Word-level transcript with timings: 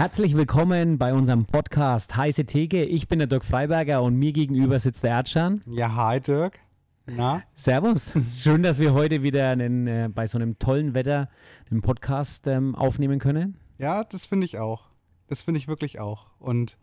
Herzlich 0.00 0.34
willkommen 0.34 0.96
bei 0.96 1.12
unserem 1.12 1.44
Podcast 1.44 2.16
Heiße 2.16 2.46
Theke. 2.46 2.84
Ich 2.86 3.06
bin 3.06 3.18
der 3.18 3.28
Dirk 3.28 3.44
Freiberger 3.44 4.02
und 4.02 4.16
mir 4.16 4.32
gegenüber 4.32 4.78
sitzt 4.78 5.04
der 5.04 5.10
Erdschan. 5.10 5.60
Ja, 5.66 5.94
hi 5.94 6.18
Dirk. 6.18 6.58
Na? 7.04 7.42
Servus. 7.54 8.14
Schön, 8.32 8.62
dass 8.62 8.78
wir 8.78 8.94
heute 8.94 9.22
wieder 9.22 9.50
einen, 9.50 9.86
äh, 9.86 10.08
bei 10.10 10.26
so 10.26 10.38
einem 10.38 10.58
tollen 10.58 10.94
Wetter 10.94 11.28
einen 11.70 11.82
Podcast 11.82 12.46
ähm, 12.46 12.74
aufnehmen 12.76 13.18
können. 13.18 13.58
Ja, 13.76 14.02
das 14.04 14.24
finde 14.24 14.46
ich 14.46 14.56
auch. 14.56 14.88
Das 15.26 15.42
finde 15.42 15.58
ich 15.58 15.68
wirklich 15.68 16.00
auch. 16.00 16.28
Und 16.38 16.78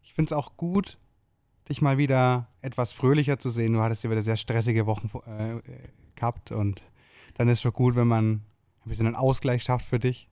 ich 0.00 0.14
finde 0.14 0.28
es 0.28 0.32
auch 0.32 0.56
gut, 0.56 0.96
dich 1.68 1.82
mal 1.82 1.98
wieder 1.98 2.48
etwas 2.62 2.94
fröhlicher 2.94 3.38
zu 3.38 3.50
sehen. 3.50 3.74
Du 3.74 3.82
hattest 3.82 4.02
ja 4.02 4.10
wieder 4.10 4.22
sehr 4.22 4.38
stressige 4.38 4.86
Wochen 4.86 5.10
äh, 5.26 5.60
gehabt 6.14 6.52
und 6.52 6.82
dann 7.34 7.50
ist 7.50 7.58
es 7.58 7.60
schon 7.60 7.74
gut, 7.74 7.96
wenn 7.96 8.08
man 8.08 8.30
ein 8.30 8.88
bisschen 8.88 9.06
einen 9.06 9.16
Ausgleich 9.16 9.62
schafft 9.62 9.84
für 9.84 9.98
dich. 9.98 10.30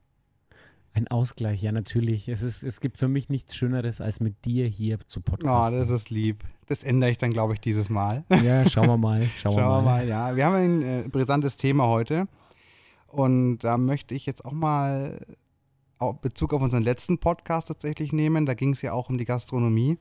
Ein 0.93 1.07
Ausgleich, 1.07 1.61
ja, 1.61 1.71
natürlich. 1.71 2.27
Es, 2.27 2.41
ist, 2.41 2.63
es 2.63 2.81
gibt 2.81 2.97
für 2.97 3.07
mich 3.07 3.29
nichts 3.29 3.55
Schöneres, 3.55 4.01
als 4.01 4.19
mit 4.19 4.43
dir 4.43 4.67
hier 4.67 4.99
zu 5.07 5.21
podcasten. 5.21 5.77
Oh, 5.77 5.79
das 5.79 5.89
ist 5.89 6.09
lieb. 6.09 6.43
Das 6.67 6.83
ändere 6.83 7.11
ich 7.11 7.17
dann, 7.17 7.31
glaube 7.31 7.53
ich, 7.53 7.61
dieses 7.61 7.89
Mal. 7.89 8.25
Ja, 8.43 8.67
schauen 8.67 8.87
wir 8.87 8.97
mal. 8.97 9.21
Schauen, 9.39 9.53
schauen 9.53 9.55
wir 9.55 9.81
mal. 9.81 10.05
mal. 10.05 10.07
Ja, 10.07 10.35
wir 10.35 10.45
haben 10.45 10.55
ein 10.55 10.81
äh, 10.81 11.09
brisantes 11.09 11.55
Thema 11.55 11.87
heute. 11.87 12.27
Und 13.07 13.59
da 13.59 13.77
möchte 13.77 14.15
ich 14.15 14.25
jetzt 14.25 14.43
auch 14.43 14.51
mal 14.51 15.19
Bezug 16.21 16.53
auf 16.53 16.61
unseren 16.61 16.83
letzten 16.83 17.19
Podcast 17.19 17.67
tatsächlich 17.67 18.11
nehmen. 18.11 18.45
Da 18.45 18.53
ging 18.53 18.71
es 18.73 18.81
ja 18.81 18.91
auch 18.91 19.09
um 19.09 19.17
die 19.17 19.25
Gastronomie. 19.25 19.97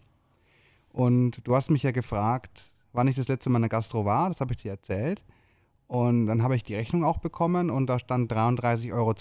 Und 0.93 1.47
du 1.47 1.55
hast 1.55 1.71
mich 1.71 1.83
ja 1.83 1.93
gefragt, 1.93 2.73
wann 2.93 3.07
ich 3.07 3.17
das 3.17 3.29
letzte 3.29 3.51
Mal 3.51 3.59
in 3.59 3.63
der 3.63 3.69
Gastro 3.69 4.05
war. 4.05 4.29
Das 4.29 4.41
habe 4.41 4.55
ich 4.55 4.63
dir 4.63 4.71
erzählt. 4.73 5.23
Und 5.87 6.27
dann 6.27 6.43
habe 6.43 6.57
ich 6.57 6.65
die 6.65 6.75
Rechnung 6.75 7.05
auch 7.05 7.19
bekommen 7.19 7.71
und 7.71 7.87
da 7.87 7.99
stand 7.99 8.33
33,20 8.33 8.93
Euro. 8.93 9.15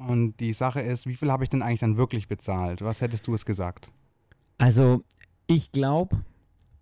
Und 0.00 0.40
die 0.40 0.54
Sache 0.54 0.80
ist, 0.80 1.06
wie 1.06 1.14
viel 1.14 1.30
habe 1.30 1.44
ich 1.44 1.50
denn 1.50 1.60
eigentlich 1.60 1.80
dann 1.80 1.98
wirklich 1.98 2.26
bezahlt? 2.26 2.80
Was 2.80 3.02
hättest 3.02 3.26
du 3.26 3.34
es 3.34 3.44
gesagt? 3.44 3.90
Also, 4.56 5.04
ich 5.46 5.72
glaube, 5.72 6.24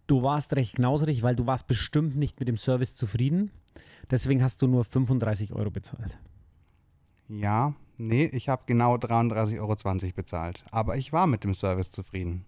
du 0.06 0.22
warst 0.22 0.54
recht 0.54 0.76
knauserig, 0.76 1.24
weil 1.24 1.34
du 1.34 1.44
warst 1.44 1.66
bestimmt 1.66 2.16
nicht 2.16 2.38
mit 2.38 2.48
dem 2.48 2.56
Service 2.56 2.94
zufrieden. 2.94 3.50
Deswegen 4.08 4.40
hast 4.40 4.62
du 4.62 4.68
nur 4.68 4.84
35 4.84 5.52
Euro 5.52 5.70
bezahlt. 5.70 6.16
Ja, 7.28 7.74
nee, 7.96 8.26
ich 8.26 8.48
habe 8.48 8.62
genau 8.66 8.94
33,20 8.94 9.58
Euro 9.58 10.12
bezahlt. 10.14 10.64
Aber 10.70 10.96
ich 10.96 11.12
war 11.12 11.26
mit 11.26 11.42
dem 11.42 11.54
Service 11.54 11.90
zufrieden. 11.90 12.44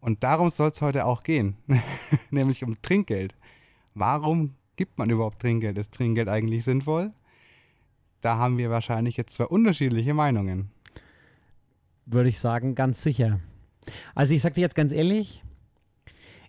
Und 0.00 0.22
darum 0.22 0.50
soll 0.50 0.68
es 0.68 0.82
heute 0.82 1.06
auch 1.06 1.22
gehen. 1.22 1.56
Nämlich 2.30 2.62
um 2.62 2.80
Trinkgeld. 2.82 3.34
Warum 3.94 4.54
gibt 4.76 4.98
man 4.98 5.08
überhaupt 5.08 5.40
Trinkgeld? 5.40 5.78
Ist 5.78 5.94
Trinkgeld 5.94 6.28
eigentlich 6.28 6.64
sinnvoll? 6.64 7.10
Da 8.20 8.36
haben 8.36 8.58
wir 8.58 8.70
wahrscheinlich 8.70 9.16
jetzt 9.16 9.34
zwei 9.34 9.44
unterschiedliche 9.44 10.14
Meinungen. 10.14 10.70
Würde 12.06 12.28
ich 12.28 12.38
sagen, 12.38 12.74
ganz 12.74 13.02
sicher. 13.02 13.40
Also 14.14 14.34
ich 14.34 14.42
sage 14.42 14.56
dir 14.56 14.62
jetzt 14.62 14.74
ganz 14.74 14.92
ehrlich, 14.92 15.42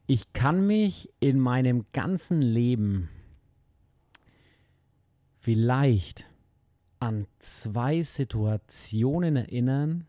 ich 0.08 0.34
kann 0.34 0.66
mich 0.66 1.10
in 1.20 1.40
meinem 1.40 1.86
ganzen 1.94 2.42
Leben 2.42 3.10
vielleicht 5.40 6.28
an 7.00 7.28
zwei 7.40 8.02
Situationen 8.02 9.36
erinnern, 9.36 10.06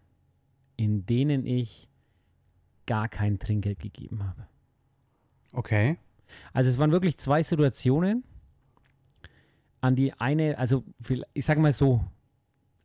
in 0.76 1.06
denen 1.06 1.46
ich 1.46 1.88
gar 2.86 3.08
kein 3.08 3.38
Trinkgeld 3.38 3.78
gegeben 3.78 4.24
habe. 4.24 4.46
Okay. 5.52 5.98
Also 6.52 6.70
es 6.70 6.78
waren 6.78 6.92
wirklich 6.92 7.18
zwei 7.18 7.42
Situationen 7.42 8.24
an 9.80 9.96
die 9.96 10.12
eine, 10.14 10.58
also 10.58 10.84
ich 11.32 11.44
sage 11.44 11.60
mal 11.60 11.72
so, 11.72 12.04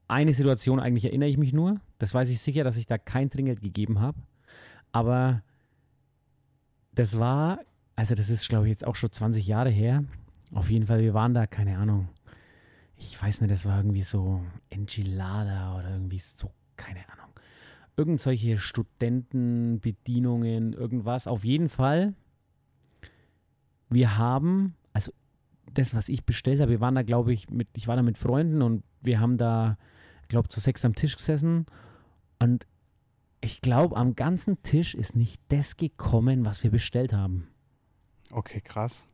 eine 0.08 0.34
Situation 0.34 0.80
eigentlich 0.80 1.06
erinnere 1.06 1.30
ich 1.30 1.38
mich 1.38 1.54
nur. 1.54 1.80
Das 1.98 2.14
weiß 2.14 2.30
ich 2.30 2.40
sicher, 2.40 2.64
dass 2.64 2.78
ich 2.78 2.86
da 2.86 2.98
kein 2.98 3.30
Trinkgeld 3.30 3.62
gegeben 3.62 4.00
habe. 4.00 4.18
Aber 4.92 5.44
das 6.94 7.20
war, 7.20 7.60
also 7.96 8.16
das 8.16 8.30
ist, 8.30 8.48
glaube 8.48 8.66
ich, 8.66 8.72
jetzt 8.72 8.86
auch 8.86 8.96
schon 8.96 9.12
20 9.12 9.48
Jahre 9.48 9.70
her. 9.70 10.04
Auf 10.54 10.70
jeden 10.70 10.86
Fall, 10.86 11.02
wir 11.02 11.14
waren 11.14 11.34
da, 11.34 11.48
keine 11.48 11.78
Ahnung. 11.78 12.08
Ich 12.98 13.22
weiß 13.22 13.42
nicht, 13.42 13.52
das 13.52 13.66
war 13.66 13.78
irgendwie 13.78 14.04
so 14.04 14.42
Enchilada 14.70 15.78
oder 15.78 15.90
irgendwie 15.90 16.20
so, 16.20 16.52
keine 16.78 17.02
Ahnung. 17.10 17.26
Irgend 17.98 18.22
solche 18.22 18.58
Studentenbedienungen, 18.58 20.74
irgendwas. 20.74 21.28
Auf 21.28 21.44
jeden 21.44 21.68
Fall, 21.68 22.14
wir 23.90 24.18
haben, 24.18 24.76
also 24.94 25.12
das, 25.78 25.94
was 25.94 26.10
ich 26.10 26.26
bestellt 26.26 26.60
habe, 26.62 26.72
wir 26.72 26.82
waren 26.82 26.96
da, 26.96 27.04
glaube 27.04 27.34
ich, 27.34 27.50
mit, 27.50 27.68
ich 27.76 27.88
war 27.88 27.96
da 27.96 28.02
mit 28.02 28.18
Freunden 28.18 28.62
und 28.62 28.84
wir 29.02 29.20
haben 29.20 29.38
da, 29.38 29.78
glaube 30.28 30.50
zu 30.50 30.60
sechs 30.60 30.84
am 30.84 30.96
Tisch 30.96 31.16
gesessen 31.16 31.66
und 32.40 32.66
ich 33.42 33.62
glaube, 33.62 33.96
am 33.96 34.16
ganzen 34.16 34.62
Tisch 34.64 34.96
ist 34.96 35.16
nicht 35.16 35.40
das 35.50 35.78
gekommen, 35.78 36.46
was 36.46 36.64
wir 36.64 36.72
bestellt 36.72 37.14
haben. 37.14 37.48
Okay, 38.32 38.60
krass. 38.60 39.06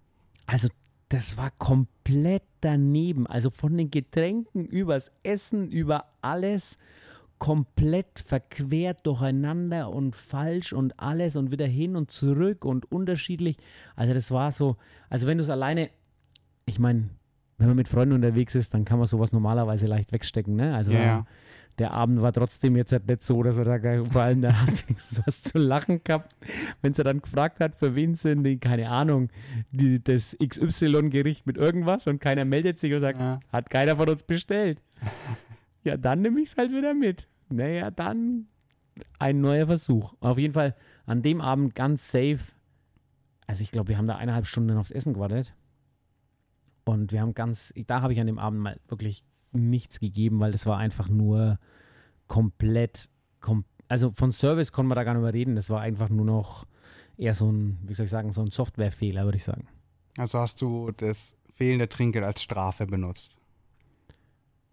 Also, 0.46 0.70
das 1.10 1.36
war 1.36 1.52
komplett 1.52 2.44
daneben. 2.62 3.28
Also 3.28 3.50
von 3.50 3.76
den 3.76 3.92
Getränken 3.92 4.66
übers 4.66 5.12
Essen, 5.24 5.70
über 5.70 6.06
alles 6.22 6.78
komplett 7.38 8.20
verquert 8.20 9.06
durcheinander 9.06 9.90
und 9.90 10.16
falsch 10.16 10.74
und 10.74 10.98
alles 11.00 11.36
und 11.36 11.52
wieder 11.52 11.66
hin 11.66 11.96
und 11.96 12.12
zurück 12.12 12.64
und 12.64 12.90
unterschiedlich. 12.92 13.58
Also 13.96 14.14
das 14.14 14.32
war 14.32 14.52
so, 14.52 14.78
also 15.10 15.28
wenn 15.28 15.40
du 15.40 15.44
es 15.44 15.50
alleine 15.50 15.90
ich 16.72 16.80
meine, 16.80 17.10
wenn 17.58 17.68
man 17.68 17.76
mit 17.76 17.90
Freunden 17.90 18.16
unterwegs 18.16 18.56
ist, 18.56 18.74
dann 18.74 18.86
kann 18.86 18.98
man 18.98 19.08
sowas 19.08 19.34
normalerweise 19.34 19.86
leicht 19.86 20.12
wegstecken. 20.12 20.56
Ne? 20.56 20.74
Also 20.74 20.94
ja. 20.94 21.26
der 21.78 21.92
Abend 21.92 22.22
war 22.22 22.32
trotzdem 22.32 22.76
jetzt 22.76 22.92
halt 22.92 23.08
nicht 23.08 23.24
so, 23.24 23.44
dass 23.44 23.58
wir 23.58 23.66
da 23.66 24.04
vor 24.06 24.22
allem 24.22 24.42
da 24.42 24.54
hast 24.62 24.90
du 24.90 25.22
was 25.26 25.44
zu 25.44 25.60
lachen 25.60 26.02
gehabt, 26.04 26.36
wenn 26.82 26.94
sie 26.94 27.04
dann 27.04 27.22
gefragt 27.22 27.60
hat, 27.60 27.76
für 27.76 27.94
wen 27.94 28.16
sind 28.16 28.44
die, 28.46 28.58
keine 28.58 28.90
Ahnung, 28.90 29.30
die, 29.72 30.02
das 30.02 30.36
XY-Gericht 30.44 31.46
mit 31.46 31.58
irgendwas 31.58 32.08
und 32.08 32.20
keiner 32.20 32.46
meldet 32.46 32.80
sich 32.80 32.94
und 32.94 33.02
sagt, 33.02 33.20
ja. 33.20 33.40
hat 33.52 33.70
keiner 33.70 33.98
von 33.98 34.10
uns 34.10 34.24
bestellt. 34.24 34.82
ja, 35.84 35.98
dann 35.98 36.22
nehme 36.22 36.40
ich 36.40 36.50
es 36.50 36.58
halt 36.58 36.72
wieder 36.72 36.94
mit. 36.94 37.28
Naja, 37.50 37.92
dann 37.92 38.48
ein 39.20 39.42
neuer 39.42 39.68
Versuch. 39.68 40.14
Auf 40.22 40.38
jeden 40.38 40.54
Fall 40.54 40.74
an 41.06 41.22
dem 41.22 41.42
Abend 41.42 41.76
ganz 41.76 42.12
safe. 42.12 42.40
Also 43.46 43.62
ich 43.62 43.72
glaube, 43.72 43.90
wir 43.90 43.98
haben 43.98 44.08
da 44.08 44.16
eineinhalb 44.16 44.48
Stunden 44.48 44.78
aufs 44.78 44.92
Essen 44.92 45.14
gewartet. 45.14 45.54
Und 46.84 47.12
wir 47.12 47.22
haben 47.22 47.34
ganz, 47.34 47.74
da 47.88 48.02
habe 48.02 48.14
ich 48.14 48.20
an 48.20 48.28
dem 48.28 48.40
Abend 48.40 48.60
mal 48.60 48.80
wirklich 48.88 49.24
nichts 49.52 50.00
gegeben, 50.00 50.40
weil 50.40 50.52
das 50.52 50.66
war 50.66 50.78
einfach 50.78 51.10
nur 51.10 51.60
komplett, 52.28 53.10
kom 53.40 53.66
also 53.88 54.12
von 54.16 54.32
Service 54.32 54.72
konnte 54.72 54.88
man 54.88 54.96
da 54.96 55.04
gar 55.04 55.14
nicht 55.14 55.24
mehr 55.24 55.34
reden. 55.34 55.56
Das 55.56 55.70
war 55.70 55.82
einfach 55.82 56.08
nur 56.08 56.24
noch 56.26 56.66
eher 57.18 57.34
so 57.34 57.52
ein, 57.52 57.78
wie 57.84 57.94
soll 57.94 58.06
ich 58.06 58.10
sagen, 58.10 58.32
so 58.32 58.42
ein 58.42 58.50
Softwarefehler, 58.50 59.26
würde 59.26 59.38
ich 59.38 59.44
sagen. 59.44 59.68
Also 60.18 60.40
hast 60.40 60.62
du 60.62 60.92
das 60.96 61.36
fehlende 61.56 61.90
Trinkgeld 61.90 62.24
als 62.24 62.42
Strafe 62.42 62.86
benutzt? 62.86 63.36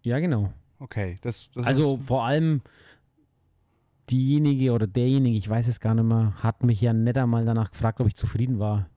Ja, 0.02 0.20
genau. 0.20 0.52
Okay, 0.78 1.18
das, 1.22 1.50
das 1.50 1.66
Also 1.66 1.98
vor 1.98 2.24
allem 2.24 2.62
diejenige 4.08 4.72
oder 4.72 4.86
derjenige, 4.86 5.36
ich 5.36 5.48
weiß 5.48 5.68
es 5.68 5.80
gar 5.80 5.94
nicht 5.94 6.04
mehr, 6.04 6.34
hat 6.42 6.62
mich 6.62 6.80
ja 6.80 6.92
nicht 6.92 7.18
einmal 7.18 7.44
danach 7.44 7.70
gefragt, 7.70 8.00
ob 8.00 8.06
ich 8.06 8.14
zufrieden 8.14 8.58
war. 8.58 8.88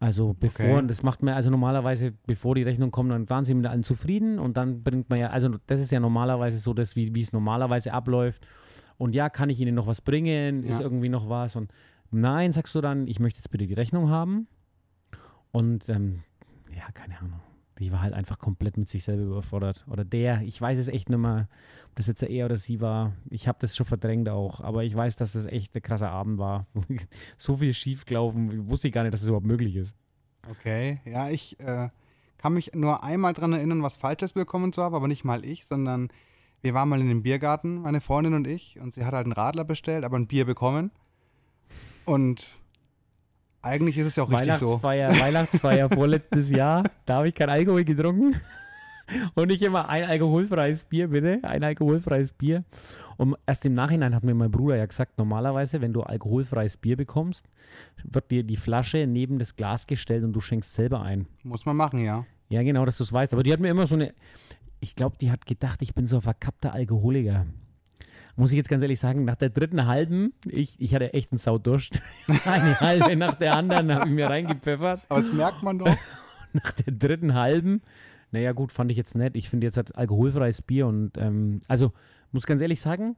Also 0.00 0.34
bevor, 0.38 0.76
okay. 0.76 0.86
das 0.86 1.02
macht 1.02 1.22
man, 1.24 1.34
also 1.34 1.50
normalerweise, 1.50 2.12
bevor 2.26 2.54
die 2.54 2.62
Rechnung 2.62 2.92
kommt, 2.92 3.10
dann 3.10 3.28
waren 3.28 3.44
sie 3.44 3.54
mit 3.54 3.66
allen 3.66 3.82
zufrieden 3.82 4.38
und 4.38 4.56
dann 4.56 4.84
bringt 4.84 5.10
man 5.10 5.18
ja, 5.18 5.30
also 5.30 5.56
das 5.66 5.80
ist 5.80 5.90
ja 5.90 5.98
normalerweise 5.98 6.58
so, 6.58 6.72
dass, 6.72 6.94
wie, 6.94 7.14
wie 7.16 7.20
es 7.20 7.32
normalerweise 7.32 7.92
abläuft. 7.92 8.46
Und 8.96 9.14
ja, 9.14 9.28
kann 9.28 9.50
ich 9.50 9.60
Ihnen 9.60 9.74
noch 9.74 9.86
was 9.86 10.00
bringen? 10.00 10.64
Ist 10.64 10.80
ja. 10.80 10.86
irgendwie 10.86 11.08
noch 11.08 11.28
was? 11.28 11.56
Und 11.56 11.72
nein, 12.10 12.52
sagst 12.52 12.74
du 12.74 12.80
dann, 12.80 13.08
ich 13.08 13.18
möchte 13.18 13.38
jetzt 13.38 13.50
bitte 13.50 13.66
die 13.66 13.74
Rechnung 13.74 14.08
haben. 14.08 14.46
Und 15.50 15.88
ähm, 15.88 16.22
ja, 16.74 16.90
keine 16.92 17.18
Ahnung. 17.18 17.40
Die 17.78 17.92
war 17.92 18.02
halt 18.02 18.12
einfach 18.12 18.38
komplett 18.38 18.76
mit 18.76 18.88
sich 18.88 19.04
selber 19.04 19.22
überfordert. 19.22 19.84
Oder 19.88 20.04
der, 20.04 20.42
ich 20.42 20.60
weiß 20.60 20.78
es 20.78 20.88
echt 20.88 21.08
nicht 21.10 21.18
mehr, 21.18 21.48
ob 21.98 22.06
das 22.06 22.06
jetzt 22.06 22.22
er 22.22 22.46
oder 22.46 22.56
sie 22.56 22.80
war. 22.80 23.12
Ich 23.28 23.48
habe 23.48 23.58
das 23.60 23.76
schon 23.76 23.84
verdrängt 23.84 24.28
auch, 24.28 24.60
aber 24.60 24.84
ich 24.84 24.94
weiß, 24.94 25.16
dass 25.16 25.32
das 25.32 25.46
echt 25.46 25.74
ein 25.74 25.82
krasser 25.82 26.10
Abend 26.10 26.38
war. 26.38 26.66
so 27.36 27.56
viel 27.56 27.74
schiefgelaufen, 27.74 28.70
wusste 28.70 28.86
ich 28.86 28.94
gar 28.94 29.02
nicht, 29.02 29.12
dass 29.12 29.20
das 29.20 29.28
überhaupt 29.28 29.46
möglich 29.46 29.74
ist. 29.74 29.96
Okay, 30.48 31.00
ja, 31.04 31.28
ich 31.28 31.58
äh, 31.58 31.88
kann 32.36 32.54
mich 32.54 32.72
nur 32.72 33.02
einmal 33.02 33.32
daran 33.32 33.52
erinnern, 33.52 33.82
was 33.82 33.96
Falsches 33.96 34.34
bekommen 34.34 34.72
zu 34.72 34.80
haben, 34.80 34.94
aber 34.94 35.08
nicht 35.08 35.24
mal 35.24 35.44
ich, 35.44 35.66
sondern 35.66 36.08
wir 36.60 36.72
waren 36.72 36.88
mal 36.88 37.00
in 37.00 37.08
dem 37.08 37.24
Biergarten, 37.24 37.82
meine 37.82 38.00
Freundin 38.00 38.34
und 38.34 38.46
ich, 38.46 38.78
und 38.78 38.94
sie 38.94 39.04
hat 39.04 39.12
halt 39.12 39.24
einen 39.24 39.32
Radler 39.32 39.64
bestellt, 39.64 40.04
aber 40.04 40.16
ein 40.16 40.28
Bier 40.28 40.44
bekommen. 40.44 40.92
Und 42.04 42.46
eigentlich 43.60 43.98
ist 43.98 44.06
es 44.06 44.14
ja 44.14 44.22
auch 44.22 44.30
richtig 44.30 44.54
so. 44.54 44.80
Weihnachtsfeier 44.84 45.90
vorletztes 45.90 46.50
Jahr, 46.50 46.84
da 47.06 47.16
habe 47.16 47.28
ich 47.28 47.34
kein 47.34 47.50
Alkohol 47.50 47.82
getrunken. 47.82 48.40
Und 49.34 49.48
nicht 49.48 49.62
immer 49.62 49.88
ein 49.88 50.04
alkoholfreies 50.04 50.84
Bier, 50.84 51.08
bitte. 51.08 51.40
Ein 51.42 51.64
alkoholfreies 51.64 52.32
Bier. 52.32 52.64
Und 53.16 53.36
erst 53.46 53.64
im 53.66 53.74
Nachhinein 53.74 54.14
hat 54.14 54.22
mir 54.22 54.34
mein 54.34 54.50
Bruder 54.50 54.76
ja 54.76 54.86
gesagt, 54.86 55.18
normalerweise, 55.18 55.80
wenn 55.80 55.92
du 55.92 56.02
alkoholfreies 56.02 56.76
Bier 56.76 56.96
bekommst, 56.96 57.48
wird 58.04 58.30
dir 58.30 58.44
die 58.44 58.56
Flasche 58.56 59.06
neben 59.06 59.38
das 59.38 59.56
Glas 59.56 59.86
gestellt 59.86 60.24
und 60.24 60.32
du 60.32 60.40
schenkst 60.40 60.74
selber 60.74 61.02
ein. 61.02 61.26
Muss 61.42 61.66
man 61.66 61.76
machen, 61.76 62.00
ja. 62.00 62.24
Ja, 62.48 62.62
genau, 62.62 62.84
dass 62.84 62.98
du 62.98 63.04
es 63.04 63.12
weißt. 63.12 63.32
Aber 63.32 63.42
die 63.42 63.52
hat 63.52 63.60
mir 63.60 63.68
immer 63.68 63.86
so 63.86 63.94
eine. 63.94 64.14
ich 64.80 64.94
glaube, 64.94 65.16
die 65.20 65.30
hat 65.30 65.46
gedacht, 65.46 65.82
ich 65.82 65.94
bin 65.94 66.06
so 66.06 66.16
ein 66.16 66.22
verkappter 66.22 66.72
Alkoholiker. 66.72 67.46
Muss 68.36 68.52
ich 68.52 68.56
jetzt 68.56 68.68
ganz 68.68 68.82
ehrlich 68.82 69.00
sagen, 69.00 69.24
nach 69.24 69.34
der 69.34 69.50
dritten 69.50 69.86
halben, 69.86 70.32
ich, 70.46 70.76
ich 70.78 70.94
hatte 70.94 71.12
echt 71.12 71.32
einen 71.32 71.38
Saudurst. 71.38 72.00
Eine 72.28 72.78
halbe 72.78 73.16
nach 73.16 73.34
der 73.34 73.56
anderen 73.56 73.92
habe 73.92 74.08
ich 74.08 74.14
mir 74.14 74.30
reingepfeffert. 74.30 75.02
Aber 75.08 75.20
das 75.20 75.32
merkt 75.32 75.64
man 75.64 75.80
doch. 75.80 75.88
Nach 76.52 76.72
der 76.72 76.94
dritten 76.94 77.34
halben, 77.34 77.82
naja 78.30 78.52
gut, 78.52 78.72
fand 78.72 78.90
ich 78.90 78.96
jetzt 78.96 79.14
nett. 79.14 79.36
Ich 79.36 79.48
finde 79.48 79.66
jetzt 79.66 79.76
halt 79.76 79.94
alkoholfreies 79.96 80.62
Bier 80.62 80.86
und 80.86 81.12
ähm, 81.16 81.60
also 81.68 81.92
muss 82.32 82.46
ganz 82.46 82.60
ehrlich 82.60 82.80
sagen, 82.80 83.16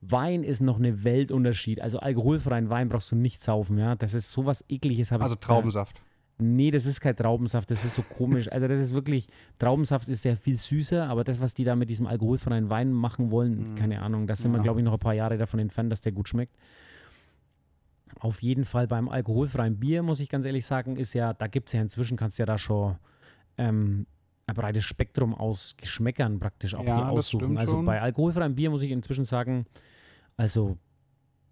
Wein 0.00 0.42
ist 0.42 0.60
noch 0.60 0.78
eine 0.78 1.04
Weltunterschied. 1.04 1.80
Also 1.80 2.00
alkoholfreien 2.00 2.68
Wein 2.70 2.88
brauchst 2.88 3.12
du 3.12 3.16
nicht 3.16 3.42
saufen, 3.42 3.78
ja. 3.78 3.94
Das 3.94 4.14
ist 4.14 4.30
sowas 4.32 4.64
ekliges. 4.68 5.12
Also 5.12 5.34
ich, 5.34 5.40
Traubensaft. 5.40 6.02
Nee, 6.38 6.72
das 6.72 6.86
ist 6.86 7.00
kein 7.00 7.14
Traubensaft, 7.14 7.70
das 7.70 7.84
ist 7.84 7.94
so 7.94 8.02
komisch. 8.02 8.50
Also 8.50 8.66
das 8.66 8.80
ist 8.80 8.92
wirklich, 8.94 9.28
Traubensaft 9.60 10.08
ist 10.08 10.22
sehr 10.22 10.36
viel 10.36 10.56
süßer, 10.56 11.08
aber 11.08 11.22
das, 11.22 11.40
was 11.40 11.54
die 11.54 11.62
da 11.62 11.76
mit 11.76 11.88
diesem 11.88 12.06
alkoholfreien 12.06 12.68
Wein 12.68 12.92
machen 12.92 13.30
wollen, 13.30 13.76
keine 13.76 14.02
Ahnung, 14.02 14.26
da 14.26 14.34
sind 14.34 14.50
wir, 14.50 14.56
Ja. 14.56 14.62
glaube 14.64 14.80
ich, 14.80 14.84
noch 14.84 14.94
ein 14.94 14.98
paar 14.98 15.14
Jahre 15.14 15.36
davon 15.38 15.60
entfernt, 15.60 15.92
dass 15.92 16.00
der 16.00 16.10
gut 16.10 16.28
schmeckt. 16.28 16.56
Auf 18.18 18.42
jeden 18.42 18.64
Fall 18.64 18.86
beim 18.88 19.08
alkoholfreien 19.08 19.78
Bier, 19.78 20.02
muss 20.02 20.20
ich 20.20 20.28
ganz 20.28 20.44
ehrlich 20.44 20.66
sagen, 20.66 20.96
ist 20.96 21.12
ja, 21.14 21.32
da 21.32 21.46
gibt 21.46 21.68
es 21.68 21.74
ja 21.74 21.82
inzwischen, 21.82 22.16
kannst 22.16 22.38
du 22.38 22.42
ja 22.42 22.46
da 22.46 22.58
schon 22.58 22.96
ähm, 23.58 24.06
ein 24.52 24.54
breites 24.60 24.84
Spektrum 24.84 25.34
aus 25.34 25.74
Geschmäckern 25.76 26.38
praktisch 26.38 26.74
auch 26.74 26.84
Ja, 26.84 27.08
aussuchen. 27.08 27.56
Also 27.58 27.76
schon. 27.76 27.84
bei 27.84 28.00
alkoholfreiem 28.00 28.54
Bier 28.54 28.70
muss 28.70 28.82
ich 28.82 28.90
inzwischen 28.90 29.24
sagen, 29.24 29.66
also 30.36 30.78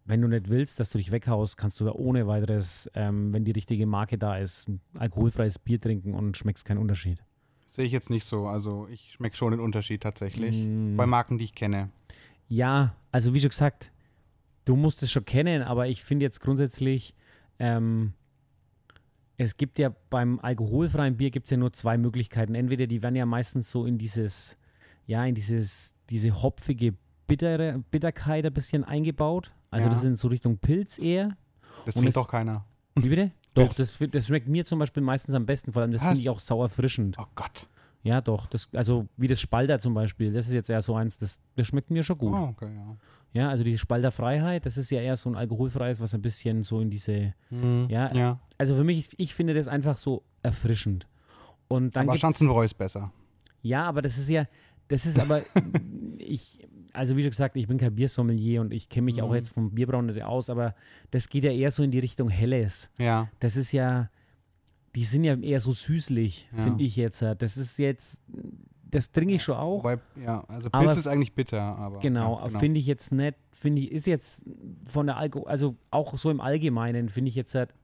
wenn 0.05 0.21
du 0.23 0.29
nicht 0.29 0.49
willst, 0.49 0.81
dass 0.81 0.91
du 0.91 0.99
dich 0.99 1.13
weghaust, 1.13 1.57
kannst 1.57 1.81
du 1.81 1.85
da 1.85 1.93
ohne 1.93 2.27
weiteres, 2.27 2.91
ähm, 2.95 3.33
wenn 3.33 3.45
die 3.45 3.53
richtige 3.53 3.87
Marke 3.87 4.19
da 4.19 4.37
ist, 4.37 4.69
ein 4.69 4.81
alkoholfreies 4.99 5.59
Bier 5.59 5.81
trinken 5.81 6.15
und 6.15 6.37
schmeckst 6.37 6.65
keinen 6.65 6.79
Unterschied. 6.79 7.23
Sehe 7.67 7.85
ich 7.85 7.93
jetzt 7.93 8.11
nicht 8.11 8.25
so. 8.25 8.47
Also 8.47 8.89
ich 8.89 9.13
schmecke 9.13 9.37
schon 9.37 9.53
den 9.53 9.61
Unterschied 9.61 10.03
tatsächlich. 10.03 10.67
Mm. 10.67 10.97
Bei 10.97 11.07
Marken, 11.07 11.39
die 11.39 11.45
ich 11.45 11.55
kenne. 11.55 11.91
Ja, 12.49 12.97
also 13.13 13.33
wie 13.33 13.41
schon 13.41 13.51
gesagt, 13.51 13.93
du 14.65 14.75
musst 14.75 15.03
es 15.05 15.13
schon 15.13 15.25
kennen, 15.25 15.63
aber 15.63 15.87
ich 15.87 16.03
finde 16.03 16.25
jetzt 16.25 16.41
grundsätzlich, 16.41 17.15
ähm, 17.61 18.13
es 19.43 19.57
gibt 19.57 19.79
ja 19.79 19.91
beim 20.11 20.39
alkoholfreien 20.41 21.17
Bier 21.17 21.31
gibt 21.31 21.47
es 21.47 21.51
ja 21.51 21.57
nur 21.57 21.73
zwei 21.73 21.97
Möglichkeiten. 21.97 22.55
Entweder 22.55 22.87
die 22.87 23.03
werden 23.03 23.17
ja 23.17 23.25
meistens 23.25 23.71
so 23.71 23.87
in 23.87 23.97
dieses, 23.97 24.59
ja, 25.07 25.25
in 25.25 25.35
dieses, 25.35 25.95
diese 26.11 26.43
hopfige 26.43 26.95
Bittere, 27.27 27.83
Bitterkeit 27.91 28.45
ein 28.45 28.53
bisschen 28.53 28.85
eingebaut. 28.85 29.51
Also 29.71 29.87
Ja. 29.87 29.93
das 29.93 30.03
sind 30.03 30.19
so 30.19 30.29
Richtung 30.29 30.59
Pilz 30.59 30.99
eher. 30.99 31.37
Das 31.87 31.95
trinkt 31.95 32.17
doch 32.17 32.29
keiner. 32.29 32.67
Wie 32.97 33.09
bitte? 33.09 33.31
Doch, 33.55 33.73
das, 33.73 33.99
das 34.11 34.27
schmeckt 34.27 34.47
mir 34.49 34.65
zum 34.65 34.79
Beispiel 34.79 35.03
meistens 35.03 35.35
am 35.35 35.47
besten, 35.47 35.73
vor 35.73 35.83
allem 35.83 35.93
das 35.93 36.03
finde 36.03 36.21
ich 36.21 36.29
auch 36.29 36.41
sauer 36.41 36.67
erfrischend. 36.67 37.17
Oh 37.19 37.25
Gott. 37.35 37.67
Ja, 38.03 38.21
doch. 38.21 38.47
Das, 38.47 38.69
also 38.75 39.09
wie 39.17 39.27
das 39.27 39.41
Spalter 39.41 39.79
zum 39.79 39.95
Beispiel, 39.95 40.33
das 40.33 40.49
ist 40.49 40.55
jetzt 40.55 40.69
eher 40.71 40.83
so 40.83 40.95
eins, 40.95 41.19
das, 41.19 41.41
das 41.57 41.67
schmeckt 41.67 41.91
mir 41.91 42.03
schon 42.05 42.19
gut. 42.19 42.33
Oh, 42.35 42.49
okay, 42.55 42.75
ja. 42.75 42.97
Ja, 43.33 43.49
also 43.49 43.63
die 43.63 43.79
Spalter 43.79 44.11
Freiheit, 44.11 44.67
das 44.67 44.77
ist 44.77 44.91
ja 44.91 45.01
eher 45.01 45.17
so 45.17 45.29
ein 45.31 45.37
alkoholfreies, 45.37 46.01
was 46.01 46.15
ein 46.15 46.23
bisschen 46.23 46.63
so 46.65 46.81
in 46.81 46.91
diese, 46.91 47.35
ja, 47.89 48.13
ja. 48.15 48.41
also 48.59 48.75
für 48.75 48.83
mich, 48.85 49.11
ich 49.19 49.35
finde 49.35 49.55
das 49.55 49.69
einfach 49.69 49.97
so 49.97 50.25
erfrischend. 50.43 51.07
Und 51.69 51.95
dann 51.95 52.09
Aber 52.09 52.19
Schanzenbräu 52.19 52.65
ist 52.65 52.75
besser. 52.75 53.13
ja, 53.63 53.85
aber 53.85 54.03
das 54.03 54.19
ist 54.19 54.29
ja, 54.29 54.47
das 54.89 55.07
ist 55.07 55.19
aber, 55.21 55.43
ich, 56.19 56.59
also 56.93 57.17
wie 57.17 57.23
schon 57.23 57.31
gesagt, 57.31 57.55
ich 57.57 57.69
bin 57.69 57.79
kein 57.79 57.95
Biersommelier 57.95 58.61
und 58.61 58.73
ich 58.73 58.89
kenne 58.89 59.05
mich 59.05 59.23
auch 59.23 59.29
Mhm. 59.29 59.35
jetzt 59.37 59.51
vom 59.51 59.71
Bierbrauen 59.71 60.07
nicht 60.07 60.23
aus, 60.25 60.51
aber 60.51 60.75
das 61.13 61.29
geht 61.29 61.45
ja 61.45 61.53
eher 61.53 61.71
so 61.71 61.85
in 61.85 61.93
die 61.93 62.01
Richtung 62.01 62.29
Helles. 62.29 62.91
Ja. 62.99 63.29
Das 63.39 63.57
ist 63.57 63.71
ja, 63.71 64.11
die 64.97 65.05
sind 65.05 65.23
ja 65.23 65.37
eher 65.37 65.61
so 65.61 65.71
süßlich, 65.71 66.49
Ja. 66.57 66.65
finde 66.65 66.83
ich 66.83 66.97
jetzt. 66.97 67.23
Das 67.23 67.57
ist 67.57 67.79
jetzt, 67.79 68.21
das 68.91 69.13
trinke 69.13 69.35
ich 69.35 69.43
schon 69.43 69.57
auch. 69.57 69.79
Wobei, 69.79 69.99
ja, 70.25 70.45
also 70.49 70.71
Pilz 70.71 70.97
ist 70.97 71.07
eigentlich 71.07 71.35
bitter, 71.35 71.63
aber. 71.63 71.99
Genau, 72.01 72.39
ja, 72.41 72.47
genau. 72.49 72.59
finde 72.59 72.81
ich 72.81 72.87
jetzt 72.87 73.13
nicht, 73.13 73.35
finde 73.53 73.83
ich, 73.83 73.93
ist 73.93 74.07
jetzt 74.07 74.43
von 74.89 75.07
der 75.07 75.17
Alkohol, 75.17 75.49
also 75.49 75.77
auch 75.91 76.17
so 76.19 76.31
im 76.31 76.41
Allgemeinen, 76.41 77.09
finde 77.09 77.29
ich 77.29 77.35
jetzt 77.35 77.55
halt, 77.55 77.75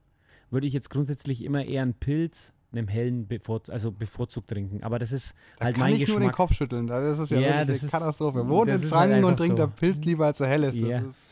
würde 0.51 0.67
ich 0.67 0.73
jetzt 0.73 0.91
grundsätzlich 0.91 1.45
immer 1.45 1.65
eher 1.65 1.83
einen 1.83 1.95
Pilz, 1.95 2.53
einem 2.73 2.89
hellen, 2.89 3.27
bevor, 3.27 3.63
also 3.69 3.91
bevorzugt 3.91 4.49
trinken. 4.49 4.83
Aber 4.83 4.99
das 4.99 5.11
ist 5.13 5.35
Da 5.59 5.67
halt 5.67 5.77
kann 5.77 5.91
mein 5.91 5.93
ich 6.01 6.09
nur 6.09 6.19
den 6.19 6.29
Geschmack. 6.29 6.35
Kopf 6.37 6.53
schütteln. 6.55 6.87
Das 6.87 7.19
ist 7.19 7.31
ja, 7.31 7.41
Ja, 7.41 7.59
wirklich 7.59 7.81
das 7.81 7.95
eine 7.95 8.03
Katastrophe. 8.03 8.49
Wohnt 8.49 8.69
das 8.71 8.83
in 8.83 8.87
ist 8.89 8.95
halt 8.95 9.11
Franken 9.11 9.25
und 9.25 9.31
einfach 9.33 9.45
trinkt 9.45 9.59
so. 9.59 9.67
der 9.67 9.73
Pilz 9.73 10.05
lieber 10.05 10.27
als 10.27 10.39
der 10.39 10.49
Helles. 10.49 10.79
Das 10.81 10.89
Ja. 10.89 10.99
ist, 10.99 11.25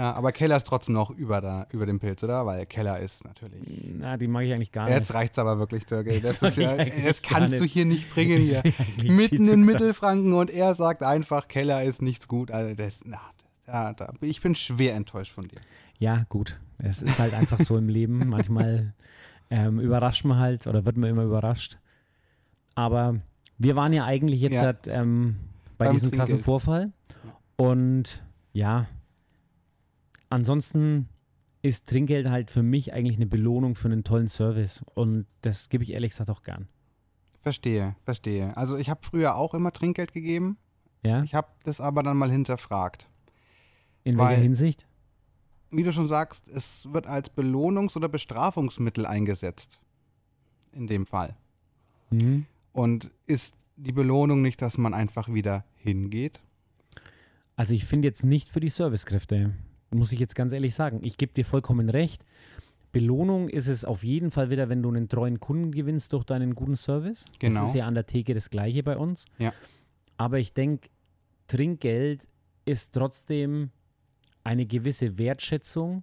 ja, 0.00 0.14
aber 0.14 0.32
Keller 0.32 0.56
ist 0.56 0.66
trotzdem 0.66 0.94
noch 0.94 1.10
über, 1.10 1.40
da, 1.42 1.66
über 1.72 1.84
dem 1.84 2.00
Pilz, 2.00 2.24
oder? 2.24 2.46
Weil 2.46 2.64
Keller 2.64 3.00
ist 3.00 3.22
natürlich. 3.24 3.62
Na, 3.98 4.16
die 4.16 4.28
mag 4.28 4.44
ich 4.44 4.52
eigentlich 4.54 4.72
gar 4.72 4.88
Jetzt 4.88 5.10
nicht. 5.10 5.14
reicht's 5.14 5.38
aber 5.38 5.58
wirklich, 5.58 5.84
Türkei. 5.84 6.20
Das, 6.20 6.38
Das 6.38 6.56
ja, 6.56 6.74
das 7.04 7.20
kannst 7.20 7.60
du 7.60 7.64
hier 7.64 7.84
nicht 7.84 8.12
bringen 8.14 8.40
hier. 8.40 8.62
Mitten 9.04 9.46
in. 9.46 9.60
Mittelfranken 9.64 10.32
und 10.32 10.50
er 10.50 10.74
sagt 10.74 11.02
einfach, 11.02 11.48
Keller 11.48 11.82
ist 11.84 12.00
nichts 12.00 12.28
gut. 12.28 12.50
Also 12.50 12.74
das, 12.74 13.02
na, 13.04 13.20
da, 13.66 13.92
da, 13.92 14.12
ich 14.22 14.40
bin 14.40 14.54
schwer 14.54 14.94
enttäuscht 14.94 15.32
von 15.32 15.46
dir. 15.46 15.58
Ja, 15.98 16.24
gut. 16.30 16.58
Es 16.78 17.02
ist 17.02 17.18
halt 17.18 17.34
einfach 17.34 17.58
so 17.60 17.76
im 17.76 17.90
Leben. 17.90 18.26
Manchmal 18.30 18.94
ähm, 19.50 19.80
überrascht 19.80 20.24
man 20.24 20.38
halt 20.38 20.66
oder 20.66 20.86
wird 20.86 20.96
man 20.96 21.10
immer 21.10 21.24
überrascht. 21.24 21.78
Aber 22.74 23.16
wir 23.58 23.76
waren 23.76 23.92
ja 23.92 24.06
eigentlich 24.06 24.40
jetzt 24.40 24.54
Ja. 24.54 24.62
halt, 24.62 24.88
ähm, 24.88 25.36
bei 25.76 25.84
Beim 25.86 25.94
diesem 25.94 26.10
krassen. 26.10 26.40
Vorfall. 26.40 26.90
Und 27.56 28.22
ja, 28.54 28.86
ansonsten 30.30 31.08
ist 31.62 31.88
Trinkgeld 31.88 32.28
halt 32.28 32.50
für 32.50 32.62
mich 32.62 32.92
eigentlich 32.94 33.16
eine 33.16 33.26
Belohnung 33.26 33.74
für 33.74 33.88
einen 33.88 34.04
tollen 34.04 34.28
Service. 34.28 34.82
Und 34.94 35.26
das 35.42 35.68
gebe 35.68 35.84
ich 35.84 35.92
ehrlich 35.92 36.12
gesagt 36.12 36.30
auch 36.30 36.42
gern. 36.42 36.68
Verstehe, 37.42 37.96
verstehe. 38.04 38.56
Also 38.56 38.76
ich 38.76 38.88
habe 38.88 39.00
früher 39.02 39.36
auch 39.36 39.54
immer 39.54 39.72
Trinkgeld 39.72 40.12
gegeben. 40.12 40.56
Ja? 41.02 41.22
Ich 41.22 41.34
habe 41.34 41.48
das 41.64 41.80
aber 41.80 42.02
dann 42.02 42.16
mal 42.16 42.30
hinterfragt. 42.30 43.08
In 44.04 44.16
weil- 44.16 44.30
welcher 44.30 44.42
Hinsicht? 44.42 44.86
Wie 45.70 45.82
du 45.84 45.92
schon 45.92 46.06
sagst, 46.06 46.48
es 46.48 46.92
wird 46.92 47.06
als 47.06 47.30
Belohnungs- 47.30 47.96
oder 47.96 48.08
Bestrafungsmittel 48.08 49.06
eingesetzt. 49.06 49.80
In 50.72 50.86
dem 50.86 51.06
Fall. 51.06 51.36
Mhm. 52.10 52.46
Und 52.72 53.10
ist 53.26 53.54
die 53.76 53.92
Belohnung 53.92 54.42
nicht, 54.42 54.60
dass 54.62 54.78
man 54.78 54.94
einfach 54.94 55.32
wieder 55.32 55.64
hingeht? 55.76 56.40
Also 57.56 57.74
ich 57.74 57.84
finde 57.84 58.08
jetzt 58.08 58.24
nicht 58.24 58.48
für 58.48 58.60
die 58.60 58.68
Servicekräfte, 58.68 59.54
muss 59.90 60.12
ich 60.12 60.20
jetzt 60.20 60.34
ganz 60.34 60.52
ehrlich 60.52 60.74
sagen. 60.74 61.00
Ich 61.02 61.16
gebe 61.16 61.32
dir 61.32 61.44
vollkommen 61.44 61.90
recht. 61.90 62.24
Belohnung 62.92 63.48
ist 63.48 63.68
es 63.68 63.84
auf 63.84 64.02
jeden 64.02 64.30
Fall 64.30 64.50
wieder, 64.50 64.68
wenn 64.68 64.82
du 64.82 64.88
einen 64.88 65.08
treuen 65.08 65.38
Kunden 65.38 65.70
gewinnst 65.70 66.12
durch 66.12 66.24
deinen 66.24 66.54
guten 66.54 66.76
Service. 66.76 67.26
Genau. 67.38 67.60
Das 67.60 67.70
ist 67.70 67.76
ja 67.76 67.86
an 67.86 67.94
der 67.94 68.06
Theke 68.06 68.34
das 68.34 68.50
gleiche 68.50 68.82
bei 68.82 68.96
uns. 68.96 69.26
Ja. 69.38 69.52
Aber 70.16 70.38
ich 70.38 70.52
denke, 70.52 70.88
Trinkgeld 71.46 72.28
ist 72.64 72.92
trotzdem 72.92 73.70
eine 74.44 74.66
gewisse 74.66 75.18
Wertschätzung, 75.18 76.02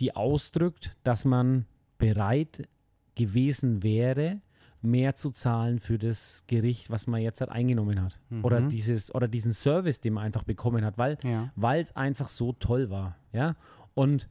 die 0.00 0.14
ausdrückt, 0.14 0.96
dass 1.02 1.24
man 1.24 1.66
bereit 1.98 2.68
gewesen 3.14 3.82
wäre, 3.82 4.40
mehr 4.80 5.16
zu 5.16 5.30
zahlen 5.30 5.80
für 5.80 5.98
das 5.98 6.44
Gericht, 6.46 6.88
was 6.90 7.06
man 7.06 7.20
jetzt 7.20 7.40
halt 7.40 7.50
eingenommen 7.50 8.00
hat. 8.00 8.18
Oder, 8.42 8.60
Mhm. 8.60 8.68
dieses, 8.68 9.12
oder 9.14 9.26
diesen 9.26 9.52
Service, 9.52 10.00
den 10.00 10.12
man 10.14 10.24
einfach 10.24 10.44
bekommen 10.44 10.84
hat, 10.84 10.98
weil 10.98 11.18
Ja. 11.24 11.50
es 11.74 11.94
einfach 11.96 12.28
so 12.28 12.52
toll 12.52 12.88
war. 12.90 13.16
Ja? 13.32 13.56
Und 13.94 14.28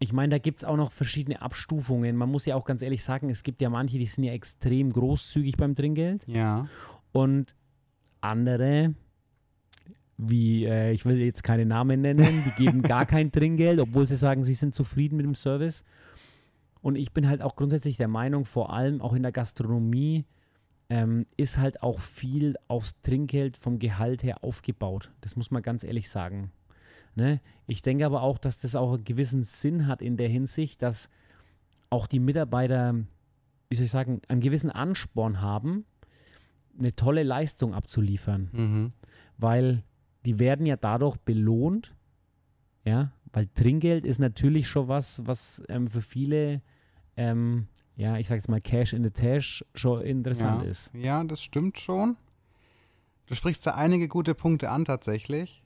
ich 0.00 0.12
meine, 0.12 0.30
da 0.30 0.38
gibt 0.38 0.58
es 0.60 0.64
auch 0.64 0.76
noch 0.76 0.90
verschiedene 0.90 1.40
Abstufungen. 1.42 2.16
Man 2.16 2.30
muss 2.30 2.46
ja 2.46 2.56
auch 2.56 2.64
ganz 2.64 2.80
ehrlich 2.82 3.04
sagen, 3.04 3.28
es 3.30 3.42
gibt 3.42 3.60
ja 3.62 3.68
manche, 3.70 3.98
die 3.98 4.06
sind 4.06 4.24
ja 4.24 4.32
extrem 4.32 4.90
großzügig 4.90 5.56
beim 5.56 5.74
Trinkgeld 5.74 6.26
Ja. 6.28 6.66
und 7.12 7.54
andere, 8.22 8.94
wie, 10.16 10.64
äh, 10.64 10.92
ich 10.92 11.04
will 11.04 11.18
jetzt 11.18 11.42
keine 11.42 11.66
Namen 11.66 12.00
nennen, 12.00 12.26
die 12.46 12.64
geben 12.64 12.82
gar 12.82 13.04
kein 13.06 13.32
Trinkgeld, 13.32 13.80
obwohl 13.80 14.06
sie 14.06 14.16
sagen, 14.16 14.44
sie 14.44 14.54
sind 14.54 14.74
zufrieden 14.74 15.16
mit 15.16 15.26
dem 15.26 15.34
Service. 15.34 15.84
Und 16.84 16.96
ich 16.96 17.14
bin 17.14 17.26
halt 17.26 17.40
auch 17.40 17.56
grundsätzlich 17.56 17.96
der 17.96 18.08
Meinung, 18.08 18.44
vor 18.44 18.70
allem 18.70 19.00
auch 19.00 19.14
in 19.14 19.22
der 19.22 19.32
Gastronomie, 19.32 20.26
ähm, 20.90 21.24
ist 21.38 21.56
halt 21.56 21.82
auch 21.82 21.98
viel 21.98 22.56
aufs 22.68 23.00
Trinkgeld 23.00 23.56
vom 23.56 23.78
Gehalt 23.78 24.22
her 24.22 24.44
aufgebaut. 24.44 25.10
Das 25.22 25.34
muss 25.34 25.50
man 25.50 25.62
ganz 25.62 25.82
ehrlich 25.82 26.10
sagen. 26.10 26.52
Ne? 27.14 27.40
Ich 27.66 27.80
denke 27.80 28.04
aber 28.04 28.20
auch, 28.20 28.36
dass 28.36 28.58
das 28.58 28.76
auch 28.76 28.92
einen 28.92 29.04
gewissen 29.04 29.44
Sinn 29.44 29.86
hat 29.86 30.02
in 30.02 30.18
der 30.18 30.28
Hinsicht, 30.28 30.82
dass 30.82 31.08
auch 31.88 32.06
die 32.06 32.20
Mitarbeiter, 32.20 32.92
wie 33.70 33.76
soll 33.76 33.86
ich 33.86 33.90
sagen, 33.90 34.20
einen 34.28 34.42
gewissen 34.42 34.70
Ansporn 34.70 35.40
haben, 35.40 35.86
eine 36.78 36.94
tolle 36.94 37.22
Leistung 37.22 37.72
abzuliefern. 37.72 38.50
Mhm. 38.52 38.88
Weil 39.38 39.84
die 40.26 40.38
werden 40.38 40.66
ja 40.66 40.76
dadurch 40.76 41.16
belohnt, 41.16 41.94
ja, 42.84 43.10
weil 43.32 43.46
Trinkgeld 43.54 44.04
ist 44.04 44.18
natürlich 44.18 44.68
schon 44.68 44.88
was, 44.88 45.26
was 45.26 45.62
ähm, 45.70 45.88
für 45.88 46.02
viele, 46.02 46.60
ähm, 47.16 47.68
ja, 47.96 48.16
ich 48.16 48.28
sag 48.28 48.36
jetzt 48.36 48.48
mal 48.48 48.60
Cash 48.60 48.92
in 48.92 49.04
the 49.04 49.10
Tash 49.10 49.64
schon 49.74 50.02
interessant 50.02 50.62
ja. 50.62 50.68
ist. 50.68 50.92
Ja, 50.94 51.24
das 51.24 51.42
stimmt 51.42 51.78
schon. 51.78 52.16
Du 53.26 53.34
sprichst 53.34 53.66
da 53.66 53.74
einige 53.74 54.08
gute 54.08 54.34
Punkte 54.34 54.70
an 54.70 54.84
tatsächlich. 54.84 55.62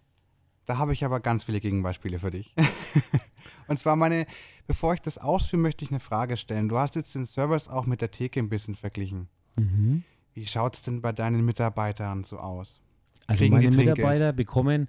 Da 0.67 0.77
habe 0.77 0.93
ich 0.93 1.05
aber 1.05 1.21
ganz 1.21 1.45
viele 1.45 1.61
Gegenbeispiele 1.61 2.19
für 2.19 2.31
dich. 2.31 2.55
Und 3.69 3.79
zwar 3.79 3.97
meine, 3.97 4.27
bevor 4.67 4.93
ich 4.95 5.01
das 5.01 5.17
ausführe, 5.17 5.63
möchte 5.63 5.85
ich 5.85 5.91
eine 5.91 6.01
Frage 6.01 6.37
stellen. 6.37 6.69
Du 6.69 6.79
hast 6.79 6.95
jetzt 6.95 7.15
den 7.15 7.25
Service 7.25 7.69
auch 7.69 7.87
mit 7.87 8.03
der 8.03 8.11
Theke 8.11 8.39
ein 8.39 8.51
bisschen 8.51 8.75
verglichen. 8.75 9.29
Mhm. 9.57 10.05
Wie 10.35 10.47
schaut 10.47 10.75
es 10.75 10.83
denn 10.83 11.01
bei 11.01 11.13
deinen 11.13 11.45
Mitarbeitern 11.45 12.23
so 12.23 12.39
aus? 12.39 12.81
Also 13.27 13.41
Kriegen 13.41 13.57
meine? 13.57 13.71
Mitarbeiter 13.71 14.33
bekommen 14.33 14.89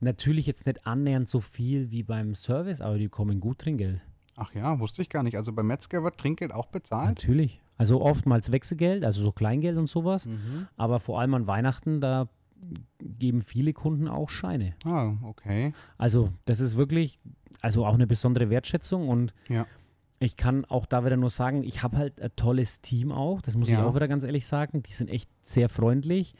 natürlich 0.00 0.46
jetzt 0.46 0.66
nicht 0.66 0.86
annähernd 0.86 1.28
so 1.28 1.40
viel 1.40 1.90
wie 1.90 2.02
beim 2.02 2.34
Service, 2.34 2.80
aber 2.80 2.96
die 2.96 3.04
bekommen 3.04 3.40
gut 3.40 3.58
Trinkgeld. 3.58 4.00
Ach 4.36 4.52
ja, 4.54 4.78
wusste 4.78 5.02
ich 5.02 5.08
gar 5.08 5.22
nicht. 5.22 5.36
Also 5.36 5.52
beim 5.52 5.66
Metzger 5.66 6.02
wird 6.02 6.18
Trinkgeld 6.18 6.52
auch 6.52 6.66
bezahlt? 6.66 7.18
Natürlich. 7.18 7.60
Also 7.76 8.00
oftmals 8.02 8.52
Wechselgeld, 8.52 9.04
also 9.04 9.22
so 9.22 9.32
Kleingeld 9.32 9.76
und 9.78 9.88
sowas. 9.88 10.26
Mhm. 10.26 10.68
Aber 10.76 11.00
vor 11.00 11.20
allem 11.20 11.34
an 11.34 11.46
Weihnachten, 11.46 12.00
da 12.00 12.28
geben 12.98 13.42
viele 13.42 13.72
Kunden 13.72 14.06
auch 14.06 14.28
Scheine. 14.30 14.74
Ah, 14.84 15.12
okay. 15.22 15.72
Also 15.96 16.30
das 16.44 16.60
ist 16.60 16.76
wirklich, 16.76 17.18
also 17.62 17.86
auch 17.86 17.94
eine 17.94 18.06
besondere 18.06 18.50
Wertschätzung 18.50 19.08
und 19.08 19.32
Ja. 19.48 19.66
ich 20.18 20.36
kann 20.36 20.66
auch 20.66 20.84
da 20.84 21.04
wieder 21.06 21.16
nur 21.16 21.30
sagen, 21.30 21.62
ich 21.62 21.82
habe 21.82 21.96
halt 21.96 22.20
ein 22.20 22.30
tolles 22.36 22.82
Team 22.82 23.12
auch, 23.12 23.40
das 23.40 23.56
muss 23.56 23.68
ich 23.68 23.74
Ja. 23.74 23.86
auch 23.86 23.94
wieder 23.94 24.08
ganz 24.08 24.24
ehrlich 24.24 24.46
sagen. 24.46 24.82
Die 24.82 24.92
sind 24.92 25.08
echt 25.08 25.30
sehr 25.44 25.70
freundlich. 25.70 26.34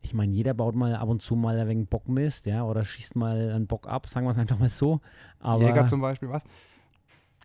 Ich 0.00 0.14
meine, 0.14 0.32
jeder 0.32 0.54
baut 0.54 0.74
mal 0.74 0.94
ab 0.96 1.08
und 1.08 1.20
zu 1.20 1.36
mal 1.36 1.58
ein 1.58 1.68
wenig 1.68 1.88
Bockmist, 1.88 2.46
ja, 2.46 2.64
oder 2.64 2.84
schießt 2.84 3.16
mal 3.16 3.50
einen 3.52 3.66
Bock 3.66 3.88
ab, 3.88 4.08
sagen 4.08 4.24
wir 4.24 4.30
es 4.30 4.38
einfach 4.38 4.58
mal 4.58 4.68
so. 4.70 5.00
Aber 5.40 5.64
Jäger 5.66 5.86
zum 5.86 6.00
Beispiel, 6.00 6.30
was? 6.30 6.42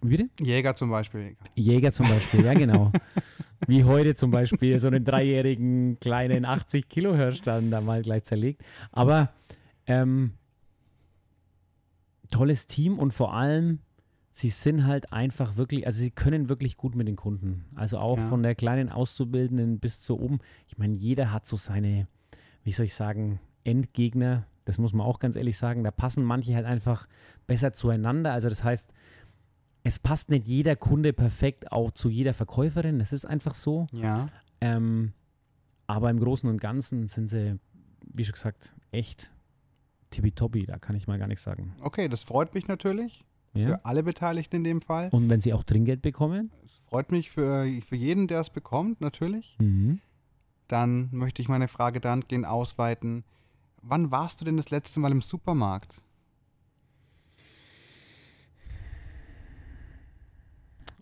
Wie 0.02 0.18
bitte? 0.18 0.30
Jäger 0.44 0.76
zum 0.76 0.90
Beispiel. 0.90 1.36
Jäger 1.56 1.92
zum 1.92 2.08
Beispiel, 2.08 2.44
ja 2.46 2.54
genau. 2.54 2.92
Wie 3.68 3.84
heute 3.84 4.16
zum 4.16 4.32
Beispiel 4.32 4.80
so 4.80 4.88
einen 4.88 5.06
dreijährigen 5.06 6.00
kleinen 6.00 6.46
80 6.46 6.90
Kilo 6.90 7.16
Hirsch 7.16 7.42
dann 7.44 7.70
da 7.70 7.80
mal 7.82 8.02
gleich 8.02 8.24
zerlegt. 8.24 8.64
Aber 8.92 9.32
ähm, 9.86 10.32
tolles 12.32 12.68
Team 12.68 12.98
und 12.98 13.14
vor 13.14 13.34
allem, 13.34 13.80
sie 14.34 14.50
sind 14.50 14.86
halt 14.88 15.12
einfach 15.14 15.58
wirklich, 15.58 15.86
also 15.86 16.00
sie 16.00 16.12
können 16.12 16.50
wirklich 16.50 16.78
gut 16.78 16.96
mit 16.96 17.08
den 17.08 17.16
Kunden. 17.16 17.66
Also 17.76 18.00
auch 18.00 18.18
Ja. 18.18 18.28
von 18.30 18.42
der 18.44 18.56
kleinen 18.56 18.90
Auszubildenden 18.90 19.80
bis 19.80 20.00
zu 20.02 20.20
oben. 20.20 20.40
Ich 20.68 20.78
meine, 20.78 20.96
jeder 20.96 21.32
hat 21.32 21.46
so 21.46 21.58
seine, 21.58 22.08
wie 22.64 22.72
soll 22.72 22.86
ich 22.86 22.94
sagen, 22.94 23.40
Endgegner. 23.64 24.48
Das 24.66 24.78
muss 24.78 24.94
man 24.94 25.06
auch 25.06 25.20
ganz 25.20 25.36
ehrlich 25.36 25.58
sagen. 25.58 25.84
Da 25.84 25.92
passen 25.92 26.24
manche 26.24 26.56
halt 26.56 26.66
einfach 26.66 27.08
besser 27.48 27.74
zueinander. 27.74 28.32
Also 28.32 28.48
das 28.50 28.64
heißt, 28.64 28.94
es 29.84 30.00
passt 30.00 30.30
nicht 30.30 30.48
jeder 30.48 30.76
Kunde 30.76 31.14
perfekt 31.14 31.72
auch 31.72 31.92
zu 31.92 32.10
jeder 32.10 32.34
Verkäuferin. 32.34 33.00
Das 33.00 33.14
ist 33.14 33.26
einfach 33.26 33.56
so. 33.56 33.88
Ja. 33.92 34.28
Ähm, 34.60 35.14
aber 35.88 36.10
im 36.10 36.20
Großen 36.20 36.50
und 36.50 36.62
Ganzen 36.62 37.08
sind 37.08 37.30
sie, 37.30 37.60
wie 38.14 38.24
schon 38.24 38.34
gesagt, 38.34 38.76
echt 38.92 39.32
tippitoppi. 40.12 40.66
Da 40.66 40.78
kann 40.78 40.96
ich 40.96 41.08
mal 41.08 41.18
gar 41.18 41.28
nichts 41.28 41.44
sagen. 41.44 41.76
Okay, 41.82 42.08
das 42.08 42.24
freut 42.24 42.54
mich 42.54 42.68
natürlich. 42.68 43.26
Ja? 43.54 43.68
Für 43.68 43.86
alle 43.86 44.04
Beteiligten 44.04 44.58
in 44.58 44.64
dem 44.64 44.82
Fall. 44.82 45.10
Und 45.12 45.30
wenn 45.30 45.42
sie 45.42 45.54
auch 45.54 45.64
Trinkgeld 45.64 46.02
bekommen? 46.02 46.52
Es 46.66 46.78
freut 46.88 47.12
mich 47.12 47.32
für, 47.32 47.68
für 47.88 47.96
jeden, 47.96 48.28
der 48.28 48.40
es 48.40 48.50
bekommt, 48.50 49.02
natürlich. 49.02 49.58
Mhm. 49.60 50.00
Dann 50.68 51.10
möchte 51.12 51.42
ich 51.42 51.50
meine 51.50 51.68
Frage 51.68 52.00
dahingehend 52.00 52.46
ausweiten. 52.46 53.24
Wann 53.82 54.12
warst 54.12 54.40
du 54.40 54.46
denn 54.46 54.58
das 54.58 54.70
letzte 54.70 55.00
Mal 55.00 55.12
im 55.12 55.22
Supermarkt? 55.22 56.02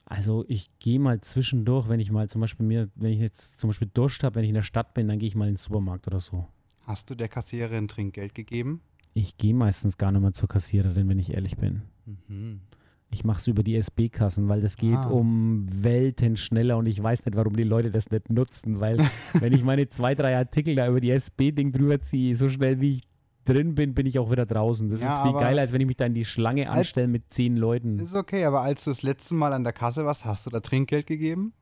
Also 0.10 0.44
ich 0.48 0.70
gehe 0.80 1.00
mal 1.00 1.22
zwischendurch, 1.22 1.88
wenn 1.88 2.00
ich 2.00 2.12
mal 2.12 2.28
zum 2.28 2.42
Beispiel 2.42 2.66
mir, 2.66 2.90
wenn 2.96 3.12
ich 3.14 3.20
jetzt 3.20 3.60
zum 3.60 3.70
Beispiel 3.70 3.90
Durst 3.94 4.24
habe, 4.24 4.36
wenn 4.36 4.44
ich 4.44 4.50
in 4.50 4.56
der 4.56 4.64
Stadt 4.64 4.94
bin, 4.96 5.08
dann 5.08 5.20
gehe 5.20 5.28
ich 5.28 5.36
mal 5.36 5.46
in 5.48 5.54
den 5.54 5.58
Supermarkt 5.58 6.08
oder 6.08 6.20
so. 6.20 6.48
Hast 6.88 7.10
du 7.12 7.16
der 7.16 7.28
Kassiererin 7.28 7.88
Trinkgeld 7.88 8.34
gegeben? 8.34 8.82
Ich 9.14 9.38
gehe 9.38 9.54
meistens 9.54 9.98
gar 9.98 10.12
nicht 10.12 10.22
mehr 10.22 10.34
zur 10.34 10.50
Kassiererin, 10.50 11.08
wenn 11.10 11.20
ich 11.20 11.34
ehrlich 11.34 11.58
bin. 11.58 11.84
Mhm. 12.28 12.62
Ich 13.12 13.24
mache 13.24 13.38
es 13.40 13.48
über 13.48 13.64
die 13.64 13.76
SB-Kassen, 13.76 14.50
weil 14.50 14.62
das 14.62 14.78
geht 14.78 14.96
Ah. 14.96 15.10
um 15.10 15.66
Welten 15.84 16.38
schneller 16.38 16.78
und 16.78 16.86
ich 16.86 17.02
weiß 17.02 17.26
nicht, 17.26 17.36
warum 17.36 17.56
die 17.56 17.64
Leute 17.64 17.90
das 17.92 18.10
nicht 18.12 18.30
nutzen, 18.32 18.80
weil 18.80 18.98
wenn 19.40 19.54
ich 19.54 19.64
meine 19.64 19.90
zwei, 19.90 20.14
drei 20.16 20.38
Artikel 20.38 20.76
da 20.76 20.88
über 20.88 21.02
die 21.02 21.12
SB-Ding 21.12 21.72
drüber 21.72 22.02
ziehe, 22.02 22.36
so 22.36 22.50
schnell 22.50 22.80
wie 22.82 22.92
ich 22.92 23.02
drin 23.50 23.76
bin, 23.76 23.94
bin 23.94 24.06
ich 24.06 24.20
auch 24.20 24.32
wieder 24.32 24.46
draußen. 24.46 24.90
Das 24.90 25.02
Ja, 25.02 25.18
ist 25.18 25.24
viel 25.24 25.34
geiler, 25.40 25.62
als 25.62 25.72
wenn 25.74 25.82
ich 25.82 25.88
mich 25.88 25.98
da 25.98 26.06
in 26.06 26.14
die 26.14 26.26
Schlange 26.26 26.70
anstelle 26.70 27.08
mit 27.08 27.32
zehn 27.34 27.58
Leuten. 27.58 27.98
Ist 28.00 28.14
okay, 28.14 28.46
aber 28.46 28.62
als 28.62 28.84
du 28.84 28.92
das 28.92 29.02
letzte 29.02 29.34
Mal 29.34 29.54
an 29.54 29.64
der 29.64 29.74
Kasse 29.74 30.06
warst, 30.06 30.26
hast 30.26 30.46
du 30.46 30.50
da 30.50 30.60
Trinkgeld 30.60 31.08
gegeben? 31.08 31.54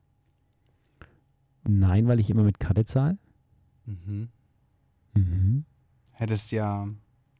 Nein, 1.63 2.07
weil 2.07 2.19
ich 2.19 2.29
immer 2.29 2.43
mit 2.43 2.59
Karte 2.59 2.85
zahle. 2.85 3.17
Mhm. 3.85 4.29
Mhm. 5.13 5.65
Hättest 6.11 6.51
ja 6.51 6.83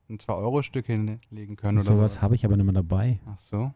ein 0.10 0.18
2-Euro-Stück 0.18 0.86
hinlegen 0.86 1.56
können 1.56 1.80
oder 1.80 1.96
Sowas 1.96 2.16
so. 2.16 2.22
habe 2.22 2.36
ich 2.36 2.46
aber 2.46 2.56
nicht 2.56 2.66
mehr 2.66 2.74
dabei. 2.74 3.20
Ach 3.26 3.38
so. 3.38 3.74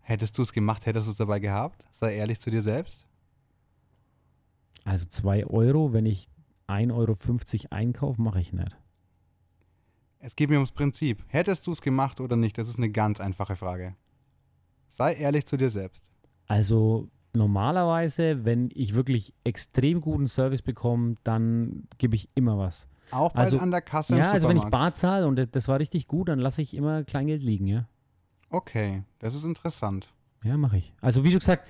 Hättest 0.00 0.38
du 0.38 0.42
es 0.42 0.52
gemacht, 0.52 0.86
hättest 0.86 1.06
du 1.06 1.12
es 1.12 1.18
dabei 1.18 1.38
gehabt? 1.38 1.84
Sei 1.92 2.14
ehrlich 2.14 2.40
zu 2.40 2.50
dir 2.50 2.62
selbst. 2.62 3.06
Also 4.84 5.06
zwei 5.06 5.46
Euro, 5.46 5.92
wenn 5.92 6.06
ich 6.06 6.28
1,50 6.66 6.92
Euro 6.92 7.16
einkaufe, 7.70 8.22
mache 8.22 8.40
ich 8.40 8.52
nicht. 8.52 8.76
Es 10.20 10.34
geht 10.36 10.50
mir 10.50 10.56
ums 10.56 10.72
Prinzip. 10.72 11.24
Hättest 11.28 11.66
du 11.66 11.72
es 11.72 11.80
gemacht 11.80 12.20
oder 12.20 12.36
nicht? 12.36 12.58
Das 12.58 12.68
ist 12.68 12.76
eine 12.78 12.90
ganz 12.90 13.20
einfache 13.20 13.56
Frage. 13.56 13.94
Sei 14.88 15.14
ehrlich 15.14 15.46
zu 15.46 15.56
dir 15.56 15.70
selbst. 15.70 16.04
Also 16.46 17.08
normalerweise, 17.34 18.44
wenn 18.44 18.70
ich 18.74 18.94
wirklich 18.94 19.32
extrem 19.44 20.00
guten 20.00 20.26
Service 20.26 20.62
bekomme, 20.62 21.16
dann 21.24 21.86
gebe 21.98 22.16
ich 22.16 22.28
immer 22.34 22.58
was. 22.58 22.88
Auch 23.10 23.32
bei 23.32 23.40
Also- 23.40 23.58
an 23.58 23.70
der 23.70 23.80
Kasse 23.82 24.14
im 24.14 24.18
Ja, 24.18 24.30
also 24.32 24.48
wenn 24.48 24.56
ich 24.56 24.64
bar 24.64 24.92
zahle 24.94 25.26
und 25.28 25.36
das- 25.36 25.48
das 25.50 25.68
war 25.68 25.78
richtig 25.78 26.08
gut, 26.08 26.28
dann 26.28 26.38
lasse 26.38 26.62
ich 26.62 26.74
immer 26.74 27.04
Kleingeld 27.04 27.42
liegen, 27.42 27.66
ja. 27.66 27.86
okay, 28.50 29.02
das 29.18 29.34
ist 29.34 29.44
interessant. 29.44 30.12
Ja, 30.42 30.56
mache 30.56 30.78
ich. 30.78 30.92
Also 31.00 31.22
wie 31.24 31.30
schon 31.30 31.40
gesagt, 31.40 31.68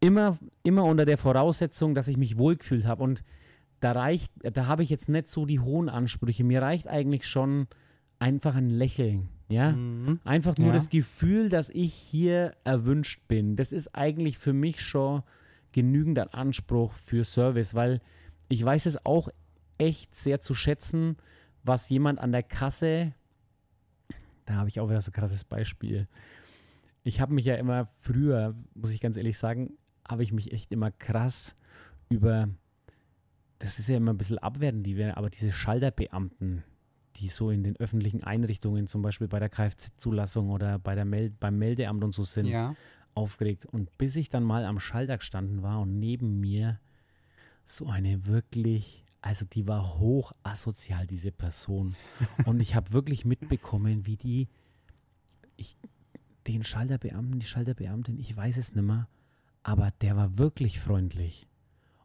immer, 0.00 0.38
immer 0.62 0.84
unter 0.84 1.04
der 1.04 1.18
Voraussetzung, 1.18 1.94
dass 1.94 2.08
ich 2.08 2.16
mich 2.16 2.38
wohlgefühlt 2.38 2.86
habe. 2.86 3.02
Und 3.02 3.22
da 3.80 3.92
reicht, 3.92 4.32
da 4.42 4.66
habe 4.66 4.82
ich 4.82 4.90
jetzt 4.90 5.08
nicht 5.08 5.28
so 5.28 5.46
die 5.46 5.60
hohen 5.60 5.88
Ansprüche. 5.88 6.44
Mir 6.44 6.62
reicht 6.62 6.88
eigentlich 6.88 7.26
schon 7.26 7.66
einfach 8.18 8.54
ein 8.56 8.70
Lächeln. 8.70 9.28
Ja, 9.50 9.72
Mhm. 9.72 10.20
einfach 10.24 10.58
nur 10.58 10.68
Ja. 10.68 10.72
das 10.74 10.90
Gefühl, 10.90 11.48
dass 11.48 11.70
ich 11.70 11.94
hier 11.94 12.54
erwünscht 12.64 13.26
bin. 13.28 13.56
Das 13.56 13.72
ist 13.72 13.94
eigentlich 13.94 14.36
für 14.36 14.52
mich 14.52 14.82
schon 14.82 15.22
genügend 15.72 16.18
an 16.18 16.28
Anspruch 16.28 16.92
für 16.92 17.24
Service, 17.24 17.74
weil 17.74 18.00
ich 18.48 18.62
weiß 18.62 18.84
es 18.86 19.06
auch 19.06 19.28
echt 19.78 20.14
sehr 20.14 20.40
zu 20.42 20.52
schätzen, 20.54 21.16
was 21.62 21.88
jemand 21.88 22.18
an 22.18 22.32
der 22.32 22.42
Kasse, 22.42 23.14
da 24.44 24.54
habe 24.54 24.68
ich 24.68 24.80
auch 24.80 24.88
wieder 24.88 25.00
so 25.00 25.10
ein 25.10 25.14
krasses 25.14 25.44
Beispiel. 25.44 26.08
Ich 27.04 27.20
habe 27.20 27.32
mich 27.32 27.44
ja 27.46 27.54
immer 27.54 27.86
früher, 27.98 28.54
muss 28.74 28.90
ich 28.90 29.00
ganz 29.00 29.16
ehrlich 29.16 29.38
sagen, 29.38 29.78
habe 30.06 30.22
ich 30.22 30.32
mich 30.32 30.52
echt 30.52 30.72
immer 30.72 30.90
krass 30.90 31.54
über, 32.10 32.48
das 33.58 33.78
ist 33.78 33.88
ja 33.88 33.96
immer 33.96 34.12
ein 34.12 34.18
bisschen 34.18 34.38
abwertend, 34.38 34.86
die 34.86 34.96
werden, 34.96 35.14
aber 35.14 35.30
diese 35.30 35.50
Schalterbeamten, 35.52 36.62
die 37.16 37.28
so 37.28 37.50
in 37.50 37.64
den 37.64 37.76
öffentlichen 37.76 38.22
Einrichtungen, 38.22 38.86
zum 38.86 39.02
Beispiel 39.02 39.26
bei 39.28 39.40
der 39.40 39.48
Kfz-Zulassung 39.48 40.50
oder 40.50 40.78
bei 40.78 40.94
der 40.94 41.04
Meld 41.04 41.40
beim 41.40 41.58
Meldeamt 41.58 42.04
und 42.04 42.14
so 42.14 42.22
sind, 42.24 42.46
Ja. 42.46 42.74
aufgeregt. 43.14 43.66
Und 43.66 43.96
bis 43.98 44.14
ich 44.14 44.28
dann 44.28 44.44
mal 44.44 44.64
am 44.64 44.78
Schalter 44.78 45.18
gestanden 45.18 45.62
war 45.62 45.80
und 45.80 45.98
neben 45.98 46.38
mir 46.38 46.78
so 47.64 47.88
eine 47.88 48.26
wirklich, 48.26 49.04
also 49.20 49.44
die 49.44 49.66
war 49.66 49.98
hoch 49.98 50.32
asozial, 50.44 51.06
diese 51.06 51.32
Person. 51.32 51.96
Und 52.46 52.60
ich 52.60 52.74
habe 52.76 52.92
wirklich 52.92 53.24
mitbekommen, 53.24 54.06
wie 54.06 54.16
die, 54.16 54.48
ich, 55.56 55.76
den 56.46 56.62
Schalterbeamten, 56.64 57.40
die 57.40 57.46
Schalterbeamtin, 57.46 58.18
ich 58.18 58.34
weiß 58.34 58.56
es 58.56 58.74
nicht 58.74 58.84
mehr, 58.84 59.08
aber 59.64 59.90
der 60.00 60.16
war 60.16 60.38
wirklich 60.38 60.78
freundlich. 60.80 61.46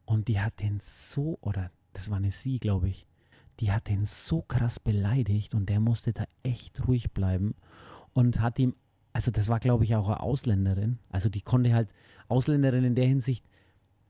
Und 0.05 0.27
die 0.27 0.39
hat 0.39 0.59
den 0.61 0.79
so, 0.81 1.37
oder 1.41 1.71
das 1.93 2.09
war 2.09 2.17
eine 2.17 2.31
Sie, 2.31 2.59
glaube 2.59 2.89
ich, 2.89 3.07
die 3.59 3.71
hat 3.71 3.87
den 3.87 4.05
so 4.05 4.41
krass 4.41 4.79
beleidigt 4.79 5.53
und 5.55 5.67
der 5.69 5.79
musste 5.79 6.11
da 6.13 6.25
echt 6.43 6.87
ruhig 6.87 7.11
bleiben 7.11 7.55
und 8.13 8.39
hat 8.41 8.57
ihm, 8.59 8.75
also 9.13 9.29
das 9.31 9.47
war 9.47 9.59
glaube 9.59 9.83
ich 9.83 9.95
auch 9.95 10.07
eine 10.07 10.19
Ausländerin, 10.21 10.97
also 11.09 11.29
die 11.29 11.41
konnte 11.41 11.73
halt, 11.73 11.93
Ausländerin 12.27 12.83
in 12.83 12.95
der 12.95 13.05
Hinsicht, 13.05 13.45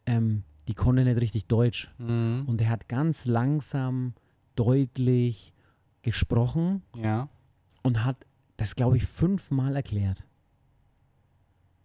ähm, 0.05 0.43
die 0.69 0.73
konnte 0.75 1.03
nicht 1.03 1.19
richtig 1.19 1.47
Deutsch 1.47 1.93
Mhm. 1.97 2.43
und 2.47 2.61
er 2.61 2.69
hat 2.69 2.87
ganz 2.87 3.25
langsam, 3.25 4.13
deutlich 4.55 5.53
gesprochen 6.03 6.83
Ja. 6.95 7.27
und 7.81 8.03
hat 8.05 8.25
das 8.57 8.75
glaube 8.75 8.95
ich 8.97 9.05
fünfmal 9.05 9.75
erklärt. 9.75 10.25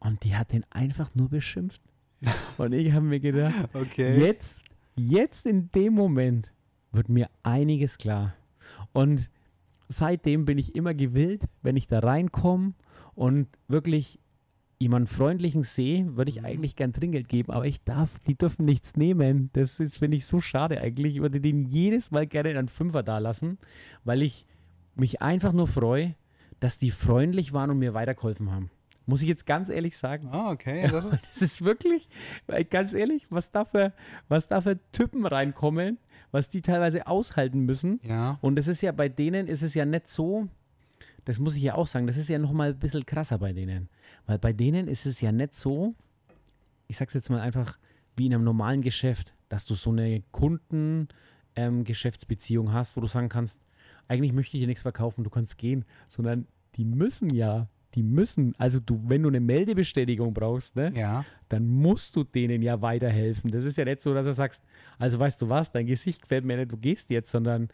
Und 0.01 0.23
die 0.23 0.37
hat 0.37 0.53
den 0.53 0.65
einfach 0.71 1.15
nur 1.17 1.29
beschimpft. 1.29 1.81
Und 2.59 2.73
ich 2.73 2.93
habe 2.93 3.05
mir 3.07 3.21
gedacht, 3.21 3.55
Okay. 3.75 4.19
Jetzt, 4.21 4.65
jetzt 4.97 5.47
in 5.47 5.71
dem 5.73 5.95
Moment 5.95 6.53
wird 6.93 7.09
mir 7.09 7.29
einiges 7.43 7.99
klar. 7.99 8.35
Und 8.93 9.31
seitdem 9.89 10.45
bin 10.45 10.59
ich 10.59 10.75
immer 10.75 10.95
gewillt, 10.95 11.45
wenn 11.63 11.77
ich 11.77 11.87
da 11.87 12.01
reinkomme 12.01 12.75
und 13.15 13.47
wirklich 13.69 14.19
jemanden 14.81 15.09
freundlichen 15.09 15.65
sehe, 15.65 16.17
würde 16.17 16.31
ich 16.31 16.39
Mhm. 16.41 16.45
eigentlich 16.47 16.77
gern 16.77 16.93
Trinkgeld 16.93 17.29
geben, 17.29 17.51
aber 17.53 17.67
ich 17.67 17.83
darf, 17.83 18.19
die 18.21 18.37
dürfen 18.37 18.65
nichts 18.65 18.97
nehmen. 18.97 19.51
Das 19.53 19.81
ist, 19.81 19.97
finde 19.99 20.17
ich, 20.17 20.27
so 20.27 20.41
schade 20.41 20.81
eigentlich. 20.81 21.17
Ich 21.17 21.21
würde 21.23 21.41
denen 21.41 21.65
jedes 21.65 22.11
Mal 22.13 22.27
gerne 22.27 22.51
einen 22.51 22.69
Fünfer 22.69 23.03
da 23.03 23.19
lassen, 23.19 23.59
weil 24.05 24.23
ich 24.23 24.47
mich 24.95 25.21
einfach 25.21 25.53
nur 25.53 25.67
freue, 25.67 26.15
dass 26.61 26.79
die 26.79 26.91
freundlich 26.91 27.53
waren 27.53 27.71
und 27.71 27.79
mir 27.79 27.95
weitergeholfen 27.95 28.51
haben. 28.53 28.71
Muss 29.09 29.23
ich 29.23 29.29
jetzt 29.29 29.47
ganz 29.47 29.71
ehrlich 29.71 29.97
sagen. 29.97 30.29
Ah, 30.31 30.51
okay. 30.51 30.87
Das 30.91 31.07
ist, 31.07 31.13
Das 31.33 31.43
ist 31.43 31.65
wirklich, 31.65 32.11
weil 32.47 32.65
ganz 32.65 32.93
ehrlich, 32.93 33.27
was 33.31 33.51
da 33.51 33.65
für, 33.65 33.95
was 34.29 34.49
da 34.49 34.61
für 34.61 34.79
Typen 34.93 35.25
reinkommen, 35.25 35.97
was 36.31 36.51
die 36.51 36.61
teilweise 36.61 37.07
aushalten 37.07 37.61
müssen. 37.61 38.01
ja. 38.05 38.39
Und 38.43 38.57
das 38.57 38.69
ist 38.69 38.83
ja 38.83 38.93
bei 38.93 39.09
denen 39.09 39.47
ist 39.47 39.63
es 39.63 39.73
ja 39.73 39.87
nicht 39.87 40.09
so, 40.09 40.47
das 41.25 41.41
muss 41.41 41.57
ich 41.57 41.63
ja 41.63 41.75
auch 41.75 41.87
sagen, 41.87 42.07
das 42.07 42.19
ist 42.19 42.29
ja 42.29 42.39
nochmal 42.39 42.69
ein 42.71 42.79
bisschen 42.79 43.07
krasser 43.07 43.39
bei 43.39 43.55
denen. 43.55 43.89
Weil 44.27 44.39
bei 44.39 44.53
denen 44.53 44.89
ist 44.89 45.07
es 45.07 45.23
ja 45.23 45.33
nicht 45.33 45.55
so, 45.55 45.95
ich 46.87 46.99
sag's 46.99 47.15
jetzt 47.15 47.31
mal 47.31 47.41
einfach, 47.41 47.79
wie 48.17 48.27
in 48.27 48.35
einem 48.35 48.45
normalen 48.45 48.83
Geschäft, 48.83 49.33
dass 49.49 49.65
du 49.65 49.75
so 49.75 49.91
eine 49.91 50.23
Kunden-Geschäftsbeziehung 50.33 52.73
hast, 52.75 52.95
wo 52.97 53.01
du 53.01 53.07
sagen 53.07 53.31
kannst, 53.31 53.63
eigentlich 54.07 54.35
möchte 54.35 54.57
ich 54.57 54.61
hier 54.61 54.67
nichts 54.67 54.83
verkaufen, 54.83 55.25
du 55.25 55.31
kannst 55.31 55.57
gehen, 55.57 55.87
sondern 56.09 56.47
die 56.77 56.85
müssen 56.85 57.31
ja, 57.31 57.69
die 57.95 58.03
müssen, 58.03 58.55
also 58.59 58.81
du, 58.81 59.01
wenn 59.07 59.23
du 59.23 59.29
eine 59.29 59.41
Meldebestätigung 59.41 60.35
brauchst, 60.35 60.77
ne, 60.77 60.93
Ja. 60.95 61.25
dann 61.49 61.67
musst 61.67 62.15
du 62.17 62.25
denen 62.25 62.61
ja 62.63 62.83
weiterhelfen. 62.83 63.51
Das 63.51 63.65
ist 63.65 63.79
ja 63.79 63.85
nicht 63.85 64.03
so, 64.03 64.13
dass 64.15 64.27
du 64.27 64.35
sagst, 64.35 64.63
also 64.99 65.19
weißt 65.19 65.41
du 65.41 65.49
was, 65.49 65.73
dein 65.73 65.87
Gesicht 65.87 66.21
gefällt 66.23 66.45
mir 66.45 66.57
nicht, 66.59 66.71
du 66.73 66.77
gehst 66.77 67.09
jetzt, 67.11 67.31
sondern 67.31 67.69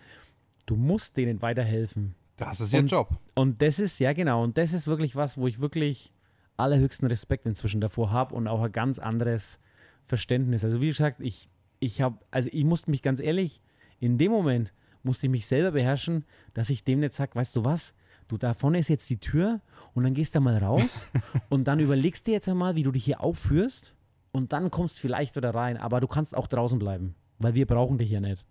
du 0.66 0.76
musst 0.76 1.16
denen 1.16 1.42
weiterhelfen. 1.42 2.14
Das 2.36 2.60
ist 2.60 2.72
ihr 2.72 2.78
Und- 2.80 2.90
Job. 2.90 3.18
Und 3.34 3.60
das 3.60 3.78
ist, 3.78 3.98
ja 3.98 4.12
genau, 4.12 4.42
und 4.44 4.56
das 4.56 4.72
ist 4.72 4.86
wirklich 4.86 5.16
was, 5.16 5.36
wo 5.36 5.46
ich 5.48 5.60
wirklich 5.60 6.12
allerhöchsten 6.56 7.08
Respekt 7.08 7.46
inzwischen 7.46 7.80
davor 7.80 8.12
habe 8.12 8.34
und 8.36 8.46
auch 8.46 8.62
ein 8.62 8.70
ganz 8.72 9.00
anderes 9.00 9.58
Verständnis. 10.06 10.64
Also 10.64 10.80
wie 10.80 10.88
gesagt, 10.88 11.20
ich, 11.20 11.50
ich 11.80 12.00
habe, 12.00 12.18
also 12.30 12.48
ich 12.52 12.64
musste 12.64 12.90
mich 12.90 13.02
ganz 13.02 13.18
ehrlich, 13.20 13.60
in 13.98 14.18
dem 14.18 14.30
Moment 14.30 14.72
musste 15.02 15.26
ich 15.26 15.30
mich 15.30 15.46
selber 15.46 15.72
beherrschen, 15.72 16.24
dass 16.54 16.70
ich 16.70 16.84
dem 16.84 17.00
nicht 17.00 17.12
sage, 17.14 17.34
weißt 17.34 17.56
du 17.56 17.64
was, 17.64 17.94
du, 18.28 18.36
da 18.38 18.54
vorne 18.54 18.78
ist 18.78 18.88
jetzt 18.88 19.08
die 19.10 19.18
Tür 19.18 19.60
und 19.94 20.04
dann 20.04 20.14
gehst 20.14 20.34
du 20.34 20.40
mal 20.40 20.56
raus 20.58 21.06
und 21.48 21.64
dann 21.68 21.80
überlegst 21.80 22.26
dir 22.26 22.32
jetzt 22.32 22.48
einmal, 22.48 22.76
wie 22.76 22.82
du 22.82 22.90
dich 22.92 23.04
hier 23.04 23.20
aufführst 23.20 23.94
und 24.32 24.52
dann 24.52 24.70
kommst 24.70 24.98
vielleicht 25.00 25.36
wieder 25.36 25.54
rein, 25.54 25.76
aber 25.76 26.00
du 26.00 26.06
kannst 26.06 26.36
auch 26.36 26.46
draußen 26.46 26.78
bleiben, 26.78 27.14
weil 27.38 27.54
wir 27.54 27.66
brauchen 27.66 27.98
dich 27.98 28.10
ja 28.10 28.20
nicht. 28.20 28.44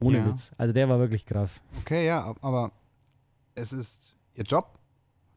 Ohne 0.00 0.18
Ja. 0.18 0.26
Witz. 0.26 0.52
Also 0.58 0.72
der 0.72 0.88
war 0.88 0.98
wirklich 0.98 1.24
krass. 1.26 1.62
Okay, 1.80 2.06
ja, 2.06 2.24
ab- 2.24 2.38
aber 2.42 2.72
es 3.54 3.72
ist 3.72 4.14
ihr 4.34 4.44
Job. 4.44 4.78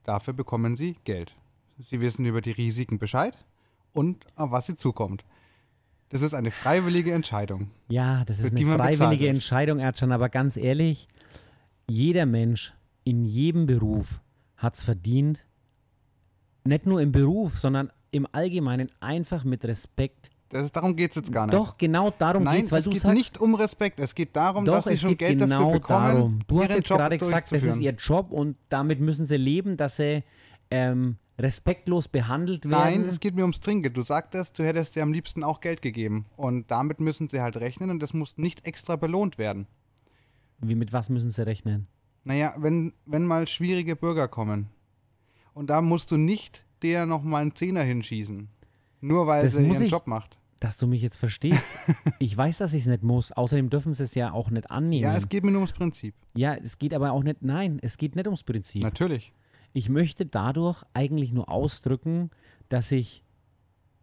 Dafür 0.04 0.34
bekommen 0.34 0.76
sie 0.76 0.98
Geld. 1.04 1.34
Sie 1.80 2.00
wissen 2.00 2.26
über 2.26 2.42
die 2.42 2.52
Risiken 2.52 3.00
Bescheid 3.00 3.36
und 3.94 4.26
auf 4.36 4.52
was 4.52 4.68
sie 4.68 4.76
zukommt. 4.76 5.24
Das 6.10 6.22
ist 6.22 6.34
eine 6.34 6.52
freiwillige 6.52 7.14
Entscheidung. 7.14 7.72
Ja, 7.88 8.24
das 8.26 8.40
ist 8.40 8.56
eine 8.56 8.66
freiwillige. 8.76 9.30
Entscheidung, 9.30 9.80
Erdschan, 9.80 10.12
aber 10.12 10.28
ganz 10.30 10.58
ehrlich, 10.58 11.08
jeder 11.88 12.26
Mensch 12.26 12.74
in 13.04 13.26
jedem 13.26 13.66
Beruf 13.66 14.22
hat 14.58 14.76
es 14.76 14.84
verdient, 14.84 15.46
nicht 16.64 16.86
nur 16.86 17.02
im 17.02 17.12
Beruf, 17.12 17.58
sondern 17.58 17.92
im 18.12 18.28
Allgemeinen 18.32 18.92
einfach 19.00 19.44
mit 19.44 19.66
Respekt. 19.66 20.30
Das 20.50 20.72
darum 20.72 20.96
geht 20.96 21.12
es 21.12 21.16
jetzt 21.16 21.32
gar 21.32 21.48
nicht. 21.48 21.56
Doch, 21.56 21.78
genau 21.78 22.12
darum 22.12 22.46
weil 22.46 22.64
es 22.64 22.70
du 22.70 22.90
geht 22.90 23.00
sagst, 23.00 23.16
nicht 23.16 23.40
um 23.40 23.56
Respekt. 23.56 24.00
Es 24.00 24.14
geht 24.14 24.36
darum, 24.36 24.66
doch, 24.66 24.76
dass 24.76 24.86
sie 24.86 24.94
es 24.94 25.02
schon 25.02 25.12
geht 25.12 25.20
Geld 25.20 25.40
genau 25.40 25.66
dafür 25.68 25.80
bekommen. 25.80 26.06
darum. 26.06 26.40
Du 26.46 26.62
hast 26.62 26.74
jetzt 26.74 26.90
Job 26.90 26.98
gerade 26.98 27.18
gesagt, 27.18 27.52
das 27.52 27.64
ist 27.64 27.80
ihr 27.80 27.94
Job 27.94 28.32
und 28.32 28.58
damit 28.70 29.00
müssen 29.00 29.24
sie 29.26 29.38
leben, 29.38 29.78
dass 29.78 29.96
sie 29.96 30.24
ähm, 30.70 31.16
respektlos 31.40 32.10
behandelt 32.10 32.66
werden. 32.66 33.02
Nein, 33.02 33.02
es 33.04 33.20
geht 33.20 33.34
mir 33.34 33.44
ums 33.44 33.62
Trinkgeld. 33.62 33.96
Du 33.96 34.04
sagtest, 34.04 34.60
du 34.60 34.64
hättest 34.64 34.96
dir 34.96 35.04
am 35.04 35.14
liebsten 35.14 35.44
auch 35.44 35.62
Geld 35.62 35.82
gegeben. 35.82 36.26
Und 36.36 36.70
damit 36.70 37.00
müssen 37.00 37.30
sie 37.30 37.42
halt 37.42 37.58
rechnen 37.58 37.90
und 37.90 38.02
das 38.02 38.14
muss 38.14 38.38
nicht 38.38 38.66
extra 38.66 38.98
belohnt 38.98 39.38
werden. 39.38 39.68
Wie 40.60 40.76
mit 40.76 40.94
was 40.94 41.10
müssen 41.10 41.32
sie 41.32 41.46
rechnen? 41.46 41.88
Naja, 42.24 42.54
wenn, 42.58 42.94
wenn 43.06 43.26
mal 43.26 43.48
schwierige 43.48 43.96
Bürger 43.96 44.28
kommen 44.28 44.70
und 45.54 45.70
da 45.70 45.82
musst 45.82 46.12
du 46.12 46.18
nicht 46.18 46.66
der 46.82 47.06
nochmal 47.06 47.42
einen 47.44 47.56
Zehner 47.56 47.84
hinschießen. 47.84 48.48
Nur 49.02 49.28
weil 49.28 49.44
Das 49.44 49.54
sie 49.54 49.64
ihren 49.68 49.82
ich- 49.84 49.92
Job 49.92 50.08
macht. 50.08 50.38
Dass 50.60 50.78
du 50.78 50.86
mich 50.86 51.02
jetzt 51.02 51.18
verstehst. 51.18 51.66
ich 52.20 52.38
weiß, 52.38 52.60
dass 52.60 52.74
ich 52.76 52.84
es 52.84 52.88
nicht 52.88 53.02
muss. 53.02 53.32
Außerdem 53.32 53.72
dürfen 53.72 53.96
sie 53.96 54.04
es 54.04 54.14
ja 54.14 54.32
auch 54.32 54.52
nicht 54.52 54.70
annehmen. 54.70 55.02
Ja, 55.04 55.18
es 55.18 55.28
geht 55.28 55.44
mir 55.44 55.50
nur 55.50 55.62
ums 55.62 55.74
Prinzip. 55.74 56.14
Ja, 56.36 56.54
es 56.54 56.78
geht 56.78 56.94
aber 56.94 57.14
auch 57.14 57.24
nicht, 57.24 57.42
nein, 57.42 57.80
es 57.82 57.98
geht 57.98 58.16
nicht 58.16 58.28
ums 58.28 58.44
Prinzip. 58.44 58.84
Natürlich. 58.84 59.34
Ich 59.74 59.90
möchte 59.90 60.28
dadurch 60.28 60.84
eigentlich 60.94 61.32
nur 61.32 61.50
ausdrücken, 61.50 62.30
dass 62.70 62.92
ich 62.92 63.24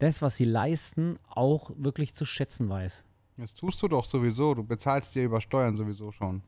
das, 0.01 0.21
was 0.21 0.37
sie 0.37 0.47
leisten, 0.47 1.21
auch 1.29 1.71
wirklich 1.77 2.15
zu 2.17 2.25
schätzen 2.25 2.69
weiß. 2.69 3.05
Das 3.37 3.55
tust 3.55 3.81
du 3.83 3.87
doch 3.87 4.05
sowieso. 4.05 4.55
Du 4.55 4.65
bezahlst 4.65 5.15
dir 5.15 5.23
über 5.25 5.41
Steuern 5.41 5.77
sowieso 5.77 6.11
schon. 6.11 6.43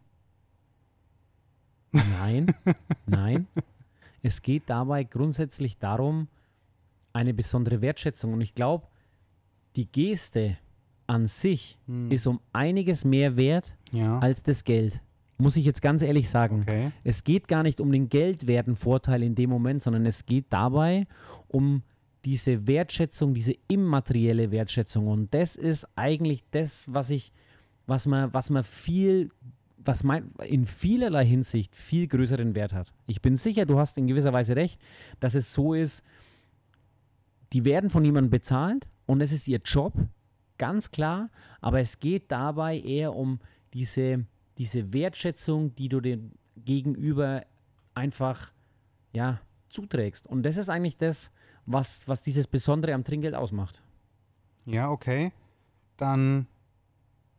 Nein, 1.92 2.46
nein. 3.07 3.46
Es 4.22 4.42
geht 4.42 4.64
dabei 4.66 5.05
grundsätzlich 5.05 5.79
darum, 5.79 6.29
eine 7.12 7.35
besondere 7.35 7.81
Wertschätzung. 7.81 8.33
Und 8.35 8.40
ich 8.40 8.55
glaube, 8.55 8.87
die 9.76 9.90
Geste 9.90 10.59
an 11.07 11.26
sich 11.26 11.79
Hm. 11.87 12.11
ist 12.11 12.26
um 12.26 12.40
einiges 12.53 13.05
mehr 13.05 13.37
wert 13.37 13.74
Ja. 13.92 14.18
als 14.20 14.42
das 14.42 14.62
Geld. 14.64 15.00
Muss 15.38 15.57
ich 15.57 15.64
jetzt 15.64 15.81
ganz 15.81 16.03
ehrlich 16.03 16.29
sagen. 16.29 16.61
Okay. 16.62 16.92
Es 17.03 17.24
geht 17.24 17.48
gar 17.48 17.62
nicht 17.62 17.81
um 17.81 17.90
den 17.90 18.09
geldwerten 18.11 18.76
Vorteil 18.76 19.22
in 19.22 19.35
dem 19.35 19.48
Moment, 19.50 19.83
sondern 19.83 20.05
es 20.07 20.26
geht 20.26 20.46
dabei 20.50 21.07
um 21.48 21.83
diese 22.26 22.66
Wertschätzung, 22.66 23.33
diese 23.33 23.55
immaterielle 23.66 24.50
Wertschätzung. 24.50 25.09
Und 25.09 25.33
das 25.33 25.57
ist 25.57 25.88
eigentlich 25.96 26.44
das, 26.50 26.92
was 26.92 27.09
ich, 27.11 27.33
was 27.87 28.07
man, 28.07 28.33
was 28.35 28.50
man 28.50 28.62
viel, 28.62 29.31
was 29.85 30.05
mein, 30.05 30.31
in 30.45 30.66
vielerlei 30.66 31.25
Hinsicht 31.25 31.75
viel 31.75 32.07
größeren 32.07 32.55
Wert 32.55 32.73
hat. 32.73 32.93
Ich 33.07 33.23
bin 33.23 33.37
sicher, 33.37 33.66
du 33.66 33.79
hast 33.79 33.97
in 33.99 34.07
gewisser 34.07 34.33
Weise 34.33 34.57
recht, 34.57 34.81
dass 35.21 35.35
es 35.35 35.53
so 35.53 35.75
ist, 35.75 36.05
die 37.53 37.64
werden 37.64 37.90
von 37.90 38.05
jemandem 38.05 38.31
bezahlt 38.31 38.88
und 39.07 39.21
es 39.21 39.33
ist 39.33 39.49
ihr 39.49 39.61
Job, 39.64 39.95
ganz 40.59 40.90
klar, 40.90 41.31
aber 41.61 41.81
es 41.81 41.99
geht 41.99 42.31
dabei 42.31 42.79
eher 42.79 43.16
um 43.16 43.40
diese, 43.73 44.27
diese 44.59 44.93
Wertschätzung, 44.93 45.75
die 45.75 45.88
du 45.88 46.01
dem 46.01 46.33
Gegenüber 46.57 47.45
einfach 47.95 48.53
ja, 49.12 49.40
zuträgst. 49.69 50.27
Und 50.27 50.43
das 50.43 50.57
ist 50.57 50.69
eigentlich 50.69 50.99
das, 50.99 51.33
was, 51.66 52.07
was 52.07 52.23
dieses 52.23 52.47
Besondere 52.47 52.95
am 52.95 53.05
Trinkgeld 53.05 53.35
ausmacht. 53.35 53.83
Ja, 54.66 54.90
okay. 54.90 55.33
Dann 55.97 56.47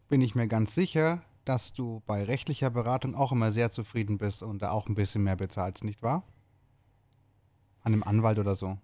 bin 0.09 0.21
ich 0.21 0.35
mir 0.35 0.47
ganz 0.47 0.73
sicher, 0.75 1.23
dass 1.45 1.73
du 1.73 2.01
bei 2.05 2.23
rechtlicher 2.23 2.69
Beratung 2.69 3.15
auch 3.15 3.31
immer 3.31 3.51
sehr 3.51 3.71
zufrieden 3.71 4.17
bist 4.17 4.43
und 4.43 4.61
da 4.61 4.71
auch 4.71 4.87
ein 4.87 4.95
bisschen 4.95 5.23
mehr 5.23 5.35
bezahlst, 5.35 5.83
nicht 5.83 6.01
wahr? 6.03 6.23
An 7.83 7.93
einem 7.93 8.03
Anwalt 8.03 8.39
oder 8.39 8.55
so. 8.55 8.77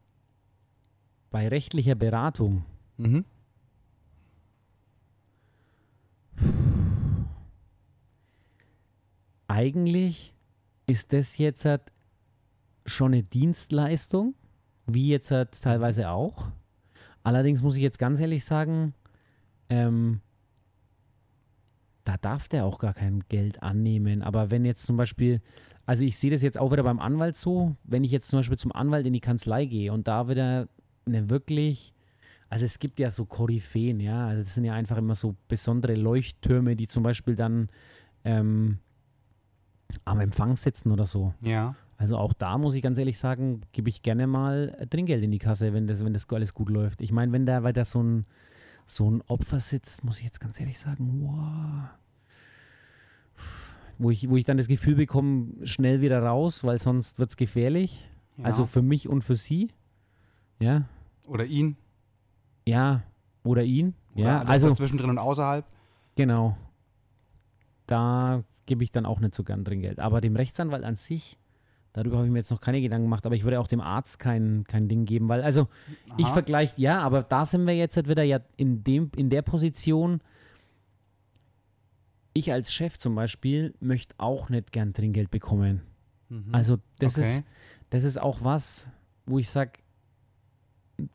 Bei 1.29 1.47
rechtlicher 1.47 1.95
Beratung, 1.95 2.65
Mhm. 2.97 3.25
eigentlich 9.47 10.33
ist 10.85 11.13
das 11.13 11.37
jetzt 11.37 11.65
halt 11.65 11.81
schon 12.85 13.13
eine 13.13 13.23
Dienstleistung, 13.23 14.35
wie 14.85 15.09
jetzt 15.09 15.31
halt 15.31 15.61
teilweise 15.61 16.09
auch. 16.09 16.49
Allerdings 17.23 17.61
muss 17.61 17.75
ich 17.75 17.81
jetzt 17.83 17.99
ganz 17.99 18.19
ehrlich 18.19 18.45
sagen, 18.45 18.93
ähm, 19.69 20.21
da 22.07 22.15
darf 22.17 22.47
der 22.47 22.65
auch 22.65 22.79
gar 22.79 22.93
kein 22.93 23.21
Geld 23.27 23.61
annehmen. 23.61 24.21
Aber 24.21 24.49
wenn 24.49 24.63
jetzt 24.63 24.85
zum 24.85 24.95
Beispiel, 24.95 25.41
also 25.85 26.03
ich 26.03 26.17
sehe 26.17 26.31
das 26.31 26.41
jetzt 26.41 26.57
auch 26.57 26.71
wieder 26.71 26.83
beim 26.83 26.99
Anwalt 26.99 27.35
so, 27.35 27.75
wenn 27.83 28.03
ich 28.03 28.11
jetzt 28.11 28.29
zum 28.29 28.39
Beispiel 28.39 28.57
zum 28.57 28.71
Anwalt 28.71 29.05
in 29.05 29.13
die 29.13 29.19
Kanzlei 29.19 29.65
gehe 29.65 29.91
und 29.91 30.07
da 30.07 30.29
wieder 30.29 30.67
eine 31.05 31.29
wirklich, 31.29 31.93
also 32.49 32.65
es 32.65 32.79
gibt 32.79 32.99
ja 32.99 33.11
so 33.11 33.25
Koryphäen, 33.25 33.99
ja, 33.99 34.27
also 34.27 34.43
das 34.43 34.53
sind 34.53 34.63
ja 34.63 34.73
einfach 34.73 34.97
immer 34.97 35.15
so 35.15 35.35
besondere 35.47 35.95
Leuchttürme, 35.95 36.75
die 36.75 36.87
zum 36.87 37.03
Beispiel 37.03 37.35
dann 37.35 37.67
ähm, 38.23 38.79
am 40.05 40.19
Empfang 40.21 40.55
sitzen 40.55 40.91
oder 40.91 41.05
so. 41.05 41.33
Ja. 41.41 41.75
Also 41.97 42.17
auch 42.17 42.33
da 42.33 42.57
muss 42.57 42.75
ich 42.75 42.83
ganz 42.83 42.97
ehrlich 42.99 43.17
sagen, 43.17 43.61
gebe 43.71 43.89
ich 43.89 44.01
gerne 44.01 44.27
mal 44.27 44.87
Trinkgeld 44.89 45.23
in 45.23 45.31
die 45.31 45.39
Kasse, 45.39 45.73
wenn 45.73 45.87
das, 45.87 46.05
wenn 46.05 46.13
das 46.13 46.29
alles 46.29 46.53
gut 46.53 46.69
läuft. 46.69 47.01
Ich 47.01 47.11
meine, 47.11 47.31
wenn 47.33 47.45
da 47.45 47.63
weiter 47.63 47.85
so 47.85 48.01
ein, 48.01 48.25
so 48.87 49.11
ein 49.11 49.21
Opfer 49.27 49.59
sitzt, 49.59 50.03
muss 50.03 50.17
ich 50.17 50.23
jetzt 50.23 50.39
ganz 50.39 50.59
ehrlich 50.59 50.79
sagen, 50.79 51.21
wow. 51.21 51.89
Wo 53.99 54.11
ich, 54.11 54.29
wo 54.29 54.37
ich 54.37 54.45
dann 54.45 54.57
das 54.57 54.67
Gefühl 54.67 54.95
bekomme, 54.95 55.65
schnell 55.65 56.01
wieder 56.01 56.21
raus, 56.23 56.63
weil 56.63 56.79
sonst 56.79 57.19
wird 57.19 57.31
es 57.31 57.37
gefährlich. 57.37 58.07
ja. 58.37 58.45
Also 58.45 58.65
für 58.65 58.81
mich 58.81 59.09
und 59.09 59.23
für 59.23 59.35
sie. 59.35 59.71
Ja, 60.59 60.85
oder 61.27 61.45
ihn. 61.45 61.77
ja, 62.65 63.03
oder 63.43 63.63
ihn. 63.63 63.93
Oder 64.15 64.23
ja, 64.23 64.37
alles 64.39 64.49
also 64.49 64.69
dazwischen 64.69 64.99
und 64.99 65.19
außerhalb. 65.19 65.65
genau. 66.15 66.57
Da 67.85 68.43
gebe 68.65 68.83
ich 68.83 68.91
dann 68.91 69.05
auch 69.05 69.19
nicht 69.19 69.35
so 69.35 69.43
gern 69.43 69.63
Trinkgeld. 69.63 69.99
Aber 69.99 70.19
dem 70.19 70.35
Rechtsanwalt 70.35 70.83
an 70.83 70.95
sich, 70.95 71.37
darüber 71.97 72.17
habe 72.17 72.27
ich 72.27 72.31
mir 72.31 72.39
jetzt 72.39 72.51
noch 72.51 72.61
keine 72.61 72.81
Gedanken 72.81 73.05
gemacht, 73.05 73.25
aber 73.25 73.35
ich 73.35 73.43
würde 73.43 73.59
auch 73.59 73.67
dem 73.67 73.81
Arzt 73.81 74.19
kein, 74.19 74.63
kein 74.67 74.87
Ding 74.87 75.05
geben, 75.05 75.29
weil, 75.29 75.41
also 75.41 75.67
ich 76.17 76.25
Aha. 76.25 76.33
vergleiche, 76.33 76.73
ja, 76.77 77.01
aber 77.01 77.23
da 77.23 77.45
sind 77.45 77.65
wir 77.65 77.75
jetzt 77.75 77.95
halt 77.97 78.07
wieder 78.07 78.23
ja 78.23 78.39
in, 78.55 78.83
dem, 78.83 79.11
in 79.15 79.29
der 79.29 79.41
Position, 79.41 80.21
ich 82.33 82.51
als 82.51 82.71
Chef 82.71 82.97
zum 82.99 83.15
Beispiel 83.15 83.73
möchte 83.79 84.15
auch 84.19 84.49
nicht 84.49 84.71
gern 84.71 84.93
Trinkgeld 84.93 85.31
bekommen. 85.31 85.81
Mhm. 86.29 86.49
Also 86.51 86.77
das, 86.99 87.17
okay. 87.17 87.27
ist, 87.27 87.43
das 87.89 88.03
ist 88.03 88.21
auch 88.21 88.43
was, 88.43 88.89
wo 89.25 89.39
ich 89.39 89.49
sage, 89.49 89.71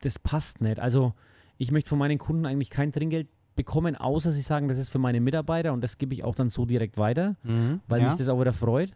das 0.01 0.18
passt 0.18 0.61
nicht. 0.61 0.81
Also 0.81 1.14
ich 1.59 1.71
möchte 1.71 1.90
von 1.90 1.99
meinen 1.99 2.18
Kunden 2.18 2.45
eigentlich 2.45 2.71
kein 2.71 2.92
Trinkgeld 2.92 3.29
bekommen, 3.55 3.95
außer 3.95 4.33
sie 4.33 4.40
sagen, 4.40 4.66
das 4.68 4.79
ist 4.79 4.90
für 4.90 4.99
meine 4.99 5.21
Mitarbeiter 5.21 5.73
und 5.73 5.83
das 5.83 5.99
gebe 5.99 6.14
ich 6.14 6.25
auch 6.25 6.35
dann 6.35 6.49
so 6.51 6.64
direkt 6.64 6.97
weiter, 6.97 7.37
Mhm. 7.45 7.81
weil 7.87 8.01
ja. 8.01 8.09
mich 8.09 8.16
das 8.16 8.29
auch 8.29 8.40
wieder 8.40 8.53
freut. 8.53 8.90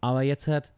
Aber 0.00 0.22
jetzt 0.22 0.48
hat 0.48 0.72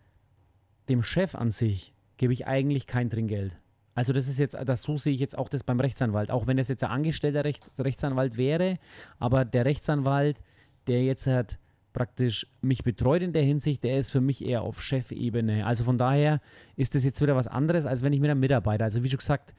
dem 0.89 1.03
Chef 1.03 1.35
an 1.35 1.51
sich 1.51 1.95
gebe 2.17 2.33
ich 2.33 2.47
eigentlich 2.47 2.87
kein 2.87 3.11
Trinkgeld. 3.11 3.59
Also 3.95 4.13
das 4.13 4.29
ist 4.29 4.39
jetzt, 4.39 4.57
das 4.67 4.83
so 4.83 4.97
sehe 4.97 5.15
ich 5.15 5.21
jetzt 5.21 5.39
auch 5.39 5.49
das 5.49 5.63
beim 5.63 5.79
Rechtsanwalt, 5.79 6.31
auch 6.31 6.47
wenn 6.47 6.57
das 6.57 6.69
jetzt 6.69 6.83
ein 6.83 6.91
angestellter 6.91 7.45
Recht, 7.45 7.65
Rechtsanwalt 7.79 8.37
wäre, 8.37 8.79
aber 9.19 9.45
der 9.45 9.65
Rechtsanwalt, 9.65 10.41
der 10.89 11.05
jetzt 11.05 11.27
hat 11.27 11.59
praktisch 11.93 12.49
mich 12.61 12.83
betreut 12.83 13.23
in 13.23 13.33
der 13.33 13.45
Hinsicht, 13.45 13.85
der 13.85 13.99
ist 13.99 14.11
für 14.11 14.21
mich 14.21 14.45
eher 14.45 14.63
auf 14.63 14.83
Chefebene. 14.83 15.65
Also 15.65 15.85
von 15.85 15.97
daher 15.97 16.41
ist 16.75 16.97
das 16.97 17.05
jetzt 17.05 17.21
wieder 17.21 17.37
was 17.37 17.47
anderes, 17.47 17.87
als 17.87 18.03
wenn 18.03 18.13
ich 18.13 18.19
mit 18.19 18.31
einem 18.31 18.41
Mitarbeiter, 18.41 18.83
also 18.85 19.05
wie 19.05 19.09
schon 19.11 19.19
gesagt, 19.19 19.55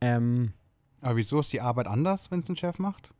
ähm, 0.00 0.52
Aber 1.00 1.16
wieso 1.16 1.40
ist 1.40 1.52
die 1.52 1.60
Arbeit 1.60 1.88
anders, 1.88 2.30
wenn 2.30 2.40
es 2.40 2.48
ein 2.48 2.56
Chef 2.56 2.78
macht? 2.78 3.10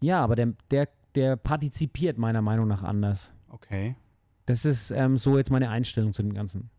ja, 0.00 0.22
aber 0.22 0.36
der, 0.36 0.54
der, 0.70 0.88
der 1.16 1.36
partizipiert 1.36 2.18
meiner 2.18 2.40
Meinung 2.40 2.68
nach 2.68 2.82
anders. 2.84 3.34
Okay. 3.48 3.96
Das 4.50 4.64
ist 4.64 4.90
ähm, 4.90 5.16
so 5.16 5.38
jetzt 5.38 5.50
meine 5.50 5.70
Einstellung 5.70 6.12
zu 6.12 6.22
dem 6.22 6.34
Ganzen. 6.34 6.70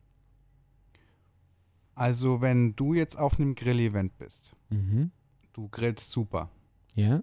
Also, 1.95 2.41
wenn 2.41 2.75
du 2.75 2.93
jetzt 2.93 3.17
auf 3.17 3.39
einem 3.39 3.55
Grill-Event 3.55 4.17
bist, 4.17 4.51
Mhm. 4.69 5.11
du 5.53 5.67
grillst 5.69 6.11
super. 6.11 6.49
Ja. 6.95 7.21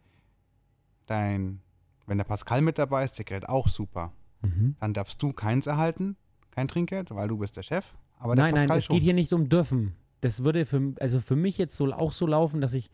Dein, 1.06 1.60
wenn 2.06 2.18
der 2.18 2.24
Pascal 2.24 2.62
mit 2.62 2.78
dabei 2.78 3.04
ist, 3.04 3.18
der 3.18 3.24
grillt 3.24 3.48
auch 3.48 3.68
super. 3.68 4.12
Mhm. 4.42 4.76
Dann 4.80 4.94
darfst 4.94 5.22
du 5.22 5.32
keins 5.32 5.66
erhalten, 5.66 6.16
kein 6.50 6.68
Trinkgeld, 6.68 7.10
weil 7.10 7.28
du 7.28 7.38
bist 7.38 7.56
der 7.56 7.62
Chef. 7.62 7.94
Aber 8.18 8.34
der 8.36 8.44
nein, 8.44 8.54
nein, 8.54 8.60
Pascal 8.62 8.78
es 8.78 8.84
schon. 8.84 8.96
geht 8.96 9.02
hier 9.02 9.14
nicht 9.14 9.32
um 9.32 9.48
dürfen. 9.48 9.94
Das 10.20 10.44
würde 10.44 10.64
für, 10.66 10.94
also 11.00 11.20
für 11.20 11.36
mich 11.36 11.58
jetzt 11.58 11.76
so 11.76 11.92
auch 11.92 12.12
so 12.12 12.26
laufen, 12.26 12.60
dass 12.60 12.74
ich, 12.74 12.90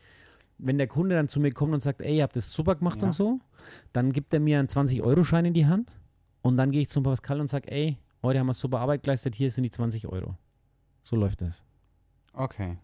wenn 0.58 0.78
der 0.78 0.86
Kunde 0.88 1.16
dann 1.16 1.28
zu 1.28 1.40
mir 1.40 1.52
kommt 1.52 1.72
und 1.74 1.82
sagt, 1.82 2.00
ey, 2.00 2.16
ihr 2.18 2.22
habt 2.22 2.36
das 2.36 2.52
super 2.52 2.74
gemacht 2.76 3.00
Ja. 3.00 3.06
und 3.06 3.12
so, 3.12 3.40
dann 3.92 4.12
gibt 4.12 4.32
er 4.34 4.40
mir 4.40 4.58
einen 4.58 4.68
20-Euro-Schein 4.68 5.44
in 5.46 5.54
die 5.54 5.66
Hand 5.66 5.90
und 6.44 6.58
dann 6.58 6.70
gehe 6.70 6.82
ich 6.82 6.90
zum 6.90 7.02
Pascal 7.02 7.40
und 7.40 7.48
sage, 7.48 7.72
ey, 7.72 7.96
heute 8.22 8.38
haben 8.38 8.46
wir 8.46 8.54
super 8.54 8.78
Arbeit 8.80 9.02
geleistet, 9.02 9.34
hier 9.34 9.50
sind 9.50 9.64
die 9.64 9.70
20 9.70 10.06
Euro. 10.08 10.36
So 11.02 11.16
läuft 11.16 11.40
das. 11.40 11.64
Okay. 12.34 12.76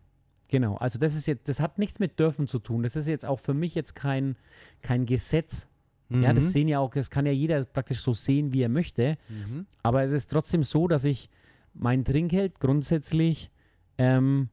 Genau, 0.49 0.77
also 0.77 0.99
das 0.99 1.15
ist 1.15 1.27
jetzt, 1.27 1.47
das 1.49 1.61
hat 1.61 1.79
nichts 1.79 1.99
mit 1.99 2.19
dürfen 2.19 2.47
zu 2.49 2.59
tun. 2.59 2.83
Das 2.83 2.97
ist 2.97 3.07
jetzt 3.07 3.27
auch 3.27 3.39
für 3.39 3.53
mich 3.55 3.75
jetzt 3.75 3.95
kein, 3.95 4.37
kein 4.81 5.05
Gesetz. 5.05 5.69
Ja, 6.09 6.33
das 6.33 6.45
Mhm. 6.45 6.49
sehen 6.49 6.69
ja 6.69 6.79
auch, 6.81 6.91
das 6.91 7.11
kann 7.11 7.27
ja 7.27 7.33
jeder 7.33 7.65
praktisch 7.65 8.01
so 8.01 8.13
sehen, 8.15 8.53
wie 8.53 8.63
er 8.63 8.69
möchte. 8.69 9.17
Mhm. 9.29 9.67
Aber 9.83 10.03
es 10.03 10.11
ist 10.11 10.29
trotzdem 10.29 10.65
so, 10.65 10.89
dass 10.89 11.05
ich 11.05 11.29
mein 11.75 12.05
Trinkgeld 12.05 12.59
grundsätzlich 12.61 13.51
ähm, 13.99 14.49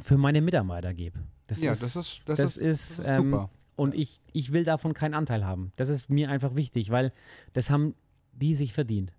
für 0.00 0.16
meine 0.16 0.40
Mitarbeiter 0.40 0.94
gebe. 0.94 1.18
Das 1.46 1.60
ja, 1.60 1.72
ist, 1.72 1.82
das 1.82 1.96
ist, 1.96 2.20
das 2.24 2.38
das 2.38 2.56
ist, 2.56 3.00
ist 3.00 3.06
ähm, 3.08 3.32
super. 3.32 3.50
Und 3.80 3.94
ich, 3.94 4.20
ich 4.34 4.52
will 4.52 4.64
davon 4.64 4.92
keinen 4.92 5.14
Anteil 5.14 5.46
haben. 5.46 5.72
Das 5.76 5.88
ist 5.88 6.10
mir 6.10 6.28
einfach 6.28 6.54
wichtig, 6.54 6.90
weil 6.90 7.14
das 7.54 7.70
haben 7.70 7.94
die 8.32 8.54
sich 8.54 8.74
verdient. 8.74 9.10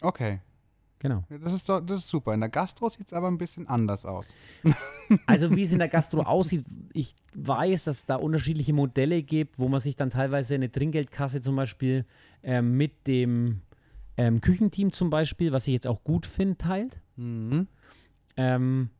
Okay. 0.00 0.38
Genau. 1.00 1.24
Das 1.28 1.52
ist, 1.52 1.68
doch, 1.68 1.80
das 1.80 2.02
ist 2.02 2.10
super. 2.10 2.32
In 2.32 2.38
der 2.38 2.48
Gastro 2.48 2.88
sieht 2.88 3.08
es 3.08 3.12
aber 3.12 3.26
ein 3.26 3.38
bisschen 3.38 3.66
anders 3.66 4.06
aus. 4.06 4.28
Also 5.26 5.50
wie 5.56 5.64
es 5.64 5.72
in 5.72 5.80
der 5.80 5.88
Gastro 5.96 6.22
aussieht, 6.22 6.64
ich 6.92 7.16
weiß, 7.34 7.82
dass 7.82 7.96
es 7.96 8.06
da 8.06 8.14
unterschiedliche 8.14 8.72
Modelle 8.72 9.24
gibt, 9.24 9.58
wo 9.58 9.68
man 9.68 9.80
sich 9.80 9.96
dann 9.96 10.10
teilweise 10.10 10.54
eine 10.54 10.70
Trinkgeldkasse 10.70 11.40
zum 11.40 11.56
Beispiel 11.56 12.06
ähm, 12.44 12.76
mit 12.76 13.08
dem 13.08 13.62
ähm, 14.16 14.40
Küchenteam 14.40 14.92
zum 14.92 15.10
Beispiel, 15.10 15.50
was 15.50 15.66
ich 15.66 15.72
jetzt 15.72 15.88
auch 15.88 16.04
gut 16.04 16.26
finde, 16.26 16.58
teilt. 16.58 17.00
Mhm. 17.16 17.66
Ähm, 18.36 18.90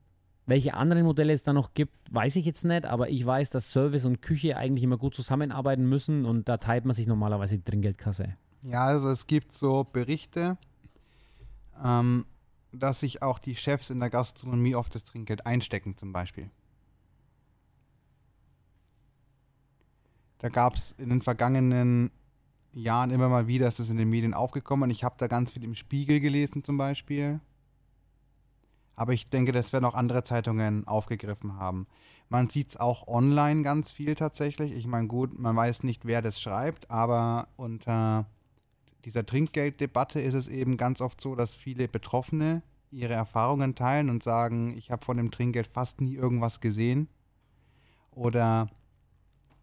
welche 0.50 0.74
anderen 0.74 1.04
Modelle 1.04 1.32
es 1.32 1.42
da 1.42 1.52
noch 1.52 1.72
gibt, 1.72 1.94
weiß 2.12 2.36
ich 2.36 2.44
jetzt 2.44 2.64
nicht, 2.64 2.84
aber 2.84 3.08
ich 3.08 3.24
weiß, 3.24 3.50
dass 3.50 3.70
Service 3.70 4.04
und 4.04 4.20
Küche 4.20 4.56
eigentlich 4.56 4.82
immer 4.82 4.98
gut 4.98 5.14
zusammenarbeiten 5.14 5.88
müssen 5.88 6.26
und 6.26 6.48
da 6.48 6.58
teilt 6.58 6.84
man 6.84 6.94
sich 6.94 7.06
normalerweise 7.06 7.56
die 7.56 7.64
Trinkgeldkasse. 7.64 8.36
Ja, 8.62 8.84
also 8.84 9.08
es 9.08 9.26
gibt 9.26 9.52
so 9.52 9.84
Berichte, 9.84 10.58
ähm, 11.82 12.26
dass 12.72 13.00
sich 13.00 13.22
auch 13.22 13.38
die 13.38 13.54
Chefs 13.54 13.90
in 13.90 14.00
der 14.00 14.10
Gastronomie 14.10 14.74
oft 14.74 14.94
das 14.94 15.04
Trinkgeld 15.04 15.46
einstecken, 15.46 15.96
zum 15.96 16.12
Beispiel. 16.12 16.50
Da 20.38 20.48
gab 20.48 20.74
es 20.74 20.92
in 20.98 21.10
den 21.10 21.22
vergangenen 21.22 22.10
Jahren 22.72 23.10
immer 23.10 23.28
mal 23.28 23.46
wieder, 23.46 23.68
ist 23.68 23.78
das 23.78 23.88
in 23.88 23.98
den 23.98 24.10
Medien 24.10 24.34
aufgekommen 24.34 24.84
und 24.84 24.90
ich 24.90 25.04
habe 25.04 25.14
da 25.18 25.26
ganz 25.26 25.52
viel 25.52 25.64
im 25.64 25.74
Spiegel 25.74 26.20
gelesen 26.20 26.64
zum 26.64 26.76
Beispiel. 26.76 27.40
Aber 29.00 29.14
ich 29.14 29.30
denke, 29.30 29.52
das 29.52 29.72
werden 29.72 29.86
auch 29.86 29.94
andere 29.94 30.24
Zeitungen 30.24 30.86
aufgegriffen 30.86 31.58
haben. 31.58 31.86
Man 32.28 32.50
sieht 32.50 32.68
es 32.68 32.76
auch 32.76 33.08
online 33.08 33.62
ganz 33.62 33.90
viel 33.90 34.14
tatsächlich. 34.14 34.74
Ich 34.74 34.86
meine, 34.86 35.08
gut, 35.08 35.38
man 35.38 35.56
weiß 35.56 35.84
nicht, 35.84 36.04
wer 36.04 36.20
das 36.20 36.38
schreibt, 36.38 36.90
aber 36.90 37.48
unter 37.56 38.26
dieser 39.06 39.24
Trinkgelddebatte 39.24 40.20
ist 40.20 40.34
es 40.34 40.48
eben 40.48 40.76
ganz 40.76 41.00
oft 41.00 41.18
so, 41.18 41.34
dass 41.34 41.56
viele 41.56 41.88
Betroffene 41.88 42.62
ihre 42.90 43.14
Erfahrungen 43.14 43.74
teilen 43.74 44.10
und 44.10 44.22
sagen, 44.22 44.76
ich 44.76 44.90
habe 44.90 45.02
von 45.02 45.16
dem 45.16 45.30
Trinkgeld 45.30 45.68
fast 45.68 46.02
nie 46.02 46.16
irgendwas 46.16 46.60
gesehen. 46.60 47.08
Oder 48.10 48.68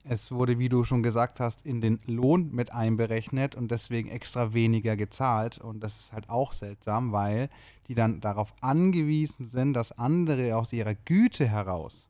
es 0.09 0.31
wurde, 0.31 0.59
wie 0.59 0.69
du 0.69 0.83
schon 0.83 1.03
gesagt 1.03 1.39
hast, 1.39 1.65
in 1.65 1.81
den 1.81 1.99
Lohn 2.05 2.51
mit 2.51 2.73
einberechnet 2.73 3.55
und 3.55 3.71
deswegen 3.71 4.09
extra 4.09 4.53
weniger 4.53 4.95
gezahlt. 4.95 5.57
Und 5.57 5.81
das 5.81 5.99
ist 5.99 6.13
halt 6.13 6.29
auch 6.29 6.53
seltsam, 6.53 7.11
weil 7.11 7.49
die 7.87 7.95
dann 7.95 8.21
darauf 8.21 8.53
angewiesen 8.61 9.45
sind, 9.45 9.73
dass 9.73 9.91
andere 9.91 10.55
aus 10.55 10.73
ihrer 10.73 10.95
Güte 10.95 11.47
heraus 11.47 12.07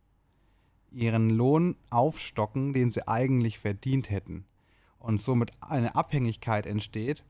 ihren 0.91 1.29
Lohn 1.29 1.75
aufstocken, 1.89 2.73
den 2.73 2.91
sie 2.91 3.07
eigentlich 3.07 3.59
verdient 3.59 4.09
hätten. 4.09 4.45
Und 4.99 5.21
somit 5.21 5.51
eine 5.61 5.95
Abhängigkeit 5.95 6.65
entsteht 6.65 7.23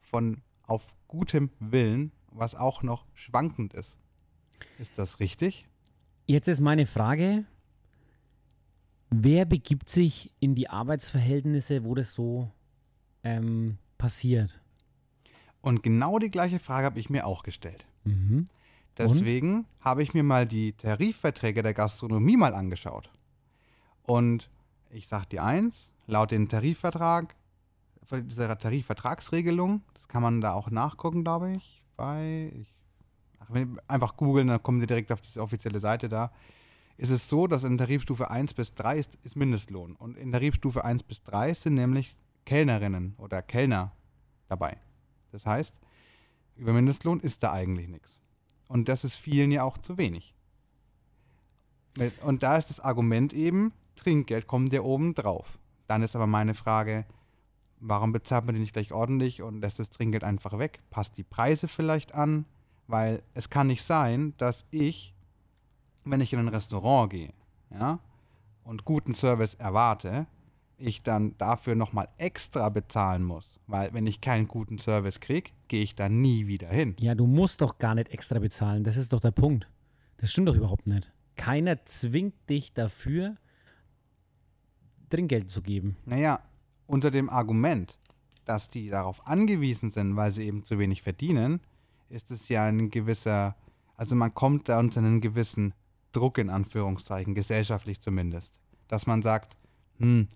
von 0.00 0.42
auf 0.62 0.86
gutem 1.08 1.50
Willen, 1.58 2.12
was 2.30 2.54
auch 2.54 2.82
noch 2.82 3.04
schwankend 3.14 3.74
ist. 3.74 3.96
Ist 4.78 4.98
das 4.98 5.18
richtig? 5.20 5.66
Jetzt 6.26 6.48
ist 6.48 6.60
meine 6.60 6.86
Frage, 6.86 7.44
wer 9.10 9.44
begibt 9.44 9.88
sich 9.88 10.32
in 10.40 10.54
die 10.54 10.68
Arbeitsverhältnisse, 10.68 11.84
wo 11.84 11.94
das 11.94 12.14
so 12.14 12.50
ähm, 13.22 13.78
passiert? 13.98 14.60
Und 15.60 15.82
genau 15.82 16.18
die 16.18 16.30
gleiche 16.30 16.58
Frage 16.58 16.86
habe 16.86 17.00
ich 17.00 17.10
mir 17.10 17.26
auch 17.26 17.42
gestellt. 17.42 17.86
Mhm. 18.04 18.44
Deswegen 18.96 19.66
habe 19.80 20.02
ich 20.02 20.14
mir 20.14 20.22
mal 20.22 20.46
die 20.46 20.72
Tarifverträge 20.72 21.62
der 21.62 21.74
Gastronomie 21.74 22.36
mal 22.36 22.54
angeschaut. 22.54 23.10
Und 24.02 24.50
ich 24.90 25.06
sage 25.06 25.26
dir 25.26 25.44
eins, 25.44 25.92
laut 26.06 26.30
dem 26.30 26.48
Tarifvertrag, 26.48 27.36
dieser 28.10 28.58
Tarifvertragsregelung, 28.58 29.82
das 29.94 30.08
kann 30.08 30.22
man 30.22 30.40
da 30.40 30.52
auch 30.52 30.70
nachgucken, 30.70 31.22
glaube 31.22 31.52
ich, 31.52 31.84
bei, 31.96 32.52
ich, 32.54 32.74
ach, 33.38 33.50
einfach 33.86 34.16
googeln, 34.16 34.48
dann 34.48 34.62
kommen 34.62 34.80
Sie 34.80 34.86
direkt 34.86 35.12
auf 35.12 35.20
diese 35.20 35.40
offizielle 35.40 35.78
Seite 35.78 36.08
da, 36.08 36.32
ist 37.00 37.10
es 37.10 37.30
so, 37.30 37.46
dass 37.46 37.64
in 37.64 37.78
Tarifstufe 37.78 38.30
1 38.30 38.52
bis 38.52 38.74
3 38.74 38.98
ist, 38.98 39.18
ist 39.22 39.34
Mindestlohn. 39.34 39.96
Und 39.96 40.18
in 40.18 40.32
Tarifstufe 40.32 40.84
1 40.84 41.02
bis 41.04 41.22
3 41.22 41.54
sind 41.54 41.74
nämlich 41.74 42.14
Kellnerinnen 42.44 43.14
oder 43.16 43.40
Kellner 43.40 43.92
dabei. 44.48 44.76
Das 45.32 45.46
heißt, 45.46 45.74
über 46.56 46.74
Mindestlohn 46.74 47.20
ist 47.20 47.42
da 47.42 47.52
eigentlich 47.52 47.88
nichts. 47.88 48.20
Und 48.68 48.90
das 48.90 49.04
ist 49.04 49.16
vielen 49.16 49.50
ja 49.50 49.62
auch 49.62 49.78
zu 49.78 49.96
wenig. 49.96 50.34
Und 52.22 52.42
da 52.42 52.58
ist 52.58 52.68
das 52.68 52.80
Argument 52.80 53.32
eben, 53.32 53.72
Trinkgeld 53.96 54.46
kommt 54.46 54.70
ja 54.72 54.82
oben 54.82 55.14
drauf. 55.14 55.58
Dann 55.86 56.02
ist 56.02 56.14
aber 56.14 56.26
meine 56.26 56.52
Frage, 56.52 57.06
warum 57.78 58.12
bezahlt 58.12 58.44
man 58.44 58.54
die 58.54 58.60
nicht 58.60 58.74
gleich 58.74 58.92
ordentlich 58.92 59.40
und 59.40 59.62
lässt 59.62 59.78
das 59.78 59.88
Trinkgeld 59.88 60.22
einfach 60.22 60.58
weg? 60.58 60.82
Passt 60.90 61.16
die 61.16 61.24
Preise 61.24 61.66
vielleicht 61.66 62.14
an? 62.14 62.44
Weil 62.86 63.22
es 63.32 63.48
kann 63.48 63.68
nicht 63.68 63.82
sein, 63.82 64.34
dass 64.36 64.66
ich, 64.70 65.14
wenn 66.10 66.20
ich 66.20 66.32
in 66.32 66.38
ein 66.38 66.48
Restaurant 66.48 67.10
gehe, 67.10 67.32
ja, 67.70 68.00
und 68.64 68.84
guten 68.84 69.14
Service 69.14 69.54
erwarte, 69.54 70.26
ich 70.80 71.02
dann 71.02 71.36
dafür 71.38 71.74
nochmal 71.74 72.08
extra 72.16 72.68
bezahlen 72.68 73.22
muss. 73.22 73.60
Weil 73.66 73.92
wenn 73.92 74.06
ich 74.06 74.20
keinen 74.20 74.48
guten 74.48 74.78
Service 74.78 75.20
kriege, 75.20 75.50
gehe 75.68 75.82
ich 75.82 75.94
da 75.94 76.08
nie 76.08 76.46
wieder 76.46 76.68
hin. 76.68 76.96
Ja, 76.98 77.14
du 77.14 77.26
musst 77.26 77.60
doch 77.60 77.78
gar 77.78 77.94
nicht 77.94 78.08
extra 78.08 78.38
bezahlen. 78.38 78.82
Das 78.82 78.96
ist 78.96 79.12
doch 79.12 79.20
der 79.20 79.30
Punkt. 79.30 79.68
Das 80.16 80.30
stimmt 80.30 80.48
doch 80.48 80.56
überhaupt 80.56 80.86
nicht. 80.86 81.12
Keiner 81.36 81.84
zwingt 81.84 82.34
dich 82.48 82.72
dafür, 82.72 83.36
Trinkgeld 85.10 85.50
zu 85.50 85.62
geben. 85.62 85.96
Naja, 86.04 86.40
unter 86.86 87.10
dem 87.10 87.30
Argument, 87.30 87.98
dass 88.44 88.70
die 88.70 88.88
darauf 88.88 89.26
angewiesen 89.26 89.90
sind, 89.90 90.16
weil 90.16 90.32
sie 90.32 90.44
eben 90.46 90.62
zu 90.62 90.78
wenig 90.78 91.02
verdienen, 91.02 91.60
ist 92.08 92.30
es 92.30 92.48
ja 92.48 92.64
ein 92.64 92.90
gewisser, 92.90 93.56
also 93.96 94.16
man 94.16 94.34
kommt 94.34 94.68
da 94.68 94.78
unter 94.78 95.00
einen 95.00 95.20
gewissen 95.20 95.74
Druck 96.12 96.38
in 96.38 96.50
Anführungszeichen, 96.50 97.34
gesellschaftlich 97.34 98.00
zumindest, 98.00 98.54
dass 98.88 99.06
man 99.06 99.22
sagt, 99.22 99.56
hm, 99.98 100.28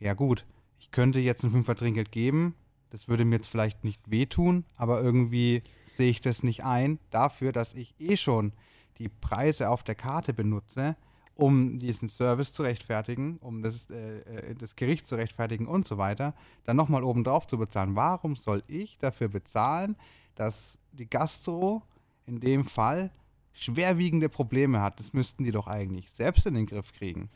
ja 0.00 0.14
gut, 0.14 0.44
ich 0.78 0.90
könnte 0.90 1.20
jetzt 1.20 1.44
ein 1.44 1.50
Fünfer 1.50 1.76
Trinkgeld 1.76 2.12
geben, 2.12 2.54
das 2.90 3.08
würde 3.08 3.24
mir 3.24 3.36
jetzt 3.36 3.48
vielleicht 3.48 3.84
nicht 3.84 4.10
wehtun, 4.10 4.64
aber 4.76 5.02
irgendwie 5.02 5.62
sehe 5.86 6.10
ich 6.10 6.20
das 6.20 6.42
nicht 6.42 6.64
ein, 6.64 6.98
dafür, 7.10 7.52
dass 7.52 7.74
ich 7.74 7.94
eh 7.98 8.16
schon 8.16 8.52
die 8.98 9.08
Preise 9.08 9.68
auf 9.68 9.82
der 9.82 9.94
Karte 9.94 10.32
benutze, 10.32 10.96
um 11.34 11.78
diesen 11.78 12.08
Service 12.08 12.52
zu 12.52 12.62
rechtfertigen, 12.62 13.38
um 13.38 13.62
das, 13.62 13.88
äh, 13.90 14.18
äh 14.20 14.54
das 14.54 14.74
Gericht 14.74 15.06
zu 15.06 15.14
rechtfertigen 15.14 15.68
und 15.68 15.86
so 15.86 15.98
weiter, 15.98 16.34
dann 16.64 16.76
nochmal 16.76 17.04
obendrauf 17.04 17.46
zu 17.46 17.58
bezahlen. 17.58 17.94
Warum 17.94 18.34
soll 18.34 18.64
ich 18.66 18.98
dafür 18.98 19.28
bezahlen, 19.28 19.96
dass 20.34 20.78
die 20.92 21.08
Gastro 21.08 21.82
in 22.26 22.40
dem 22.40 22.64
Fall 22.64 23.10
schwerwiegende 23.58 24.28
Probleme 24.28 24.80
hat? 24.80 25.00
Das 25.00 25.12
müssten 25.12 25.44
die 25.44 25.50
doch 25.50 25.66
eigentlich 25.66 26.10
selbst 26.10 26.46
in 26.46 26.54
den 26.54 26.66
Griff 26.66 26.92
kriegen. 26.92 27.28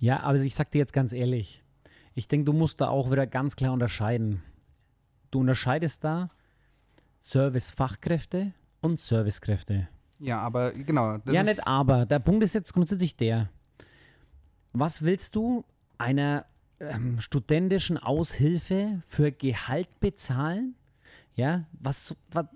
Ja, 0.00 0.20
aber 0.20 0.38
ich 0.38 0.54
sag 0.54 0.70
dir 0.70 0.78
jetzt 0.78 0.92
ganz 0.92 1.12
ehrlich, 1.12 1.64
ich 2.14 2.28
denke, 2.28 2.46
du 2.46 2.52
musst 2.52 2.80
da 2.80 2.88
auch 2.88 3.10
wieder 3.10 3.26
ganz 3.26 3.56
klar 3.56 3.72
unterscheiden. 3.72 4.42
Du 5.30 5.40
unterscheidest 5.40 6.04
da 6.04 6.30
Servicefachkräfte 7.20 8.52
und 8.80 8.98
Servicekräfte. 9.00 9.88
Ja, 10.18 10.38
aber 10.38 10.72
genau. 10.72 11.18
ja, 11.26 11.42
nicht 11.42 11.66
aber. 11.66 12.06
Der 12.06 12.18
Punkt 12.18 12.42
ist 12.42 12.54
jetzt 12.54 12.72
grundsätzlich 12.72 13.16
der. 13.16 13.50
Was 14.72 15.02
willst 15.02 15.36
du 15.36 15.64
einer 15.96 16.46
ähm, 16.80 17.20
studentischen 17.20 17.98
Aushilfe 17.98 19.02
für 19.06 19.32
Gehalt 19.32 20.00
bezahlen? 20.00 20.74
Ja, 21.34 21.66
was, 21.72 22.16
was 22.30 22.46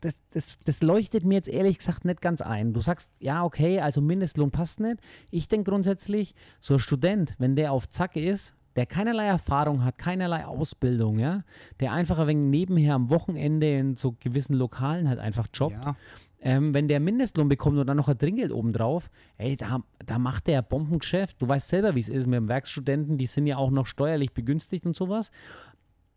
das, 0.00 0.16
das, 0.30 0.58
das 0.64 0.82
leuchtet 0.82 1.24
mir 1.24 1.34
jetzt 1.34 1.48
ehrlich 1.48 1.78
gesagt 1.78 2.04
nicht 2.04 2.20
ganz 2.20 2.40
ein. 2.40 2.72
Du 2.72 2.80
sagst, 2.80 3.12
ja, 3.20 3.44
okay, 3.44 3.80
also 3.80 4.00
Mindestlohn 4.00 4.50
passt 4.50 4.80
nicht. 4.80 4.98
Ich 5.30 5.48
denke 5.48 5.70
grundsätzlich, 5.70 6.34
so 6.60 6.74
ein 6.74 6.80
Student, 6.80 7.34
wenn 7.38 7.56
der 7.56 7.72
auf 7.72 7.88
Zack 7.88 8.16
ist, 8.16 8.54
der 8.76 8.86
keinerlei 8.86 9.26
Erfahrung 9.26 9.84
hat, 9.84 9.98
keinerlei 9.98 10.46
Ausbildung, 10.46 11.18
ja, 11.18 11.42
der 11.80 11.92
einfach 11.92 12.18
ein 12.20 12.28
wenig 12.28 12.50
nebenher 12.50 12.94
am 12.94 13.10
Wochenende 13.10 13.76
in 13.76 13.96
so 13.96 14.14
gewissen 14.20 14.54
Lokalen 14.54 15.08
halt 15.08 15.18
einfach 15.18 15.48
jobbt. 15.52 15.84
Ja. 15.84 15.96
Ähm, 16.40 16.72
wenn 16.72 16.86
der 16.86 17.00
Mindestlohn 17.00 17.48
bekommt 17.48 17.78
und 17.78 17.88
dann 17.88 17.96
noch 17.96 18.08
ein 18.08 18.16
Trinkgeld 18.16 18.52
obendrauf, 18.52 19.10
ey, 19.38 19.56
da, 19.56 19.80
da 20.06 20.20
macht 20.20 20.46
der 20.46 20.62
Bombengeschäft. 20.62 21.42
Du 21.42 21.48
weißt 21.48 21.66
selber, 21.66 21.96
wie 21.96 22.00
es 22.00 22.08
ist 22.08 22.28
mit 22.28 22.36
dem 22.36 22.48
Werkstudenten, 22.48 23.18
die 23.18 23.26
sind 23.26 23.48
ja 23.48 23.56
auch 23.56 23.70
noch 23.70 23.86
steuerlich 23.86 24.32
begünstigt 24.32 24.86
und 24.86 24.94
sowas. 24.94 25.32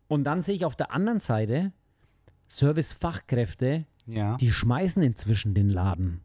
Und 0.06 0.22
dann 0.24 0.42
sehe 0.42 0.54
ich 0.54 0.64
auf 0.64 0.76
der 0.76 0.92
anderen 0.92 1.18
Seite 1.18 1.72
Servicefachkräfte, 2.52 3.86
ja. 4.06 4.36
die 4.36 4.50
schmeißen 4.50 5.02
inzwischen 5.02 5.54
den 5.54 5.70
Laden. 5.70 6.20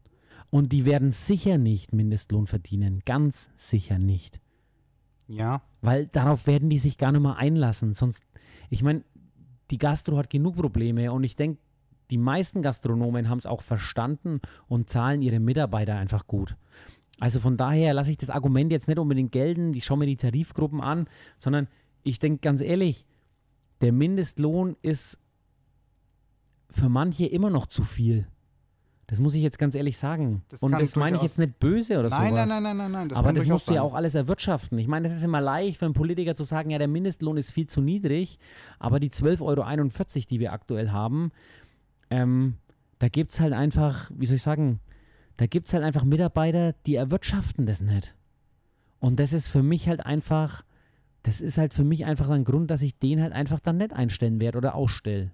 Und 0.50 0.72
die 0.72 0.86
werden 0.86 1.12
sicher 1.12 1.58
nicht 1.58 1.94
Mindestlohn 1.94 2.48
verdienen. 2.48 3.02
Ganz 3.06 3.50
sicher 3.56 3.98
nicht. 3.98 4.42
Ja. 5.28 5.62
Weil 5.82 6.08
darauf 6.08 6.48
werden 6.48 6.70
die 6.70 6.80
sich 6.80 6.98
gar 6.98 7.12
nicht 7.12 7.22
mehr 7.22 7.38
einlassen. 7.38 7.94
Sonst, 7.94 8.24
ich 8.70 8.84
meine, 8.84 9.04
die 9.72 9.78
Gastro 9.78 10.18
hat 10.18 10.30
genug 10.30 10.56
Probleme 10.56 11.12
und 11.12 11.24
ich 11.24 11.36
denke, 11.36 11.60
die 12.10 12.18
meisten 12.18 12.62
Gastronomen 12.62 13.30
haben 13.30 13.38
es 13.38 13.46
auch 13.46 13.62
verstanden 13.62 14.40
und 14.68 14.90
zahlen 14.90 15.22
ihre 15.22 15.40
Mitarbeiter 15.40 15.96
einfach 15.96 16.28
gut. 16.28 16.56
Also 17.20 17.40
von 17.40 17.58
daher 17.58 17.94
lasse 17.94 18.12
ich 18.12 18.18
das 18.18 18.30
Argument 18.30 18.72
jetzt 18.72 18.88
nicht 18.88 19.00
unbedingt 19.00 19.32
gelten, 19.32 19.74
ich 19.74 19.84
schaue 19.84 19.98
mir 19.98 20.06
die 20.06 20.18
Tarifgruppen 20.18 20.80
an, 20.82 21.10
sondern 21.38 21.68
ich 22.04 22.20
denke 22.20 22.40
ganz 22.40 22.62
ehrlich, 22.62 23.06
der 23.82 23.92
Mindestlohn 23.92 24.78
ist 24.82 25.20
für 26.70 26.90
manche 26.90 27.26
immer 27.26 27.50
noch 27.50 27.66
zu 27.66 27.84
viel. 27.84 28.28
Das 29.08 29.22
muss 29.22 29.36
ich 29.36 29.42
jetzt 29.42 29.58
ganz 29.58 29.74
ehrlich 29.74 29.98
sagen. 29.98 30.44
Das 30.50 30.62
und 30.62 30.74
das 30.74 30.98
meine 30.98 31.16
ich 31.16 31.24
jetzt 31.24 31.40
nicht 31.40 31.60
böse 31.60 31.98
oder 31.98 32.10
nein, 32.10 32.30
sowas. 32.30 32.50
Nein, 32.50 32.64
nein, 32.64 32.78
nein, 32.78 32.92
nein, 32.92 33.08
nein. 33.08 33.18
Aber 33.18 33.32
das 33.32 33.48
musst 33.48 33.70
du 33.70 33.74
ja 33.74 33.82
auch 33.82 33.94
alles 33.94 34.16
erwirtschaften. 34.16 34.78
Ich 34.80 34.90
meine, 34.90 35.08
es 35.08 35.14
ist 35.14 35.24
immer 35.24 35.40
leicht 35.40 35.78
für 35.78 35.86
einen 35.86 35.94
Politiker 35.94 36.36
zu 36.36 36.44
sagen, 36.44 36.72
ja, 36.72 36.78
der 36.78 36.90
Mindestlohn 36.90 37.38
ist 37.38 37.52
viel 37.52 37.68
zu 37.68 37.80
niedrig, 37.80 38.38
aber 38.80 39.00
die 39.00 39.10
12,41 39.10 39.42
Euro, 39.42 40.26
die 40.30 40.40
wir 40.42 40.52
aktuell 40.52 40.92
haben, 40.92 41.32
ähm, 42.10 42.56
da 43.00 43.08
gibt 43.08 43.32
es 43.32 43.40
halt 43.40 43.54
einfach, 43.54 44.12
wie 44.14 44.26
soll 44.26 44.36
ich 44.36 44.42
sagen, 44.42 44.82
da 45.38 45.46
gibt 45.46 45.68
es 45.68 45.74
halt 45.74 45.86
einfach 45.86 46.04
Mitarbeiter, 46.04 46.74
die 46.86 46.96
erwirtschaften 46.96 47.66
das 47.66 47.80
nicht. 47.80 48.14
Und 49.00 49.22
das 49.22 49.32
ist 49.32 49.48
für 49.48 49.64
mich 49.64 49.88
halt 49.88 50.06
einfach, 50.06 50.64
das 51.24 51.40
ist 51.40 51.58
halt 51.58 51.74
für 51.74 51.86
mich 51.86 52.06
einfach 52.06 52.30
ein 52.30 52.44
Grund, 52.44 52.72
dass 52.72 52.82
ich 52.82 53.00
den 53.00 53.22
halt 53.22 53.32
einfach 53.32 53.62
dann 53.62 53.78
nicht 53.78 53.94
einstellen 53.94 54.42
werde 54.42 54.58
oder 54.58 54.76
ausstelle. 54.76 55.32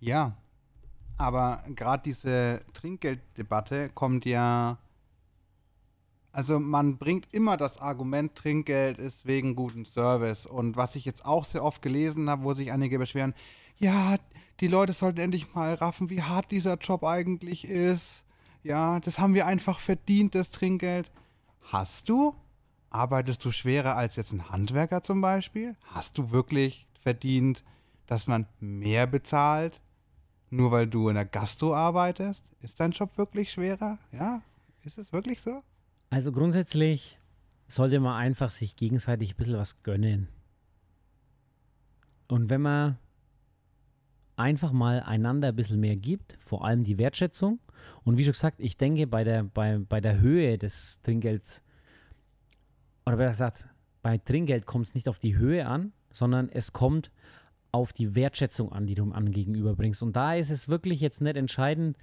Ja, 0.00 0.36
aber 1.18 1.62
gerade 1.74 2.02
diese 2.02 2.64
Trinkgelddebatte 2.72 3.90
kommt 3.90 4.24
ja. 4.24 4.78
Also 6.32 6.58
man 6.58 6.96
bringt 6.96 7.28
immer 7.32 7.58
das 7.58 7.76
Argument, 7.78 8.34
Trinkgeld 8.34 8.98
ist 8.98 9.26
wegen 9.26 9.54
guten 9.54 9.84
Service. 9.84 10.46
Und 10.46 10.76
was 10.76 10.96
ich 10.96 11.04
jetzt 11.04 11.26
auch 11.26 11.44
sehr 11.44 11.62
oft 11.62 11.82
gelesen 11.82 12.30
habe, 12.30 12.44
wo 12.44 12.54
sich 12.54 12.72
einige 12.72 12.98
beschweren, 12.98 13.34
ja, 13.76 14.16
die 14.60 14.68
Leute 14.68 14.94
sollten 14.94 15.20
endlich 15.20 15.54
mal 15.54 15.74
raffen, 15.74 16.08
wie 16.08 16.22
hart 16.22 16.50
dieser 16.50 16.76
Job 16.76 17.04
eigentlich 17.04 17.68
ist. 17.68 18.24
Ja, 18.62 19.00
das 19.00 19.18
haben 19.18 19.34
wir 19.34 19.46
einfach 19.46 19.78
verdient, 19.78 20.34
das 20.34 20.50
Trinkgeld. 20.50 21.10
Hast 21.70 22.08
du? 22.08 22.34
Arbeitest 22.88 23.44
du 23.44 23.50
schwerer 23.52 23.96
als 23.96 24.16
jetzt 24.16 24.32
ein 24.32 24.48
Handwerker 24.48 25.02
zum 25.02 25.20
Beispiel? 25.20 25.76
Hast 25.84 26.16
du 26.16 26.30
wirklich 26.30 26.86
verdient, 27.02 27.62
dass 28.06 28.26
man 28.26 28.46
mehr 28.58 29.06
bezahlt 29.06 29.82
nur 30.50 30.70
weil 30.70 30.86
du 30.86 31.08
in 31.08 31.14
der 31.14 31.24
Gastro 31.24 31.74
arbeitest? 31.74 32.44
Ist 32.60 32.78
dein 32.80 32.90
Job 32.90 33.16
wirklich 33.16 33.52
schwerer? 33.52 33.98
Ja? 34.12 34.42
Ist 34.84 34.98
es 34.98 35.12
wirklich 35.12 35.40
so? 35.40 35.62
Also 36.10 36.32
grundsätzlich 36.32 37.18
sollte 37.68 38.00
man 38.00 38.16
einfach 38.16 38.50
sich 38.50 38.76
gegenseitig 38.76 39.34
ein 39.34 39.36
bisschen 39.36 39.56
was 39.56 39.82
gönnen. 39.82 40.28
Und 42.28 42.50
wenn 42.50 42.62
man 42.62 42.98
einfach 44.36 44.72
mal 44.72 45.00
einander 45.00 45.48
ein 45.48 45.56
bisschen 45.56 45.80
mehr 45.80 45.96
gibt, 45.96 46.36
vor 46.40 46.64
allem 46.64 46.82
die 46.82 46.98
Wertschätzung. 46.98 47.60
Und 48.04 48.16
wie 48.16 48.24
schon 48.24 48.32
gesagt, 48.32 48.58
ich 48.58 48.76
denke, 48.76 49.06
bei 49.06 49.22
der, 49.22 49.44
bei, 49.44 49.78
bei 49.78 50.00
der 50.00 50.18
Höhe 50.18 50.58
des 50.58 51.00
Trinkgelds, 51.02 51.62
oder 53.06 53.16
besser 53.16 53.30
gesagt, 53.30 53.68
bei 54.02 54.18
Trinkgeld 54.18 54.66
kommt 54.66 54.86
es 54.86 54.94
nicht 54.94 55.08
auf 55.08 55.18
die 55.18 55.36
Höhe 55.36 55.66
an, 55.66 55.92
sondern 56.10 56.48
es 56.48 56.72
kommt 56.72 57.10
auf 57.72 57.92
die 57.92 58.14
Wertschätzung 58.14 58.72
an, 58.72 58.86
die 58.86 58.94
du 58.94 59.10
an 59.12 59.30
gegenüberbringst. 59.30 60.02
Und 60.02 60.16
da 60.16 60.34
ist 60.34 60.50
es 60.50 60.68
wirklich 60.68 61.00
jetzt 61.00 61.20
nicht 61.20 61.36
entscheidend, 61.36 61.96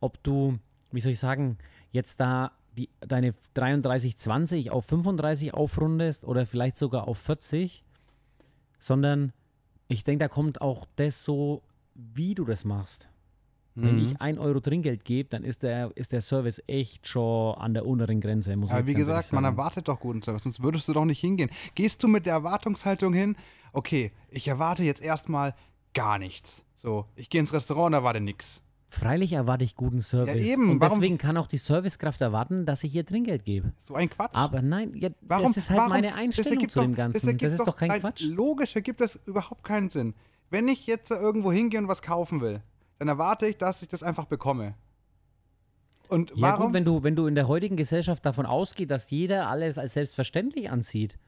ob 0.00 0.22
du, 0.22 0.58
wie 0.90 1.00
soll 1.00 1.12
ich 1.12 1.18
sagen, 1.18 1.58
jetzt 1.92 2.20
da 2.20 2.52
die, 2.76 2.90
deine 3.00 3.32
33,20 3.54 4.70
auf 4.70 4.84
35 4.86 5.54
aufrundest 5.54 6.24
oder 6.24 6.46
vielleicht 6.46 6.76
sogar 6.76 7.08
auf 7.08 7.18
40, 7.18 7.84
sondern 8.78 9.32
ich 9.88 10.04
denke, 10.04 10.24
da 10.24 10.28
kommt 10.28 10.60
auch 10.60 10.86
das 10.96 11.24
so, 11.24 11.62
wie 11.94 12.34
du 12.34 12.44
das 12.44 12.64
machst. 12.64 13.08
Wenn 13.76 13.98
ich 13.98 14.10
mhm. 14.10 14.16
ein 14.20 14.38
Euro 14.38 14.60
Trinkgeld 14.60 15.04
gebe, 15.04 15.28
dann 15.30 15.42
ist 15.42 15.64
der, 15.64 15.90
ist 15.96 16.12
der 16.12 16.20
Service 16.20 16.62
echt 16.68 17.08
schon 17.08 17.56
an 17.56 17.74
der 17.74 17.84
unteren 17.84 18.20
Grenze. 18.20 18.54
Muss 18.56 18.70
Aber 18.70 18.86
wie 18.86 18.94
gesagt, 18.94 19.32
man 19.32 19.44
erwartet 19.44 19.88
doch 19.88 19.98
guten 19.98 20.22
Service, 20.22 20.44
sonst 20.44 20.62
würdest 20.62 20.88
du 20.88 20.92
doch 20.92 21.04
nicht 21.04 21.18
hingehen. 21.18 21.50
Gehst 21.74 22.02
du 22.02 22.08
mit 22.08 22.24
der 22.24 22.34
Erwartungshaltung 22.34 23.12
hin, 23.12 23.36
okay, 23.72 24.12
ich 24.28 24.46
erwarte 24.46 24.84
jetzt 24.84 25.02
erstmal 25.02 25.54
gar 25.92 26.18
nichts. 26.18 26.64
So, 26.76 27.06
ich 27.16 27.30
gehe 27.30 27.40
ins 27.40 27.52
Restaurant 27.52 27.88
und 27.88 27.94
erwarte 27.94 28.20
nichts. 28.20 28.62
Freilich 28.90 29.32
erwarte 29.32 29.64
ich 29.64 29.74
guten 29.74 30.00
Service. 30.00 30.36
Ja, 30.36 30.52
eben. 30.52 30.70
Und 30.70 30.80
warum? 30.80 31.00
deswegen 31.00 31.18
kann 31.18 31.36
auch 31.36 31.48
die 31.48 31.58
Servicekraft 31.58 32.20
erwarten, 32.20 32.64
dass 32.64 32.84
ich 32.84 32.94
ihr 32.94 33.04
Trinkgeld 33.04 33.44
gebe. 33.44 33.72
So 33.80 33.94
ein 33.94 34.08
Quatsch. 34.08 34.30
Aber 34.34 34.62
nein, 34.62 34.92
ja, 34.94 35.08
warum, 35.20 35.46
das 35.46 35.56
ist 35.56 35.70
halt 35.70 35.78
warum? 35.78 35.90
meine 35.90 36.14
Einstellung 36.14 36.68
zu 36.68 36.78
doch, 36.78 36.84
dem 36.84 36.94
Ganzen. 36.94 37.26
Das, 37.26 37.36
das 37.38 37.58
ist 37.58 37.66
doch 37.66 37.76
kein 37.76 37.90
Quatsch. 37.90 38.22
Logisch 38.22 38.76
ergibt 38.76 39.00
das 39.00 39.18
überhaupt 39.26 39.64
keinen 39.64 39.90
Sinn. 39.90 40.14
Wenn 40.50 40.68
ich 40.68 40.86
jetzt 40.86 41.10
irgendwo 41.10 41.50
hingehe 41.50 41.80
und 41.80 41.88
was 41.88 42.02
kaufen 42.02 42.40
will, 42.40 42.62
dann 42.98 43.08
erwarte 43.08 43.46
ich, 43.46 43.56
dass 43.56 43.82
ich 43.82 43.88
das 43.88 44.02
einfach 44.02 44.26
bekomme. 44.26 44.74
Und 46.08 46.30
ja, 46.30 46.42
warum? 46.42 46.66
Gut, 46.66 46.74
wenn 46.74 46.84
du, 46.84 47.02
wenn 47.02 47.16
du 47.16 47.26
in 47.26 47.34
der 47.34 47.48
heutigen 47.48 47.76
Gesellschaft 47.76 48.24
davon 48.26 48.46
ausgehst, 48.46 48.90
dass 48.90 49.10
jeder 49.10 49.48
alles 49.48 49.78
als 49.78 49.94
selbstverständlich 49.94 50.70
ansieht, 50.70 51.18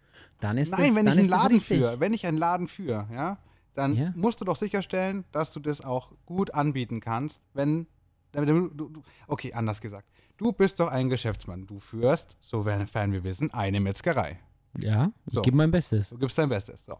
dann 0.40 0.58
ist 0.58 0.70
Nein, 0.72 0.88
das 0.88 0.96
wenn 0.96 1.06
dann 1.06 1.18
ich 1.18 1.24
einen 1.24 1.30
Laden 1.30 1.60
führe, 1.60 2.00
wenn 2.00 2.14
ich 2.14 2.26
einen 2.26 2.38
Laden 2.38 2.68
führe, 2.68 3.08
ja, 3.12 3.38
dann 3.74 3.94
ja. 3.94 4.12
musst 4.16 4.40
du 4.40 4.44
doch 4.44 4.56
sicherstellen, 4.56 5.24
dass 5.32 5.50
du 5.50 5.60
das 5.60 5.80
auch 5.80 6.12
gut 6.26 6.54
anbieten 6.54 7.00
kannst, 7.00 7.40
wenn 7.54 7.86
du, 8.32 8.68
du, 8.68 9.02
okay, 9.26 9.52
anders 9.52 9.80
gesagt. 9.80 10.08
Du 10.36 10.52
bist 10.52 10.80
doch 10.80 10.88
ein 10.88 11.08
Geschäftsmann. 11.08 11.66
Du 11.66 11.80
führst, 11.80 12.36
sofern 12.40 13.12
wir 13.12 13.24
wissen, 13.24 13.52
eine 13.54 13.80
Metzgerei. 13.80 14.38
Ja, 14.78 15.10
ich 15.26 15.34
so. 15.34 15.42
gebe 15.42 15.56
mein 15.56 15.70
Bestes. 15.70 16.10
Du 16.10 16.18
gibst 16.18 16.36
dein 16.36 16.50
Bestes. 16.50 16.84
So. 16.84 16.98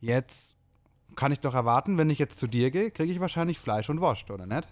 Jetzt 0.00 0.54
kann 1.16 1.32
ich 1.32 1.40
doch 1.40 1.54
erwarten, 1.54 1.98
wenn 1.98 2.10
ich 2.10 2.18
jetzt 2.18 2.38
zu 2.38 2.46
dir 2.46 2.70
gehe, 2.70 2.90
kriege 2.90 3.12
ich 3.12 3.20
wahrscheinlich 3.20 3.58
Fleisch 3.58 3.90
und 3.90 4.00
Wurst, 4.00 4.30
oder 4.30 4.46
nicht? 4.46 4.68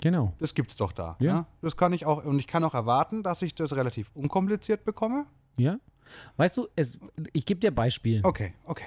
Genau. 0.00 0.34
Das 0.38 0.54
gibt's 0.54 0.76
doch 0.76 0.92
da. 0.92 1.16
Ja. 1.20 1.26
ja. 1.26 1.46
Das 1.60 1.76
kann 1.76 1.92
ich 1.92 2.06
auch, 2.06 2.24
und 2.24 2.38
ich 2.38 2.46
kann 2.46 2.64
auch 2.64 2.74
erwarten, 2.74 3.22
dass 3.22 3.42
ich 3.42 3.54
das 3.54 3.74
relativ 3.76 4.10
unkompliziert 4.14 4.84
bekomme. 4.84 5.26
Ja. 5.56 5.78
Weißt 6.36 6.56
du, 6.56 6.68
es, 6.76 6.98
ich 7.32 7.44
gebe 7.44 7.60
dir 7.60 7.70
Beispiel. 7.70 8.20
Okay, 8.24 8.54
okay. 8.64 8.86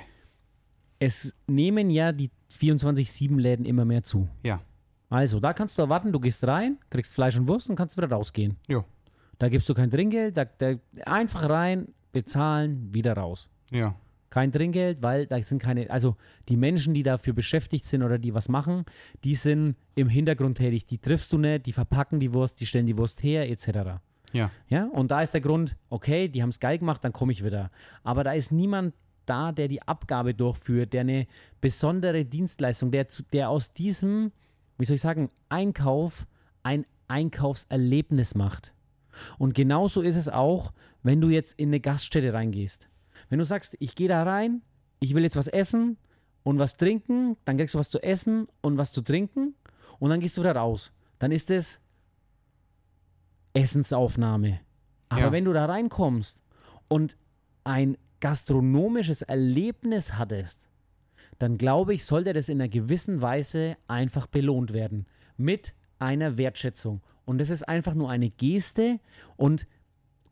Es 0.99 1.33
nehmen 1.47 1.89
ja 1.89 2.11
die 2.11 2.31
24-7-Läden 2.57 3.65
immer 3.65 3.85
mehr 3.85 4.03
zu. 4.03 4.27
Ja. 4.43 4.61
Also, 5.09 5.39
da 5.39 5.53
kannst 5.53 5.77
du 5.77 5.83
erwarten, 5.83 6.11
du 6.11 6.19
gehst 6.19 6.45
rein, 6.47 6.79
kriegst 6.89 7.13
Fleisch 7.13 7.37
und 7.37 7.47
Wurst 7.47 7.69
und 7.69 7.75
kannst 7.75 7.97
wieder 7.97 8.09
rausgehen. 8.09 8.57
Ja. 8.67 8.83
Da 9.37 9.49
gibst 9.49 9.69
du 9.69 9.73
kein 9.73 9.91
Trinkgeld, 9.91 10.35
da, 10.37 10.45
da, 10.45 10.75
einfach 11.05 11.49
rein, 11.49 11.93
bezahlen, 12.11 12.93
wieder 12.93 13.15
raus. 13.15 13.49
Ja. 13.69 13.95
Kein 14.33 14.51
Trinkgeld, 14.51 15.03
weil 15.03 15.27
da 15.27 15.39
sind 15.43 15.61
keine, 15.61 15.91
also 15.91 16.15
die 16.49 16.57
Menschen, 16.57 16.95
die 16.95 17.03
dafür 17.03 17.33
beschäftigt 17.33 17.85
sind 17.85 18.01
oder 18.01 18.17
die 18.17 18.33
was 18.33 18.49
machen, 18.49 18.83
die 19.23 19.35
sind 19.35 19.75
im 19.93 20.09
Hintergrund 20.09 20.57
tätig. 20.57 20.85
Die 20.85 20.97
triffst 20.97 21.31
du 21.33 21.37
nicht, 21.37 21.67
die 21.67 21.71
verpacken 21.71 22.19
die 22.19 22.33
Wurst, 22.33 22.59
die 22.59 22.65
stellen 22.65 22.87
die 22.87 22.97
Wurst 22.97 23.21
her, 23.21 23.47
etc. 23.47 24.01
Ja. 24.31 24.49
Ja, 24.67 24.87
und 24.87 25.11
da 25.11 25.21
ist 25.21 25.35
der 25.35 25.41
Grund, 25.41 25.75
okay, 25.91 26.29
die 26.29 26.41
haben 26.41 26.49
es 26.49 26.59
geil 26.59 26.79
gemacht, 26.79 27.03
dann 27.03 27.13
komme 27.13 27.31
ich 27.31 27.45
wieder. 27.45 27.69
Aber 28.03 28.23
da 28.23 28.31
ist 28.31 28.51
niemand 28.51 28.95
da, 29.27 29.51
der 29.51 29.67
die 29.67 29.83
Abgabe 29.83 30.33
durchführt, 30.33 30.93
der 30.93 31.01
eine 31.01 31.27
besondere 31.61 32.25
Dienstleistung, 32.25 32.89
der, 32.89 33.05
der 33.33 33.49
aus 33.49 33.71
diesem, 33.71 34.31
wie 34.79 34.85
soll 34.85 34.95
ich 34.95 35.01
sagen, 35.01 35.29
Einkauf 35.49 36.25
ein 36.63 36.87
Einkaufserlebnis 37.07 38.33
macht. 38.33 38.73
Und 39.37 39.53
genauso 39.53 40.01
ist 40.01 40.15
es 40.15 40.27
auch, 40.27 40.73
wenn 41.03 41.21
du 41.21 41.29
jetzt 41.29 41.59
in 41.59 41.69
eine 41.69 41.79
Gaststätte 41.79 42.33
reingehst. 42.33 42.89
Wenn 43.33 43.39
du 43.39 43.45
sagst, 43.45 43.75
ich 43.79 43.95
gehe 43.95 44.07
da 44.07 44.21
rein, 44.21 44.61
ich 44.99 45.15
will 45.15 45.23
jetzt 45.23 45.37
was 45.37 45.47
essen 45.47 45.97
und 46.43 46.59
was 46.59 46.77
trinken, 46.77 47.35
dann 47.45 47.57
kriegst 47.57 47.73
du 47.73 47.79
was 47.79 47.89
zu 47.89 47.97
essen 48.03 48.47
und 48.61 48.77
was 48.77 48.91
zu 48.91 49.01
trinken 49.01 49.55
und 49.97 50.11
dann 50.11 50.19
gehst 50.19 50.37
du 50.37 50.41
wieder 50.41 50.55
raus. 50.55 50.93
Dann 51.17 51.31
ist 51.31 51.49
es 51.49 51.79
Essensaufnahme. 53.55 54.59
Aber 55.09 55.21
Ja. 55.21 55.31
wenn 55.31 55.45
du 55.45 55.51
da 55.53 55.65
reinkommst 55.65 56.43
und 56.87 57.17
ein 57.63 57.97
gastronomisches 58.19 59.23
Erlebnis 59.23 60.13
hattest, 60.13 60.69
dann 61.39 61.57
glaube 61.57 61.95
ich, 61.95 62.05
sollte 62.05 62.33
das 62.33 62.49
in 62.49 62.61
einer 62.61 62.69
gewissen 62.69 63.23
Weise 63.23 63.77
einfach 63.87 64.27
belohnt 64.27 64.73
werden. 64.73 65.07
Mit 65.37 65.73
einer 65.97 66.37
Wertschätzung. 66.37 67.01
Und 67.25 67.39
das 67.39 67.49
ist 67.49 67.67
einfach 67.67 67.95
nur 67.95 68.11
eine 68.11 68.29
Geste 68.29 68.99
und 69.37 69.65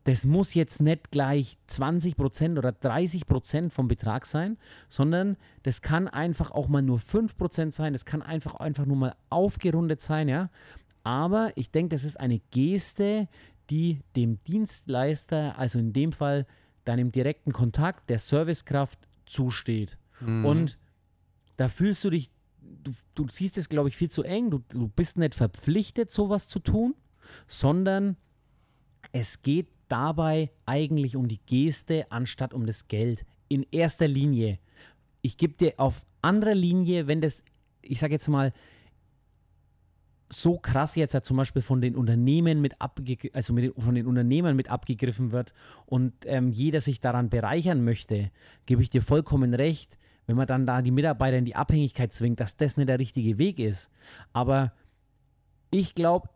das 0.04 0.24
muss 0.24 0.54
jetzt 0.54 0.80
nicht 0.80 1.10
gleich 1.10 1.56
20% 1.68 2.58
oder 2.58 2.70
30% 2.70 3.70
vom 3.70 3.88
Betrag 3.88 4.26
sein, 4.26 4.58
sondern 4.88 5.36
das 5.62 5.80
kann 5.80 6.08
einfach 6.08 6.50
auch 6.50 6.68
mal 6.68 6.82
nur 6.82 6.98
5% 6.98 7.70
sein, 7.72 7.92
das 7.92 8.04
kann 8.04 8.22
einfach, 8.22 8.56
einfach 8.56 8.84
nur 8.84 8.96
mal 8.96 9.16
aufgerundet 9.30 10.00
sein, 10.00 10.28
ja. 10.28 10.50
Aber 11.04 11.52
ich 11.56 11.70
denke, 11.70 11.94
das 11.94 12.04
ist 12.04 12.18
eine 12.18 12.40
Geste, 12.50 13.28
die 13.70 14.00
dem 14.16 14.42
Dienstleister, 14.44 15.58
also 15.58 15.78
in 15.78 15.92
dem 15.92 16.12
Fall 16.12 16.46
deinem 16.84 17.12
direkten 17.12 17.52
Kontakt, 17.52 18.10
der 18.10 18.18
Servicekraft 18.18 18.98
zusteht. 19.26 19.98
Und 20.46 20.78
da 21.56 21.68
fühlst 21.68 22.04
du 22.04 22.10
dich, 22.10 22.30
du, 22.60 22.92
du 23.14 23.26
siehst 23.28 23.58
es, 23.58 23.68
glaube 23.68 23.88
ich, 23.88 23.96
viel 23.96 24.10
zu 24.10 24.22
eng. 24.22 24.50
Du, 24.50 24.58
du 24.68 24.88
bist 24.88 25.16
nicht 25.16 25.34
verpflichtet, 25.34 26.10
sowas 26.10 26.48
zu 26.48 26.58
tun, 26.58 26.94
sondern 27.46 28.16
es 29.12 29.42
geht 29.42 29.68
dabei 29.92 30.50
eigentlich 30.64 31.16
um 31.16 31.28
die 31.28 31.40
Geste 31.44 32.10
anstatt 32.10 32.54
um 32.54 32.64
das 32.64 32.88
Geld. 32.88 33.26
In 33.48 33.66
erster 33.70 34.08
Linie. 34.08 34.58
Ich 35.20 35.36
gebe 35.36 35.52
dir 35.52 35.74
auf 35.76 36.06
anderer 36.22 36.54
Linie, 36.54 37.06
wenn 37.06 37.20
das, 37.20 37.44
ich 37.82 38.00
sage 38.00 38.14
jetzt 38.14 38.28
mal, 38.28 38.54
so 40.30 40.56
krass 40.56 40.94
jetzt 40.94 41.12
ja 41.12 41.20
zum 41.20 41.36
Beispiel 41.36 41.60
von 41.60 41.82
den 41.82 41.94
Unternehmen 41.94 42.62
mit 42.62 42.80
abgegriffen, 42.80 43.34
also 43.34 43.52
mit 43.52 43.64
den, 43.64 43.74
von 43.82 43.94
den 43.94 44.06
Unternehmern 44.06 44.56
mit 44.56 44.70
abgegriffen 44.70 45.30
wird 45.30 45.52
und 45.84 46.14
ähm, 46.24 46.50
jeder 46.50 46.80
sich 46.80 47.00
daran 47.00 47.28
bereichern 47.28 47.84
möchte, 47.84 48.30
gebe 48.64 48.80
ich 48.80 48.88
dir 48.88 49.02
vollkommen 49.02 49.52
recht, 49.52 49.98
wenn 50.26 50.36
man 50.36 50.46
dann 50.46 50.64
da 50.64 50.80
die 50.80 50.90
Mitarbeiter 50.90 51.36
in 51.36 51.44
die 51.44 51.54
Abhängigkeit 51.54 52.14
zwingt, 52.14 52.40
dass 52.40 52.56
das 52.56 52.78
nicht 52.78 52.88
der 52.88 52.98
richtige 52.98 53.36
Weg 53.36 53.58
ist. 53.58 53.90
Aber 54.32 54.72
ich 55.70 55.94
glaube, 55.94 56.30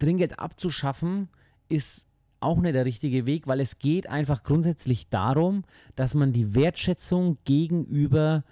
Trinkgeld 0.00 0.40
abzuschaffen 0.40 1.28
ist 1.68 2.08
auch 2.44 2.60
nicht 2.60 2.74
der 2.74 2.84
richtige 2.84 3.26
Weg, 3.26 3.46
weil 3.46 3.60
es 3.60 3.78
geht 3.78 4.08
einfach 4.08 4.42
grundsätzlich 4.42 5.08
darum, 5.08 5.64
dass 5.96 6.14
man 6.14 6.32
die 6.32 6.54
Wertschätzung 6.54 7.38
gegenüber 7.44 8.44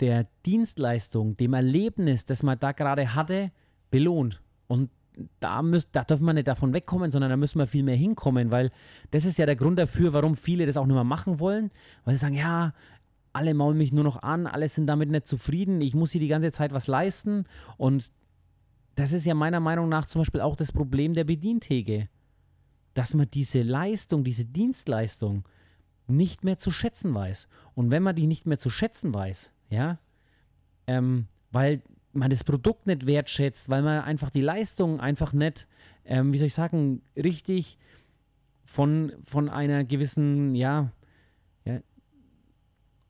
der 0.00 0.26
Dienstleistung, 0.46 1.36
dem 1.36 1.54
Erlebnis, 1.54 2.24
das 2.24 2.42
man 2.42 2.58
da 2.58 2.72
gerade 2.72 3.14
hatte, 3.14 3.50
belohnt. 3.90 4.40
Und 4.66 4.90
da, 5.40 5.62
müsst, 5.62 5.90
da 5.92 6.04
dürfen 6.04 6.24
wir 6.24 6.32
nicht 6.32 6.48
davon 6.48 6.72
wegkommen, 6.72 7.10
sondern 7.10 7.30
da 7.30 7.36
müssen 7.36 7.58
wir 7.58 7.66
viel 7.66 7.82
mehr 7.82 7.96
hinkommen, 7.96 8.52
weil 8.52 8.70
das 9.10 9.24
ist 9.24 9.38
ja 9.38 9.46
der 9.46 9.56
Grund 9.56 9.78
dafür, 9.78 10.12
warum 10.12 10.36
viele 10.36 10.66
das 10.66 10.76
auch 10.76 10.86
nicht 10.86 10.94
mehr 10.94 11.04
machen 11.04 11.40
wollen, 11.40 11.70
weil 12.04 12.14
sie 12.14 12.20
sagen, 12.20 12.34
ja, 12.34 12.72
alle 13.32 13.54
maulen 13.54 13.78
mich 13.78 13.92
nur 13.92 14.04
noch 14.04 14.22
an, 14.22 14.46
alle 14.46 14.68
sind 14.68 14.86
damit 14.86 15.10
nicht 15.10 15.26
zufrieden, 15.26 15.80
ich 15.80 15.94
muss 15.94 16.12
hier 16.12 16.20
die 16.20 16.28
ganze 16.28 16.52
Zeit 16.52 16.72
was 16.72 16.86
leisten 16.86 17.44
und 17.76 18.10
das 18.94 19.12
ist 19.12 19.24
ja 19.26 19.34
meiner 19.34 19.60
Meinung 19.60 19.88
nach 19.88 20.06
zum 20.06 20.20
Beispiel 20.20 20.40
auch 20.40 20.56
das 20.56 20.72
Problem 20.72 21.14
der 21.14 21.24
Bedientheke, 21.24 22.08
dass 22.98 23.14
man 23.14 23.30
diese 23.30 23.62
Leistung, 23.62 24.24
diese 24.24 24.44
Dienstleistung 24.44 25.44
nicht 26.08 26.42
mehr 26.42 26.58
zu 26.58 26.72
schätzen 26.72 27.14
weiß. 27.14 27.48
Und 27.76 27.92
wenn 27.92 28.02
man 28.02 28.16
die 28.16 28.26
nicht 28.26 28.44
mehr 28.44 28.58
zu 28.58 28.70
schätzen 28.70 29.14
weiß, 29.14 29.54
ja, 29.70 30.00
ähm, 30.88 31.28
weil 31.52 31.80
man 32.12 32.28
das 32.28 32.42
Produkt 32.42 32.88
nicht 32.88 33.06
wertschätzt, 33.06 33.68
weil 33.68 33.82
man 33.82 34.02
einfach 34.02 34.30
die 34.30 34.40
Leistung 34.40 34.98
einfach 34.98 35.32
nicht, 35.32 35.68
ähm, 36.06 36.32
wie 36.32 36.38
soll 36.38 36.48
ich 36.48 36.54
sagen, 36.54 37.02
richtig 37.14 37.78
von, 38.64 39.12
von 39.22 39.48
einer 39.48 39.84
gewissen, 39.84 40.56
ja, 40.56 40.90
ja, 41.64 41.78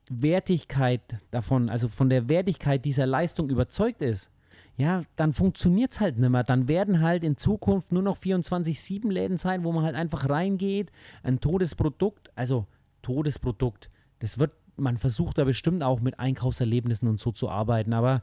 Wertigkeit 0.07 1.01
davon, 1.31 1.67
also 1.67 1.87
von 1.87 2.11
der 2.11 2.29
Wertigkeit 2.29 2.85
dieser 2.85 3.07
Leistung 3.07 3.49
überzeugt 3.49 4.03
ist, 4.03 4.31
ja, 4.79 5.03
dann 5.17 5.33
funktioniert 5.33 5.91
es 5.91 5.99
halt 5.99 6.17
nicht 6.17 6.29
mehr. 6.29 6.43
Dann 6.43 6.69
werden 6.69 7.01
halt 7.01 7.21
in 7.23 7.35
Zukunft 7.35 7.91
nur 7.91 8.01
noch 8.01 8.17
24-7 8.17 9.11
Läden 9.11 9.37
sein, 9.37 9.65
wo 9.65 9.73
man 9.73 9.83
halt 9.83 9.95
einfach 9.95 10.29
reingeht, 10.29 10.89
ein 11.21 11.41
totes 11.41 11.75
Produkt, 11.75 12.31
also 12.35 12.65
totes 13.01 13.39
Produkt, 13.39 13.89
das 14.19 14.39
wird, 14.39 14.53
man 14.77 14.97
versucht 14.97 15.37
da 15.37 15.43
bestimmt 15.43 15.83
auch 15.83 15.99
mit 15.99 16.17
Einkaufserlebnissen 16.17 17.09
und 17.09 17.19
so 17.19 17.33
zu 17.33 17.49
arbeiten, 17.49 17.91
aber 17.91 18.21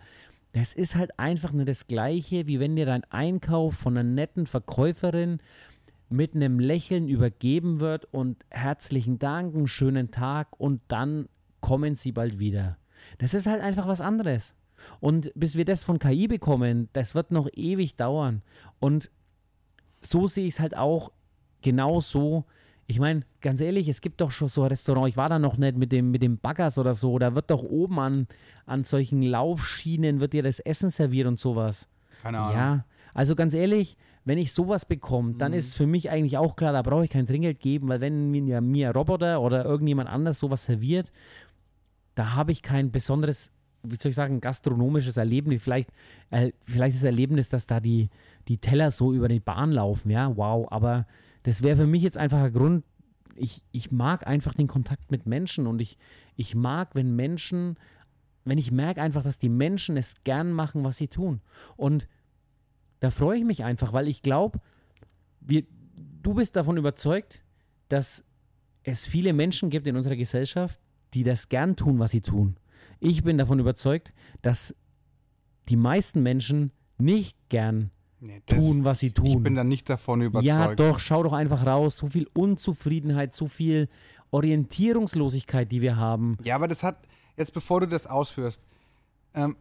das 0.52 0.72
ist 0.72 0.96
halt 0.96 1.18
einfach 1.18 1.52
nicht 1.52 1.68
das 1.68 1.88
Gleiche, 1.88 2.46
wie 2.46 2.58
wenn 2.58 2.74
dir 2.74 2.86
dein 2.86 3.04
Einkauf 3.04 3.74
von 3.74 3.98
einer 3.98 4.08
netten 4.08 4.46
Verkäuferin 4.46 5.40
mit 6.08 6.34
einem 6.34 6.58
Lächeln 6.58 7.06
übergeben 7.06 7.80
wird 7.80 8.06
und 8.14 8.46
herzlichen 8.48 9.18
Dank, 9.18 9.54
einen 9.54 9.66
schönen 9.66 10.10
Tag 10.10 10.58
und 10.58 10.80
dann 10.88 11.28
kommen 11.60 11.96
sie 11.96 12.12
bald 12.12 12.38
wieder. 12.38 12.78
Das 13.18 13.34
ist 13.34 13.46
halt 13.46 13.60
einfach 13.60 13.86
was 13.86 14.00
anderes. 14.00 14.54
Und 15.00 15.32
bis 15.34 15.56
wir 15.56 15.64
das 15.64 15.84
von 15.84 15.98
KI 15.98 16.28
bekommen, 16.28 16.88
das 16.92 17.14
wird 17.14 17.30
noch 17.30 17.48
ewig 17.52 17.96
dauern. 17.96 18.42
Und 18.78 19.10
so 20.00 20.26
sehe 20.26 20.46
ich 20.46 20.54
es 20.54 20.60
halt 20.60 20.76
auch 20.76 21.12
genau 21.62 22.00
so. 22.00 22.44
Ich 22.86 23.00
meine, 23.00 23.22
ganz 23.40 23.60
ehrlich, 23.60 23.88
es 23.88 24.00
gibt 24.00 24.20
doch 24.20 24.30
schon 24.30 24.48
so 24.48 24.62
ein 24.62 24.68
Restaurant, 24.68 25.08
ich 25.08 25.16
war 25.16 25.28
da 25.28 25.38
noch 25.38 25.56
nicht 25.56 25.76
mit 25.76 25.90
dem, 25.90 26.12
mit 26.12 26.22
dem 26.22 26.38
Baggers 26.38 26.78
oder 26.78 26.94
so, 26.94 27.18
da 27.18 27.34
wird 27.34 27.50
doch 27.50 27.64
oben 27.64 27.98
an, 27.98 28.28
an 28.64 28.84
solchen 28.84 29.22
Laufschienen, 29.22 30.20
wird 30.20 30.34
dir 30.34 30.44
das 30.44 30.60
Essen 30.60 30.90
serviert 30.90 31.26
und 31.26 31.40
sowas. 31.40 31.88
Keine 32.22 32.38
Ahnung. 32.38 32.56
Ja, 32.56 32.84
also 33.12 33.34
ganz 33.34 33.54
ehrlich, 33.54 33.96
wenn 34.24 34.38
ich 34.38 34.52
sowas 34.52 34.84
bekomme, 34.84 35.34
dann 35.34 35.52
ist 35.52 35.76
für 35.76 35.86
mich 35.86 36.10
eigentlich 36.10 36.36
auch 36.36 36.56
klar, 36.56 36.72
da 36.72 36.82
brauche 36.82 37.04
ich 37.04 37.10
kein 37.10 37.26
Trinkgeld 37.26 37.60
geben, 37.60 37.88
weil 37.88 38.00
wenn 38.00 38.30
mir, 38.30 38.60
mir 38.60 38.88
ein 38.88 38.94
Roboter 38.94 39.40
oder 39.40 39.64
irgendjemand 39.64 40.08
anders 40.08 40.38
sowas 40.38 40.64
serviert, 40.64 41.12
da 42.14 42.34
habe 42.34 42.52
ich 42.52 42.62
kein 42.62 42.90
besonderes, 42.90 43.52
wie 43.90 43.96
soll 44.00 44.10
ich 44.10 44.16
sagen, 44.16 44.40
gastronomisches 44.40 45.16
Erlebnis. 45.16 45.62
Vielleicht, 45.62 45.90
äh, 46.30 46.52
vielleicht 46.62 46.96
das 46.96 47.04
Erlebnis, 47.04 47.48
dass 47.48 47.66
da 47.66 47.80
die, 47.80 48.10
die 48.48 48.58
Teller 48.58 48.90
so 48.90 49.12
über 49.12 49.28
die 49.28 49.40
Bahn 49.40 49.72
laufen, 49.72 50.10
ja, 50.10 50.36
wow. 50.36 50.66
Aber 50.70 51.06
das 51.42 51.62
wäre 51.62 51.76
für 51.76 51.86
mich 51.86 52.02
jetzt 52.02 52.16
einfach 52.16 52.42
ein 52.42 52.52
Grund, 52.52 52.84
ich, 53.36 53.62
ich 53.72 53.92
mag 53.92 54.26
einfach 54.26 54.54
den 54.54 54.66
Kontakt 54.66 55.10
mit 55.10 55.26
Menschen 55.26 55.66
und 55.66 55.80
ich, 55.80 55.98
ich 56.36 56.54
mag, 56.54 56.94
wenn 56.94 57.14
Menschen, 57.14 57.76
wenn 58.44 58.58
ich 58.58 58.72
merke 58.72 59.02
einfach, 59.02 59.22
dass 59.22 59.38
die 59.38 59.48
Menschen 59.48 59.96
es 59.96 60.22
gern 60.24 60.52
machen, 60.52 60.84
was 60.84 60.96
sie 60.96 61.08
tun. 61.08 61.40
Und 61.76 62.08
da 63.00 63.10
freue 63.10 63.38
ich 63.38 63.44
mich 63.44 63.64
einfach, 63.64 63.92
weil 63.92 64.08
ich 64.08 64.22
glaube, 64.22 64.60
du 65.42 66.34
bist 66.34 66.56
davon 66.56 66.76
überzeugt, 66.76 67.44
dass 67.88 68.24
es 68.82 69.06
viele 69.06 69.32
Menschen 69.32 69.70
gibt 69.70 69.86
in 69.86 69.96
unserer 69.96 70.16
Gesellschaft, 70.16 70.80
die 71.14 71.24
das 71.24 71.48
gern 71.48 71.76
tun, 71.76 71.98
was 71.98 72.12
sie 72.12 72.20
tun. 72.20 72.56
Ich 73.00 73.22
bin 73.22 73.38
davon 73.38 73.58
überzeugt, 73.58 74.12
dass 74.42 74.74
die 75.68 75.76
meisten 75.76 76.22
Menschen 76.22 76.72
nicht 76.98 77.36
gern 77.48 77.90
Nee, 78.20 78.42
das- 78.46 78.58
tun, 78.58 78.84
was 78.84 79.00
sie 79.00 79.10
tun. 79.12 79.26
Ich 79.26 79.42
bin 79.42 79.54
da 79.54 79.64
nicht 79.64 79.88
davon 79.90 80.22
überzeugt. 80.22 80.46
Ja, 80.46 80.74
doch, 80.74 80.98
schau 81.00 81.22
doch 81.22 81.32
einfach 81.32 81.66
raus. 81.66 81.98
So 81.98 82.06
viel 82.08 82.28
Unzufriedenheit, 82.32 83.34
so 83.34 83.46
viel 83.46 83.88
Orientierungslosigkeit, 84.30 85.70
die 85.70 85.82
wir 85.82 85.96
haben. 85.96 86.36
Ja, 86.42 86.54
aber 86.54 86.68
das 86.68 86.82
hat, 86.82 87.06
jetzt 87.36 87.52
bevor 87.52 87.80
du 87.80 87.88
das 87.88 88.06
ausführst, 88.06 88.62
ähm, 89.34 89.56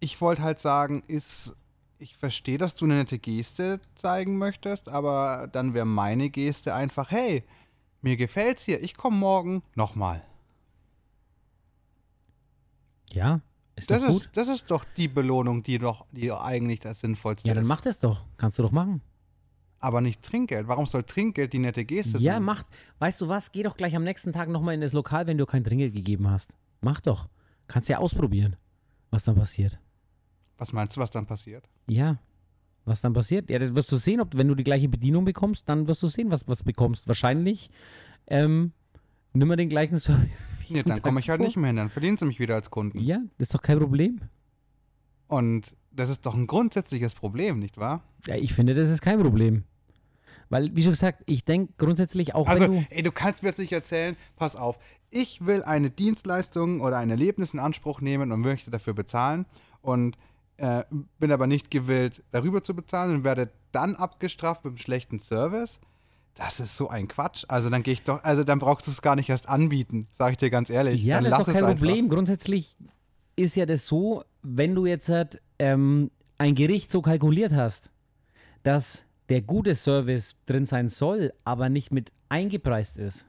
ich 0.00 0.20
wollte 0.20 0.42
halt 0.42 0.60
sagen, 0.60 1.02
ist, 1.08 1.56
ich 1.98 2.16
verstehe, 2.16 2.58
dass 2.58 2.76
du 2.76 2.84
eine 2.84 2.94
nette 2.94 3.18
Geste 3.18 3.80
zeigen 3.94 4.38
möchtest, 4.38 4.88
aber 4.88 5.48
dann 5.50 5.74
wäre 5.74 5.86
meine 5.86 6.30
Geste 6.30 6.74
einfach, 6.74 7.10
hey, 7.10 7.42
mir 8.00 8.16
gefällt's 8.16 8.64
hier, 8.64 8.80
ich 8.82 8.96
komme 8.96 9.16
morgen 9.16 9.62
nochmal. 9.74 10.22
Ja, 13.12 13.40
ist 13.76 13.90
Das 13.90 14.00
doch 14.02 14.08
gut. 14.08 14.22
ist, 14.22 14.30
das 14.36 14.48
ist 14.48 14.70
doch 14.70 14.84
die 14.96 15.08
Belohnung, 15.08 15.62
die 15.62 15.78
doch, 15.78 16.06
die 16.12 16.32
eigentlich 16.32 16.80
das 16.80 17.00
Sinnvollste 17.00 17.48
Ja, 17.48 17.54
dann 17.54 17.62
ist. 17.62 17.68
mach 17.68 17.80
das 17.80 17.98
doch. 17.98 18.26
Kannst 18.36 18.58
du 18.58 18.62
doch 18.62 18.72
machen. 18.72 19.00
aber 19.80 20.00
nicht 20.00 20.22
Trinkgeld. 20.22 20.66
Warum 20.66 20.86
soll 20.86 21.04
Trinkgeld 21.04 21.52
die 21.52 21.60
nette 21.60 21.84
Geste 21.84 22.18
Ja, 22.18 22.34
sein? 22.34 22.42
macht. 22.42 22.66
Weißt 22.98 23.20
du 23.20 23.28
was? 23.28 23.52
Geh 23.52 23.62
doch 23.62 23.76
gleich 23.76 23.94
am 23.94 24.02
nächsten 24.02 24.32
Tag 24.32 24.48
nochmal 24.48 24.74
in 24.74 24.80
das 24.80 24.92
Lokal, 24.92 25.26
wenn 25.28 25.38
du 25.38 25.46
kein 25.46 25.62
Trinkgeld 25.62 25.94
gegeben 25.94 26.28
hast. 26.28 26.52
Mach 26.80 27.00
doch. 27.00 27.28
Kannst 27.68 27.88
ja 27.88 27.98
ausprobieren, 27.98 28.56
was 29.10 29.22
dann 29.24 29.36
passiert. 29.36 29.78
Was 30.56 30.72
meinst 30.72 30.96
du, 30.96 31.00
was 31.00 31.10
dann 31.12 31.26
passiert? 31.26 31.68
Ja. 31.86 32.18
Was 32.84 33.00
dann 33.02 33.12
passiert? 33.12 33.48
Ja, 33.50 33.58
das 33.60 33.74
wirst 33.76 33.92
du 33.92 33.96
sehen, 33.98 34.20
ob 34.20 34.36
wenn 34.36 34.48
du 34.48 34.54
die 34.56 34.64
gleiche 34.64 34.88
Bedienung 34.88 35.24
bekommst, 35.24 35.68
dann 35.68 35.86
wirst 35.86 36.02
du 36.02 36.06
sehen, 36.08 36.30
was 36.32 36.48
was 36.48 36.62
bekommst. 36.64 37.06
Wahrscheinlich 37.06 37.70
ähm, 38.26 38.72
nimm 39.34 39.46
mal 39.46 39.56
den 39.56 39.68
gleichen 39.68 39.98
Service. 40.00 40.48
Nee, 40.70 40.82
dann 40.82 41.02
komme 41.02 41.20
ich 41.20 41.30
halt 41.30 41.40
nicht 41.40 41.56
mehr 41.56 41.68
hin, 41.68 41.76
dann 41.76 41.90
verdienen 41.90 42.16
sie 42.16 42.24
mich 42.26 42.38
wieder 42.38 42.54
als 42.54 42.70
Kunden. 42.70 42.98
Ja, 42.98 43.18
das 43.38 43.48
ist 43.48 43.54
doch 43.54 43.62
kein 43.62 43.78
Problem. 43.78 44.20
Und 45.26 45.76
das 45.90 46.10
ist 46.10 46.24
doch 46.26 46.34
ein 46.34 46.46
grundsätzliches 46.46 47.14
Problem, 47.14 47.58
nicht 47.58 47.78
wahr? 47.78 48.02
Ja, 48.26 48.36
ich 48.36 48.54
finde, 48.54 48.74
das 48.74 48.88
ist 48.88 49.02
kein 49.02 49.20
Problem. 49.20 49.64
Weil, 50.50 50.74
wie 50.74 50.82
schon 50.82 50.92
gesagt, 50.92 51.22
ich 51.26 51.44
denke 51.44 51.74
grundsätzlich 51.76 52.34
auch, 52.34 52.48
Also, 52.48 52.64
wenn 52.64 52.72
du. 52.72 52.86
ey, 52.90 53.02
du 53.02 53.12
kannst 53.12 53.42
mir 53.42 53.50
jetzt 53.50 53.58
nicht 53.58 53.72
erzählen, 53.72 54.16
pass 54.36 54.56
auf, 54.56 54.78
ich 55.10 55.44
will 55.44 55.62
eine 55.62 55.90
Dienstleistung 55.90 56.80
oder 56.80 56.96
ein 56.98 57.10
Erlebnis 57.10 57.52
in 57.52 57.60
Anspruch 57.60 58.00
nehmen 58.00 58.32
und 58.32 58.40
möchte 58.40 58.70
dafür 58.70 58.94
bezahlen 58.94 59.44
und 59.82 60.16
äh, 60.56 60.84
bin 61.18 61.30
aber 61.32 61.46
nicht 61.46 61.70
gewillt, 61.70 62.22
darüber 62.30 62.62
zu 62.62 62.74
bezahlen 62.74 63.14
und 63.16 63.24
werde 63.24 63.50
dann 63.72 63.94
abgestraft 63.94 64.64
mit 64.64 64.72
einem 64.72 64.78
schlechten 64.78 65.18
Service. 65.18 65.80
Das 66.38 66.60
ist 66.60 66.76
so 66.76 66.88
ein 66.88 67.08
Quatsch. 67.08 67.44
Also 67.48 67.68
dann 67.68 67.82
gehe 67.82 67.92
ich 67.94 68.02
doch, 68.04 68.22
also 68.22 68.44
dann 68.44 68.58
brauchst 68.60 68.86
du 68.86 68.90
es 68.92 69.02
gar 69.02 69.16
nicht 69.16 69.28
erst 69.28 69.48
anbieten, 69.48 70.06
sage 70.12 70.32
ich 70.32 70.36
dir 70.38 70.50
ganz 70.50 70.70
ehrlich. 70.70 71.02
Ja, 71.02 71.16
dann 71.16 71.24
das 71.24 71.32
lass 71.32 71.40
ist 71.40 71.46
doch 71.48 71.52
kein 71.54 71.64
einfach. 71.64 71.84
Problem. 71.84 72.08
Grundsätzlich 72.08 72.76
ist 73.36 73.56
ja 73.56 73.66
das 73.66 73.86
so, 73.86 74.22
wenn 74.42 74.74
du 74.74 74.86
jetzt 74.86 75.08
halt, 75.08 75.42
ähm, 75.58 76.10
ein 76.38 76.54
Gericht 76.54 76.92
so 76.92 77.02
kalkuliert 77.02 77.52
hast, 77.52 77.90
dass 78.62 79.02
der 79.28 79.42
gute 79.42 79.74
Service 79.74 80.36
drin 80.46 80.64
sein 80.66 80.88
soll, 80.88 81.32
aber 81.44 81.68
nicht 81.68 81.90
mit 81.92 82.12
eingepreist 82.28 82.96
ist, 82.98 83.26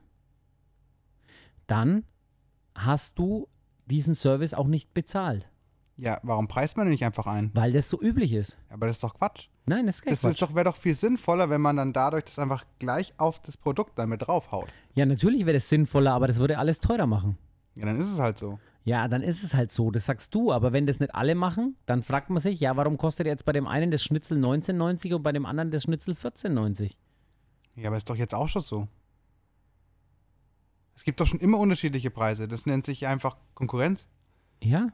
dann 1.68 2.04
hast 2.76 3.18
du 3.20 3.48
diesen 3.88 4.14
Service 4.16 4.54
auch 4.54 4.68
nicht 4.68 4.94
bezahlt, 4.94 5.50
Ja, 5.98 6.20
warum 6.24 6.48
preist 6.48 6.78
man 6.78 6.86
den 6.86 6.92
nicht 6.92 7.04
einfach 7.06 7.26
ein? 7.26 7.50
weil 7.56 7.72
das 7.74 7.90
so 7.90 8.00
üblich 8.02 8.34
ist. 8.34 8.60
Aber 8.70 8.86
das 8.88 8.98
ist 8.98 9.04
doch 9.04 9.16
Quatsch. 9.16 9.48
Nein, 9.70 9.86
das 9.86 9.96
ist 9.98 10.02
kein 10.02 10.14
Das 10.14 10.22
Quatsch. 10.22 10.32
ist 10.34 10.42
doch, 10.42 10.56
wäre 10.56 10.66
doch 10.66 10.76
viel 10.76 10.96
sinnvoller, 10.96 11.50
wenn 11.50 11.62
man 11.62 11.78
dann 11.78 11.94
dadurch 11.94 12.26
das 12.26 12.40
einfach 12.40 12.66
gleich 12.80 13.14
auf 13.18 13.40
das 13.40 13.56
Produkt 13.56 13.98
dann 14.00 14.10
mit 14.10 14.24
draufhaut. 14.24 14.68
ja, 14.96 15.06
natürlich 15.06 15.42
wäre 15.46 15.54
das 15.54 15.70
sinnvoller, 15.70 16.14
aber 16.14 16.28
das 16.28 16.40
würde 16.40 16.58
alles 16.58 16.80
teurer 16.80 17.06
machen. 17.06 17.38
Ja, 17.76 17.86
dann 17.86 18.00
ist 18.00 18.12
es 18.12 18.20
halt 18.20 18.38
so. 18.38 18.60
Ja, 18.84 19.08
dann 19.08 19.22
ist 19.22 19.44
es 19.44 19.54
halt 19.54 19.72
so, 19.72 19.92
das 19.92 20.06
sagst 20.06 20.34
du, 20.34 20.52
aber 20.52 20.74
wenn 20.74 20.88
das 20.88 21.00
nicht 21.00 21.14
alle 21.14 21.36
machen, 21.36 21.76
dann 21.86 22.02
fragt 22.02 22.30
man 22.32 22.40
sich, 22.40 22.60
ja, 22.60 22.76
warum 22.78 22.98
kostet 22.98 23.28
jetzt 23.28 23.46
bei 23.46 23.52
dem 23.52 23.68
einen 23.68 23.92
das 23.92 24.02
Schnitzel 24.04 24.38
19,90 24.44 25.14
und 25.16 25.22
bei 25.24 25.32
dem 25.32 25.46
anderen 25.46 25.70
das 25.70 25.84
Schnitzel 25.84 26.16
14,90? 26.16 26.96
Ja, 27.76 27.90
aber 27.90 27.98
ist 27.98 28.10
doch 28.10 28.16
jetzt 28.16 28.34
auch 28.34 28.48
schon 28.50 28.62
so. 28.64 28.88
Es 30.96 31.04
gibt 31.04 31.20
doch 31.22 31.28
schon 31.28 31.40
immer 31.40 31.60
unterschiedliche 31.60 32.10
Preise. 32.10 32.48
Das 32.48 32.66
nennt 32.66 32.86
sich 32.86 33.08
einfach 33.08 33.38
Konkurrenz. 33.54 34.08
Ja, 34.64 34.90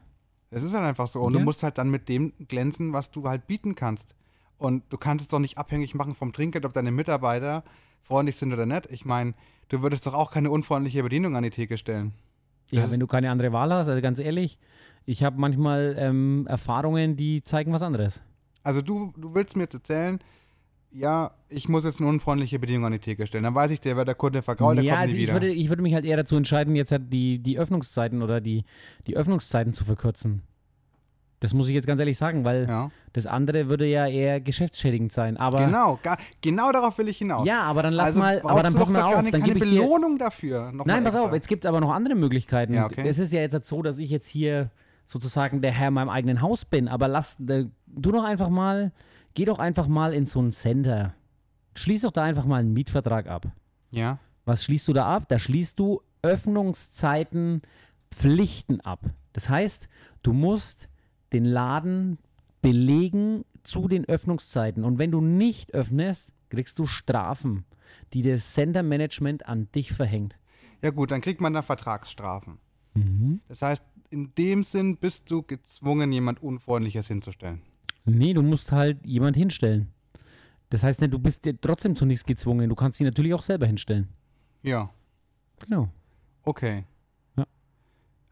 Das 0.50 0.62
ist 0.62 0.74
halt 0.74 0.84
einfach 0.84 1.08
so. 1.08 1.22
Und 1.22 1.32
Ja. 1.32 1.40
du 1.40 1.44
musst 1.44 1.62
halt 1.64 1.76
dann 1.78 1.90
mit 1.90 2.08
dem 2.08 2.32
glänzen, 2.46 2.92
was 2.92 3.10
du 3.10 3.28
halt 3.28 3.46
bieten 3.48 3.74
kannst. 3.74 4.14
Und 4.58 4.84
du 4.90 4.96
kannst 4.96 5.24
es 5.24 5.28
doch 5.28 5.38
nicht 5.38 5.58
abhängig 5.58 5.94
machen 5.94 6.14
vom 6.14 6.32
Trinkgeld, 6.32 6.64
ob 6.64 6.72
deine 6.72 6.90
Mitarbeiter 6.90 7.64
freundlich 8.02 8.36
sind 8.36 8.52
oder 8.52 8.66
nicht. 8.66 8.86
Ich 8.90 9.04
meine, 9.04 9.34
du 9.68 9.82
würdest 9.82 10.06
doch 10.06 10.14
auch 10.14 10.30
keine 10.30 10.50
unfreundliche 10.50 11.02
Bedienung 11.02 11.36
an 11.36 11.42
die 11.42 11.50
Theke 11.50 11.76
stellen. 11.76 12.12
ja 12.70 12.82
Das 12.82 12.92
wenn 12.92 13.00
du 13.00 13.06
keine 13.06 13.30
andere 13.30 13.52
Wahl 13.52 13.72
hast, 13.72 13.88
also 13.88 14.00
ganz 14.00 14.18
ehrlich, 14.18 14.58
ich 15.04 15.22
habe 15.22 15.38
manchmal 15.38 15.96
ähm, 15.98 16.46
Erfahrungen, 16.48 17.16
die 17.16 17.42
zeigen 17.42 17.72
was 17.72 17.82
anderes. 17.82 18.22
Also 18.62 18.82
du, 18.82 19.12
du 19.16 19.34
willst 19.34 19.56
mir 19.56 19.64
jetzt 19.64 19.74
erzählen, 19.74 20.18
ja, 20.90 21.32
ich 21.48 21.68
muss 21.68 21.84
jetzt 21.84 22.00
eine 22.00 22.08
unfreundliche 22.08 22.58
Bedienung 22.58 22.86
an 22.86 22.92
die 22.92 22.98
Theke 22.98 23.26
stellen. 23.26 23.44
Dann 23.44 23.54
weiß 23.54 23.70
ich, 23.70 23.80
der 23.80 23.96
wird 23.96 24.08
der 24.08 24.14
Kunde 24.14 24.42
vergrault, 24.42 24.78
der 24.78 24.84
ja, 24.84 24.94
kommt 24.94 25.02
also 25.02 25.14
nie 25.14 25.20
ich 25.20 25.26
wieder. 25.28 25.34
würde, 25.34 25.48
ich 25.50 25.68
würde 25.68 25.82
mich 25.82 25.94
halt 25.94 26.04
eher 26.04 26.16
dazu 26.16 26.36
entscheiden, 26.36 26.74
jetzt 26.74 26.90
halt 26.90 27.12
die, 27.12 27.38
die 27.38 27.58
Öffnungszeiten 27.58 28.22
oder 28.22 28.40
die, 28.40 28.64
die 29.06 29.16
Öffnungszeiten 29.16 29.72
zu 29.72 29.84
verkürzen. 29.84 30.42
Das 31.40 31.52
muss 31.52 31.68
ich 31.68 31.74
jetzt 31.74 31.86
ganz 31.86 32.00
ehrlich 32.00 32.16
sagen, 32.16 32.44
weil 32.44 32.66
ja. 32.66 32.90
das 33.12 33.26
andere 33.26 33.68
würde 33.68 33.86
ja 33.86 34.06
eher 34.06 34.40
geschäftsschädigend 34.40 35.12
sein. 35.12 35.36
Aber 35.36 35.66
Genau, 35.66 35.98
ga, 36.02 36.16
genau 36.40 36.72
darauf 36.72 36.96
will 36.96 37.08
ich 37.08 37.18
hinaus. 37.18 37.46
ja, 37.46 37.62
aber 37.62 37.82
dann 37.82 37.92
lass 37.92 38.08
also 38.08 38.20
mal, 38.20 38.40
aber 38.42 38.62
dann 38.62 38.74
pass 38.74 38.88
mal 38.88 39.00
gar 39.00 39.16
auf, 39.16 39.22
nicht, 39.22 39.34
dann 39.34 39.42
keine 39.42 39.54
Belohnung 39.54 40.16
dafür. 40.18 40.72
Nein, 40.72 41.04
pass 41.04 41.14
auf, 41.14 41.32
jetzt 41.32 41.48
gibt 41.48 41.64
es 41.64 41.68
aber 41.68 41.80
noch 41.80 41.92
andere 41.92 42.14
Möglichkeiten. 42.14 42.72
Ja, 42.72 42.86
okay. 42.86 43.06
Es 43.06 43.18
ist 43.18 43.32
ja 43.32 43.40
jetzt 43.40 43.52
halt 43.52 43.66
so, 43.66 43.82
dass 43.82 43.98
ich 43.98 44.08
jetzt 44.10 44.28
hier 44.28 44.70
sozusagen 45.06 45.60
der 45.60 45.72
Herr 45.72 45.88
in 45.88 45.94
meinem 45.94 46.08
eigenen 46.08 46.40
Haus 46.40 46.64
bin, 46.64 46.88
aber 46.88 47.06
lass, 47.06 47.36
du 47.38 47.70
doch 47.96 48.24
einfach 48.24 48.48
mal, 48.48 48.92
geh 49.34 49.44
doch 49.44 49.58
einfach 49.58 49.88
mal 49.88 50.14
in 50.14 50.24
so 50.26 50.40
ein 50.40 50.50
Center. 50.52 51.14
Schließ 51.74 52.02
doch 52.02 52.12
da 52.12 52.22
einfach 52.22 52.46
mal 52.46 52.60
einen 52.60 52.72
Mietvertrag 52.72 53.28
ab. 53.28 53.46
Ja, 53.90 54.18
Was 54.46 54.64
schließt 54.64 54.88
du 54.88 54.92
da 54.94 55.06
ab? 55.06 55.24
Da 55.28 55.38
schließt 55.38 55.78
du 55.78 56.00
Öffnungszeiten 56.22 57.62
Pflichten 58.10 58.80
ab. 58.80 59.00
Das 59.32 59.48
heißt, 59.48 59.88
du 60.22 60.32
musst 60.32 60.88
den 61.32 61.44
Laden 61.44 62.18
belegen 62.62 63.44
zu 63.62 63.88
den 63.88 64.04
Öffnungszeiten. 64.06 64.84
Und 64.84 64.98
wenn 64.98 65.10
du 65.10 65.20
nicht 65.20 65.74
öffnest, 65.74 66.32
kriegst 66.50 66.78
du 66.78 66.86
Strafen, 66.86 67.64
die 68.12 68.22
das 68.22 68.52
Center 68.54 68.82
Management 68.82 69.46
an 69.46 69.68
dich 69.74 69.92
verhängt. 69.92 70.36
ja 70.82 70.90
gut, 70.90 71.10
dann 71.10 71.20
kriegt 71.20 71.40
man 71.40 71.52
da 71.54 71.62
Vertragsstrafen. 71.62 72.58
Mhm. 72.94 73.40
Das 73.48 73.62
heißt, 73.62 73.82
in 74.10 74.32
dem 74.36 74.62
Sinn 74.62 74.96
bist 74.98 75.30
du 75.30 75.42
gezwungen, 75.42 76.12
jemand 76.12 76.42
Unfreundliches 76.42 77.08
hinzustellen. 77.08 77.62
Nee, 78.04 78.34
du 78.34 78.42
musst 78.42 78.70
halt 78.70 79.04
jemand 79.04 79.36
hinstellen. 79.36 79.88
Das 80.70 80.82
heißt 80.84 81.00
nicht, 81.00 81.12
du 81.12 81.18
bist 81.18 81.44
dir 81.44 81.60
trotzdem 81.60 81.94
zu 81.96 82.06
nichts 82.06 82.24
gezwungen. 82.24 82.68
Du 82.68 82.74
kannst 82.76 82.98
sie 82.98 83.04
natürlich 83.04 83.34
auch 83.34 83.42
selber 83.42 83.66
hinstellen. 83.66 84.08
Ja, 84.62 84.90
Genau. 85.60 85.88
okay. 86.44 86.84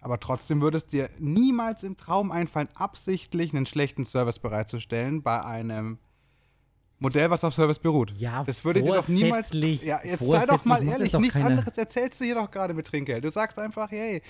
Aber 0.04 0.20
trotzdem 0.20 0.60
würde 0.60 0.76
es 0.76 0.84
dir 0.84 1.08
niemals 1.18 1.82
im 1.82 1.96
Traum 1.96 2.30
einfallen, 2.30 2.68
absichtlich 2.74 3.54
einen 3.54 3.64
schlechten 3.64 4.04
Service 4.04 4.38
bereitzustellen 4.38 5.22
bei 5.22 5.42
einem 5.42 5.96
Modell, 6.98 7.30
was 7.30 7.42
auf 7.42 7.54
Service 7.54 7.78
beruht. 7.78 8.12
Ja, 8.18 8.44
das 8.44 8.66
würde 8.66 8.82
dir 8.82 8.92
doch 8.92 9.08
niemals. 9.08 9.50
Ja, 9.54 10.00
jetzt 10.04 10.22
sei 10.22 10.44
doch 10.44 10.62
mal 10.66 10.86
ehrlich, 10.86 11.10
doch 11.10 11.20
nichts 11.20 11.32
keiner. 11.32 11.46
anderes 11.46 11.78
erzählst 11.78 12.20
du 12.20 12.26
hier 12.26 12.34
doch 12.34 12.50
gerade 12.50 12.74
mit 12.74 12.86
Trinkgeld. 12.86 13.24
Du 13.24 13.30
sagst 13.30 13.58
einfach, 13.58 13.90
hey, 13.90 14.20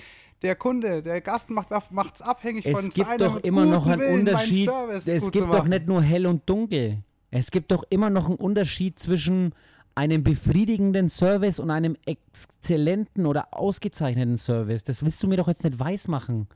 der 0.42 0.54
Kunde, 0.54 1.02
der 1.02 1.20
Gast 1.20 1.50
macht 1.50 1.72
es 1.72 2.22
abhängig 2.22 2.70
von 2.70 2.86
Es 2.86 2.94
gibt 2.94 3.08
seinem 3.08 3.18
doch 3.18 3.36
immer 3.38 3.66
noch 3.66 3.88
einen 3.88 4.00
Willen, 4.00 4.20
Unterschied. 4.20 4.68
Service 4.68 5.08
Es 5.08 5.28
gibt 5.32 5.52
doch 5.52 5.64
nicht 5.64 5.88
nur 5.88 6.02
hell 6.02 6.28
und 6.28 6.48
dunkel. 6.48 7.02
Es 7.32 7.50
gibt 7.50 7.72
doch 7.72 7.82
immer 7.90 8.10
noch 8.10 8.26
einen 8.26 8.36
Unterschied 8.36 9.00
zwischen 9.00 9.56
einem 9.94 10.24
befriedigenden 10.24 11.08
Service 11.08 11.58
und 11.58 11.70
einem 11.70 11.96
exzellenten 12.04 13.26
oder 13.26 13.54
ausgezeichneten 13.54 14.38
Service. 14.38 14.84
Das 14.84 15.04
willst 15.04 15.22
du 15.22 15.28
mir 15.28 15.36
doch 15.36 15.48
jetzt 15.48 15.64
nicht 15.64 15.78
weismachen. 15.78 16.48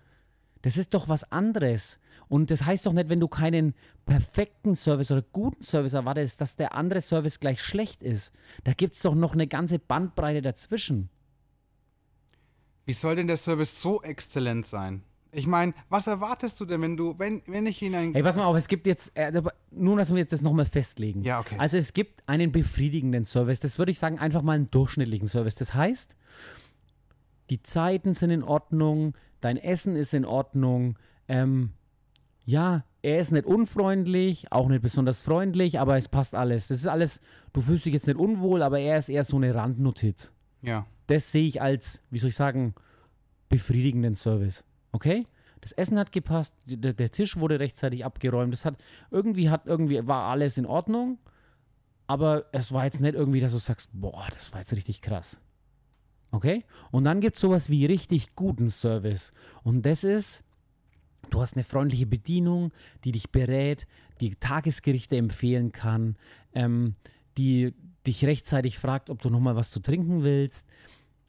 Das 0.62 0.76
ist 0.76 0.95
doch 0.95 1.09
was 1.09 1.30
anderes. 1.30 2.01
Und 2.28 2.51
das 2.51 2.64
heißt 2.64 2.86
doch 2.86 2.93
nicht, 2.93 3.09
wenn 3.09 3.20
du 3.20 3.28
keinen 3.28 3.74
perfekten 4.07 4.74
Service 4.74 5.11
oder 5.12 5.22
guten 5.22 5.62
Service 5.62 5.93
erwartest, 5.93 6.41
dass 6.41 6.57
der 6.57 6.74
andere 6.74 7.01
Service 7.01 7.39
gleich 7.39 7.62
schlecht 7.62 8.03
ist. 8.03 8.32
Da 8.64 8.72
gibt 8.72 8.95
es 8.95 9.03
doch 9.03 9.14
noch 9.14 9.34
eine 9.34 9.47
ganze 9.47 9.78
Bandbreite 9.78 10.43
dazwischen. 10.43 11.09
Wie 12.84 12.93
soll 12.93 13.16
denn 13.16 13.28
der 13.28 13.36
Service 13.36 13.80
so 13.80 14.03
exzellent 14.03 14.66
sein? 14.66 15.03
Ich 15.32 15.46
meine, 15.46 15.74
was 15.88 16.06
erwartest 16.06 16.58
du 16.60 16.64
denn, 16.64 16.80
wenn 16.80 16.96
du, 16.96 17.14
wenn, 17.18 17.42
wenn 17.46 17.66
ich 17.66 17.82
in 17.82 17.94
ein. 17.94 18.14
Hey, 18.14 18.22
pass 18.22 18.36
mal 18.36 18.44
auf, 18.46 18.56
es 18.56 18.68
gibt 18.68 18.86
jetzt, 18.86 19.12
äh, 19.14 19.30
nur, 19.70 19.96
dass 19.96 20.10
wir 20.10 20.18
jetzt 20.18 20.32
das 20.32 20.40
nochmal 20.40 20.64
festlegen. 20.64 21.22
Ja, 21.22 21.40
okay. 21.40 21.56
Also 21.58 21.76
es 21.76 21.92
gibt 21.92 22.26
einen 22.26 22.50
befriedigenden 22.50 23.24
Service. 23.26 23.60
Das 23.60 23.78
würde 23.78 23.92
ich 23.92 23.98
sagen, 23.98 24.18
einfach 24.18 24.42
mal 24.42 24.52
einen 24.54 24.70
durchschnittlichen 24.70 25.26
Service. 25.26 25.54
Das 25.54 25.74
heißt, 25.74 26.16
die 27.50 27.62
Zeiten 27.62 28.14
sind 28.14 28.30
in 28.30 28.42
Ordnung, 28.42 29.14
dein 29.40 29.56
Essen 29.56 29.96
ist 29.96 30.14
in 30.14 30.24
Ordnung. 30.24 30.98
Ähm, 31.28 31.72
ja, 32.44 32.84
er 33.02 33.20
ist 33.20 33.30
nicht 33.30 33.44
unfreundlich, 33.46 34.50
auch 34.50 34.68
nicht 34.68 34.82
besonders 34.82 35.20
freundlich, 35.20 35.78
aber 35.78 35.98
es 35.98 36.08
passt 36.08 36.34
alles. 36.34 36.68
Das 36.68 36.78
ist 36.78 36.86
alles, 36.86 37.20
du 37.52 37.60
fühlst 37.60 37.84
dich 37.84 37.92
jetzt 37.92 38.06
nicht 38.06 38.18
unwohl, 38.18 38.62
aber 38.62 38.80
er 38.80 38.98
ist 38.98 39.08
eher 39.08 39.24
so 39.24 39.36
eine 39.36 39.54
Randnotiz. 39.54 40.32
ja. 40.62 40.86
Das 41.06 41.32
sehe 41.32 41.46
ich 41.48 41.62
als, 41.62 42.02
wie 42.10 42.18
soll 42.18 42.28
ich 42.28 42.36
sagen, 42.36 42.74
befriedigenden 43.48 44.14
Service. 44.14 44.66
Okay? 44.93 45.24
Das 45.61 45.72
Essen 45.72 45.99
hat 45.99 46.12
gepasst, 46.12 46.55
der, 46.66 46.93
der 46.93 47.11
Tisch 47.11 47.36
wurde 47.36 47.61
rechtzeitig 47.61 48.05
abgeräumt. 48.05 48.53
Das 48.53 48.64
hat 48.64 48.76
irgendwie 49.11 49.51
hat 49.51 49.66
irgendwie 49.66 50.07
war 50.07 50.28
alles 50.30 50.57
in 50.57 50.66
Ordnung, 50.66 51.18
aber 52.07 52.47
es 52.53 52.72
war 52.72 52.84
jetzt 52.84 53.01
nicht 53.01 53.14
irgendwie, 53.14 53.41
dass 53.41 53.53
du 53.53 53.59
sagst, 53.59 53.91
boah, 53.93 54.28
das 54.32 54.53
war 54.53 54.61
jetzt 54.61 54.72
richtig 54.72 55.01
krass. 55.03 55.41
Okay? 56.30 56.64
Und 56.91 57.05
dann 57.05 57.20
gibt 57.20 57.36
es 57.36 57.41
sowas 57.41 57.70
wie 57.70 57.86
richtig 57.86 58.34
guten 58.36 58.70
Service. 58.70 59.32
Und 59.62 59.84
das 59.84 60.05
ist, 60.05 60.45
du 61.30 61.41
hast 61.41 61.57
eine 61.57 61.64
freundliche 61.64 62.07
Bedienung, 62.07 62.72
die 63.05 63.12
dich 63.12 63.30
berät, 63.30 63.86
die 64.20 64.34
Tagesgerichte 64.36 65.16
empfehlen 65.16 65.72
kann, 65.72 66.16
ähm, 66.55 66.95
die 67.36 67.74
dich 68.07 68.24
rechtzeitig 68.24 68.78
fragt, 68.78 69.11
ob 69.11 69.20
du 69.20 69.30
nochmal 69.30 69.57
was 69.57 69.70
zu 69.70 69.80
trinken 69.80 70.24
willst. 70.24 70.66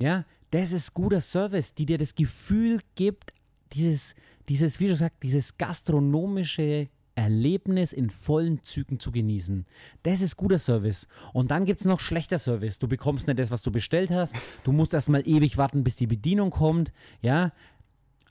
Ja, 0.01 0.25
das 0.51 0.71
ist 0.71 0.93
guter 0.93 1.21
Service, 1.21 1.75
die 1.75 1.85
dir 1.85 1.97
das 1.97 2.15
Gefühl 2.15 2.79
gibt, 2.95 3.33
dieses, 3.73 4.15
dieses, 4.47 4.79
wie 4.79 4.87
du 4.87 4.95
sagst, 4.95 5.17
dieses 5.23 5.57
gastronomische 5.57 6.89
Erlebnis 7.15 7.91
in 7.91 8.09
vollen 8.09 8.63
Zügen 8.63 8.99
zu 8.99 9.11
genießen. 9.11 9.65
Das 10.03 10.21
ist 10.21 10.37
guter 10.37 10.57
Service. 10.57 11.07
Und 11.33 11.51
dann 11.51 11.65
gibt 11.65 11.81
es 11.81 11.85
noch 11.85 11.99
schlechter 11.99 12.39
Service. 12.39 12.79
Du 12.79 12.87
bekommst 12.87 13.27
nicht 13.27 13.39
das, 13.39 13.51
was 13.51 13.61
du 13.61 13.71
bestellt 13.71 14.09
hast. 14.09 14.35
Du 14.63 14.71
musst 14.71 14.93
erstmal 14.93 15.27
ewig 15.27 15.57
warten, 15.57 15.83
bis 15.83 15.97
die 15.97 16.07
Bedienung 16.07 16.49
kommt. 16.49 16.93
Ja, 17.21 17.51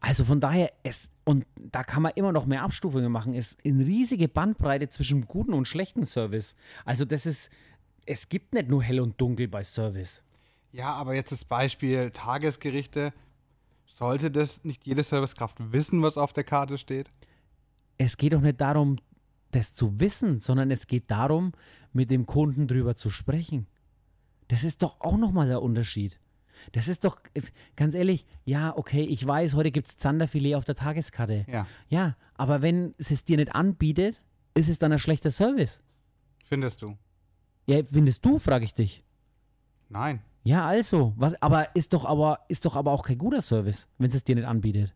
also 0.00 0.24
von 0.24 0.40
daher, 0.40 0.72
es, 0.84 1.10
und 1.24 1.44
da 1.56 1.82
kann 1.82 2.02
man 2.02 2.12
immer 2.14 2.32
noch 2.32 2.46
mehr 2.46 2.62
Abstufungen 2.62 3.10
machen, 3.10 3.34
es 3.34 3.52
ist 3.52 3.64
eine 3.64 3.84
riesige 3.84 4.28
Bandbreite 4.28 4.88
zwischen 4.88 5.26
guten 5.26 5.52
und 5.54 5.66
schlechten 5.66 6.06
Service. 6.06 6.54
Also 6.84 7.04
das 7.04 7.26
ist, 7.26 7.50
es 8.06 8.28
gibt 8.28 8.54
nicht 8.54 8.68
nur 8.68 8.82
hell 8.82 9.00
und 9.00 9.20
dunkel 9.20 9.48
bei 9.48 9.64
Service. 9.64 10.24
Ja, 10.72 10.92
aber 10.92 11.14
jetzt 11.14 11.32
das 11.32 11.44
Beispiel 11.44 12.10
Tagesgerichte. 12.10 13.12
Sollte 13.90 14.30
das 14.30 14.64
nicht 14.64 14.86
jede 14.86 15.02
Servicekraft 15.02 15.72
wissen, 15.72 16.02
was 16.02 16.18
auf 16.18 16.34
der 16.34 16.44
Karte 16.44 16.76
steht? 16.76 17.08
Es 17.96 18.18
geht 18.18 18.34
doch 18.34 18.42
nicht 18.42 18.60
darum, 18.60 18.98
das 19.50 19.72
zu 19.72 19.98
wissen, 19.98 20.40
sondern 20.40 20.70
es 20.70 20.86
geht 20.86 21.10
darum, 21.10 21.52
mit 21.94 22.10
dem 22.10 22.26
Kunden 22.26 22.68
drüber 22.68 22.96
zu 22.96 23.08
sprechen. 23.08 23.66
Das 24.48 24.62
ist 24.62 24.82
doch 24.82 25.00
auch 25.00 25.16
nochmal 25.16 25.48
der 25.48 25.62
Unterschied. 25.62 26.20
Das 26.72 26.86
ist 26.86 27.04
doch, 27.04 27.16
ganz 27.76 27.94
ehrlich, 27.94 28.26
ja, 28.44 28.76
okay, 28.76 29.02
ich 29.02 29.26
weiß, 29.26 29.54
heute 29.54 29.70
gibt 29.70 29.88
es 29.88 29.96
Zanderfilet 29.96 30.54
auf 30.54 30.66
der 30.66 30.74
Tageskarte. 30.74 31.46
Ja. 31.48 31.66
Ja, 31.88 32.16
aber 32.34 32.60
wenn 32.60 32.92
es 32.98 33.10
es 33.10 33.24
dir 33.24 33.38
nicht 33.38 33.54
anbietet, 33.54 34.22
ist 34.54 34.68
es 34.68 34.78
dann 34.78 34.92
ein 34.92 34.98
schlechter 34.98 35.30
Service. 35.30 35.82
Findest 36.44 36.82
du? 36.82 36.98
Ja, 37.66 37.82
findest 37.84 38.24
du, 38.24 38.38
frage 38.38 38.64
ich 38.64 38.74
dich. 38.74 39.02
Nein. 39.88 40.22
Ja, 40.44 40.64
also, 40.64 41.12
was, 41.16 41.40
aber 41.42 41.74
ist 41.74 41.92
doch 41.92 42.04
aber, 42.04 42.40
ist 42.48 42.64
doch 42.64 42.76
aber 42.76 42.92
auch 42.92 43.02
kein 43.04 43.18
guter 43.18 43.42
Service, 43.42 43.88
wenn 43.98 44.10
es 44.10 44.24
dir 44.24 44.34
nicht 44.36 44.46
anbietet. 44.46 44.94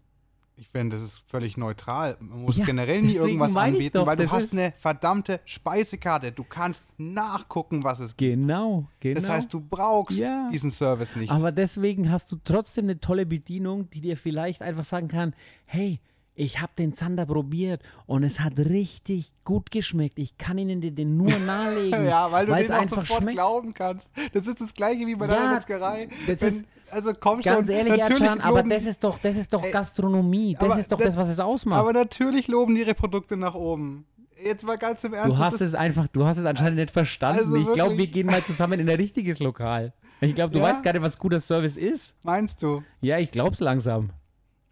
Ich 0.56 0.68
finde, 0.68 0.94
das 0.96 1.04
ist 1.04 1.22
völlig 1.26 1.56
neutral. 1.56 2.16
Man 2.20 2.42
muss 2.42 2.56
Ja, 2.58 2.64
generell 2.64 3.02
nie 3.02 3.14
irgendwas 3.14 3.56
anbieten, 3.56 3.94
doch, 3.98 4.06
weil 4.06 4.16
du 4.16 4.30
hast 4.30 4.52
eine 4.52 4.72
verdammte 4.78 5.40
Speisekarte. 5.44 6.30
Du 6.30 6.44
kannst 6.44 6.84
nachgucken, 6.98 7.82
was 7.82 7.98
es 8.00 8.16
gibt. 8.16 8.34
Genau, 8.36 8.86
genau. 9.00 9.14
Das 9.18 9.28
heißt, 9.28 9.52
du 9.52 9.60
brauchst 9.60 10.18
Ja. 10.18 10.48
diesen 10.52 10.70
Service 10.70 11.16
nicht. 11.16 11.32
Aber 11.32 11.50
deswegen 11.52 12.10
hast 12.12 12.30
du 12.30 12.36
trotzdem 12.44 12.84
eine 12.84 13.00
tolle 13.00 13.26
Bedienung, 13.26 13.90
die 13.90 14.00
dir 14.02 14.16
vielleicht 14.16 14.62
einfach 14.62 14.84
sagen 14.84 15.08
kann, 15.08 15.34
hey, 15.64 15.98
ich 16.34 16.60
habe 16.60 16.72
den 16.78 16.94
Zander 16.94 17.26
probiert 17.26 17.82
und 18.06 18.24
es 18.24 18.40
hat 18.40 18.58
richtig 18.58 19.32
gut 19.44 19.70
geschmeckt. 19.70 20.18
Ich 20.18 20.38
kann 20.38 20.56
Ihnen 20.58 20.80
den- 20.80 20.94
den 20.94 21.16
nur 21.16 21.30
nahelegen, 21.46 22.06
ja, 22.06 22.30
weil 22.32 22.46
du 22.46 22.54
den 22.54 22.70
auch 22.72 22.80
einfach 22.80 23.00
sofort 23.02 23.22
schmeckt. 23.22 23.36
glauben 23.36 23.74
kannst. 23.74 24.10
Das 24.32 24.46
ist 24.46 24.60
das 24.60 24.72
gleiche 24.74 25.06
wie 25.06 25.14
bei 25.14 25.26
Ja, 25.26 25.34
deiner 25.36 25.52
Metzgerei. 25.54 26.08
das 26.26 26.40
Wenn, 26.40 26.48
ist- 26.48 26.64
also 26.90 27.12
komm 27.18 27.42
schon, 27.42 27.52
Ganz 27.52 27.68
ehrlich, 27.70 27.96
natürlich 27.96 28.20
Ercan, 28.22 28.40
aber 28.40 28.62
das 28.62 28.84
ist 28.86 29.02
doch, 29.04 29.18
das 29.18 29.36
ist 29.36 29.52
doch 29.52 29.62
Ey, 29.64 29.70
Gastronomie. 29.72 30.56
Das 30.58 30.76
ist 30.78 30.90
doch 30.92 30.98
das- 30.98 31.08
das, 31.08 31.16
was 31.16 31.28
es 31.28 31.40
ausmacht. 31.40 31.80
Aber 31.80 31.92
natürlich 31.92 32.48
loben 32.48 32.74
die 32.74 32.82
ihre 32.82 32.94
Produkte 32.94 33.36
nach 33.36 33.54
oben. 33.54 34.06
Jetzt 34.44 34.64
mal 34.66 34.76
ganz 34.76 35.04
im 35.04 35.14
Ernst. 35.14 35.30
Du 35.30 35.38
hast 35.38 35.60
es 35.60 35.74
einfach, 35.74 36.08
du 36.08 36.24
hast 36.24 36.36
es 36.38 36.44
anscheinend 36.44 36.76
nicht 36.76 36.90
verstanden. 36.90 37.38
Also 37.40 37.56
ich 37.56 37.72
glaube, 37.74 37.96
wir 37.96 38.06
gehen 38.08 38.26
mal 38.26 38.42
zusammen 38.42 38.80
in 38.80 38.88
ein 38.88 38.96
richtiges 38.96 39.38
Lokal. 39.38 39.92
Ich 40.20 40.34
glaube, 40.34 40.52
du 40.52 40.58
Ja? 40.58 40.64
weißt 40.64 40.82
gar 40.82 40.92
nicht, 40.94 41.02
was 41.02 41.18
guter 41.18 41.38
Service 41.40 41.76
ist. 41.76 42.16
Meinst 42.24 42.62
du? 42.62 42.82
Ja, 43.00 43.18
ich 43.18 43.30
glaube 43.30 43.52
es 43.54 43.60
langsam. 43.60 44.10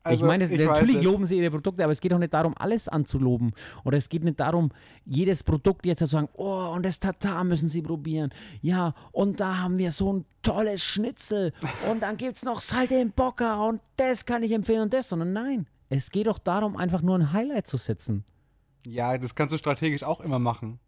Also, 0.02 0.24
ich 0.24 0.26
meine, 0.26 0.44
ich 0.44 0.58
natürlich 0.58 1.02
loben 1.02 1.26
sie 1.26 1.38
ihre 1.38 1.50
Produkte, 1.50 1.84
aber 1.84 1.92
es 1.92 2.00
geht 2.00 2.12
auch 2.14 2.18
nicht 2.18 2.32
darum, 2.32 2.54
alles 2.56 2.88
anzuloben. 2.88 3.52
Oder 3.84 3.98
es 3.98 4.08
geht 4.08 4.24
nicht 4.24 4.40
darum, 4.40 4.70
jedes 5.04 5.42
Produkt 5.42 5.84
jetzt 5.84 5.98
zu 5.98 6.06
sagen, 6.06 6.28
oh, 6.34 6.72
und 6.74 6.84
das 6.84 7.00
Tatar 7.00 7.44
müssen 7.44 7.68
sie 7.68 7.82
probieren. 7.82 8.30
Ja, 8.62 8.94
und 9.12 9.40
da 9.40 9.58
haben 9.58 9.76
wir 9.76 9.92
so 9.92 10.12
ein 10.12 10.24
tolles 10.42 10.82
Schnitzel. 10.82 11.52
Und 11.90 12.02
dann 12.02 12.16
gibt 12.16 12.36
es 12.36 12.44
noch 12.44 12.62
Salte 12.62 12.94
im 12.94 13.10
Bocker 13.10 13.62
und 13.66 13.80
das 13.96 14.24
kann 14.24 14.42
ich 14.42 14.52
empfehlen 14.52 14.82
und 14.82 14.94
das. 14.94 15.10
Sondern 15.10 15.34
nein, 15.34 15.66
es 15.90 16.10
geht 16.10 16.26
doch 16.26 16.38
darum, 16.38 16.76
einfach 16.76 17.02
nur 17.02 17.18
ein 17.18 17.32
Highlight 17.32 17.66
zu 17.66 17.76
setzen. 17.76 18.24
Ja, 18.86 19.18
das 19.18 19.34
kannst 19.34 19.52
du 19.52 19.58
strategisch 19.58 20.02
auch 20.02 20.20
immer 20.20 20.38
machen. 20.38 20.80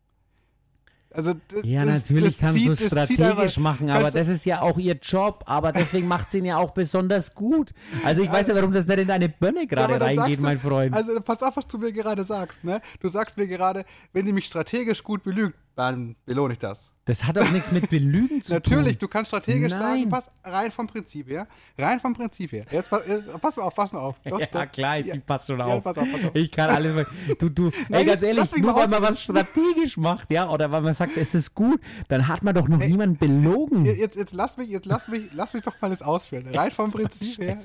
Also, 1.14 1.34
d- 1.34 1.40
Ja, 1.64 1.84
das, 1.84 2.08
natürlich 2.08 2.36
das 2.36 2.38
kannst 2.38 2.64
du 2.64 2.68
das 2.70 2.78
zieht 2.78 3.18
strategisch 3.18 3.58
machen, 3.58 3.90
aber 3.90 4.10
das 4.10 4.28
ist 4.28 4.44
ja 4.46 4.62
auch 4.62 4.78
ihr 4.78 4.94
Job, 4.94 5.44
aber 5.46 5.72
deswegen 5.72 6.08
macht 6.08 6.30
sie 6.30 6.38
ihn 6.38 6.44
ja 6.46 6.56
auch 6.56 6.70
besonders 6.70 7.34
gut. 7.34 7.72
Also 8.04 8.22
ich 8.22 8.30
weiß 8.32 8.46
ja, 8.48 8.54
warum 8.54 8.72
das 8.72 8.86
nicht 8.86 8.98
in 8.98 9.08
deine 9.08 9.28
Birne 9.28 9.60
Ja, 9.60 9.66
gerade 9.66 9.98
dann 9.98 10.18
reingeht, 10.18 10.38
du- 10.38 10.42
mein 10.42 10.58
Freund. 10.58 10.94
Also 10.94 11.20
pass 11.20 11.42
auf, 11.42 11.56
was 11.56 11.66
du 11.66 11.78
mir 11.78 11.92
gerade 11.92 12.24
sagst. 12.24 12.64
Ne? 12.64 12.80
Du 13.00 13.08
sagst 13.10 13.36
mir 13.36 13.46
gerade, 13.46 13.84
wenn 14.12 14.26
die 14.26 14.32
mich 14.32 14.46
strategisch 14.46 15.02
gut 15.04 15.22
belügt, 15.22 15.56
dann 15.74 16.16
belohne 16.26 16.52
ich 16.52 16.58
das. 16.58 16.92
Das 17.04 17.24
hat 17.24 17.36
auch 17.38 17.50
nichts 17.50 17.72
mit 17.72 17.90
Belügen 17.90 18.42
zu 18.42 18.52
Natürlich, 18.54 18.92
tun. 18.92 18.98
du 19.00 19.08
kannst 19.08 19.28
strategisch 19.30 19.72
sagen, 19.72 20.02
Nein. 20.02 20.08
pass 20.08 20.30
rein 20.44 20.70
vom 20.70 20.86
Prinzip 20.86 21.28
her. 21.28 21.48
Rein 21.76 21.98
vom 21.98 22.12
Prinzip 22.14 22.52
her. 22.52 22.64
Jetzt 22.70 22.90
pass, 22.90 23.04
äh, 23.06 23.22
pass 23.40 23.56
mal 23.56 23.64
auf, 23.64 23.74
pass 23.74 23.92
mal 23.92 24.00
auf. 24.00 24.16
Doch, 24.24 24.38
Ja, 24.40 24.46
doch. 24.46 24.70
klar, 24.70 24.98
ich 24.98 25.06
Ja. 25.06 25.14
pass 25.26 25.46
schon 25.46 25.58
Ja, 25.58 25.64
auf. 25.66 25.82
pass 25.82 25.98
auf, 25.98 26.06
pass 26.12 26.24
auf. 26.26 26.34
Ich 26.34 26.50
kann 26.50 26.70
alles. 26.70 27.06
Du, 27.38 27.48
du, 27.48 27.66
ey, 27.68 27.72
Nein, 27.88 28.06
ganz 28.06 28.22
jetzt 28.22 28.22
ehrlich, 28.24 28.56
nur 28.62 28.74
weil 28.76 28.88
man 28.88 29.02
was 29.02 29.22
strategisch 29.22 29.96
macht, 29.96 30.30
ja, 30.30 30.48
oder 30.48 30.70
weil 30.70 30.82
man 30.82 30.94
sagt, 30.94 31.16
es 31.16 31.34
ist 31.34 31.54
gut, 31.54 31.80
dann 32.08 32.28
hat 32.28 32.42
man 32.42 32.54
doch 32.54 32.68
noch 32.68 32.78
niemanden 32.78 33.16
belogen. 33.16 33.84
Jetzt, 33.84 34.16
jetzt 34.16 34.34
lass 34.34 34.56
mich, 34.56 34.68
jetzt 34.68 34.86
lass 34.86 35.08
mich, 35.08 35.28
lass 35.32 35.54
mich 35.54 35.62
doch 35.62 35.80
mal 35.80 35.90
das 35.90 36.02
ausführen. 36.02 36.46
Rein 36.54 36.70
vom 36.70 36.92
Prinzip 36.92 37.38
her. 37.38 37.58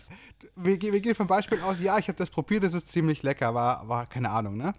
Wir, 0.56 0.78
gehen- 0.78 0.94
wir 0.94 1.02
gehen 1.02 1.14
vom 1.16 1.28
Beispiel 1.28 1.60
aus, 1.62 1.80
ja, 1.80 1.98
ich 2.00 2.08
habe 2.08 2.18
das 2.18 2.30
probiert, 2.32 2.64
das 2.64 2.74
ist 2.74 2.88
ziemlich 2.90 3.22
lecker, 3.24 3.54
war, 3.54 3.88
war 3.88 4.06
keine 4.08 4.30
Ahnung, 4.32 4.58
ne? 4.58 4.74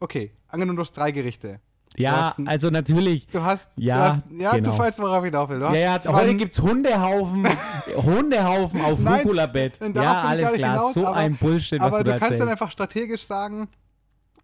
Okay, 0.00 0.32
angenommen, 0.48 0.76
du 0.76 0.82
hast 0.82 0.92
drei 0.92 1.12
Gerichte. 1.12 1.60
Ja, 1.96 2.34
ein- 2.36 2.48
also 2.48 2.70
natürlich. 2.70 3.26
Du 3.26 3.42
hast, 3.42 3.68
Ja, 3.76 3.94
du 3.96 4.02
hast, 4.02 4.22
ja, 4.30 4.52
genau. 4.52 4.70
du 4.72 4.78
weißt, 4.78 4.98
worauf 5.00 5.24
ich 5.24 5.32
will. 5.32 5.60
Ja, 5.60 5.74
ja, 5.74 5.98
heute 6.12 6.34
gibt 6.36 6.54
es 6.54 6.62
Hundehaufen, 6.62 7.46
Hundehaufen 7.96 8.80
auf 8.80 8.98
Rucola-Bett. 8.98 9.78
Ja, 9.94 10.22
alles 10.22 10.52
klar, 10.52 10.72
hinaus, 10.72 10.94
so 10.94 11.06
aber, 11.06 11.16
ein 11.16 11.36
Bullshit, 11.36 11.80
was 11.80 11.92
aber 11.92 12.04
du 12.04 12.12
du 12.12 12.18
kannst 12.18 12.40
dann 12.40 12.48
einfach 12.48 12.70
strategisch 12.70 13.24
sagen, 13.26 13.68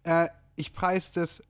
äh, 0.03 0.27
ich 0.55 0.73
preise 0.73 1.11
das 1.21 1.41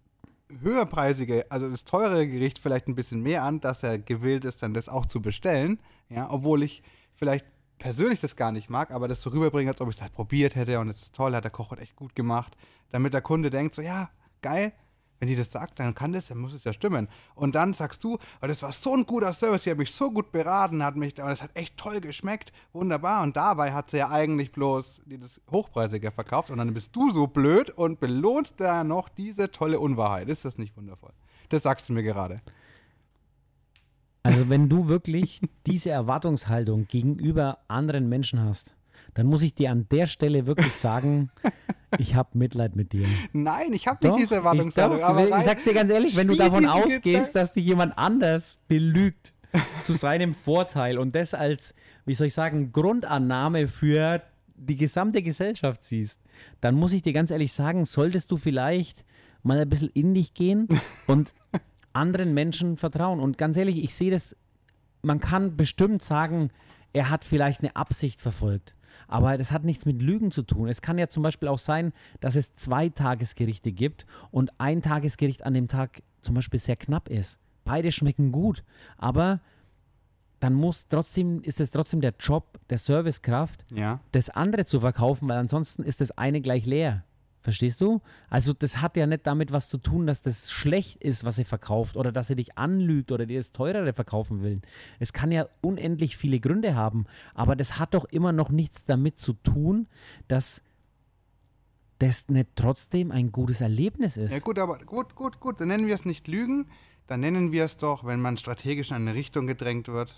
höherpreisige, 0.61 1.45
also 1.49 1.69
das 1.69 1.83
teure 1.85 2.27
Gericht 2.27 2.59
vielleicht 2.59 2.87
ein 2.87 2.95
bisschen 2.95 3.21
mehr 3.21 3.43
an, 3.43 3.59
dass 3.59 3.83
er 3.83 3.99
gewillt 3.99 4.45
ist, 4.45 4.63
dann 4.63 4.73
das 4.73 4.89
auch 4.89 5.05
zu 5.05 5.21
bestellen. 5.21 5.79
Ja, 6.09 6.27
obwohl 6.31 6.63
ich 6.63 6.81
vielleicht 7.15 7.45
persönlich 7.77 8.19
das 8.19 8.35
gar 8.35 8.51
nicht 8.51 8.69
mag, 8.69 8.91
aber 8.91 9.07
das 9.07 9.21
so 9.21 9.29
rüberbringen, 9.29 9.69
als 9.71 9.79
ob 9.81 9.89
ich 9.89 9.95
es 9.97 10.01
halt 10.01 10.13
probiert 10.13 10.55
hätte 10.55 10.79
und 10.79 10.89
es 10.89 11.01
ist 11.01 11.15
toll, 11.15 11.35
hat 11.35 11.43
der 11.43 11.51
Koch 11.51 11.71
hat 11.71 11.79
echt 11.79 11.95
gut 11.95 12.15
gemacht, 12.15 12.57
damit 12.89 13.13
der 13.13 13.21
Kunde 13.21 13.49
denkt 13.49 13.75
so, 13.75 13.81
ja, 13.81 14.09
geil, 14.41 14.73
wenn 15.19 15.27
die 15.27 15.35
das 15.35 15.51
sagt, 15.51 15.79
dann 15.79 15.93
kann 15.93 16.13
das, 16.13 16.27
dann 16.27 16.37
muss 16.37 16.53
es 16.53 16.63
ja 16.63 16.73
stimmen. 16.73 17.07
Und 17.35 17.55
dann 17.55 17.73
sagst 17.73 18.03
du, 18.03 18.17
oh, 18.41 18.47
das 18.47 18.63
war 18.63 18.71
so 18.71 18.95
ein 18.95 19.05
guter 19.05 19.33
Service, 19.33 19.63
sie 19.63 19.71
hat 19.71 19.77
mich 19.77 19.93
so 19.93 20.11
gut 20.11 20.31
beraten, 20.31 20.83
hat 20.83 20.95
mich, 20.95 21.17
es 21.17 21.43
hat 21.43 21.51
echt 21.55 21.77
toll 21.77 21.99
geschmeckt, 21.99 22.53
wunderbar. 22.71 23.23
Und 23.23 23.35
dabei 23.35 23.73
hat 23.73 23.89
sie 23.89 23.97
ja 23.97 24.09
eigentlich 24.09 24.51
bloß 24.51 25.01
dieses 25.05 25.41
Hochpreisige 25.51 26.11
verkauft 26.11 26.51
und 26.51 26.57
dann 26.57 26.73
bist 26.73 26.95
du 26.95 27.11
so 27.11 27.27
blöd 27.27 27.69
und 27.69 27.99
belohnst 27.99 28.55
da 28.57 28.83
noch 28.83 29.09
diese 29.09 29.51
tolle 29.51 29.79
Unwahrheit. 29.79 30.29
Ist 30.29 30.45
das 30.45 30.57
nicht 30.57 30.75
wundervoll? 30.77 31.11
Das 31.49 31.63
sagst 31.63 31.89
du 31.89 31.93
mir 31.93 32.03
gerade. 32.03 32.39
Also 34.23 34.49
wenn 34.49 34.69
du 34.69 34.87
wirklich 34.87 35.41
diese 35.65 35.89
Erwartungshaltung 35.89 36.85
gegenüber 36.87 37.59
anderen 37.67 38.07
Menschen 38.07 38.41
hast, 38.41 38.75
dann 39.13 39.27
muss 39.27 39.41
ich 39.41 39.53
dir 39.55 39.71
an 39.71 39.87
der 39.89 40.05
Stelle 40.07 40.45
wirklich 40.45 40.73
sagen, 40.75 41.31
ich 41.97 42.15
habe 42.15 42.37
Mitleid 42.37 42.75
mit 42.75 42.93
dir. 42.93 43.05
Nein, 43.33 43.73
ich 43.73 43.87
habe 43.87 44.05
nicht 44.05 44.17
diese 44.19 44.35
ich, 44.35 44.37
Erwartungshaltung. 44.39 44.97
doch, 44.99 45.03
aber 45.05 45.27
ich 45.27 45.33
rein- 45.33 45.45
sag's 45.45 45.63
dir 45.63 45.73
ganz 45.73 45.91
ehrlich, 45.91 46.15
wenn 46.15 46.27
du 46.27 46.35
davon 46.35 46.65
ausgehst, 46.65 47.35
dass 47.35 47.51
dich 47.51 47.65
jemand 47.65 47.97
anders 47.97 48.57
belügt 48.67 49.33
zu 49.83 49.93
seinem 49.93 50.33
Vorteil 50.33 50.97
und 50.97 51.15
das 51.15 51.33
als, 51.33 51.73
wie 52.05 52.13
soll 52.13 52.27
ich 52.27 52.33
sagen, 52.33 52.71
Grundannahme 52.71 53.67
für 53.67 54.21
die 54.55 54.75
gesamte 54.75 55.21
Gesellschaft 55.21 55.83
siehst, 55.83 56.19
dann 56.61 56.75
muss 56.75 56.93
ich 56.93 57.01
dir 57.01 57.13
ganz 57.13 57.31
ehrlich 57.31 57.53
sagen, 57.53 57.85
solltest 57.85 58.29
du 58.31 58.37
vielleicht 58.37 59.05
mal 59.41 59.57
ein 59.57 59.69
bisschen 59.69 59.89
in 59.93 60.13
dich 60.13 60.33
gehen 60.33 60.67
und 61.07 61.33
anderen 61.93 62.33
Menschen 62.33 62.77
vertrauen. 62.77 63.19
Und 63.19 63.37
ganz 63.37 63.57
ehrlich, 63.57 63.81
ich 63.83 63.95
sehe 63.95 64.11
das, 64.11 64.35
man 65.01 65.19
kann 65.19 65.55
bestimmt 65.55 66.03
sagen, 66.03 66.51
er 66.93 67.09
hat 67.09 67.23
vielleicht 67.23 67.61
eine 67.61 67.75
Absicht 67.75 68.21
verfolgt. 68.21 68.75
Aber 69.07 69.37
das 69.37 69.51
hat 69.51 69.63
nichts 69.63 69.85
mit 69.85 70.01
Lügen 70.01 70.31
zu 70.31 70.43
tun. 70.43 70.67
Es 70.67 70.81
kann 70.81 70.97
ja 70.97 71.07
zum 71.07 71.23
Beispiel 71.23 71.47
auch 71.47 71.59
sein, 71.59 71.93
dass 72.19 72.35
es 72.35 72.53
zwei 72.53 72.89
Tagesgerichte 72.89 73.71
gibt 73.71 74.05
und 74.31 74.51
ein 74.59 74.81
Tagesgericht 74.81 75.45
an 75.45 75.53
dem 75.53 75.67
Tag 75.67 76.01
zum 76.21 76.35
Beispiel 76.35 76.59
sehr 76.59 76.75
knapp 76.75 77.09
ist. 77.09 77.39
Beide 77.65 77.91
schmecken 77.91 78.31
gut, 78.31 78.63
aber 78.97 79.39
dann 80.39 80.53
muss 80.53 80.87
trotzdem, 80.87 81.41
ist 81.43 81.59
es 81.59 81.71
trotzdem 81.71 81.99
der 82.01 82.13
Job 82.19 82.59
der 82.69 82.77
Servicekraft, 82.77 83.65
Ja. 83.73 83.99
das 84.13 84.29
andere 84.29 84.65
zu 84.65 84.79
verkaufen, 84.79 85.27
weil 85.27 85.37
ansonsten 85.37 85.83
ist 85.83 85.99
das 86.01 86.11
eine 86.11 86.39
gleich 86.41 86.65
leer. 86.65 87.03
Verstehst 87.41 87.79
du? 87.79 88.01
Also 88.29 88.51
das 88.53 88.81
hat 88.81 88.97
ja 88.97 89.07
nicht 89.07 89.25
damit 89.25 89.53
was 89.53 89.69
zu 89.69 89.77
tun, 89.77 90.05
dass 90.05 90.21
das 90.21 90.51
schlecht 90.51 91.01
ist, 91.01 91.23
was 91.23 91.37
sie 91.37 91.45
verkauft 91.45 91.95
oder 91.95 92.11
dass 92.11 92.27
sie 92.27 92.35
dich 92.35 92.57
anlügt 92.57 93.11
oder 93.11 93.25
dir 93.25 93.39
das 93.39 93.53
teurere 93.53 93.93
verkaufen 93.93 94.43
will. 94.43 94.61
Es 94.99 95.13
kann 95.13 95.31
ja 95.31 95.47
unendlich 95.61 96.17
viele 96.17 96.39
Gründe 96.39 96.75
haben, 96.75 97.05
aber 97.33 97.55
das 97.55 97.79
hat 97.79 97.93
doch 97.93 98.05
immer 98.05 98.33
noch 98.33 98.49
nichts 98.49 98.83
damit 98.83 99.19
zu 99.19 99.33
tun, 99.33 99.87
dass 100.27 100.61
das 101.99 102.29
nicht 102.29 102.49
trotzdem 102.55 103.11
ein 103.11 103.31
gutes 103.31 103.61
Erlebnis 103.61 104.17
ist. 104.17 104.31
Ja, 104.31 104.39
gut, 104.39 104.57
aber 104.57 104.79
gut, 104.79 105.15
gut, 105.15 105.39
gut. 105.39 105.61
Dann 105.61 105.67
nennen 105.67 105.87
wir 105.87 105.95
es 105.95 106.05
nicht 106.05 106.27
Lügen. 106.27 106.67
Dann 107.07 107.19
nennen 107.19 107.51
wir 107.51 107.65
es 107.65 107.77
doch, 107.77 108.05
wenn 108.05 108.21
man 108.21 108.37
strategisch 108.37 108.91
in 108.91 108.97
eine 108.97 109.15
Richtung 109.15 109.47
gedrängt 109.47 109.87
wird. 109.87 110.13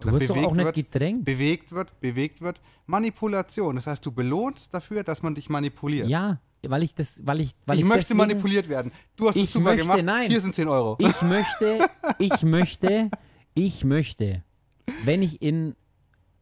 du 0.00 0.12
wirst 0.12 0.30
doch 0.30 0.36
auch 0.36 0.54
nicht 0.54 0.64
wird, 0.64 0.76
gedrängt. 0.76 1.24
bewegt 1.24 1.72
wird, 1.72 2.00
bewegt 2.00 2.40
wird. 2.40 2.60
Manipulation. 2.86 3.76
Das 3.76 3.86
heißt, 3.86 4.04
du 4.04 4.12
belohnst 4.12 4.72
dafür, 4.72 5.02
dass 5.02 5.22
man 5.22 5.34
dich 5.34 5.50
manipuliert. 5.50 6.08
Ja, 6.08 6.40
weil 6.70 6.82
ich 6.82 6.94
das, 6.94 7.24
weil 7.26 7.40
ich, 7.40 7.52
weil 7.66 7.76
ich, 7.76 7.82
ich 7.82 7.88
möchte 7.88 8.00
deswegen, 8.02 8.18
manipuliert 8.18 8.68
werden. 8.68 8.92
Du 9.16 9.28
hast 9.28 9.36
es 9.36 9.52
super 9.52 9.66
möchte- 9.66 9.82
gemacht. 9.82 10.02
nein. 10.04 10.30
Hier 10.30 10.40
sind 10.40 10.54
10 10.54 10.68
Euro. 10.68 10.96
Ich 11.00 11.22
möchte, 11.22 11.88
ich 12.18 12.42
möchte, 12.42 13.10
ich 13.54 13.84
möchte, 13.84 14.42
wenn 15.04 15.22
ich 15.22 15.42
in, 15.42 15.74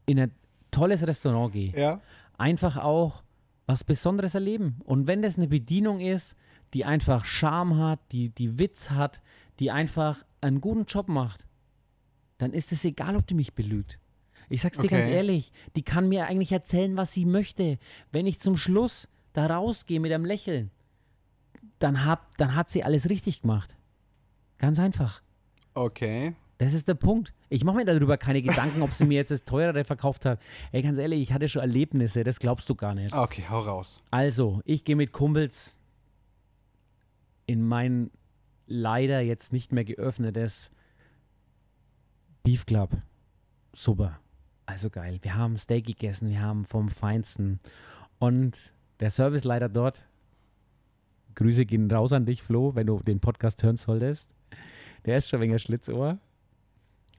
in 0.06 0.18
ein 0.20 0.32
tolles 0.70 1.06
Restaurant 1.06 1.52
gehe, 1.52 1.72
ja. 1.78 2.00
einfach 2.38 2.76
auch 2.76 3.22
was 3.66 3.84
Besonderes 3.84 4.34
erleben. 4.34 4.76
Und 4.84 5.06
wenn 5.06 5.22
das 5.22 5.36
eine 5.36 5.48
Bedienung 5.48 6.00
ist, 6.00 6.36
die 6.74 6.84
einfach 6.84 7.24
Charme 7.24 7.78
hat, 7.78 8.00
die, 8.12 8.30
die 8.30 8.58
Witz 8.58 8.90
hat, 8.90 9.22
die 9.60 9.70
einfach 9.70 10.24
einen 10.40 10.60
guten 10.60 10.84
Job 10.84 11.08
macht, 11.08 11.46
dann 12.38 12.52
ist 12.52 12.72
es 12.72 12.84
egal, 12.84 13.16
ob 13.16 13.26
die 13.26 13.34
mich 13.34 13.54
belügt. 13.54 13.98
Ich 14.50 14.60
sag's 14.60 14.78
dir 14.78 14.88
ganz 14.88 15.06
Okay. 15.06 15.14
ehrlich, 15.16 15.52
die 15.76 15.82
kann 15.82 16.08
mir 16.08 16.26
eigentlich 16.26 16.52
erzählen, 16.52 16.96
was 16.96 17.12
sie 17.12 17.24
möchte. 17.24 17.78
Wenn 18.12 18.26
ich 18.26 18.40
zum 18.40 18.56
Schluss 18.58 19.08
da 19.34 19.46
rausgehe 19.46 20.00
mit 20.00 20.12
einem 20.12 20.24
Lächeln, 20.24 20.70
dann, 21.78 22.06
hab, 22.06 22.36
dann 22.38 22.54
hat 22.54 22.70
sie 22.70 22.82
alles 22.82 23.10
richtig 23.10 23.42
gemacht. 23.42 23.76
Ganz 24.58 24.78
einfach. 24.78 25.22
Okay. 25.74 26.34
Das 26.58 26.72
ist 26.72 26.88
der 26.88 26.94
Punkt. 26.94 27.34
Ich 27.48 27.64
mache 27.64 27.76
mir 27.76 27.84
darüber 27.84 28.16
keine 28.16 28.40
Gedanken, 28.40 28.80
ob 28.80 28.92
sie 28.92 29.04
mir 29.04 29.16
jetzt 29.16 29.32
das 29.32 29.44
teurere 29.44 29.84
verkauft 29.84 30.24
hat. 30.24 30.40
Ey, 30.72 30.82
ganz 30.82 30.98
ehrlich, 30.98 31.20
ich 31.20 31.32
hatte 31.32 31.48
schon 31.48 31.62
Erlebnisse, 31.62 32.22
das 32.22 32.38
glaubst 32.38 32.68
du 32.70 32.74
gar 32.74 32.94
nicht. 32.94 33.14
Okay, 33.14 33.44
hau 33.50 33.58
raus. 33.60 34.00
Also, 34.10 34.60
ich 34.64 34.84
gehe 34.84 34.96
mit 34.96 35.12
Kumpels 35.12 35.78
in 37.46 37.66
mein 37.66 38.10
leider 38.66 39.20
jetzt 39.20 39.52
nicht 39.52 39.72
mehr 39.72 39.84
geöffnetes 39.84 40.70
Beef 42.42 42.66
Club. 42.66 42.96
Super. 43.74 44.20
Also 44.66 44.90
geil. 44.90 45.18
Wir 45.22 45.34
haben 45.34 45.58
Steak 45.58 45.86
gegessen, 45.86 46.30
wir 46.30 46.40
haben 46.40 46.64
vom 46.64 46.88
Feinsten. 46.88 47.60
Und 48.18 48.72
der 49.00 49.10
Serviceleiter 49.10 49.68
dort, 49.68 50.06
Grüße 51.34 51.66
gehen 51.66 51.90
raus 51.90 52.12
an 52.12 52.26
dich, 52.26 52.42
Flo, 52.42 52.74
wenn 52.74 52.86
du 52.86 53.00
den 53.00 53.20
Podcast 53.20 53.62
hören 53.62 53.76
solltest. 53.76 54.30
Der 55.04 55.16
ist 55.16 55.28
schon 55.28 55.40
wegen 55.40 55.58
Schlitzohr. 55.58 56.18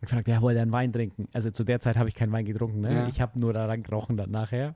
Ich 0.01 0.09
fragte, 0.09 0.32
ja, 0.32 0.41
wollte 0.41 0.59
er 0.59 0.63
einen 0.63 0.71
Wein 0.71 0.93
trinken? 0.93 1.28
Also 1.34 1.51
zu 1.51 1.63
der 1.63 1.80
Zeit 1.80 1.97
habe 1.97 2.09
ich 2.09 2.15
keinen 2.15 2.32
Wein 2.32 2.45
getrunken, 2.45 2.82
ne? 2.82 2.93
Ja. 2.93 3.07
Ich 3.07 3.21
habe 3.21 3.39
nur 3.39 3.53
daran 3.53 3.84
gerochen 3.84 4.17
dann 4.17 4.32
nachher. 4.32 4.76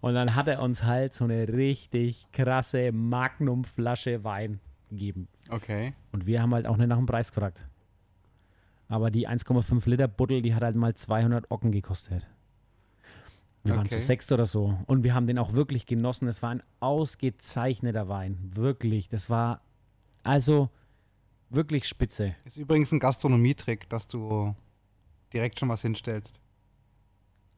Und 0.00 0.14
dann 0.14 0.34
hat 0.34 0.46
er 0.46 0.62
uns 0.62 0.84
halt 0.84 1.12
so 1.14 1.24
eine 1.24 1.48
richtig 1.48 2.26
krasse 2.32 2.92
Magnum-Flasche 2.92 4.22
Wein 4.24 4.60
gegeben. 4.90 5.28
Okay. 5.50 5.94
Und 6.12 6.26
wir 6.26 6.40
haben 6.40 6.54
halt 6.54 6.66
auch 6.66 6.76
nicht 6.76 6.88
nach 6.88 6.96
dem 6.96 7.06
Preis 7.06 7.32
gefragt. 7.32 7.64
Aber 8.88 9.10
die 9.10 9.28
1,5 9.28 9.88
Liter 9.88 10.08
Buddel, 10.08 10.40
die 10.40 10.54
hat 10.54 10.62
halt 10.62 10.76
mal 10.76 10.94
200 10.94 11.50
Ocken 11.50 11.72
gekostet. 11.72 12.28
Wir 13.64 13.76
waren 13.76 13.86
Okay. 13.86 13.96
zu 13.96 14.00
sechst 14.00 14.32
oder 14.32 14.46
so. 14.46 14.78
Und 14.86 15.04
wir 15.04 15.14
haben 15.14 15.26
den 15.26 15.38
auch 15.38 15.52
wirklich 15.52 15.86
genossen. 15.86 16.28
Es 16.28 16.42
war 16.42 16.50
ein 16.50 16.62
ausgezeichneter 16.80 18.08
Wein. 18.08 18.38
Wirklich. 18.54 19.08
Das 19.08 19.28
war 19.30 19.60
also 20.22 20.70
wirklich 21.50 21.86
spitze. 21.86 22.34
Ist 22.44 22.56
übrigens 22.56 22.92
ein 22.92 23.00
Gastronomietrick, 23.00 23.88
dass 23.88 24.06
du 24.06 24.54
direkt 25.32 25.58
schon 25.58 25.68
was 25.68 25.82
hinstellst. 25.82 26.40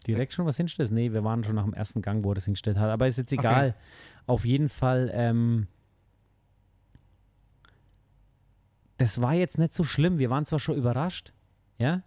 Direkt 0.06 0.32
schon 0.32 0.46
was 0.46 0.56
hinstellst? 0.56 0.92
Nee, 0.92 1.12
wir 1.12 1.22
waren 1.24 1.44
schon 1.44 1.54
nach 1.56 1.64
dem 1.64 1.74
ersten 1.74 2.00
Gang, 2.00 2.24
wo 2.24 2.30
er 2.32 2.36
das 2.36 2.44
hingestellt 2.46 2.78
hat. 2.78 2.90
Aber 2.90 3.06
ist 3.06 3.18
jetzt 3.18 3.32
egal. 3.32 3.74
Auf 4.26 4.44
jeden 4.44 4.68
Fall, 4.68 5.10
ähm, 5.12 5.66
das 8.96 9.20
war 9.20 9.34
jetzt 9.34 9.58
nicht 9.58 9.74
so 9.74 9.84
schlimm. 9.84 10.18
Wir 10.18 10.30
waren 10.30 10.46
zwar 10.46 10.58
schon 10.58 10.76
überrascht, 10.76 11.32
ja, 11.78 12.02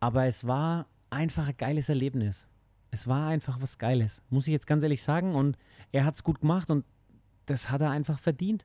aber 0.00 0.26
es 0.26 0.46
war 0.46 0.86
einfach 1.10 1.48
ein 1.48 1.56
geiles 1.56 1.88
Erlebnis. 1.88 2.48
Es 2.90 3.08
war 3.08 3.28
einfach 3.28 3.60
was 3.60 3.78
Geiles, 3.78 4.22
muss 4.30 4.46
ich 4.46 4.52
jetzt 4.52 4.66
ganz 4.66 4.82
ehrlich 4.82 5.02
sagen. 5.02 5.34
Und 5.34 5.58
er 5.92 6.04
hat 6.04 6.14
es 6.16 6.24
gut 6.24 6.40
gemacht 6.40 6.70
und 6.70 6.84
das 7.46 7.70
hat 7.70 7.80
er 7.80 7.90
einfach 7.90 8.18
verdient. 8.18 8.64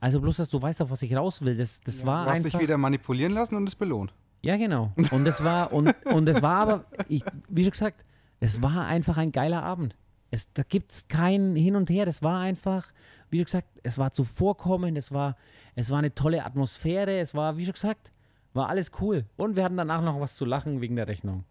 Also 0.00 0.20
bloß, 0.20 0.36
dass 0.36 0.50
du 0.50 0.60
weißt, 0.60 0.82
auf 0.82 0.90
was 0.90 1.02
ich 1.02 1.16
raus 1.16 1.42
will. 1.42 1.56
Das, 1.56 1.80
das 1.80 2.04
war 2.04 2.24
du 2.24 2.30
hast 2.30 2.44
einfach. 2.44 2.58
dich 2.58 2.68
wieder 2.68 2.78
manipulieren 2.78 3.32
lassen 3.32 3.56
und 3.56 3.66
es 3.66 3.74
belohnt. 3.74 4.12
Ja, 4.42 4.56
genau. 4.56 4.92
Und 5.10 5.26
es 5.26 5.42
war, 5.42 5.72
und, 5.72 5.94
und 6.12 6.28
es 6.28 6.42
war 6.42 6.58
aber, 6.58 6.84
ich, 7.08 7.24
wie 7.48 7.62
schon 7.62 7.72
gesagt, 7.72 8.04
es 8.38 8.62
war 8.62 8.86
einfach 8.86 9.16
ein 9.16 9.32
geiler 9.32 9.62
Abend. 9.62 9.96
Es, 10.30 10.52
da 10.52 10.62
gibt 10.62 10.92
es 10.92 11.08
kein 11.08 11.56
Hin 11.56 11.76
und 11.76 11.88
Her. 11.90 12.04
Das 12.04 12.22
war 12.22 12.40
einfach, 12.40 12.92
wie 13.30 13.38
schon 13.38 13.46
gesagt, 13.46 13.68
es 13.82 13.98
war 13.98 14.12
zuvorkommend, 14.12 14.98
es 14.98 15.12
war, 15.12 15.36
es 15.74 15.90
war 15.90 15.98
eine 15.98 16.14
tolle 16.14 16.44
Atmosphäre, 16.44 17.18
es 17.18 17.34
war, 17.34 17.56
wie 17.56 17.64
schon 17.64 17.74
gesagt, 17.74 18.12
war 18.52 18.68
alles 18.68 18.90
cool. 19.00 19.24
Und 19.36 19.56
wir 19.56 19.64
hatten 19.64 19.76
danach 19.76 20.02
noch 20.02 20.20
was 20.20 20.36
zu 20.36 20.44
lachen 20.44 20.80
wegen 20.80 20.96
der 20.96 21.08
Rechnung. 21.08 21.44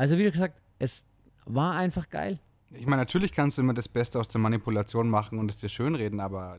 Also, 0.00 0.16
wie 0.16 0.30
gesagt, 0.30 0.58
es 0.78 1.04
war 1.44 1.74
einfach 1.76 2.08
geil. 2.08 2.38
Ich 2.70 2.86
meine, 2.86 3.02
natürlich 3.02 3.32
kannst 3.32 3.58
du 3.58 3.62
immer 3.62 3.74
das 3.74 3.86
Beste 3.86 4.18
aus 4.18 4.28
der 4.28 4.40
Manipulation 4.40 5.10
machen 5.10 5.38
und 5.38 5.50
es 5.50 5.58
dir 5.58 5.68
schönreden, 5.68 6.20
aber 6.20 6.58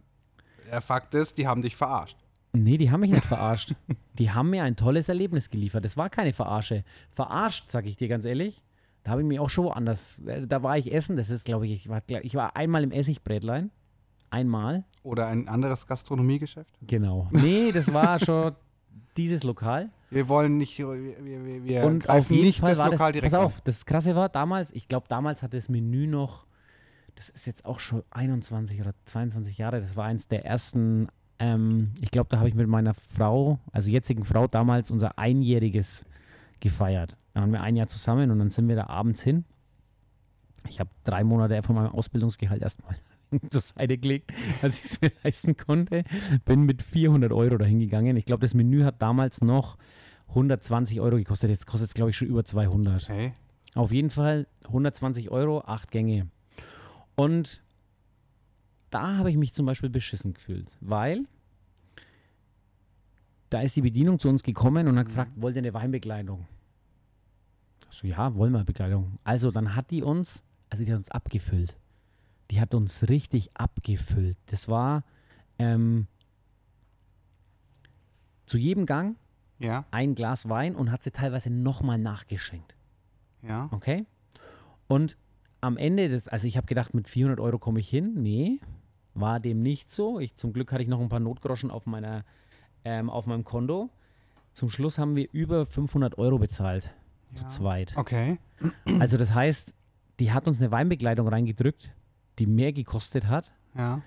der 0.69 0.79
Fakt 0.81 1.15
ist, 1.15 1.39
die 1.39 1.47
haben 1.47 1.63
dich 1.63 1.75
verarscht. 1.75 2.19
Nee, 2.53 2.77
die 2.77 2.91
haben 2.91 2.99
mich 2.99 3.09
nicht 3.09 3.25
verarscht. 3.25 3.73
Die 4.19 4.29
haben 4.29 4.51
mir 4.51 4.63
ein 4.63 4.75
tolles 4.75 5.09
Erlebnis 5.09 5.49
geliefert. 5.49 5.83
Das 5.85 5.97
war 5.97 6.09
keine 6.11 6.33
Verarsche. 6.33 6.83
Verarscht, 7.09 7.71
sag 7.71 7.87
ich 7.87 7.95
dir 7.97 8.09
ganz 8.09 8.25
ehrlich. 8.25 8.61
Da 9.03 9.11
habe 9.11 9.21
ich 9.21 9.27
mich 9.27 9.39
auch 9.39 9.49
schon 9.49 9.65
woanders. 9.65 10.19
äh, 10.27 10.45
Da 10.45 10.61
war 10.61 10.77
ich 10.77 10.93
essen. 10.93 11.17
Das 11.17 11.31
ist, 11.31 11.45
glaube 11.45 11.65
ich, 11.65 11.71
ich 11.71 11.89
war, 11.89 12.03
ich 12.07 12.35
war 12.35 12.55
einmal 12.55 12.83
im 12.83 12.91
Essigbrätlein. 12.91 13.71
Einmal. 14.29 14.83
Oder 15.01 15.27
ein 15.27 15.47
anderes 15.47 15.87
Gastronomiegeschäft. 15.87 16.77
Genau. 16.85 17.27
Nee, 17.31 17.71
das 17.71 17.91
war 17.91 18.19
schon 18.19 18.53
dieses 19.17 19.43
Lokal. 19.43 19.89
Wir 20.09 20.27
wollen 20.27 20.57
nicht, 20.57 20.77
wir, 20.77 20.87
wir, 20.89 21.63
wir 21.63 21.83
Und 21.85 22.09
auf 22.09 22.29
jeden 22.31 22.45
nicht 22.45 22.59
Fall 22.59 22.71
das 22.71 22.79
war 22.79 22.91
Lokal 22.91 23.11
das. 23.11 23.13
direkt 23.13 23.31
Pass 23.31 23.39
an. 23.39 23.45
auf, 23.45 23.61
das 23.61 23.85
Krasse 23.85 24.15
war 24.15 24.29
damals, 24.29 24.71
ich 24.71 24.87
glaube, 24.87 25.07
damals 25.07 25.41
hatte 25.43 25.57
das 25.57 25.69
Menü 25.69 26.07
noch. 26.07 26.45
Das 27.15 27.29
ist 27.29 27.45
jetzt 27.45 27.65
auch 27.65 27.79
schon 27.79 28.03
21 28.11 28.81
oder 28.81 28.93
22 29.05 29.57
Jahre. 29.57 29.79
Das 29.79 29.95
war 29.95 30.05
eins 30.05 30.27
der 30.27 30.45
ersten. 30.45 31.07
Ähm, 31.39 31.91
ich 32.01 32.11
glaube, 32.11 32.29
da 32.29 32.37
habe 32.39 32.49
ich 32.49 32.55
mit 32.55 32.67
meiner 32.67 32.93
Frau, 32.93 33.59
also 33.71 33.89
jetzigen 33.89 34.23
Frau, 34.23 34.47
damals 34.47 34.91
unser 34.91 35.17
Einjähriges 35.17 36.05
gefeiert. 36.59 37.17
Dann 37.33 37.43
waren 37.43 37.51
wir 37.53 37.61
ein 37.61 37.75
Jahr 37.75 37.87
zusammen 37.87 38.31
und 38.31 38.39
dann 38.39 38.49
sind 38.49 38.67
wir 38.67 38.75
da 38.75 38.87
abends 38.87 39.21
hin. 39.21 39.45
Ich 40.67 40.79
habe 40.79 40.89
drei 41.03 41.23
Monate 41.23 41.61
von 41.63 41.75
meinem 41.75 41.91
Ausbildungsgehalt 41.91 42.61
erstmal 42.61 42.95
zur 43.49 43.61
Seite 43.61 43.97
gelegt, 43.97 44.33
als 44.61 44.75
ich 44.79 44.85
es 44.85 45.01
mir 45.01 45.11
leisten 45.23 45.57
konnte. 45.57 46.03
Bin 46.45 46.63
mit 46.63 46.81
400 46.81 47.31
Euro 47.31 47.57
dahin 47.57 47.79
gegangen. 47.79 48.17
Ich 48.17 48.25
glaube, 48.25 48.41
das 48.41 48.53
Menü 48.53 48.83
hat 48.83 49.01
damals 49.01 49.41
noch 49.41 49.77
120 50.29 51.01
Euro 51.01 51.17
gekostet. 51.17 51.49
Jetzt 51.49 51.67
kostet 51.67 51.89
es, 51.89 51.93
glaube 51.93 52.11
ich, 52.11 52.17
schon 52.17 52.27
über 52.27 52.43
200. 52.43 53.03
Okay. 53.03 53.33
Auf 53.73 53.91
jeden 53.91 54.09
Fall 54.09 54.47
120 54.65 55.31
Euro, 55.31 55.61
acht 55.61 55.91
Gänge. 55.91 56.27
Und 57.15 57.63
da 58.89 59.17
habe 59.17 59.29
ich 59.29 59.37
mich 59.37 59.53
zum 59.53 59.65
Beispiel 59.65 59.89
beschissen 59.89 60.33
gefühlt, 60.33 60.77
weil 60.81 61.25
da 63.49 63.61
ist 63.61 63.75
die 63.75 63.81
Bedienung 63.81 64.19
zu 64.19 64.29
uns 64.29 64.43
gekommen 64.43 64.87
und 64.87 64.97
hat 64.97 65.07
gefragt, 65.07 65.31
wollt 65.35 65.55
ihr 65.55 65.61
eine 65.61 65.73
Weinbegleitung? 65.73 66.47
So, 67.89 68.07
ja, 68.07 68.33
wollen 68.35 68.53
wir 68.53 68.63
Begleitung. 68.63 69.19
Also 69.23 69.51
dann 69.51 69.75
hat 69.75 69.91
die 69.91 70.03
uns, 70.03 70.43
also 70.69 70.83
die 70.83 70.91
hat 70.91 70.99
uns 70.99 71.11
abgefüllt. 71.11 71.77
Die 72.51 72.59
hat 72.61 72.73
uns 72.75 73.07
richtig 73.09 73.49
abgefüllt. 73.55 74.37
Das 74.47 74.67
war 74.67 75.03
ähm, 75.57 76.07
zu 78.45 78.57
jedem 78.57 78.85
Gang 78.85 79.15
Ja, 79.59 79.85
ein 79.91 80.15
Glas 80.15 80.49
Wein 80.49 80.75
und 80.75 80.91
hat 80.91 81.03
sie 81.03 81.11
teilweise 81.11 81.49
nochmal 81.49 81.97
nachgeschenkt. 81.97 82.75
ja. 83.41 83.69
Okay? 83.71 84.05
Und 84.87 85.17
am 85.61 85.77
Ende 85.77 86.09
des, 86.09 86.27
also 86.27 86.47
ich 86.47 86.57
habe 86.57 86.67
gedacht, 86.67 86.93
mit 86.93 87.07
400 87.07 87.39
Euro 87.39 87.59
komme 87.59 87.79
ich 87.79 87.87
hin. 87.87 88.13
Nee, 88.15 88.59
war 89.13 89.39
dem 89.39 89.61
nicht 89.61 89.89
so. 89.91 90.19
Ich, 90.19 90.35
zum 90.35 90.51
Glück 90.53 90.71
hatte 90.73 90.81
ich 90.83 90.89
noch 90.89 90.99
ein 90.99 91.07
paar 91.07 91.19
Notgroschen 91.21 91.71
auf, 91.71 91.85
meiner, 91.85 92.25
ähm, 92.83 93.09
auf 93.09 93.27
meinem 93.27 93.43
Konto. 93.45 93.89
Zum 94.53 94.69
Schluss 94.69 94.97
haben 94.97 95.15
wir 95.15 95.29
über 95.31 95.65
500 95.65 96.17
Euro 96.17 96.39
bezahlt. 96.39 96.93
Zu 97.35 97.43
Ja. 97.43 97.49
zweit. 97.49 97.93
Okay. 97.95 98.37
Also 98.99 99.15
das 99.15 99.33
heißt, 99.33 99.73
die 100.19 100.33
hat 100.33 100.47
uns 100.47 100.59
eine 100.59 100.71
Weinbegleitung 100.71 101.27
reingedrückt, 101.29 101.93
die 102.41 102.47
mehr 102.47 102.73
gekostet 102.73 103.27
hat 103.27 103.51
Ja. 103.77 104.01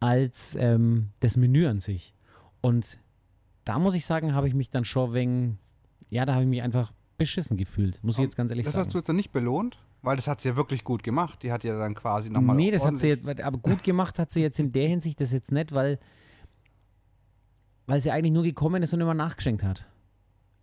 als 0.00 0.54
ähm, 0.58 1.08
das 1.20 1.36
Menü 1.36 1.66
an 1.66 1.80
sich. 1.80 2.14
Und 2.60 2.98
da 3.64 3.78
muss 3.78 3.94
ich 3.96 4.06
sagen, 4.06 4.34
habe 4.34 4.46
ich 4.48 4.54
mich 4.54 4.70
dann 4.70 4.84
schon 4.84 5.12
wegen, 5.12 5.58
ja, 6.10 6.24
da 6.24 6.34
habe 6.34 6.44
ich 6.44 6.48
mich 6.50 6.62
einfach 6.62 6.92
beschissen 7.18 7.56
gefühlt, 7.56 8.02
muss 8.02 8.18
ich 8.18 8.22
jetzt 8.24 8.36
ganz 8.36 8.50
ehrlich 8.50 8.64
Das 8.66 8.74
sagen. 8.74 8.86
hast 8.86 8.94
du 8.94 8.98
jetzt 8.98 9.08
dann 9.08 9.16
nicht 9.16 9.32
belohnt? 9.32 9.78
Weil 10.04 10.16
das 10.16 10.26
hat 10.26 10.40
sie 10.40 10.48
ja 10.48 10.56
wirklich 10.56 10.82
gut 10.82 11.02
gemacht. 11.04 11.42
Die 11.44 11.52
hat 11.52 11.62
ja 11.62 11.78
dann 11.78 11.94
quasi 11.94 12.28
nochmal. 12.30 12.56
Nee, 12.56 12.72
das 12.72 12.84
hat 12.84 12.98
sie 12.98 13.06
jetzt, 13.08 13.24
aber 13.40 13.58
gut 13.58 13.84
gemacht 13.84 14.18
hat 14.18 14.32
sie 14.32 14.40
jetzt 14.40 14.58
in 14.58 14.72
der 14.72 14.88
Hinsicht 14.88 15.20
das 15.20 15.30
jetzt 15.32 15.52
nicht, 15.52 15.70
weil, 15.72 16.00
weil 17.86 18.00
sie 18.00 18.10
eigentlich 18.10 18.32
nur 18.32 18.42
gekommen 18.42 18.82
ist 18.82 18.92
und 18.94 19.00
immer 19.00 19.14
nachgeschenkt 19.14 19.62
hat. 19.62 19.88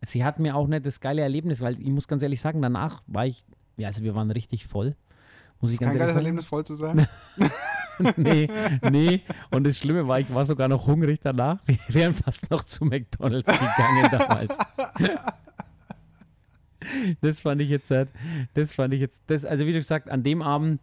Sie 0.05 0.23
hat 0.25 0.39
mir 0.39 0.55
auch 0.55 0.67
nicht 0.67 0.85
das 0.85 0.99
geile 0.99 1.21
Erlebnis, 1.21 1.61
weil 1.61 1.79
ich 1.79 1.89
muss 1.89 2.07
ganz 2.07 2.23
ehrlich 2.23 2.41
sagen, 2.41 2.61
danach 2.61 3.01
war 3.07 3.25
ich, 3.27 3.45
ja, 3.77 3.87
also 3.87 4.03
wir 4.03 4.15
waren 4.15 4.31
richtig 4.31 4.65
voll. 4.67 4.95
Muss 5.61 5.73
ich 5.73 5.79
ganz 5.79 5.91
kein 5.91 5.99
geiles 5.99 6.13
sagen. 6.13 6.25
Erlebnis, 6.25 6.45
voll 6.45 6.65
zu 6.65 6.75
sein. 6.75 7.07
nee, 8.15 8.47
nee. 8.89 9.21
Und 9.51 9.65
das 9.65 9.77
Schlimme 9.77 10.07
war, 10.07 10.19
ich 10.19 10.33
war 10.33 10.45
sogar 10.45 10.67
noch 10.67 10.87
hungrig 10.87 11.19
danach. 11.21 11.59
Wir 11.65 11.77
wären 11.89 12.13
fast 12.13 12.49
noch 12.49 12.63
zu 12.63 12.85
McDonalds 12.85 13.51
gegangen 13.51 14.07
damals. 14.11 14.57
Das 17.21 17.41
fand 17.41 17.61
ich 17.61 17.69
jetzt, 17.69 17.93
das 18.53 18.73
fand 18.73 18.93
ich 18.95 19.01
jetzt, 19.01 19.21
das, 19.27 19.45
also 19.45 19.67
wie 19.67 19.73
du 19.73 19.77
gesagt, 19.77 20.09
an 20.09 20.23
dem 20.23 20.41
Abend, 20.41 20.81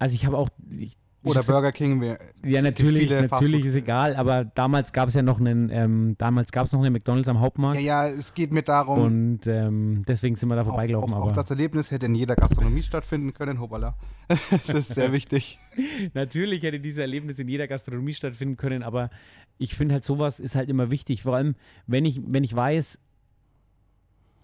also 0.00 0.14
ich 0.14 0.26
habe 0.26 0.36
auch, 0.36 0.48
ich, 0.76 0.96
Oder 1.30 1.42
Burger 1.42 1.72
King. 1.72 2.00
Wir, 2.00 2.18
ja, 2.44 2.62
natürlich, 2.62 3.10
natürlich 3.10 3.64
ist 3.64 3.74
egal, 3.74 4.16
aber 4.16 4.44
damals 4.44 4.92
gab 4.92 5.08
es 5.08 5.14
ja 5.14 5.22
noch 5.22 5.40
einen, 5.40 5.70
ähm, 5.70 6.14
damals 6.18 6.52
gab 6.52 6.66
es 6.66 6.72
noch 6.72 6.82
einen 6.82 6.92
McDonalds 6.92 7.28
am 7.28 7.40
Hauptmarkt. 7.40 7.80
Ja, 7.80 8.06
ja, 8.06 8.14
es 8.14 8.34
geht 8.34 8.52
mir 8.52 8.62
darum. 8.62 9.00
Und 9.00 9.46
ähm, 9.46 10.02
deswegen 10.06 10.36
sind 10.36 10.48
wir 10.48 10.56
da 10.56 10.64
vorbeigelaufen. 10.64 11.14
Auch, 11.14 11.24
auch, 11.24 11.30
auch, 11.30 11.32
das 11.32 11.50
Erlebnis 11.50 11.90
hätte 11.90 12.06
in 12.06 12.14
jeder 12.14 12.36
Gastronomie 12.36 12.82
stattfinden 12.82 13.34
können, 13.34 13.60
hoppala. 13.60 13.94
das 14.50 14.68
ist 14.68 14.94
sehr 14.94 15.12
wichtig. 15.12 15.58
natürlich 16.14 16.62
hätte 16.62 16.80
dieses 16.80 16.98
Erlebnis 16.98 17.38
in 17.38 17.48
jeder 17.48 17.68
Gastronomie 17.68 18.14
stattfinden 18.14 18.56
können, 18.56 18.82
aber 18.82 19.10
ich 19.58 19.74
finde 19.74 19.94
halt 19.94 20.04
sowas 20.04 20.40
ist 20.40 20.54
halt 20.54 20.68
immer 20.68 20.90
wichtig. 20.90 21.22
Vor 21.22 21.36
allem, 21.36 21.54
wenn 21.86 22.04
ich, 22.04 22.20
wenn 22.24 22.44
ich 22.44 22.54
weiß, 22.54 22.98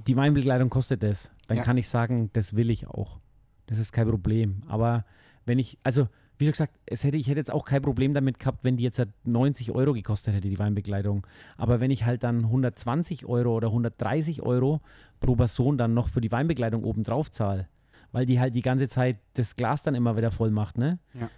die 0.06 0.16
Weinbegleitung 0.16 0.70
kostet 0.70 1.02
das, 1.02 1.32
dann 1.46 1.58
ja. 1.58 1.62
kann 1.62 1.76
ich 1.76 1.88
sagen, 1.88 2.30
das 2.32 2.56
will 2.56 2.70
ich 2.70 2.86
auch. 2.86 3.20
Das 3.66 3.78
ist 3.78 3.92
kein 3.92 4.08
Problem. 4.08 4.60
Aber 4.68 5.04
wenn 5.46 5.58
ich, 5.58 5.78
also 5.82 6.08
wie 6.46 6.50
gesagt, 6.50 6.74
es 6.86 7.04
hätte, 7.04 7.16
ich 7.16 7.28
hätte 7.28 7.38
jetzt 7.38 7.52
auch 7.52 7.64
kein 7.64 7.82
Problem 7.82 8.14
damit 8.14 8.38
gehabt, 8.38 8.64
wenn 8.64 8.76
die 8.76 8.84
jetzt 8.84 9.00
90 9.24 9.68
halt 9.68 9.76
Euro 9.76 9.92
gekostet 9.92 10.34
hätte, 10.34 10.48
die 10.48 10.58
Weinbegleitung. 10.58 11.26
Aber 11.56 11.80
wenn 11.80 11.90
ich 11.90 12.04
halt 12.04 12.22
dann 12.22 12.44
120 12.44 13.26
Euro 13.26 13.54
oder 13.54 13.68
130 13.68 14.42
Euro 14.42 14.80
pro 15.20 15.36
Person 15.36 15.78
dann 15.78 15.94
noch 15.94 16.08
für 16.08 16.20
die 16.20 16.32
Weinbegleitung 16.32 16.84
obendrauf 16.84 17.30
zahle, 17.30 17.68
weil 18.12 18.26
die 18.26 18.40
halt 18.40 18.54
die 18.54 18.62
ganze 18.62 18.88
Zeit 18.88 19.18
das 19.34 19.56
Glas 19.56 19.82
dann 19.82 19.94
immer 19.94 20.16
wieder 20.16 20.30
voll 20.30 20.50
macht, 20.50 20.78
ne? 20.78 20.98
Ja. 21.14 21.30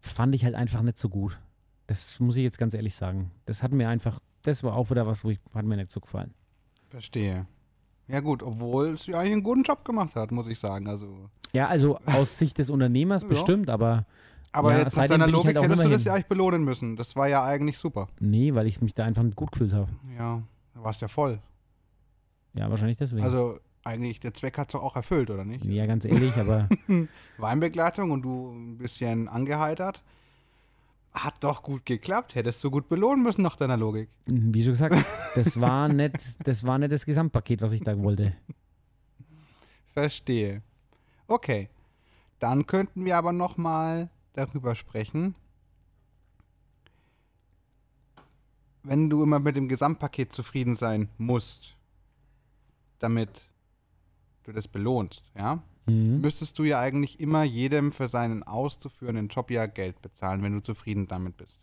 Fand 0.00 0.34
ich 0.34 0.44
halt 0.44 0.54
einfach 0.54 0.82
nicht 0.82 0.98
so 0.98 1.08
gut. 1.08 1.38
Das 1.86 2.20
muss 2.20 2.36
ich 2.36 2.42
jetzt 2.42 2.58
ganz 2.58 2.74
ehrlich 2.74 2.94
sagen. 2.94 3.30
Das 3.46 3.62
hat 3.62 3.72
mir 3.72 3.88
einfach, 3.88 4.20
das 4.42 4.62
war 4.62 4.74
auch 4.74 4.90
wieder 4.90 5.06
was, 5.06 5.24
wo 5.24 5.30
ich, 5.30 5.38
hat 5.54 5.64
mir 5.64 5.76
nicht 5.76 5.90
so 5.90 6.00
gefallen. 6.00 6.34
Verstehe. 6.90 7.46
Ja 8.08 8.20
gut, 8.20 8.42
obwohl 8.42 8.94
es 8.94 9.06
ja 9.06 9.18
eigentlich 9.18 9.32
einen 9.32 9.42
guten 9.42 9.62
Job 9.62 9.84
gemacht 9.84 10.16
hat, 10.16 10.32
muss 10.32 10.48
ich 10.48 10.58
sagen. 10.58 10.88
Also 10.88 11.28
ja, 11.52 11.66
also 11.66 11.98
aus 12.06 12.38
Sicht 12.38 12.58
des 12.58 12.70
Unternehmers 12.70 13.22
ja. 13.24 13.28
bestimmt, 13.28 13.70
aber. 13.70 14.06
Aber 14.50 14.72
ja, 14.72 14.80
jetzt 14.80 14.96
nach 14.96 15.06
deiner 15.06 15.26
Logik 15.26 15.56
halt 15.56 15.68
hättest 15.68 15.84
du 15.84 15.90
das 15.90 16.04
ja 16.04 16.14
eigentlich 16.14 16.26
belohnen 16.26 16.64
müssen. 16.64 16.96
Das 16.96 17.14
war 17.16 17.28
ja 17.28 17.44
eigentlich 17.44 17.78
super. 17.78 18.08
Nee, 18.18 18.54
weil 18.54 18.66
ich 18.66 18.80
mich 18.80 18.94
da 18.94 19.04
einfach 19.04 19.22
gut 19.36 19.52
gefühlt 19.52 19.74
habe. 19.74 19.88
Ja, 20.16 20.42
du 20.74 20.82
warst 20.82 21.02
ja 21.02 21.08
voll. 21.08 21.38
Ja, 22.54 22.70
wahrscheinlich 22.70 22.96
deswegen. 22.96 23.22
Also 23.22 23.58
eigentlich, 23.84 24.20
der 24.20 24.32
Zweck 24.32 24.56
hat 24.56 24.70
es 24.70 24.74
auch 24.74 24.96
erfüllt, 24.96 25.30
oder 25.30 25.44
nicht? 25.44 25.64
Ja, 25.64 25.86
ganz 25.86 26.06
ehrlich, 26.06 26.34
aber. 26.36 26.68
Weinbegleitung 27.38 28.10
und 28.10 28.22
du 28.22 28.52
ein 28.52 28.78
bisschen 28.78 29.28
angeheitert. 29.28 30.02
Hat 31.24 31.42
doch 31.42 31.62
gut 31.62 31.84
geklappt. 31.84 32.34
Hättest 32.34 32.62
du 32.62 32.70
gut 32.70 32.88
belohnen 32.88 33.22
müssen 33.22 33.42
nach 33.42 33.56
deiner 33.56 33.76
Logik. 33.76 34.08
Wie 34.26 34.62
schon 34.62 34.72
gesagt, 34.72 34.94
das 35.34 35.60
war 35.60 35.88
nicht 35.88 36.46
das, 36.46 36.64
war 36.64 36.78
nicht 36.78 36.92
das 36.92 37.04
Gesamtpaket, 37.04 37.60
was 37.60 37.72
ich 37.72 37.82
da 37.82 37.98
wollte. 37.98 38.36
Verstehe. 39.94 40.62
Okay. 41.26 41.68
Dann 42.38 42.66
könnten 42.66 43.04
wir 43.04 43.16
aber 43.16 43.32
noch 43.32 43.56
mal 43.56 44.10
darüber 44.34 44.76
sprechen. 44.76 45.34
Wenn 48.84 49.10
du 49.10 49.24
immer 49.24 49.40
mit 49.40 49.56
dem 49.56 49.68
Gesamtpaket 49.68 50.32
zufrieden 50.32 50.76
sein 50.76 51.08
musst, 51.18 51.76
damit 53.00 53.50
du 54.44 54.52
das 54.52 54.68
belohnst, 54.68 55.24
ja, 55.34 55.62
mhm. 55.88 56.20
müsstest 56.20 56.58
du 56.58 56.64
ja 56.64 56.80
eigentlich 56.80 57.20
immer 57.20 57.42
jedem 57.42 57.92
für 57.92 58.08
seinen 58.08 58.42
auszuführenden 58.42 59.28
Job 59.28 59.50
ja 59.50 59.66
Geld 59.66 60.00
bezahlen, 60.02 60.42
wenn 60.42 60.52
du 60.52 60.62
zufrieden 60.62 61.08
damit 61.08 61.36
bist. 61.36 61.60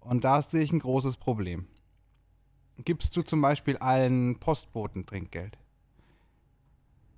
Und 0.00 0.24
da 0.24 0.42
sehe 0.42 0.62
ich 0.62 0.72
ein 0.72 0.80
großes 0.80 1.16
Problem. 1.16 1.66
Gibst 2.78 3.16
du 3.16 3.22
zum 3.22 3.40
Beispiel 3.40 3.76
allen 3.76 4.38
Postboten 4.38 5.06
Trinkgeld? 5.06 5.58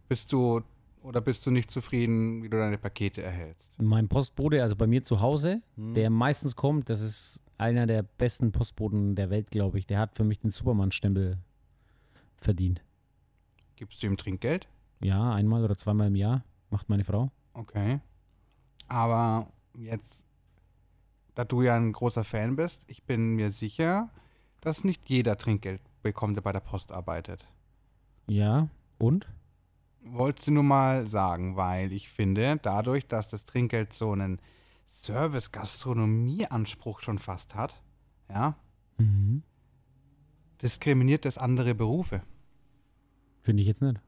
Bist 0.08 0.32
du 0.32 0.62
oder 1.02 1.20
bist 1.20 1.46
du 1.46 1.50
nicht 1.50 1.70
zufrieden, 1.70 2.42
wie 2.42 2.48
du 2.48 2.56
deine 2.56 2.78
Pakete 2.78 3.22
erhältst? 3.22 3.70
Mein 3.78 4.08
Postbote, 4.08 4.62
also 4.62 4.74
bei 4.74 4.86
mir 4.86 5.02
zu 5.04 5.20
Hause, 5.20 5.60
hm. 5.76 5.94
der 5.94 6.10
meistens 6.10 6.56
kommt, 6.56 6.88
das 6.88 7.00
ist 7.00 7.40
einer 7.58 7.86
der 7.86 8.02
besten 8.02 8.52
Postboten 8.52 9.14
der 9.14 9.30
Welt, 9.30 9.50
glaube 9.50 9.78
ich. 9.78 9.86
Der 9.86 9.98
hat 9.98 10.16
für 10.16 10.24
mich 10.24 10.40
den 10.40 10.50
Superman-Stempel 10.50 11.38
verdient. 12.36 12.82
Gibst 13.76 14.02
du 14.02 14.06
ihm 14.06 14.16
Trinkgeld? 14.16 14.66
Ja, 15.04 15.34
einmal 15.34 15.62
oder 15.62 15.76
zweimal 15.76 16.06
im 16.06 16.16
Jahr 16.16 16.44
macht 16.70 16.88
meine 16.88 17.04
Frau. 17.04 17.30
Okay. 17.52 18.00
Aber 18.88 19.52
jetzt, 19.74 20.24
da 21.34 21.44
du 21.44 21.62
ja 21.62 21.76
ein 21.76 21.92
großer 21.92 22.24
Fan 22.24 22.56
bist, 22.56 22.82
ich 22.86 23.04
bin 23.04 23.34
mir 23.34 23.50
sicher, 23.50 24.10
dass 24.60 24.82
nicht 24.82 25.08
jeder 25.08 25.36
Trinkgeld 25.36 25.82
bekommt, 26.02 26.36
der 26.36 26.42
bei 26.42 26.52
der 26.52 26.60
Post 26.60 26.90
arbeitet. 26.90 27.46
Ja, 28.26 28.68
und? 28.98 29.28
wollte 30.04 30.50
nur 30.50 30.62
mal 30.62 31.06
sagen, 31.06 31.56
weil 31.56 31.92
ich 31.92 32.08
finde, 32.08 32.58
dadurch, 32.62 33.06
dass 33.06 33.28
das 33.30 33.44
Trinkgeld 33.44 33.92
so 33.92 34.12
einen 34.12 34.40
Service-Gastronomie-Anspruch 34.86 37.00
schon 37.00 37.18
fast 37.18 37.54
hat, 37.54 37.82
ja, 38.28 38.56
mhm. 38.98 39.42
diskriminiert 40.62 41.24
das 41.24 41.38
andere 41.38 41.74
Berufe. 41.74 42.22
Finde 43.40 43.62
ich 43.62 43.66
jetzt 43.66 43.82
nicht. 43.82 44.00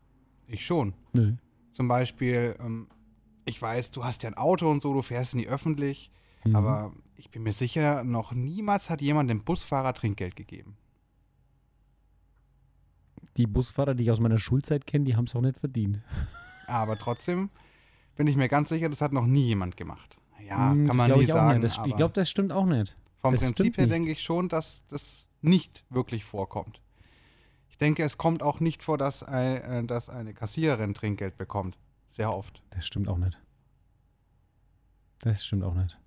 Ich 0.48 0.64
schon. 0.64 0.94
Nö. 1.12 1.34
Zum 1.72 1.88
Beispiel, 1.88 2.56
ähm, 2.60 2.88
ich 3.44 3.60
weiß, 3.60 3.90
du 3.90 4.04
hast 4.04 4.22
ja 4.22 4.30
ein 4.30 4.36
Auto 4.36 4.70
und 4.70 4.80
so, 4.80 4.92
du 4.92 5.02
fährst 5.02 5.34
nie 5.34 5.46
öffentlich, 5.46 6.10
mhm. 6.44 6.56
aber 6.56 6.92
ich 7.16 7.30
bin 7.30 7.42
mir 7.42 7.52
sicher, 7.52 8.04
noch 8.04 8.32
niemals 8.32 8.90
hat 8.90 9.00
jemand 9.00 9.30
dem 9.30 9.42
Busfahrer 9.42 9.92
Trinkgeld 9.92 10.36
gegeben 10.36 10.76
die 13.36 13.46
Busfahrer, 13.46 13.94
die 13.94 14.04
ich 14.04 14.10
aus 14.10 14.20
meiner 14.20 14.38
Schulzeit 14.38 14.86
kenne, 14.86 15.04
die 15.04 15.16
haben 15.16 15.24
es 15.24 15.34
auch 15.34 15.40
nicht 15.40 15.58
verdient. 15.58 16.00
Aber 16.66 16.98
trotzdem 16.98 17.50
bin 18.16 18.26
ich 18.26 18.36
mir 18.36 18.48
ganz 18.48 18.70
sicher, 18.70 18.88
das 18.88 19.00
hat 19.00 19.12
noch 19.12 19.26
nie 19.26 19.46
jemand 19.46 19.76
gemacht. 19.76 20.18
Ja, 20.46 20.70
hm, 20.70 20.86
kann 20.86 20.96
man 20.96 21.12
nie 21.12 21.26
sagen. 21.26 21.60
Das, 21.60 21.78
ich 21.84 21.96
glaube, 21.96 22.14
das 22.14 22.30
stimmt 22.30 22.52
auch 22.52 22.66
nicht. 22.66 22.96
Vom 23.20 23.34
das 23.34 23.42
Prinzip 23.42 23.76
her 23.78 23.86
denke 23.86 24.10
ich 24.10 24.22
schon, 24.22 24.48
dass 24.48 24.86
das 24.86 25.28
nicht 25.42 25.84
wirklich 25.90 26.24
vorkommt. 26.24 26.80
Ich 27.76 27.78
denke, 27.78 28.04
es 28.04 28.16
kommt 28.16 28.42
auch 28.42 28.58
nicht 28.58 28.82
vor, 28.82 28.96
dass, 28.96 29.22
ein, 29.22 29.56
äh, 29.60 29.84
dass 29.84 30.08
eine 30.08 30.32
Kassiererin 30.32 30.94
Trinkgeld 30.94 31.36
bekommt. 31.36 31.76
Sehr 32.08 32.32
oft. 32.32 32.62
Das 32.70 32.86
stimmt 32.86 33.06
auch 33.06 33.18
nicht. 33.18 33.38
Das 35.20 35.44
stimmt 35.44 35.62
auch 35.62 35.74
nicht. 35.74 36.00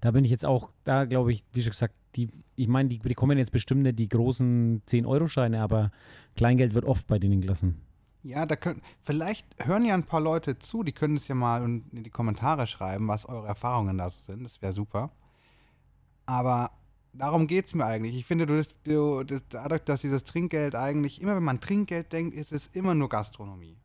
Da 0.00 0.10
bin 0.10 0.24
ich 0.24 0.32
jetzt 0.32 0.44
auch, 0.44 0.72
da 0.82 1.04
glaube 1.04 1.32
ich, 1.32 1.44
wie 1.52 1.62
schon 1.62 1.70
gesagt, 1.70 1.94
die, 2.16 2.28
ich 2.56 2.66
meine, 2.66 2.88
die 2.88 2.98
bekommen 2.98 3.38
jetzt 3.38 3.52
bestimmt 3.52 3.82
nicht 3.82 4.00
die 4.00 4.08
großen 4.08 4.82
10-Euro-Scheine, 4.84 5.62
aber 5.62 5.92
Kleingeld 6.34 6.74
wird 6.74 6.84
oft 6.84 7.06
bei 7.06 7.20
denen 7.20 7.40
gelassen. 7.40 7.80
Ja, 8.24 8.44
da 8.44 8.56
können, 8.56 8.82
vielleicht 9.04 9.46
hören 9.64 9.84
ja 9.84 9.94
ein 9.94 10.06
paar 10.06 10.20
Leute 10.20 10.58
zu, 10.58 10.82
die 10.82 10.90
können 10.90 11.14
es 11.14 11.28
ja 11.28 11.36
mal 11.36 11.62
in 11.62 12.02
die 12.02 12.10
Kommentare 12.10 12.66
schreiben, 12.66 13.06
was 13.06 13.26
eure 13.26 13.46
Erfahrungen 13.46 13.96
da 13.96 14.10
so 14.10 14.18
sind. 14.18 14.42
Das 14.42 14.60
wäre 14.60 14.72
super. 14.72 15.12
Aber 16.26 16.72
darum 17.12 17.46
geht 17.46 17.66
es 17.66 17.74
mir 17.74 17.84
eigentlich. 17.84 18.16
Ich 18.16 18.26
finde, 18.26 18.46
du, 18.46 18.62
du, 18.84 19.40
dadurch, 19.48 19.82
dass 19.82 20.02
dieses 20.02 20.24
Trinkgeld 20.24 20.74
eigentlich, 20.74 21.20
immer 21.20 21.36
wenn 21.36 21.44
man 21.44 21.60
Trinkgeld 21.60 22.12
denkt, 22.12 22.34
ist 22.34 22.52
es 22.52 22.66
immer 22.68 22.94
nur 22.94 23.08
Gastronomie. 23.08 23.76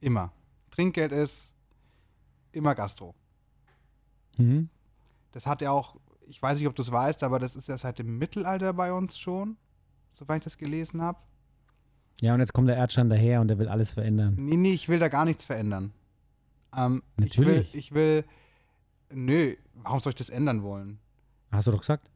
Immer. 0.00 0.32
Trinkgeld 0.70 1.12
ist 1.12 1.52
immer 2.52 2.74
Gastro. 2.74 3.14
Mhm. 4.36 4.68
Das 5.32 5.46
hat 5.46 5.62
ja 5.62 5.70
auch 5.70 5.96
ich 6.26 6.40
weiß 6.40 6.58
nicht, 6.58 6.68
ob 6.68 6.74
du 6.74 6.82
es 6.82 6.90
weißt, 6.90 7.22
aber 7.22 7.38
das 7.38 7.56
ist 7.56 7.68
ja 7.68 7.76
seit 7.76 7.98
dem 7.98 8.18
Mittelalter 8.18 8.72
bei 8.72 8.92
uns 8.92 9.18
schon, 9.18 9.56
soweit 10.12 10.38
ich 10.38 10.44
das 10.44 10.58
gelesen 10.58 11.02
habe. 11.02 11.18
Ja, 12.20 12.34
und 12.34 12.40
jetzt 12.40 12.52
kommt 12.52 12.68
der 12.68 12.76
Erdschein 12.76 13.10
daher 13.10 13.40
und 13.40 13.48
der 13.48 13.58
will 13.58 13.68
alles 13.68 13.92
verändern. 13.92 14.36
Nee, 14.38 14.56
nee, 14.56 14.72
ich 14.72 14.88
will 14.88 14.98
da 14.98 15.08
gar 15.08 15.24
nichts 15.24 15.44
verändern. 15.44 15.92
Ähm, 16.76 17.02
Natürlich. 17.16 17.74
Ich 17.74 17.74
will, 17.74 17.78
ich 17.80 17.94
will, 17.94 18.24
nö, 19.12 19.54
warum 19.74 20.00
soll 20.00 20.10
ich 20.10 20.16
das 20.16 20.30
ändern 20.30 20.62
wollen? 20.62 20.98
Hast 21.50 21.66
du 21.66 21.72
doch 21.72 21.80
gesagt. 21.80 22.10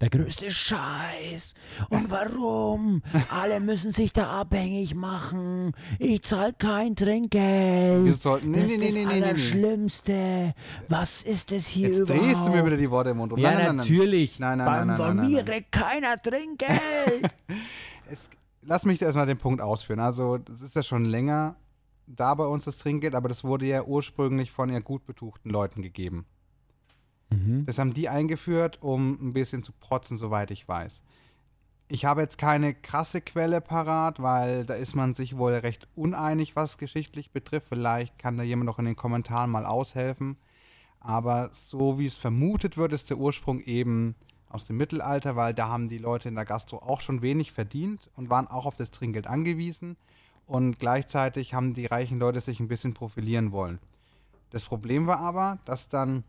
Der 0.00 0.10
größte 0.10 0.50
Scheiß. 0.50 1.54
Und 1.88 2.10
warum? 2.10 3.02
Alle 3.30 3.60
müssen 3.60 3.92
sich 3.92 4.12
da 4.12 4.40
abhängig 4.40 4.94
machen. 4.94 5.72
Ich 5.98 6.22
zahle 6.22 6.52
kein 6.52 6.96
Trinkgeld. 6.96 8.04
Wir 8.04 8.12
sollten, 8.12 8.50
nee, 8.50 8.62
das 8.62 8.70
nee, 8.70 8.76
nee, 8.76 8.86
ist 8.86 8.96
das 8.96 9.04
nee, 9.04 9.22
Allerschlimmste. 9.22 10.54
Was 10.88 11.22
ist 11.22 11.52
das 11.52 11.66
hier 11.68 11.88
Jetzt 11.88 12.00
überhaupt? 12.00 12.26
drehst 12.26 12.46
du 12.46 12.50
mir 12.50 12.66
wieder 12.66 12.76
die 12.76 12.90
Worte 12.90 13.10
im 13.10 13.18
Mund. 13.18 13.32
ja, 13.38 13.52
nein, 13.52 13.66
nein, 13.66 13.76
natürlich. 13.76 14.38
Nein, 14.40 14.58
nein, 14.58 14.66
nein, 14.66 14.86
nein, 14.88 14.96
Von 14.96 15.26
mir 15.30 15.44
kriegt 15.44 15.70
keiner 15.70 16.20
Trinkgeld. 16.20 17.30
es, 18.06 18.30
lass 18.62 18.84
mich 18.84 19.00
erstmal 19.00 19.26
den 19.26 19.38
Punkt 19.38 19.62
ausführen. 19.62 20.00
Also, 20.00 20.38
das 20.38 20.60
ist 20.60 20.74
ja 20.74 20.82
schon 20.82 21.04
länger 21.04 21.56
da 22.06 22.34
bei 22.34 22.46
uns 22.46 22.64
das 22.64 22.78
Trinkgeld, 22.78 23.14
aber 23.14 23.28
das 23.28 23.44
wurde 23.44 23.66
ja 23.66 23.84
ursprünglich 23.84 24.50
von 24.50 24.70
eher 24.70 24.82
gut 24.82 25.06
betuchten 25.06 25.50
Leuten 25.50 25.82
gegeben. 25.82 26.26
Mhm. 27.34 27.66
Das 27.66 27.78
haben 27.78 27.94
die 27.94 28.08
eingeführt, 28.08 28.78
um 28.80 29.12
ein 29.20 29.32
bisschen 29.32 29.62
zu 29.62 29.72
protzen, 29.72 30.16
soweit 30.16 30.50
ich 30.50 30.66
weiß. 30.66 31.02
Ich 31.88 32.04
habe 32.06 32.22
jetzt 32.22 32.38
keine 32.38 32.74
krasse 32.74 33.20
Quelle 33.20 33.60
parat, 33.60 34.20
weil 34.20 34.64
da 34.64 34.74
ist 34.74 34.94
man 34.94 35.14
sich 35.14 35.36
wohl 35.36 35.52
recht 35.52 35.86
uneinig, 35.94 36.56
was 36.56 36.78
geschichtlich 36.78 37.30
betrifft. 37.30 37.68
Vielleicht 37.68 38.18
kann 38.18 38.38
da 38.38 38.42
jemand 38.42 38.66
noch 38.66 38.78
in 38.78 38.86
den 38.86 38.96
Kommentaren 38.96 39.50
mal 39.50 39.66
aushelfen. 39.66 40.36
Aber 41.00 41.50
so 41.52 41.98
wie 41.98 42.06
es 42.06 42.16
vermutet 42.16 42.78
wird, 42.78 42.94
ist 42.94 43.10
der 43.10 43.18
Ursprung 43.18 43.60
eben 43.60 44.14
aus 44.48 44.66
dem 44.66 44.78
Mittelalter, 44.78 45.36
weil 45.36 45.52
da 45.52 45.68
haben 45.68 45.88
die 45.88 45.98
Leute 45.98 46.28
in 46.28 46.36
der 46.36 46.46
Gastro 46.46 46.78
auch 46.78 47.00
schon 47.00 47.20
wenig 47.20 47.52
verdient 47.52 48.08
und 48.16 48.30
waren 48.30 48.46
auch 48.46 48.64
auf 48.64 48.76
das 48.76 48.90
Trinkgeld 48.90 49.26
angewiesen. 49.26 49.96
Und 50.46 50.78
gleichzeitig 50.78 51.52
haben 51.52 51.74
die 51.74 51.86
reichen 51.86 52.18
Leute 52.18 52.40
sich 52.40 52.60
ein 52.60 52.68
bisschen 52.68 52.94
profilieren 52.94 53.52
wollen. 53.52 53.78
Das 54.50 54.64
Problem 54.64 55.06
war 55.06 55.20
aber, 55.20 55.58
dass 55.64 55.88
dann 55.88 56.24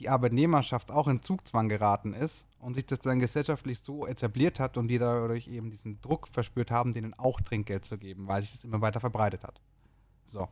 die 0.00 0.08
Arbeitnehmerschaft 0.08 0.90
auch 0.90 1.06
in 1.08 1.22
Zugzwang 1.22 1.68
geraten 1.68 2.14
ist 2.14 2.46
und 2.58 2.74
sich 2.74 2.86
das 2.86 3.00
dann 3.00 3.20
gesellschaftlich 3.20 3.80
so 3.80 4.06
etabliert 4.06 4.58
hat 4.58 4.78
und 4.78 4.88
die 4.88 4.98
dadurch 4.98 5.46
eben 5.46 5.70
diesen 5.70 6.00
Druck 6.00 6.28
verspürt 6.28 6.70
haben, 6.70 6.94
denen 6.94 7.12
auch 7.14 7.40
Trinkgeld 7.42 7.84
zu 7.84 7.98
geben, 7.98 8.26
weil 8.26 8.40
sich 8.40 8.52
das 8.52 8.64
immer 8.64 8.80
weiter 8.80 9.00
verbreitet 9.00 9.44
hat. 9.44 9.60
So. 10.26 10.48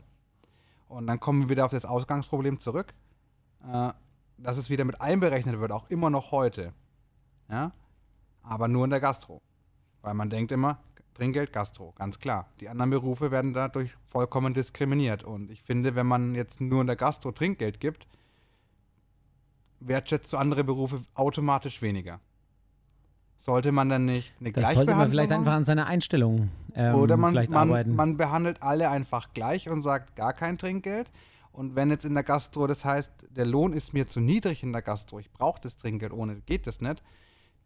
Und 0.88 1.06
dann 1.06 1.18
kommen 1.18 1.44
wir 1.44 1.48
wieder 1.48 1.64
auf 1.64 1.70
das 1.70 1.86
Ausgangsproblem 1.86 2.60
zurück, 2.60 2.92
äh, 3.66 3.90
dass 4.36 4.58
es 4.58 4.68
wieder 4.68 4.84
mit 4.84 5.00
einberechnet 5.00 5.58
wird, 5.58 5.72
auch 5.72 5.88
immer 5.88 6.10
noch 6.10 6.30
heute. 6.30 6.74
Ja? 7.48 7.72
Aber 8.42 8.68
nur 8.68 8.84
in 8.84 8.90
der 8.90 9.00
Gastro. 9.00 9.40
Weil 10.02 10.14
man 10.14 10.28
denkt 10.28 10.52
immer, 10.52 10.78
Trinkgeld, 11.14 11.52
Gastro, 11.52 11.92
ganz 11.92 12.18
klar. 12.18 12.48
Die 12.60 12.68
anderen 12.68 12.90
Berufe 12.90 13.30
werden 13.30 13.54
dadurch 13.54 13.96
vollkommen 14.04 14.52
diskriminiert. 14.52 15.24
Und 15.24 15.50
ich 15.50 15.62
finde, 15.62 15.94
wenn 15.94 16.06
man 16.06 16.34
jetzt 16.34 16.60
nur 16.60 16.82
in 16.82 16.86
der 16.86 16.96
Gastro 16.96 17.32
Trinkgeld 17.32 17.80
gibt, 17.80 18.06
wertschätzt 19.80 20.32
du 20.32 20.36
andere 20.36 20.64
Berufe 20.64 21.02
automatisch 21.14 21.82
weniger. 21.82 22.20
Sollte 23.36 23.70
man 23.70 23.88
dann 23.88 24.04
nicht 24.04 24.34
eine 24.40 24.52
Das 24.52 24.74
sollte 24.74 24.94
man 24.94 25.08
vielleicht 25.08 25.30
einfach 25.30 25.52
an 25.52 25.64
seiner 25.64 25.86
Einstellung 25.86 26.50
ähm, 26.74 26.96
oder 26.96 27.16
man, 27.16 27.30
vielleicht 27.30 27.50
man, 27.50 27.68
arbeiten. 27.68 27.94
man 27.94 28.16
behandelt 28.16 28.62
alle 28.62 28.90
einfach 28.90 29.32
gleich 29.32 29.68
und 29.68 29.82
sagt 29.82 30.16
gar 30.16 30.32
kein 30.32 30.58
Trinkgeld. 30.58 31.10
Und 31.52 31.76
wenn 31.76 31.90
jetzt 31.90 32.04
in 32.04 32.14
der 32.14 32.24
Gastro, 32.24 32.66
das 32.66 32.84
heißt, 32.84 33.10
der 33.30 33.46
Lohn 33.46 33.72
ist 33.72 33.94
mir 33.94 34.06
zu 34.06 34.20
niedrig 34.20 34.62
in 34.62 34.72
der 34.72 34.82
Gastro, 34.82 35.18
ich 35.18 35.30
brauche 35.30 35.60
das 35.60 35.76
Trinkgeld, 35.76 36.12
ohne 36.12 36.40
geht 36.42 36.66
das 36.66 36.80
nicht, 36.80 37.02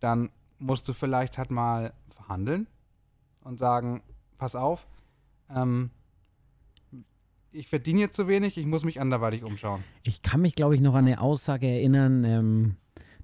dann 0.01 0.31
musst 0.59 0.89
du 0.89 0.93
vielleicht 0.93 1.39
halt 1.39 1.51
mal 1.51 1.93
verhandeln 2.11 2.69
und 3.41 3.59
sagen, 3.59 4.03
pass 4.39 4.55
auf, 4.57 4.87
ähm, 5.55 5.91
ich 7.53 7.69
verdiene 7.69 8.01
jetzt 8.01 8.17
zu 8.17 8.29
wenig, 8.29 8.57
ich 8.57 8.67
muss 8.67 8.85
mich 8.85 9.01
anderweitig 9.01 9.45
umschauen. 9.45 9.85
Ich 10.03 10.23
kann 10.23 10.41
mich, 10.41 10.55
glaube 10.55 10.75
ich, 10.75 10.81
noch 10.81 10.95
an 10.95 11.07
eine 11.07 11.21
Aussage 11.21 11.67
erinnern. 11.67 12.25
Ähm, 12.25 12.77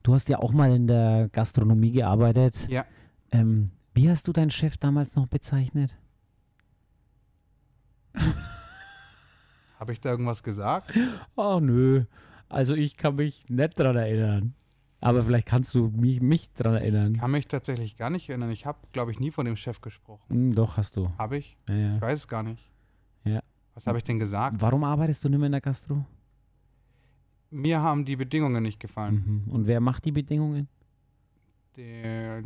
du 0.02 0.14
hast 0.14 0.28
ja 0.28 0.38
auch 0.38 0.52
mal 0.52 0.74
in 0.74 0.86
der 0.86 1.28
Gastronomie 1.32 1.92
gearbeitet. 1.92 2.68
Ja. 2.68 2.84
Ähm, 3.32 3.70
wie 3.94 4.08
hast 4.08 4.28
du 4.28 4.32
deinen 4.32 4.50
Chef 4.50 4.76
damals 4.76 5.16
noch 5.16 5.26
bezeichnet? 5.26 5.96
Habe 9.78 9.92
ich 9.92 10.00
da 10.00 10.10
irgendwas 10.10 10.42
gesagt? 10.42 10.92
Oh 11.36 11.58
nö. 11.62 12.04
Also 12.48 12.74
ich 12.74 12.96
kann 12.96 13.16
mich 13.16 13.48
nicht 13.48 13.78
dran 13.78 13.96
erinnern. 13.96 14.54
Aber 15.00 15.22
vielleicht 15.22 15.46
kannst 15.46 15.72
du 15.74 15.88
mich, 15.90 16.20
mich 16.20 16.52
dran 16.54 16.74
erinnern. 16.74 17.16
Kann 17.16 17.30
mich 17.30 17.46
tatsächlich 17.46 17.96
gar 17.96 18.10
nicht 18.10 18.28
erinnern. 18.28 18.50
Ich 18.50 18.66
habe, 18.66 18.78
glaube 18.92 19.12
ich, 19.12 19.20
nie 19.20 19.30
von 19.30 19.46
dem 19.46 19.54
Chef 19.54 19.80
gesprochen. 19.80 20.24
Hm, 20.28 20.54
doch, 20.56 20.76
hast 20.76 20.96
du. 20.96 21.12
Habe 21.18 21.36
ich? 21.38 21.56
Ja, 21.68 21.74
ja. 21.76 21.94
Ich 21.96 22.02
weiß 22.02 22.18
es 22.18 22.26
gar 22.28 22.42
nicht. 22.42 22.68
Ja. 23.24 23.40
Was 23.78 23.86
habe 23.86 23.98
ich 23.98 24.04
denn 24.04 24.18
gesagt? 24.18 24.56
Warum 24.60 24.82
arbeitest 24.82 25.22
du 25.22 25.28
nicht 25.28 25.38
mehr 25.38 25.46
in 25.46 25.52
der 25.52 25.60
Gastro? 25.60 26.04
Mir 27.50 27.80
haben 27.80 28.04
die 28.04 28.16
Bedingungen 28.16 28.60
nicht 28.60 28.80
gefallen. 28.80 29.44
Mhm. 29.46 29.52
Und 29.52 29.66
wer 29.68 29.78
macht 29.80 30.04
die 30.04 30.10
Bedingungen? 30.10 30.66
Der, 31.76 32.42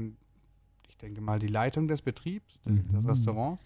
ich 0.88 0.98
denke 0.98 1.22
mal, 1.22 1.38
die 1.38 1.46
Leitung 1.46 1.88
des 1.88 2.02
Betriebs, 2.02 2.60
Mhm. 2.66 2.86
des 2.92 3.08
Restaurants. 3.08 3.64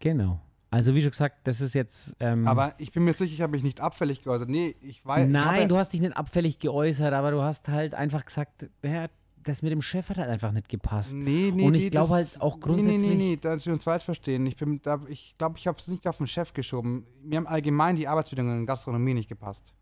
Genau. 0.00 0.38
Also 0.70 0.94
wie 0.94 1.00
schon 1.00 1.12
gesagt, 1.12 1.46
das 1.46 1.62
ist 1.62 1.74
jetzt. 1.74 2.14
Ähm, 2.20 2.46
Aber 2.46 2.74
ich 2.76 2.92
bin 2.92 3.04
mir 3.04 3.14
sicher, 3.14 3.32
ich 3.32 3.40
habe 3.40 3.52
mich 3.52 3.62
nicht 3.62 3.80
abfällig 3.80 4.22
geäußert. 4.22 4.50
Nee, 4.50 4.76
ich 4.82 5.04
weiß. 5.06 5.26
ich 5.26 5.32
Nein, 5.32 5.60
habe, 5.60 5.68
du 5.68 5.78
hast 5.78 5.94
dich 5.94 6.00
nicht 6.02 6.14
abfällig 6.14 6.58
geäußert, 6.58 7.14
aber 7.14 7.30
du 7.30 7.40
hast 7.40 7.68
halt 7.70 7.94
einfach 7.94 8.26
gesagt, 8.26 8.68
ja, 8.82 9.08
das 9.44 9.62
mit 9.62 9.72
dem 9.72 9.80
Chef 9.82 10.08
hat 10.10 10.18
halt 10.18 10.28
einfach 10.28 10.52
nicht 10.52 10.68
gepasst. 10.68 11.14
Nee, 11.14 11.52
nee, 11.54 11.66
Und 11.66 11.74
ich 11.74 11.84
nee, 11.84 11.90
glaube 11.90 12.10
halt 12.14 12.40
auch 12.40 12.56
Nee, 12.56 12.60
grundsätzlich- 12.60 13.00
nee, 13.00 13.08
nee, 13.08 13.14
nee, 13.30 13.36
da 13.36 13.64
wir 13.64 13.72
uns 13.72 13.84
falsch 13.84 14.04
verstehen. 14.04 14.46
Ich 14.46 14.56
bin 14.56 14.80
da, 14.82 15.00
ich 15.08 15.34
glaube, 15.38 15.58
ich 15.58 15.66
habe 15.66 15.78
es 15.78 15.88
nicht 15.88 16.06
auf 16.06 16.18
den 16.18 16.26
Chef 16.26 16.52
geschoben. 16.52 17.06
Mir 17.22 17.36
haben 17.38 17.46
allgemein 17.46 17.96
die 17.96 18.08
Arbeitsbedingungen 18.08 18.58
in 18.60 18.66
der 18.66 18.72
Gastronomie 18.74 19.14
nicht 19.14 19.28
gepasst. 19.28 19.72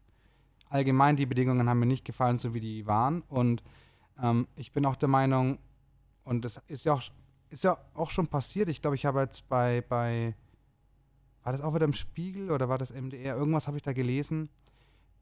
Allgemein 0.69 1.17
die 1.17 1.27
Bedingungen 1.27 1.69
haben 1.69 1.79
mir 1.79 1.87
nicht 1.87 2.05
gefallen, 2.05 2.39
so 2.39 2.55
wie 2.55 2.61
die 2.61 2.87
waren. 2.87 3.23
Und 3.29 3.63
ähm, 4.23 4.47
ich 4.57 4.73
bin 4.73 4.85
auch 4.87 4.97
der 4.97 5.09
Meinung, 5.09 5.59
und 6.25 6.45
das 6.45 6.61
ist 6.67 6.85
ja 6.85 6.95
auch, 6.95 7.03
ist 7.51 7.65
ja 7.65 7.77
auch 7.95 8.11
schon 8.11 8.27
passiert. 8.27 8.69
Ich 8.69 8.83
glaube, 8.83 8.97
ich 8.97 9.07
habe 9.07 9.21
jetzt 9.21 9.49
bei, 9.49 9.83
bei, 9.89 10.35
war 11.45 11.53
das 11.53 11.61
auch 11.63 11.75
wieder 11.75 11.85
im 11.85 11.93
Spiegel 11.93 12.51
oder 12.51 12.69
war 12.69 12.79
das 12.79 12.91
MDR? 12.91 13.37
Irgendwas 13.37 13.69
habe 13.69 13.77
ich 13.77 13.83
da 13.85 13.93
gelesen, 13.93 14.49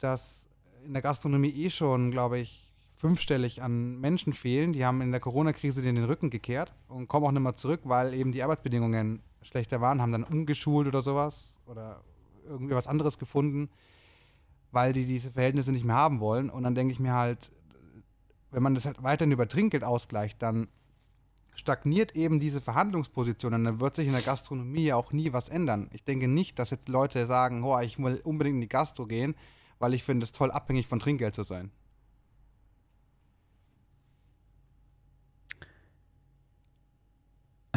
dass 0.01 0.49
in 0.87 0.93
der 0.95 1.03
Gastronomie 1.03 1.51
eh 1.51 1.70
schon, 1.70 2.11
glaube 2.11 2.39
ich, 2.39 2.64
fünfstellig 2.95 3.62
an 3.62 4.01
Menschen 4.01 4.32
fehlen. 4.32 4.72
Die 4.72 4.84
haben 4.84 5.01
in 5.01 5.11
der 5.11 5.20
Corona-Krise 5.20 5.82
den 5.82 6.03
Rücken 6.03 6.30
gekehrt 6.30 6.72
und 6.88 7.09
kommen 7.09 7.26
auch 7.26 7.32
nicht 7.32 7.42
mehr 7.42 7.57
zurück, 7.57 7.80
weil 7.84 8.14
eben 8.14 8.32
die 8.32 8.42
Arbeitsbedingungen 8.42 9.20
schlechter 9.42 9.80
waren, 9.80 10.01
haben 10.01 10.12
dann 10.12 10.24
umgeschult 10.24 10.86
oder 10.86 11.03
sowas 11.03 11.59
oder 11.66 12.01
irgendwie 12.49 12.74
was 12.74 12.86
anderes 12.86 13.18
gefunden, 13.18 13.68
weil 14.70 14.92
die 14.92 15.05
diese 15.05 15.30
Verhältnisse 15.30 15.72
nicht 15.72 15.84
mehr 15.84 15.97
haben 15.97 16.20
wollen. 16.20 16.51
Und 16.51 16.62
dann 16.62 16.74
denke 16.74 16.92
ich 16.92 17.01
mir 17.01 17.12
halt, 17.12 17.51
wenn 18.51 18.62
man 18.62 18.74
das 18.74 18.86
halt 18.86 19.03
weiterhin 19.03 19.32
über 19.32 19.49
Trinkgeld 19.49 19.84
ausgleicht, 19.84 20.40
dann 20.42 20.68
stagniert 21.57 22.16
eben 22.16 22.40
diese 22.40 22.61
Verhandlungsposition 22.61 23.55
und 23.55 23.64
dann 23.64 23.80
wird 23.80 23.97
sich 23.97 24.07
in 24.07 24.12
der 24.12 24.22
Gastronomie 24.22 24.86
ja 24.86 24.97
auch 24.97 25.12
nie 25.12 25.32
was 25.32 25.49
ändern. 25.49 25.88
Ich 25.92 26.05
denke 26.05 26.26
nicht, 26.26 26.59
dass 26.59 26.70
jetzt 26.70 26.88
Leute 26.88 27.26
sagen, 27.26 27.62
oh, 27.62 27.78
ich 27.80 27.99
will 27.99 28.20
unbedingt 28.24 28.57
in 28.57 28.61
die 28.62 28.68
Gastro 28.68 29.07
gehen, 29.07 29.34
weil 29.78 29.95
ich 29.95 30.03
finde 30.03 30.24
es 30.24 30.32
toll, 30.32 30.51
abhängig 30.51 30.88
von 30.88 30.99
Trinkgeld 30.99 31.34
zu 31.34 31.42
sein. 31.42 31.70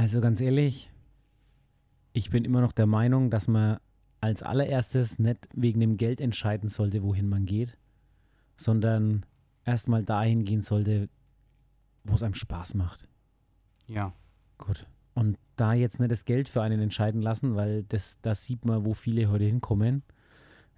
Also 0.07 0.21
ganz 0.21 0.39
ehrlich, 0.39 0.89
ich 2.13 2.29
bin 2.29 2.45
immer 2.45 2.61
noch 2.61 2.71
der 2.71 2.85
Meinung, 2.85 3.29
dass 3.29 3.49
man 3.49 3.77
als 4.21 4.41
allererstes 4.41 5.19
nicht 5.19 5.49
wegen 5.53 5.81
dem 5.81 5.97
Geld 5.97 6.21
entscheiden 6.21 6.69
sollte, 6.69 7.03
wohin 7.03 7.27
man 7.27 7.45
geht, 7.45 7.77
sondern 8.55 9.25
erstmal 9.65 10.05
dahin 10.05 10.45
gehen 10.45 10.63
sollte, 10.63 11.09
wo 12.05 12.15
es 12.15 12.23
einem 12.23 12.35
Spaß 12.35 12.75
macht. 12.75 13.09
Ja. 13.85 14.13
Gut. 14.57 14.87
Und 15.13 15.37
da 15.57 15.73
jetzt 15.73 15.99
nicht 15.99 16.09
das 16.09 16.23
Geld 16.23 16.47
für 16.47 16.61
einen 16.61 16.79
entscheiden 16.79 17.21
lassen, 17.21 17.57
weil 17.57 17.83
das, 17.83 18.17
das 18.21 18.45
sieht 18.45 18.63
man, 18.63 18.85
wo 18.85 18.93
viele 18.93 19.29
heute 19.29 19.43
hinkommen. 19.43 20.03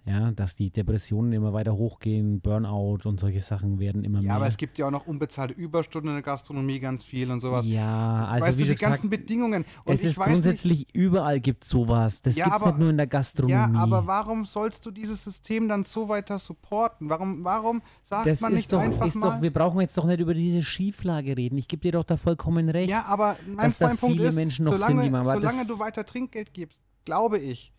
Ja, 0.06 0.30
dass 0.32 0.56
die 0.56 0.70
Depressionen 0.70 1.30
immer 1.32 1.52
weiter 1.52 1.74
hochgehen, 1.76 2.40
Burnout 2.40 3.00
und 3.04 3.20
solche 3.20 3.42
Sachen 3.42 3.78
werden 3.78 4.02
immer 4.02 4.18
Ja, 4.20 4.22
mehr. 4.28 4.34
aber 4.36 4.46
es 4.46 4.56
gibt 4.56 4.78
ja 4.78 4.86
auch 4.86 4.90
noch 4.90 5.06
unbezahlte 5.06 5.52
Überstunden 5.52 6.08
in 6.08 6.14
der 6.16 6.22
Gastronomie 6.22 6.80
ganz 6.80 7.04
viel 7.04 7.30
und 7.30 7.40
sowas. 7.40 7.66
ja, 7.66 8.24
also 8.26 8.46
weißt 8.46 8.58
wie 8.58 8.64
du, 8.64 8.68
die 8.70 8.80
ganzen 8.80 9.10
gesagt, 9.10 9.26
Bedingungen. 9.26 9.64
Und 9.84 9.92
es 9.94 10.02
ist 10.04 10.18
weiß 10.18 10.26
nicht, 10.28 10.34
grundsätzlich 10.42 10.86
überall 10.94 11.38
gibt 11.40 11.64
sowas. 11.64 12.22
Das 12.22 12.34
Ja, 12.36 12.46
gibt 12.46 12.56
es 12.56 12.64
nicht 12.64 12.78
nur 12.78 12.88
in 12.90 12.96
der 12.96 13.06
Gastronomie. 13.08 13.52
ja, 13.52 13.70
aber 13.74 14.06
warum 14.06 14.46
sollst 14.46 14.86
du 14.86 14.90
dieses 14.90 15.22
System 15.22 15.68
dann 15.68 15.84
so 15.84 16.08
weiter 16.08 16.38
supporten? 16.38 17.10
Warum, 17.10 17.44
warum 17.44 17.82
sagt 18.02 18.26
das 18.26 18.40
man 18.40 18.54
nicht 18.54 18.72
doch, 18.72 18.80
einfach 18.80 19.06
ist 19.06 19.16
mal? 19.16 19.36
doch, 19.36 19.42
wir 19.42 19.52
brauchen 19.52 19.80
jetzt 19.82 19.96
doch 19.98 20.06
nicht 20.06 20.20
über 20.20 20.32
diese 20.32 20.62
Schieflage 20.62 21.36
reden. 21.36 21.58
Ich 21.58 21.68
gebe 21.68 21.82
dir 21.82 21.92
doch 21.92 22.04
da 22.04 22.16
vollkommen 22.16 22.70
recht. 22.70 22.88
ja, 22.90 23.04
aber 23.04 23.36
mein, 23.46 23.66
dass 23.66 23.76
da 23.78 23.88
mein 23.88 23.98
Punkt 23.98 24.16
viele 24.16 24.28
ist, 24.30 24.34
Menschen 24.34 24.64
noch 24.64 24.72
sind, 24.72 24.80
solange, 24.80 25.02
die 25.04 25.10
man- 25.10 25.20
aber 25.26 25.34
solange 25.34 25.66
du 25.66 25.78
weiter 25.78 26.06
Trinkgeld 26.06 26.54
gibst, 26.54 26.80
glaube 27.04 27.38
ich, 27.38 27.72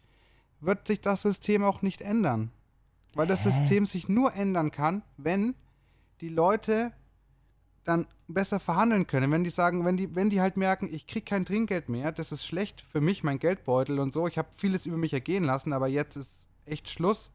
wird 0.62 0.88
sich 0.88 1.01
das 1.01 1.22
System 1.24 1.64
auch 1.64 1.82
nicht 1.82 2.01
ändern. 2.01 2.51
Weil 3.14 3.28
das 3.28 3.43
System 3.43 3.86
sich 3.86 4.07
nur 4.07 4.34
ändern 4.36 4.72
kann, 4.72 5.03
wenn 5.18 5.53
die 6.22 6.30
Leute 6.30 6.93
dann 7.84 8.07
besser 8.28 8.59
verhandeln 8.59 9.05
können. 9.07 9.32
Wenn 9.32 9.43
die 9.43 9.49
sagen, 9.49 9.84
wenn 9.84 9.97
die, 9.97 10.16
wenn 10.16 10.30
die 10.30 10.39
halt 10.39 10.55
merken, 10.55 10.88
ich 10.89 11.07
kriege 11.07 11.26
kein 11.26 11.45
Trinkgeld 11.45 11.89
mehr, 11.89 12.12
das 12.12 12.32
ist 12.32 12.45
schlecht 12.45 12.82
für 12.82 13.01
mich, 13.01 13.24
mein 13.24 13.39
Geldbeutel 13.39 13.99
und 13.99 14.14
so, 14.14 14.28
ich 14.28 14.38
habe 14.38 14.47
vieles 14.55 14.86
über 14.86 14.97
mich 14.97 15.12
ergehen 15.14 15.43
lassen, 15.43 15.74
aber 15.74 15.88
jetzt 15.88 16.16
ist 16.16 16.45
echt 16.66 16.89
Schluss. 16.89 17.32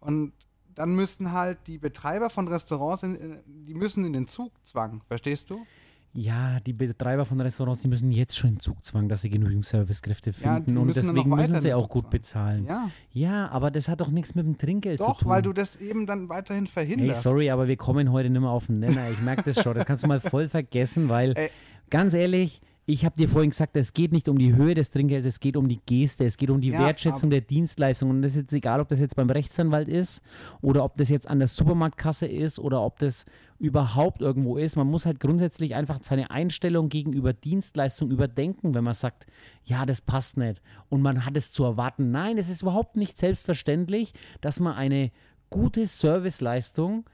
Und 0.00 0.32
dann 0.74 0.94
müssten 0.94 1.32
halt 1.32 1.58
die 1.66 1.78
Betreiber 1.78 2.30
von 2.30 2.48
Restaurants, 2.48 3.02
in, 3.02 3.14
in- 3.14 3.66
die 3.66 3.74
müssen 3.74 4.04
in 4.04 4.12
den 4.12 4.28
Zugzwang, 4.28 5.02
verstehst 5.08 5.50
du? 5.50 5.64
Ja, 6.12 6.58
die 6.66 6.72
Betreiber 6.72 7.24
von 7.24 7.40
Restaurants, 7.40 7.82
die 7.82 7.88
müssen 7.88 8.10
jetzt 8.10 8.36
schon 8.36 8.50
in 8.50 8.58
Zugzwang, 8.60 9.08
dass 9.08 9.20
sie 9.22 9.30
genügend 9.30 9.64
Servicekräfte 9.64 10.30
Ja, 10.30 10.54
finden 10.56 10.72
die 10.72 10.78
und 10.78 10.96
deswegen 10.96 11.30
müssen 11.30 11.60
sie 11.60 11.72
auch 11.72 11.88
gut 11.88 12.10
bezahlen. 12.10 12.66
Ja. 12.66 12.90
Ja, 13.12 13.48
aber 13.50 13.70
das 13.70 13.88
hat 13.88 14.00
doch 14.00 14.10
nichts 14.10 14.34
mit 14.34 14.44
dem 14.44 14.58
Trinkgeld 14.58 15.00
zu 15.00 15.06
doch, 15.06 15.20
tun. 15.20 15.28
weil 15.30 15.42
du 15.42 15.52
das 15.52 15.76
eben 15.76 16.06
dann 16.06 16.28
weiterhin 16.28 16.64
Hey, 16.64 16.72
verhinderst. 16.72 17.22
sorry, 17.22 17.48
aber 17.50 17.68
wir 17.68 17.76
kommen 17.76 18.10
heute 18.10 18.28
nicht 18.28 18.40
mehr 18.40 18.50
auf 18.50 18.66
den 18.66 18.80
Nenner. 18.80 19.08
Ich 19.10 19.20
merke 19.22 19.52
das 19.52 19.62
schon. 19.62 19.74
Das 19.74 19.86
kannst 19.86 20.02
du 20.02 20.08
mal 20.08 20.18
voll 20.18 20.48
vergessen, 20.48 21.08
weil, 21.08 21.32
Ey. 21.36 21.48
ganz 21.90 22.12
ehrlich, 22.12 22.60
ich 22.90 23.04
habe 23.04 23.16
dir 23.16 23.28
vorhin 23.28 23.50
gesagt, 23.50 23.76
es 23.76 23.92
geht 23.92 24.12
nicht 24.12 24.28
um 24.28 24.36
die 24.36 24.54
Höhe 24.54 24.74
des 24.74 24.90
Trinkgelds, 24.90 25.26
es 25.26 25.38
geht 25.38 25.56
um 25.56 25.68
die 25.68 25.80
Geste, 25.86 26.24
es 26.24 26.36
geht 26.36 26.50
um 26.50 26.60
die 26.60 26.70
Ja, 26.70 26.80
Wertschätzung 26.80 27.30
der 27.30 27.40
Dienstleistung. 27.40 28.10
Und 28.10 28.22
das 28.22 28.32
ist 28.32 28.42
jetzt 28.42 28.52
egal, 28.52 28.80
ob 28.80 28.88
das 28.88 28.98
jetzt 28.98 29.14
beim 29.14 29.30
Rechtsanwalt 29.30 29.88
ist 29.88 30.22
oder 30.60 30.84
ob 30.84 30.96
das 30.96 31.08
jetzt 31.08 31.28
an 31.28 31.38
der 31.38 31.48
Supermarktkasse 31.48 32.26
ist 32.26 32.58
oder 32.58 32.82
ob 32.82 32.98
das 32.98 33.26
überhaupt 33.58 34.22
irgendwo 34.22 34.56
ist. 34.56 34.76
Man 34.76 34.88
muss 34.88 35.06
halt 35.06 35.20
grundsätzlich 35.20 35.74
einfach 35.74 36.00
seine 36.02 36.30
Einstellung 36.30 36.88
gegenüber 36.88 37.32
Dienstleistung 37.32 38.10
überdenken, 38.10 38.74
wenn 38.74 38.84
man 38.84 38.94
sagt, 38.94 39.26
ja, 39.64 39.86
das 39.86 40.00
passt 40.00 40.36
nicht 40.36 40.60
und 40.88 41.00
man 41.00 41.24
hat 41.24 41.36
es 41.36 41.52
zu 41.52 41.64
erwarten. 41.64 42.10
Nein, 42.10 42.38
es 42.38 42.48
ist 42.48 42.62
überhaupt 42.62 42.96
nicht 42.96 43.16
selbstverständlich, 43.16 44.14
dass 44.40 44.58
man 44.58 44.74
eine 44.74 45.12
gute 45.48 45.86
Serviceleistung 45.86 47.04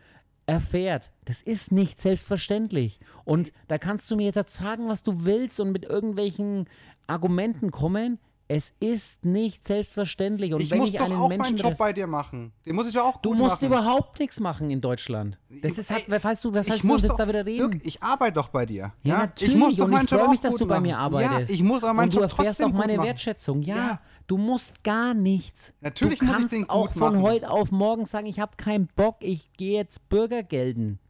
erfährt. 0.46 1.12
Das 1.26 1.42
ist 1.42 1.70
nicht 1.72 2.00
selbstverständlich. 2.00 2.98
Und 3.24 3.52
da 3.68 3.76
kannst 3.78 4.10
du 4.10 4.16
mir 4.16 4.30
jetzt 4.32 4.50
sagen, 4.54 4.88
was 4.88 5.02
du 5.02 5.24
willst 5.24 5.60
und 5.60 5.72
mit 5.72 5.84
irgendwelchen 5.84 6.66
Argumenten 7.06 7.70
kommen. 7.70 8.18
Es 8.48 8.72
ist 8.78 9.24
nicht 9.24 9.64
selbstverständlich. 9.64 10.54
Und 10.54 10.60
ich 10.60 10.70
wenn 10.70 10.78
muss 10.78 10.90
ich 10.90 10.96
doch 10.96 11.06
einen 11.06 11.16
auch 11.16 11.28
Menschen 11.28 11.56
meinen 11.56 11.56
Job 11.56 11.72
treffe- 11.72 11.78
bei 11.78 11.92
dir 11.92 12.06
machen. 12.06 12.52
Den 12.64 12.76
muss 12.76 12.86
ich 12.86 12.94
doch 12.94 13.04
auch 13.04 13.16
Du 13.20 13.34
musst 13.34 13.56
machen. 13.60 13.66
überhaupt 13.66 14.20
nichts 14.20 14.38
machen 14.38 14.70
in 14.70 14.80
Deutschland. 14.80 15.36
Das 15.62 15.78
ist 15.78 15.90
halt, 15.90 16.08
weißt 16.08 16.44
du, 16.44 16.54
was 16.54 16.68
ich 16.68 16.74
heißt, 16.74 16.84
uns 16.84 17.02
jetzt 17.02 17.18
da 17.18 17.26
wieder 17.26 17.44
reden? 17.44 17.72
Dirk, 17.72 17.84
ich 17.84 18.00
arbeite 18.04 18.34
doch 18.34 18.48
bei 18.50 18.64
dir. 18.64 18.92
Ja, 19.02 19.14
Ja, 19.14 19.18
natürlich. 19.18 19.54
Ich 19.54 19.58
muss 19.58 19.74
doch 19.74 19.86
und 19.86 20.00
ich 20.00 20.08
freue 20.08 20.26
auch 20.26 20.30
mich, 20.30 20.38
dass 20.40 20.54
du 20.54 20.64
bei 20.66 20.78
mir 20.78 20.94
machen. 20.94 21.02
arbeitest. 21.16 21.50
Ja, 21.50 21.54
ich 21.56 21.62
muss 21.64 21.82
aber 21.82 21.94
meinen 21.94 22.04
Und 22.04 22.14
du 22.14 22.20
Job 22.20 22.30
erfährst 22.38 22.62
auch 22.62 22.72
meine. 22.72 23.02
Wertschätzung. 23.02 23.62
Ja, 23.62 23.74
Ja. 23.74 24.00
du 24.28 24.38
musst 24.38 24.84
gar 24.84 25.12
nichts. 25.12 25.74
Natürlich 25.80 26.20
du 26.20 26.24
muss 26.26 26.34
ich 26.36 26.40
kannst 26.40 26.54
den 26.54 26.70
auch 26.70 26.92
von 26.92 27.14
machen. 27.14 27.22
heute 27.22 27.50
auf 27.50 27.72
morgen 27.72 28.06
sagen, 28.06 28.26
ich 28.26 28.38
habe 28.38 28.52
keinen 28.56 28.86
Bock, 28.94 29.16
ich 29.22 29.52
gehe 29.54 29.76
jetzt 29.76 30.08
Bürger 30.08 30.44
gelten. 30.44 31.00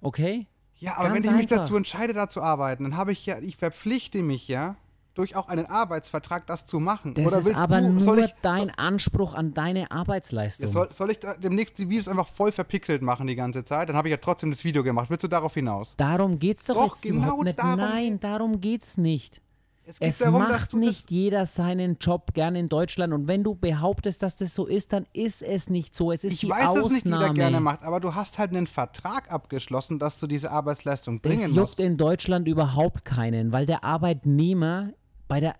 Okay? 0.00 0.46
Ja, 0.76 0.96
aber 0.96 1.10
Ganz 1.10 1.16
wenn 1.16 1.24
ich 1.24 1.30
mich 1.42 1.50
einfach. 1.52 1.56
dazu 1.64 1.76
entscheide, 1.76 2.14
da 2.14 2.28
zu 2.28 2.40
arbeiten, 2.42 2.84
dann 2.84 2.96
habe 2.96 3.12
ich 3.12 3.26
ja, 3.26 3.38
ich 3.40 3.56
verpflichte 3.56 4.22
mich 4.22 4.48
ja, 4.48 4.76
durch 5.14 5.36
auch 5.36 5.48
einen 5.48 5.66
Arbeitsvertrag 5.66 6.46
das 6.46 6.64
zu 6.64 6.80
machen. 6.80 7.12
Das 7.14 7.26
Oder 7.26 7.38
ist 7.38 7.54
aber 7.54 7.80
du, 7.82 7.90
nur 7.90 8.00
soll 8.00 8.20
ich, 8.20 8.34
dein 8.40 8.70
Anspruch 8.70 9.34
an 9.34 9.52
deine 9.52 9.90
Arbeitsleistung. 9.90 10.66
ja, 10.66 10.72
soll, 10.72 10.92
soll 10.92 11.10
ich 11.10 11.18
demnächst 11.42 11.76
die 11.78 11.90
Videos 11.90 12.08
einfach 12.08 12.26
voll 12.28 12.52
verpixelt 12.52 13.02
machen 13.02 13.26
die 13.26 13.34
ganze 13.34 13.64
Zeit? 13.64 13.90
Dann 13.90 13.96
habe 13.96 14.08
ich 14.08 14.12
ja 14.12 14.16
trotzdem 14.16 14.50
das 14.50 14.64
Video 14.64 14.82
gemacht. 14.82 15.10
Willst 15.10 15.24
du 15.24 15.28
darauf 15.28 15.52
hinaus? 15.52 15.94
darum 15.98 16.38
geht's 16.38 16.64
doch, 16.64 16.74
Doch, 16.76 16.94
jetzt 16.94 17.02
genau 17.02 17.42
nicht. 17.42 17.58
darum 17.58 17.76
Nein, 17.76 18.20
darum 18.20 18.60
geht's 18.60 18.96
nicht. 18.96 19.42
Es 19.90 19.98
Es 20.00 20.18
darum, 20.18 20.42
macht 20.42 20.74
nicht 20.74 21.10
jeder 21.10 21.46
seinen 21.46 21.98
Job 21.98 22.32
gern 22.34 22.54
in 22.54 22.68
Deutschland. 22.68 23.12
Und 23.12 23.26
wenn 23.26 23.42
du 23.44 23.54
behauptest, 23.54 24.22
dass 24.22 24.36
das 24.36 24.54
so 24.54 24.66
ist, 24.66 24.92
dann 24.92 25.06
ist 25.12 25.42
es 25.42 25.68
nicht 25.68 25.94
so. 25.96 26.12
Es 26.12 26.22
ist 26.24 26.34
Ich 26.34 26.40
die 26.40 26.48
weiß, 26.50 26.68
Ausnahme. 26.68 26.82
dass 26.82 26.92
nicht 26.92 27.04
jeder 27.06 27.34
gerne 27.34 27.60
macht, 27.60 27.82
aber 27.82 28.00
du 28.00 28.14
hast 28.14 28.38
halt 28.38 28.50
einen 28.50 28.66
Vertrag 28.66 29.30
abgeschlossen, 29.32 29.98
dass 29.98 30.20
du 30.20 30.26
diese 30.26 30.50
Arbeitsleistung 30.50 31.20
bringen 31.20 31.54
juckt 31.54 31.78
musst. 31.78 31.80
in 31.80 31.96
Deutschland 31.96 32.46
überhaupt 32.48 33.04
keinen, 33.04 33.52
weil 33.52 33.66
der 33.66 33.82
Arbeitnehmer 33.84 34.90
bei 35.28 35.40
der 35.40 35.54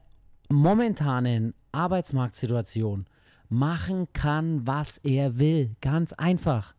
momentanen 0.48 1.54
Arbeitsmarktsituation 1.72 3.06
machen 3.48 4.08
kann, 4.12 4.66
was 4.66 4.98
er 4.98 5.38
will. 5.38 5.74
Ganz 5.80 6.12
einfach. 6.12 6.74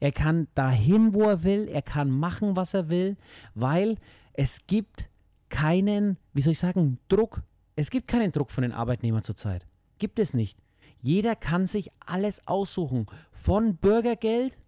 Er 0.00 0.12
kann 0.12 0.48
dahin, 0.54 1.14
wo 1.14 1.22
er 1.22 1.42
will, 1.44 1.68
er 1.68 1.82
kann 1.82 2.10
machen, 2.10 2.56
was 2.56 2.74
er 2.74 2.90
will, 2.90 3.16
weil 3.54 3.96
es 4.32 4.66
gibt 4.66 5.08
keinen, 5.52 6.18
wie 6.32 6.42
soll 6.42 6.52
ich 6.52 6.58
sagen, 6.58 6.98
Druck. 7.08 7.42
Es 7.76 7.90
gibt 7.90 8.08
keinen 8.08 8.32
Druck 8.32 8.50
von 8.50 8.62
den 8.62 8.72
Arbeitnehmern 8.72 9.22
zurzeit. 9.22 9.66
Gibt 9.98 10.18
es 10.18 10.34
nicht. 10.34 10.58
Jeder 10.98 11.36
kann 11.36 11.66
sich 11.66 11.90
alles 12.04 12.46
aussuchen. 12.48 13.06
Von 13.32 13.76
Bürgergeld 13.76 14.58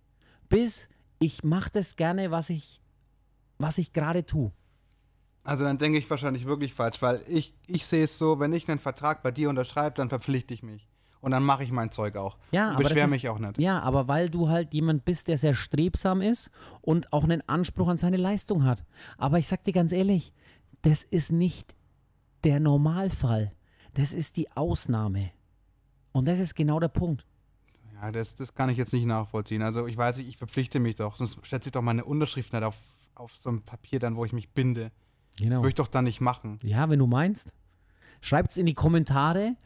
bis 0.49 0.89
ich 1.19 1.43
mache 1.43 1.71
das 1.73 1.97
gerne, 1.97 2.31
was 2.31 2.51
ich, 2.51 2.81
was 3.59 3.79
ich 3.79 3.93
gerade 3.93 4.25
tue. 4.27 4.53
Also 5.43 5.65
dann 5.65 5.79
denke 5.79 5.99
ich 5.99 6.09
wahrscheinlich 6.09 6.45
wirklich 6.47 6.73
falsch, 6.75 7.03
weil 7.03 7.21
ich, 7.29 7.55
ich 7.67 7.85
sehe 7.87 8.05
es 8.05 8.19
so, 8.19 8.39
wenn 8.41 8.53
ich 8.53 8.69
einen 8.69 8.79
Vertrag 8.79 9.23
bei 9.23 9.31
dir 9.31 9.49
unterschreibe, 9.51 9.97
dann 9.97 10.09
verpflichte 10.11 10.55
ich 10.55 10.63
mich. 10.63 10.89
Und 11.21 11.31
dann 11.31 11.43
mache 11.43 11.65
ich 11.65 11.73
mein 11.73 11.91
Zeug 11.91 12.17
auch. 12.17 12.37
Ja, 12.53 12.71
und 12.73 12.79
beschwere 12.79 13.07
ist- 13.07 13.11
mich 13.11 13.29
auch 13.31 13.39
nicht. 13.39 13.59
Ja, 13.59 13.81
aber 13.81 14.07
weil 14.09 14.29
du 14.29 14.49
halt 14.51 14.75
jemand 14.75 15.05
bist, 15.07 15.29
der 15.29 15.39
sehr 15.39 15.55
strebsam 15.55 16.21
ist 16.21 16.51
und 16.83 17.13
auch 17.13 17.25
einen 17.25 17.43
Anspruch 17.49 17.89
an 17.89 17.97
seine 17.97 18.19
Leistung 18.19 18.65
hat. 18.65 18.85
Aber 19.17 19.39
ich 19.39 19.49
sag 19.49 19.65
dir 19.65 19.73
ganz 19.73 19.93
ehrlich, 19.93 20.33
das 20.85 21.03
ist 21.03 21.33
nicht 21.33 21.75
der 22.45 22.61
Normalfall. 22.61 23.53
Das 23.95 24.13
ist 24.13 24.37
die 24.37 24.51
Ausnahme. 24.53 25.31
Und 26.13 26.29
das 26.29 26.39
ist 26.41 26.55
genau 26.55 26.79
der 26.81 26.89
Punkt. 26.89 27.27
Ja, 27.95 28.11
das, 28.13 28.35
das 28.35 28.55
kann 28.55 28.69
ich 28.71 28.77
jetzt 28.77 28.93
nicht 28.93 29.07
nachvollziehen. 29.07 29.63
Also 29.63 29.87
ich 29.87 29.97
weiß 29.97 30.19
nicht, 30.19 30.29
ich 30.29 30.37
verpflichte 30.37 30.79
mich 30.81 30.97
doch. 30.97 31.17
Sonst 31.17 31.39
setze 31.45 31.69
ich 31.69 31.73
doch 31.73 31.83
meine 31.83 32.05
Unterschrift 32.05 32.53
nicht 32.53 32.63
auf, 32.63 32.77
auf 33.15 33.35
so 33.37 33.51
ein 33.51 33.63
Papier 33.63 33.99
dann, 33.99 34.17
wo 34.17 34.25
ich 34.25 34.33
mich 34.33 34.51
binde. 34.51 34.91
Das 35.37 35.41
Genau. 35.43 35.57
würde 35.59 35.69
ich 35.69 35.75
doch 35.75 35.89
dann 35.89 36.05
nicht 36.05 36.21
machen. 36.21 36.59
Ja, 36.63 36.89
wenn 36.89 36.99
du 37.01 37.07
meinst. 37.07 37.53
Schreibt 38.21 38.51
es 38.53 38.57
in 38.57 38.67
die 38.67 38.75
Kommentare, 38.75 39.57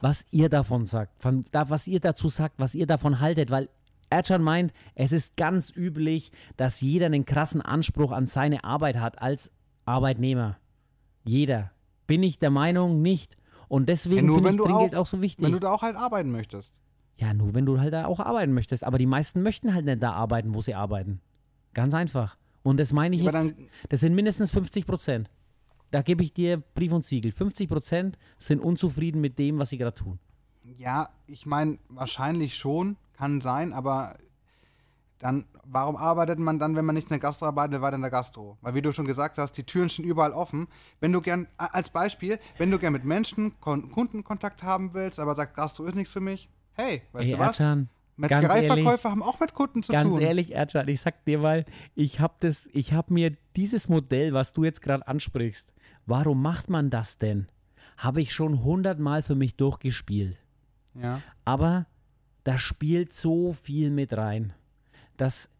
was 0.00 0.26
ihr 0.30 0.48
davon 0.50 0.86
sagt, 0.86 1.22
von, 1.22 1.44
da, 1.50 1.70
was 1.70 1.86
ihr 1.86 1.98
dazu 2.00 2.28
sagt, 2.28 2.58
was 2.58 2.74
ihr 2.74 2.86
davon 2.86 3.20
haltet, 3.20 3.50
weil 3.50 3.70
Ercan 4.10 4.42
meint, 4.42 4.72
es 4.94 5.12
ist 5.12 5.36
ganz 5.36 5.72
üblich, 5.74 6.30
dass 6.56 6.80
jeder 6.80 7.06
einen 7.06 7.24
krassen 7.24 7.62
Anspruch 7.62 8.12
an 8.12 8.26
seine 8.26 8.64
Arbeit 8.64 8.96
hat 8.96 9.20
als 9.22 9.50
Arbeitnehmer. 9.86 10.58
Jeder. 11.24 11.70
Bin 12.06 12.22
ich 12.22 12.38
der 12.38 12.50
Meinung, 12.50 13.02
nicht. 13.02 13.36
Und 13.68 13.88
deswegen 13.88 14.26
nur 14.26 14.36
finde 14.42 14.50
ich 14.50 14.56
Trinkgeld 14.60 14.94
auch- 14.94 15.00
auch 15.00 15.06
so 15.06 15.22
wichtig. 15.22 15.44
Wenn 15.44 15.52
du 15.52 15.58
da 15.60 15.72
auch 15.72 15.82
halt 15.82 15.96
arbeiten 15.96 16.30
möchtest. 16.30 16.72
ja, 17.16 17.32
nur 17.32 17.54
wenn 17.54 17.64
du 17.64 17.80
halt 17.80 17.92
da 17.94 18.06
auch 18.06 18.20
arbeiten 18.20 18.52
möchtest. 18.52 18.84
Aber 18.84 18.98
die 18.98 19.06
meisten 19.06 19.42
möchten 19.42 19.74
halt 19.74 19.86
nicht 19.86 20.02
da 20.02 20.12
arbeiten, 20.12 20.54
wo 20.54 20.60
sie 20.60 20.74
arbeiten. 20.74 21.20
Ganz 21.72 21.94
einfach. 21.94 22.36
Und 22.62 22.78
das 22.78 22.92
meine 22.92 23.14
ich 23.16 23.22
Ja, 23.22 23.32
jetzt, 23.32 23.54
das 23.88 24.00
sind 24.00 24.14
mindestens 24.14 24.50
50 24.50 24.86
Prozent. 24.86 25.30
Da 25.90 26.02
gebe 26.02 26.22
ich 26.22 26.32
dir 26.32 26.58
Brief 26.74 26.92
und 26.92 27.04
Siegel. 27.04 27.30
50 27.32 27.68
Prozent 27.68 28.18
sind 28.38 28.60
unzufrieden 28.60 29.20
mit 29.20 29.38
dem, 29.38 29.58
was 29.58 29.70
sie 29.70 29.78
gerade 29.78 29.94
tun. 29.94 30.18
Ja, 30.76 31.08
ich 31.26 31.46
meine, 31.46 31.78
wahrscheinlich 31.88 32.56
schon, 32.56 32.96
kann 33.12 33.40
sein, 33.40 33.72
aber 33.72 34.16
dann, 35.18 35.46
warum 35.64 35.96
arbeitet 35.96 36.38
man 36.38 36.58
dann, 36.58 36.76
wenn 36.76 36.84
man 36.84 36.94
nicht 36.94 37.04
in 37.04 37.10
der 37.10 37.18
Gastro 37.18 37.46
arbeitet, 37.46 37.80
weiter 37.80 37.96
in 37.96 38.02
der 38.02 38.10
Gastro? 38.10 38.58
Weil 38.60 38.74
wie 38.74 38.82
du 38.82 38.92
schon 38.92 39.06
gesagt 39.06 39.38
hast, 39.38 39.52
die 39.52 39.64
Türen 39.64 39.88
sind 39.88 40.04
überall 40.04 40.32
offen. 40.32 40.68
Wenn 41.00 41.12
du 41.12 41.20
gern, 41.20 41.46
als 41.56 41.90
Beispiel, 41.90 42.38
wenn 42.58 42.70
du 42.70 42.78
gern 42.78 42.92
mit 42.92 43.04
Menschen, 43.04 43.58
Kon 43.60 43.90
Kundenkontakt 43.90 44.62
haben 44.62 44.92
willst, 44.92 45.18
aber 45.18 45.34
sagst, 45.34 45.54
Gastro 45.54 45.84
ist 45.84 45.94
nichts 45.94 46.10
für 46.10 46.20
mich, 46.20 46.48
hey, 46.72 47.02
weißt 47.12 47.26
Ey, 47.26 47.32
du 47.32 47.38
was? 47.38 47.58
Ganz 47.58 47.60
ehrlich, 47.60 47.88
Metzgereiverkäufer 48.16 49.10
haben 49.10 49.22
auch 49.22 49.40
mit 49.40 49.54
Kunden 49.54 49.82
zu 49.82 49.90
ganz 49.90 50.14
tun. 50.14 50.22
ehrlich, 50.22 50.54
Ercan, 50.54 50.88
ich 50.88 51.00
sag 51.00 51.24
dir 51.24 51.38
mal, 51.40 51.64
ich 51.94 52.20
habe 52.20 52.34
das, 52.40 52.68
ich 52.72 52.92
habe 52.92 53.12
mir 53.12 53.36
dieses 53.56 53.88
Modell, 53.88 54.32
was 54.32 54.52
du 54.52 54.64
jetzt 54.64 54.82
gerade 54.82 55.06
ansprichst, 55.06 55.72
warum 56.06 56.40
macht 56.40 56.70
man 56.70 56.90
das 56.90 57.18
denn? 57.18 57.48
Habe 57.96 58.20
ich 58.20 58.32
schon 58.32 58.62
hundertmal 58.62 59.22
für 59.22 59.34
mich 59.34 59.56
durchgespielt. 59.56 60.38
Ja. 60.94 61.22
Aber 61.44 61.86
da 62.44 62.58
spielt 62.58 63.12
so 63.12 63.52
viel 63.52 63.90
mit 63.90 64.16
rein, 64.16 64.52
dass 65.16 65.50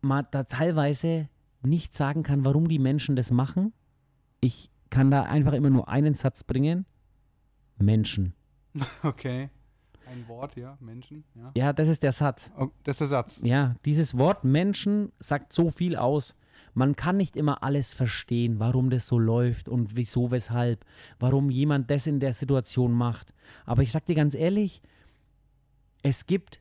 man 0.00 0.26
da 0.30 0.44
teilweise 0.44 1.28
nicht 1.62 1.94
sagen 1.94 2.22
kann, 2.22 2.44
warum 2.44 2.68
die 2.68 2.78
Menschen 2.78 3.16
das 3.16 3.30
machen. 3.30 3.72
Ich 4.40 4.70
kann 4.90 5.10
da 5.10 5.22
einfach 5.22 5.52
immer 5.52 5.70
nur 5.70 5.88
einen 5.88 6.14
Satz 6.14 6.44
bringen. 6.44 6.86
Menschen. 7.78 8.34
Okay. 9.02 9.50
Ein 10.08 10.28
Wort, 10.28 10.56
ja, 10.56 10.78
Menschen, 10.80 11.24
ja. 11.34 11.50
Ja, 11.56 11.72
das 11.72 11.88
ist 11.88 12.04
der 12.04 12.12
Satz. 12.12 12.52
Oh, 12.56 12.68
das 12.84 12.94
ist 12.94 13.00
der 13.00 13.08
Satz. 13.08 13.40
Ja, 13.42 13.74
dieses 13.84 14.16
Wort 14.16 14.44
Menschen 14.44 15.10
sagt 15.18 15.52
so 15.52 15.70
viel 15.70 15.96
aus. 15.96 16.36
Man 16.74 16.94
kann 16.94 17.16
nicht 17.16 17.36
immer 17.36 17.64
alles 17.64 17.92
verstehen, 17.92 18.60
warum 18.60 18.90
das 18.90 19.08
so 19.08 19.18
läuft 19.18 19.68
und 19.68 19.96
wieso, 19.96 20.30
weshalb, 20.30 20.84
warum 21.18 21.50
jemand 21.50 21.90
das 21.90 22.06
in 22.06 22.20
der 22.20 22.34
Situation 22.34 22.92
macht. 22.92 23.34
Aber 23.64 23.82
ich 23.82 23.90
sag 23.90 24.06
dir 24.06 24.14
ganz 24.14 24.34
ehrlich, 24.34 24.80
es 26.02 26.26
gibt 26.26 26.60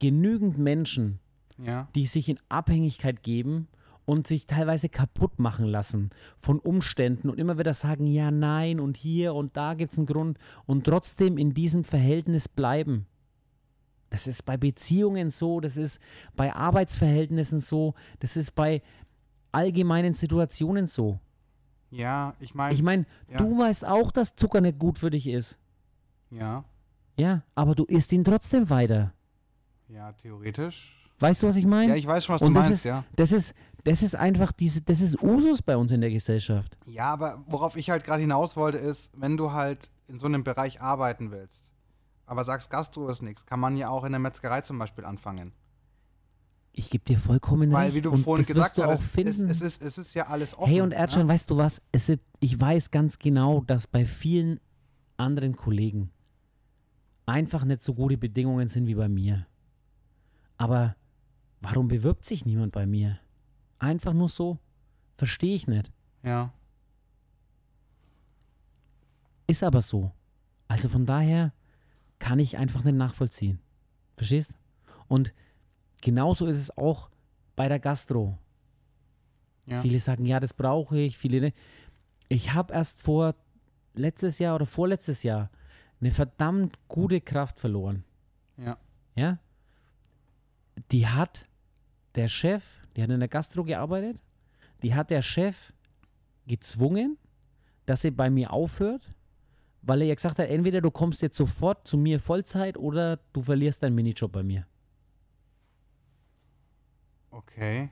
genügend 0.00 0.58
Menschen, 0.58 1.20
Ja. 1.64 1.88
die 1.94 2.06
sich 2.06 2.28
in 2.28 2.38
Abhängigkeit 2.48 3.22
geben 3.22 3.68
und 4.06 4.26
sich 4.26 4.46
teilweise 4.46 4.88
kaputt 4.88 5.38
machen 5.38 5.66
lassen 5.66 6.10
von 6.38 6.58
Umständen 6.58 7.28
und 7.30 7.38
immer 7.38 7.58
wieder 7.58 7.74
sagen, 7.74 8.06
ja, 8.06 8.30
nein 8.30 8.80
und 8.80 8.96
hier 8.96 9.34
und 9.34 9.56
da 9.56 9.74
gibt 9.74 9.92
es 9.92 9.98
einen 9.98 10.06
Grund 10.06 10.38
und 10.66 10.84
trotzdem 10.84 11.38
in 11.38 11.52
diesem 11.54 11.84
Verhältnis 11.84 12.48
bleiben. 12.48 13.06
Das 14.08 14.26
ist 14.26 14.44
bei 14.44 14.56
Beziehungen 14.56 15.30
so, 15.30 15.60
das 15.60 15.76
ist 15.76 16.00
bei 16.34 16.52
Arbeitsverhältnissen 16.54 17.60
so, 17.60 17.94
das 18.18 18.36
ist 18.36 18.52
bei 18.56 18.82
allgemeinen 19.52 20.14
Situationen 20.14 20.86
so. 20.88 21.20
Ja, 21.90 22.34
ich 22.40 22.54
meine, 22.54 22.74
Ich 22.74 22.82
meine, 22.82 23.06
ja. 23.28 23.36
du 23.36 23.58
weißt 23.58 23.84
auch, 23.84 24.10
dass 24.12 24.34
Zucker 24.34 24.60
nicht 24.60 24.78
gut 24.78 24.98
für 24.98 25.10
dich 25.10 25.26
ist. 25.28 25.58
ja, 26.30 26.64
Ja, 27.16 27.42
aber 27.54 27.74
du 27.74 27.84
isst 27.84 28.12
ihn 28.12 28.24
trotzdem 28.24 28.70
weiter. 28.70 29.12
ja, 29.88 30.12
theoretisch. 30.12 30.96
Weißt 31.20 31.42
du, 31.42 31.48
was 31.48 31.56
ich 31.56 31.66
meine? 31.66 31.92
Ja, 31.92 31.96
ich 31.96 32.06
weiß 32.06 32.24
schon, 32.24 32.34
was 32.34 32.42
Und 32.42 32.54
du 32.54 32.54
das 32.54 32.64
meinst, 32.64 32.80
ist, 32.80 32.84
ja. 32.84 33.04
das 33.14 33.32
ist, 33.32 33.54
das 33.84 34.02
ist 34.02 34.14
einfach 34.16 34.52
diese, 34.52 34.80
das 34.80 35.00
ist 35.02 35.22
Usus 35.22 35.60
bei 35.62 35.76
uns 35.76 35.92
in 35.92 36.00
der 36.00 36.10
Gesellschaft. 36.10 36.78
Ja, 36.86 37.12
aber 37.12 37.44
worauf 37.46 37.76
ich 37.76 37.90
halt 37.90 38.04
gerade 38.04 38.22
hinaus 38.22 38.56
wollte, 38.56 38.78
ist, 38.78 39.12
wenn 39.14 39.36
du 39.36 39.52
halt 39.52 39.90
in 40.08 40.18
so 40.18 40.26
einem 40.26 40.44
Bereich 40.44 40.80
arbeiten 40.80 41.30
willst, 41.30 41.64
aber 42.26 42.44
sagst, 42.44 42.70
Gastro 42.70 43.08
ist 43.08 43.22
nichts, 43.22 43.44
kann 43.44 43.60
man 43.60 43.76
ja 43.76 43.90
auch 43.90 44.04
in 44.04 44.12
der 44.12 44.18
Metzgerei 44.18 44.62
zum 44.62 44.78
Beispiel 44.78 45.04
anfangen. 45.04 45.52
Ich 46.72 46.88
gebe 46.88 47.04
dir 47.04 47.18
vollkommen 47.18 47.72
Weil, 47.72 47.86
recht. 47.86 47.96
wie 47.96 48.00
du 48.00 48.10
und 48.12 48.22
vorhin 48.22 48.46
gesagt 48.46 48.78
hast, 48.78 49.02
es, 49.18 49.38
es, 49.38 49.60
ist, 49.60 49.82
es 49.82 49.98
ist 49.98 50.14
ja 50.14 50.28
alles 50.28 50.56
offen. 50.56 50.70
hey 50.70 50.80
und 50.80 50.92
Erdschan, 50.92 51.26
ja? 51.26 51.28
weißt 51.34 51.50
du 51.50 51.56
was? 51.56 51.82
Es 51.92 52.10
ich 52.38 52.60
weiß 52.60 52.90
ganz 52.90 53.18
genau, 53.18 53.62
dass 53.66 53.86
bei 53.86 54.04
vielen 54.04 54.60
anderen 55.16 55.56
Kollegen 55.56 56.10
einfach 57.26 57.64
nicht 57.64 57.82
so 57.82 57.92
gute 57.94 58.16
Bedingungen 58.16 58.68
sind 58.68 58.86
wie 58.86 58.94
bei 58.94 59.08
mir. 59.08 59.46
Aber 60.56 60.94
warum 61.60 61.88
bewirbt 61.88 62.24
sich 62.24 62.44
niemand 62.44 62.72
bei 62.72 62.86
mir? 62.86 63.18
Einfach 63.78 64.12
nur 64.12 64.28
so? 64.28 64.58
Verstehe 65.16 65.54
ich 65.54 65.66
nicht. 65.66 65.90
Ja. 66.22 66.52
Ist 69.46 69.62
aber 69.62 69.82
so. 69.82 70.12
Also 70.68 70.88
von 70.88 71.06
daher 71.06 71.52
kann 72.18 72.38
ich 72.38 72.56
einfach 72.56 72.84
nicht 72.84 72.96
nachvollziehen. 72.96 73.60
Verstehst? 74.16 74.54
Und 75.08 75.34
genauso 76.02 76.46
ist 76.46 76.58
es 76.58 76.76
auch 76.76 77.10
bei 77.56 77.68
der 77.68 77.80
Gastro. 77.80 78.38
Ja. 79.66 79.80
Viele 79.80 79.98
sagen, 79.98 80.24
ja, 80.24 80.40
das 80.40 80.54
brauche 80.54 80.98
ich, 80.98 81.18
viele 81.18 81.40
nicht. 81.40 81.56
Ich 82.28 82.52
habe 82.52 82.72
erst 82.72 83.02
vor 83.02 83.34
letztes 83.94 84.38
Jahr 84.38 84.54
oder 84.54 84.66
vorletztes 84.66 85.22
Jahr 85.22 85.50
eine 86.00 86.10
verdammt 86.10 86.78
gute 86.88 87.20
Kraft 87.20 87.60
verloren. 87.60 88.04
Ja. 88.56 88.78
Ja? 89.14 89.38
Die 90.92 91.06
hat 91.06 91.46
der 92.14 92.28
Chef, 92.28 92.64
die 92.96 93.02
hat 93.02 93.10
in 93.10 93.20
der 93.20 93.28
Gastro 93.28 93.64
gearbeitet, 93.64 94.22
die 94.82 94.94
hat 94.94 95.10
der 95.10 95.22
Chef 95.22 95.72
gezwungen, 96.46 97.18
dass 97.86 98.02
sie 98.02 98.10
bei 98.10 98.30
mir 98.30 98.52
aufhört, 98.52 99.14
weil 99.82 100.02
er 100.02 100.08
ja 100.08 100.14
gesagt 100.14 100.38
hat, 100.38 100.48
entweder 100.48 100.80
du 100.80 100.90
kommst 100.90 101.22
jetzt 101.22 101.36
sofort 101.36 101.86
zu 101.86 101.96
mir 101.96 102.20
Vollzeit 102.20 102.76
oder 102.76 103.18
du 103.32 103.42
verlierst 103.42 103.82
deinen 103.82 103.94
Minijob 103.94 104.32
bei 104.32 104.42
mir. 104.42 104.66
Okay. 107.30 107.90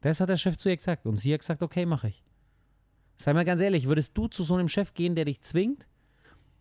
Das 0.00 0.20
hat 0.20 0.28
der 0.28 0.36
Chef 0.36 0.56
zu 0.56 0.68
ihr 0.68 0.76
gesagt 0.76 1.06
und 1.06 1.16
sie 1.16 1.32
hat 1.32 1.40
gesagt, 1.40 1.62
okay, 1.62 1.86
mache 1.86 2.08
ich. 2.08 2.22
Sei 3.16 3.32
mal 3.32 3.44
ganz 3.44 3.60
ehrlich, 3.60 3.86
würdest 3.86 4.16
du 4.16 4.28
zu 4.28 4.42
so 4.42 4.54
einem 4.54 4.68
Chef 4.68 4.92
gehen, 4.92 5.14
der 5.14 5.24
dich 5.24 5.40
zwingt, 5.40 5.86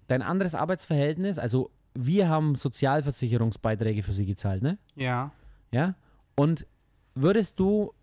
dein 0.07 0.22
anderes 0.22 0.55
Arbeitsverhältnis, 0.55 1.39
also 1.39 1.72
wir 1.93 2.30
haben 2.30 2.55
Sozialversicherungsbeiträge 2.55 4.03
für 4.03 4.14
sie 4.14 4.26
gezahlt, 4.26 4.64
ne? 4.64 4.78
Ja. 4.95 5.32
Ja? 5.72 5.95
Und 6.36 6.67
würdest 7.15 7.59
du, 7.59 7.93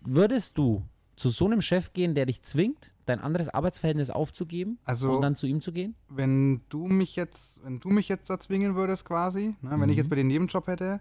würdest 0.00 0.58
du 0.58 0.84
zu 1.16 1.30
so 1.30 1.46
einem 1.46 1.62
Chef 1.62 1.92
gehen, 1.92 2.14
der 2.14 2.26
dich 2.26 2.42
zwingt, 2.42 2.92
dein 3.06 3.20
anderes 3.20 3.48
Arbeitsverhältnis 3.48 4.10
aufzugeben 4.10 4.78
Also- 4.84 5.14
und 5.14 5.22
dann 5.22 5.36
zu 5.36 5.46
ihm 5.46 5.60
zu 5.60 5.72
gehen? 5.72 5.94
Wenn 6.08 6.62
du 6.68 6.86
mich 6.86 7.16
jetzt, 7.16 7.64
wenn 7.64 7.80
du 7.80 7.88
mich 7.88 8.08
jetzt 8.08 8.28
da 8.28 8.38
zwingen 8.38 8.74
würdest 8.74 9.04
quasi, 9.04 9.54
ne, 9.62 9.80
wenn 9.80 9.88
ich 9.88 9.96
jetzt 9.96 10.10
bei 10.10 10.16
den 10.16 10.26
Nebenjob 10.26 10.66
hätte, 10.66 11.00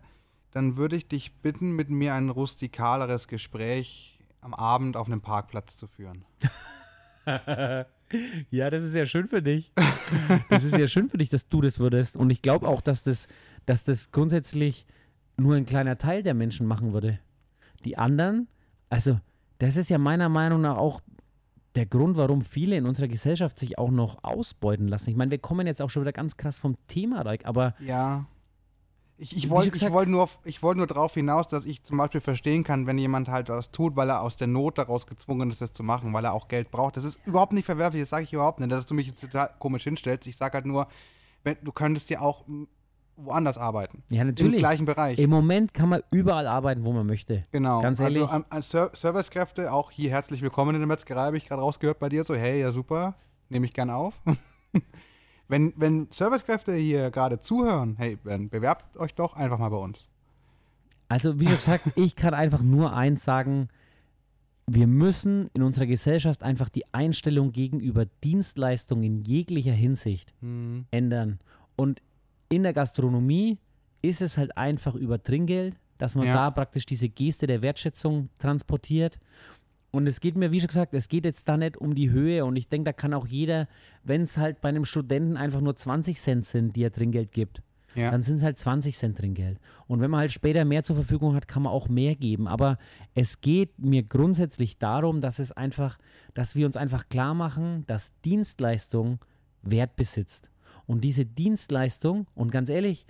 dann 0.52 0.78
würde 0.78 0.96
ich 0.96 1.08
dich 1.08 1.34
bitten, 1.34 1.72
mit 1.72 1.90
mir 1.90 2.14
ein 2.14 2.30
rustikaleres 2.30 3.28
Gespräch 3.28 4.20
am 4.40 4.54
Abend 4.54 4.96
auf 4.96 5.08
einem 5.08 5.22
Parkplatz 5.22 5.76
zu 5.78 5.88
führen. 5.88 6.26
Ja, 8.52 8.70
das 8.70 8.84
ist 8.84 8.94
ja 8.94 9.06
schön 9.06 9.28
für 9.28 9.42
dich. 9.42 9.72
Das 10.50 10.64
ist 10.64 10.78
ja 10.78 10.88
schön 10.88 11.10
für 11.10 11.18
dich, 11.18 11.30
dass 11.30 11.50
du 11.50 11.60
das 11.62 11.80
würdest. 11.80 12.16
Und 12.16 12.30
ich 12.30 12.44
glaube 12.44 12.68
auch, 12.68 12.82
dass 12.82 13.02
das, 13.04 13.28
dass 13.66 13.84
das 13.84 14.12
grundsätzlich 14.12 14.86
nur 15.38 15.56
ein 15.56 15.66
kleiner 15.66 15.98
Teil 15.98 16.24
der 16.24 16.34
Menschen 16.34 16.66
machen 16.68 16.94
würde. 16.94 17.20
Die 17.84 17.98
anderen, 17.98 18.48
also 18.90 19.20
das 19.60 19.78
ist 19.78 19.90
ja 19.90 19.98
meiner 19.98 20.30
Meinung 20.30 20.62
nach 20.62 20.78
auch 20.78 21.02
der 21.76 21.86
Grund, 21.86 22.16
warum 22.18 22.42
viele 22.42 22.78
in 22.78 22.86
unserer 22.86 23.08
Gesellschaft 23.10 23.60
sich 23.60 23.78
auch 23.78 23.92
noch 23.92 24.24
ausbeuten 24.24 24.88
lassen. 24.88 25.10
Ich 25.10 25.16
meine, 25.18 25.32
wir 25.32 25.40
kommen 25.40 25.68
jetzt 25.68 25.82
auch 25.82 25.90
schon 25.90 26.04
wieder 26.04 26.14
ganz 26.14 26.38
krass 26.38 26.58
vom 26.58 26.78
Thema, 26.88 27.22
Reik, 27.22 27.46
aber 27.46 27.76
Ja. 27.80 28.26
Ich, 29.18 29.36
ich 29.38 29.50
wollte 29.50 29.94
wollt 29.94 30.10
nur, 30.10 30.24
auf- 30.24 30.40
ich 30.44 30.62
wollt 30.62 30.76
nur 30.76 30.88
darauf 30.88 31.14
hinaus, 31.14 31.48
dass 31.48 31.66
ich 31.66 31.84
zum 31.84 31.98
Beispiel 31.98 32.20
verstehen 32.20 32.66
kann, 32.66 32.86
wenn 32.86 32.98
jemand 32.98 33.30
halt 33.30 33.48
was 33.48 33.72
tut, 33.72 33.96
weil 33.96 34.10
er 34.10 34.22
aus 34.22 34.36
der 34.36 34.48
Not 34.48 34.78
daraus 34.78 35.08
gezwungen 35.08 35.50
ist, 35.52 35.62
das 35.62 35.72
zu 35.72 35.84
machen, 35.84 36.12
weil 36.12 36.26
er 36.26 36.34
auch 36.34 36.50
Geld 36.50 36.70
braucht. 36.70 36.98
Das 36.98 37.06
ist 37.06 37.18
überhaupt 37.26 37.54
nicht 37.54 37.64
verwerflich, 37.64 38.02
das 38.04 38.10
sage 38.10 38.26
ich 38.26 38.34
überhaupt 38.34 38.60
nicht, 38.60 38.74
dass 38.74 38.88
du 38.88 38.94
mich 38.94 39.08
jetzt 39.08 39.22
total 39.22 39.52
komisch 39.58 39.84
hinstellst. 39.86 40.28
Ich 40.28 40.36
sage 40.36 40.56
halt 40.56 40.66
nur, 40.66 40.88
wenn, 41.46 41.56
du 41.64 41.72
könntest 41.72 42.10
ja 42.10 42.20
auch 42.20 42.44
woanders 43.18 43.58
arbeiten. 43.58 44.04
ja, 44.10 44.22
Im 44.22 44.28
natürlich. 44.28 44.60
gleichen 44.60 44.86
Bereich. 44.86 45.18
Im 45.20 45.30
Moment 45.30 45.74
kann 45.74 45.90
man 45.90 46.02
überall 46.12 46.48
arbeiten, 46.48 46.84
wo 46.84 46.92
man 46.92 47.06
möchte. 47.06 47.44
Genau. 47.52 47.82
Ganz 47.82 48.00
ehrlich. 48.00 48.20
Also 48.20 48.32
an, 48.32 48.46
an 48.50 48.62
Ser 48.62 48.92
Servicekräfte, 48.94 49.72
auch 49.72 49.92
hier 49.92 50.10
herzlich 50.10 50.42
willkommen 50.42 50.76
in 50.76 50.82
der 50.82 50.88
Metzgerei, 50.88 51.28
habe 51.28 51.38
ich 51.38 51.48
gerade 51.48 51.62
rausgehört 51.62 52.00
bei 52.00 52.10
dir. 52.10 52.24
So, 52.24 52.36
hey, 52.36 52.60
ja 52.60 52.72
super, 52.72 53.16
nehme 53.50 53.66
ich 53.66 53.74
gern 53.74 53.90
auf. 53.90 54.20
wenn, 55.48 55.74
wenn 55.78 56.08
Servicekräfte 56.12 56.74
hier 56.74 57.12
gerade 57.12 57.40
zuhören, 57.40 57.96
hey, 57.98 58.18
dann 58.24 58.50
bewerbt 58.50 58.98
euch 58.98 59.14
doch 59.16 59.36
einfach 59.36 59.60
mal 59.60 59.70
bei 59.70 59.78
uns. 59.78 60.08
Also, 61.08 61.40
wie 61.40 61.46
gesagt, 61.46 61.84
ich 61.96 62.16
kann 62.16 62.34
einfach 62.34 62.64
nur 62.64 62.94
eins 62.94 63.24
sagen: 63.24 63.70
Wir 64.68 64.88
müssen 64.88 65.50
in 65.54 65.62
unserer 65.62 65.86
Gesellschaft 65.86 66.42
einfach 66.42 66.70
die 66.70 66.84
Einstellung 66.94 67.52
gegenüber 67.52 68.06
Dienstleistungen 68.24 69.04
in 69.04 69.22
jeglicher 69.22 69.72
Hinsicht 69.74 70.34
Hm, 70.42 70.86
ändern. 70.92 71.40
Und 71.76 72.02
in 72.50 72.64
der 72.64 72.74
Gastronomie 72.74 73.58
ist 74.02 74.22
es 74.22 74.38
halt 74.38 74.56
einfach 74.58 74.96
über 74.96 75.22
Trinkgeld, 75.22 75.76
dass 75.98 76.16
man 76.16 76.28
Ja. 76.28 76.34
da 76.34 76.52
praktisch 76.52 76.86
diese 76.86 77.10
Geste 77.10 77.48
der 77.48 77.62
Wertschätzung 77.62 78.30
transportiert. 78.40 79.20
Und 79.92 80.08
es 80.08 80.20
geht 80.20 80.36
mir, 80.36 80.52
wie 80.52 80.60
schon 80.60 80.68
gesagt, 80.68 80.94
es 80.94 81.08
geht 81.08 81.24
jetzt 81.24 81.48
da 81.48 81.56
nicht 81.56 81.78
um 81.78 81.96
die 81.96 82.10
Höhe. 82.12 82.44
Und 82.46 82.58
ich 82.58 82.68
denke, 82.68 82.86
da 82.86 82.94
kann 82.94 83.14
auch 83.14 83.26
jeder, 83.28 83.68
wenn 84.04 84.24
es 84.24 84.38
halt 84.38 84.60
bei 84.62 84.70
einem 84.70 84.84
Studenten 84.86 85.38
einfach 85.38 85.62
nur 85.62 85.76
20 85.76 86.20
Cent 86.20 86.46
sind, 86.46 86.76
die 86.76 86.84
er 86.84 86.92
Trinkgeld 86.92 87.32
gibt, 87.32 87.62
Ja. 87.96 88.12
dann 88.12 88.22
sind 88.22 88.36
es 88.36 88.44
halt 88.44 88.58
20 88.60 88.98
Cent 88.98 89.18
Trinkgeld. 89.18 89.58
Und 89.88 90.02
wenn 90.02 90.12
man 90.12 90.20
halt 90.20 90.34
später 90.34 90.66
mehr 90.66 90.84
zur 90.84 90.98
Verfügung 90.98 91.34
hat, 91.34 91.48
kann 91.48 91.64
man 91.64 91.72
auch 91.72 91.88
mehr 91.88 92.16
geben. 92.16 92.46
Aber 92.50 92.78
es 93.14 93.40
geht 93.40 93.80
mir 93.80 94.04
grundsätzlich 94.04 94.78
darum, 94.78 95.22
dass 95.22 95.40
es 95.40 95.54
einfach, 95.54 95.98
dass 96.34 96.58
wir 96.58 96.66
uns 96.66 96.76
einfach 96.76 97.08
klar 97.08 97.34
machen, 97.34 97.86
dass 97.88 98.12
Dienstleistung 98.26 99.20
Wert 99.62 99.96
besitzt. 99.96 100.52
Und 100.88 101.04
diese 101.04 101.26
Dienstleistung, 101.26 102.28
und 102.36 102.52
ganz 102.52 102.70
ehrlich, 102.70 103.06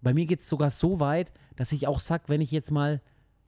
bei 0.00 0.14
mir 0.14 0.26
geht 0.26 0.40
es 0.40 0.48
sogar 0.48 0.70
so 0.70 1.00
weit, 1.00 1.32
dass 1.56 1.72
ich 1.72 1.86
auch 1.86 2.00
sage, 2.00 2.24
wenn 2.28 2.40
ich 2.40 2.50
jetzt 2.50 2.70
mal 2.70 3.00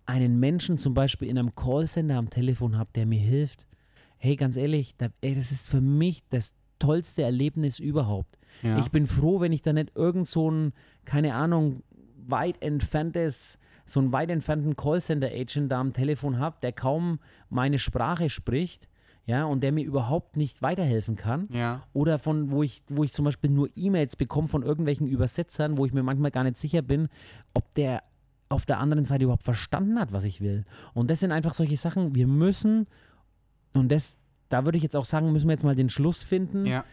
einen 0.06 0.40
Menschen 0.40 0.78
zum 0.78 0.94
Beispiel 0.94 1.28
in 1.28 1.38
einem 1.38 1.54
Callcenter 1.54 2.16
am 2.16 2.30
Telefon 2.30 2.78
habe, 2.78 2.90
der 2.94 3.06
mir 3.06 3.20
hilft, 3.20 3.66
hey, 4.16 4.36
ganz 4.36 4.56
ehrlich, 4.56 4.96
da, 4.96 5.08
ey, 5.20 5.34
das 5.34 5.52
ist 5.52 5.68
für 5.68 5.80
mich 5.80 6.22
das 6.30 6.54
tollste 6.78 7.22
Erlebnis 7.22 7.78
überhaupt. 7.78 8.38
Ja. 8.62 8.78
Ich 8.78 8.90
bin 8.90 9.06
froh, 9.06 9.40
wenn 9.40 9.52
ich 9.52 9.62
da 9.62 9.72
nicht 9.72 9.92
irgend 9.94 10.28
so 10.28 10.50
ein, 10.50 10.72
keine 11.04 11.34
Ahnung, 11.34 11.82
weit 12.26 12.62
entferntes, 12.62 13.58
so 13.86 14.00
einen 14.00 14.12
weit 14.12 14.30
entfernten 14.30 14.76
Callcenter-Agent 14.76 15.70
da 15.70 15.80
am 15.80 15.92
Telefon 15.92 16.38
habe, 16.38 16.56
der 16.62 16.72
kaum 16.72 17.20
meine 17.48 17.78
Sprache 17.78 18.30
spricht, 18.30 18.87
ja, 19.28 19.44
und 19.44 19.62
der 19.62 19.72
mir 19.72 19.84
überhaupt 19.84 20.38
nicht 20.38 20.62
weiterhelfen 20.62 21.14
kann. 21.14 21.48
ja. 21.52 21.82
Oder 21.92 22.18
von, 22.18 22.50
wo 22.50 22.62
ich, 22.62 22.82
wo 22.88 23.04
ich 23.04 23.12
zum 23.12 23.26
Beispiel 23.26 23.50
nur 23.50 23.68
E-Mails 23.76 24.16
bekomme 24.16 24.48
von 24.48 24.62
irgendwelchen 24.62 25.06
Übersetzern, 25.06 25.76
wo 25.76 25.84
ich 25.84 25.92
mir 25.92 26.02
manchmal 26.02 26.30
gar 26.30 26.44
nicht 26.44 26.56
sicher 26.56 26.80
bin, 26.80 27.08
ob 27.52 27.74
der 27.74 28.02
auf 28.48 28.64
der 28.64 28.78
anderen 28.78 29.04
Seite 29.04 29.24
überhaupt 29.24 29.44
verstanden 29.44 30.00
hat, 30.00 30.14
was 30.14 30.24
ich 30.24 30.40
will. 30.40 30.64
Und 30.94 31.10
das 31.10 31.20
sind 31.20 31.30
einfach 31.30 31.52
solche 31.52 31.76
Sachen, 31.76 32.14
wir 32.14 32.26
müssen, 32.26 32.86
und 33.74 33.92
das, 33.92 34.16
da 34.48 34.64
würde 34.64 34.78
ich 34.78 34.82
jetzt 34.82 34.96
auch 34.96 35.04
sagen, 35.04 35.30
müssen 35.30 35.48
wir 35.48 35.52
jetzt 35.52 35.64
mal 35.64 35.74
den 35.74 35.90
Schluss 35.90 36.22
finden. 36.22 36.64
Ja. 36.64 36.86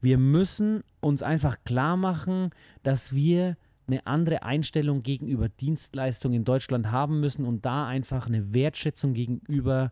Wir 0.00 0.16
müssen 0.16 0.82
uns 1.00 1.22
einfach 1.22 1.58
klar 1.64 1.98
machen, 1.98 2.48
dass 2.82 3.14
wir 3.14 3.58
eine 3.86 4.06
andere 4.06 4.42
Einstellung 4.42 5.02
gegenüber 5.02 5.50
Dienstleistungen 5.50 6.36
in 6.36 6.44
Deutschland 6.44 6.90
haben 6.90 7.20
müssen 7.20 7.44
und 7.44 7.66
da 7.66 7.86
einfach 7.86 8.26
eine 8.26 8.54
Wertschätzung 8.54 9.12
gegenüber, 9.12 9.90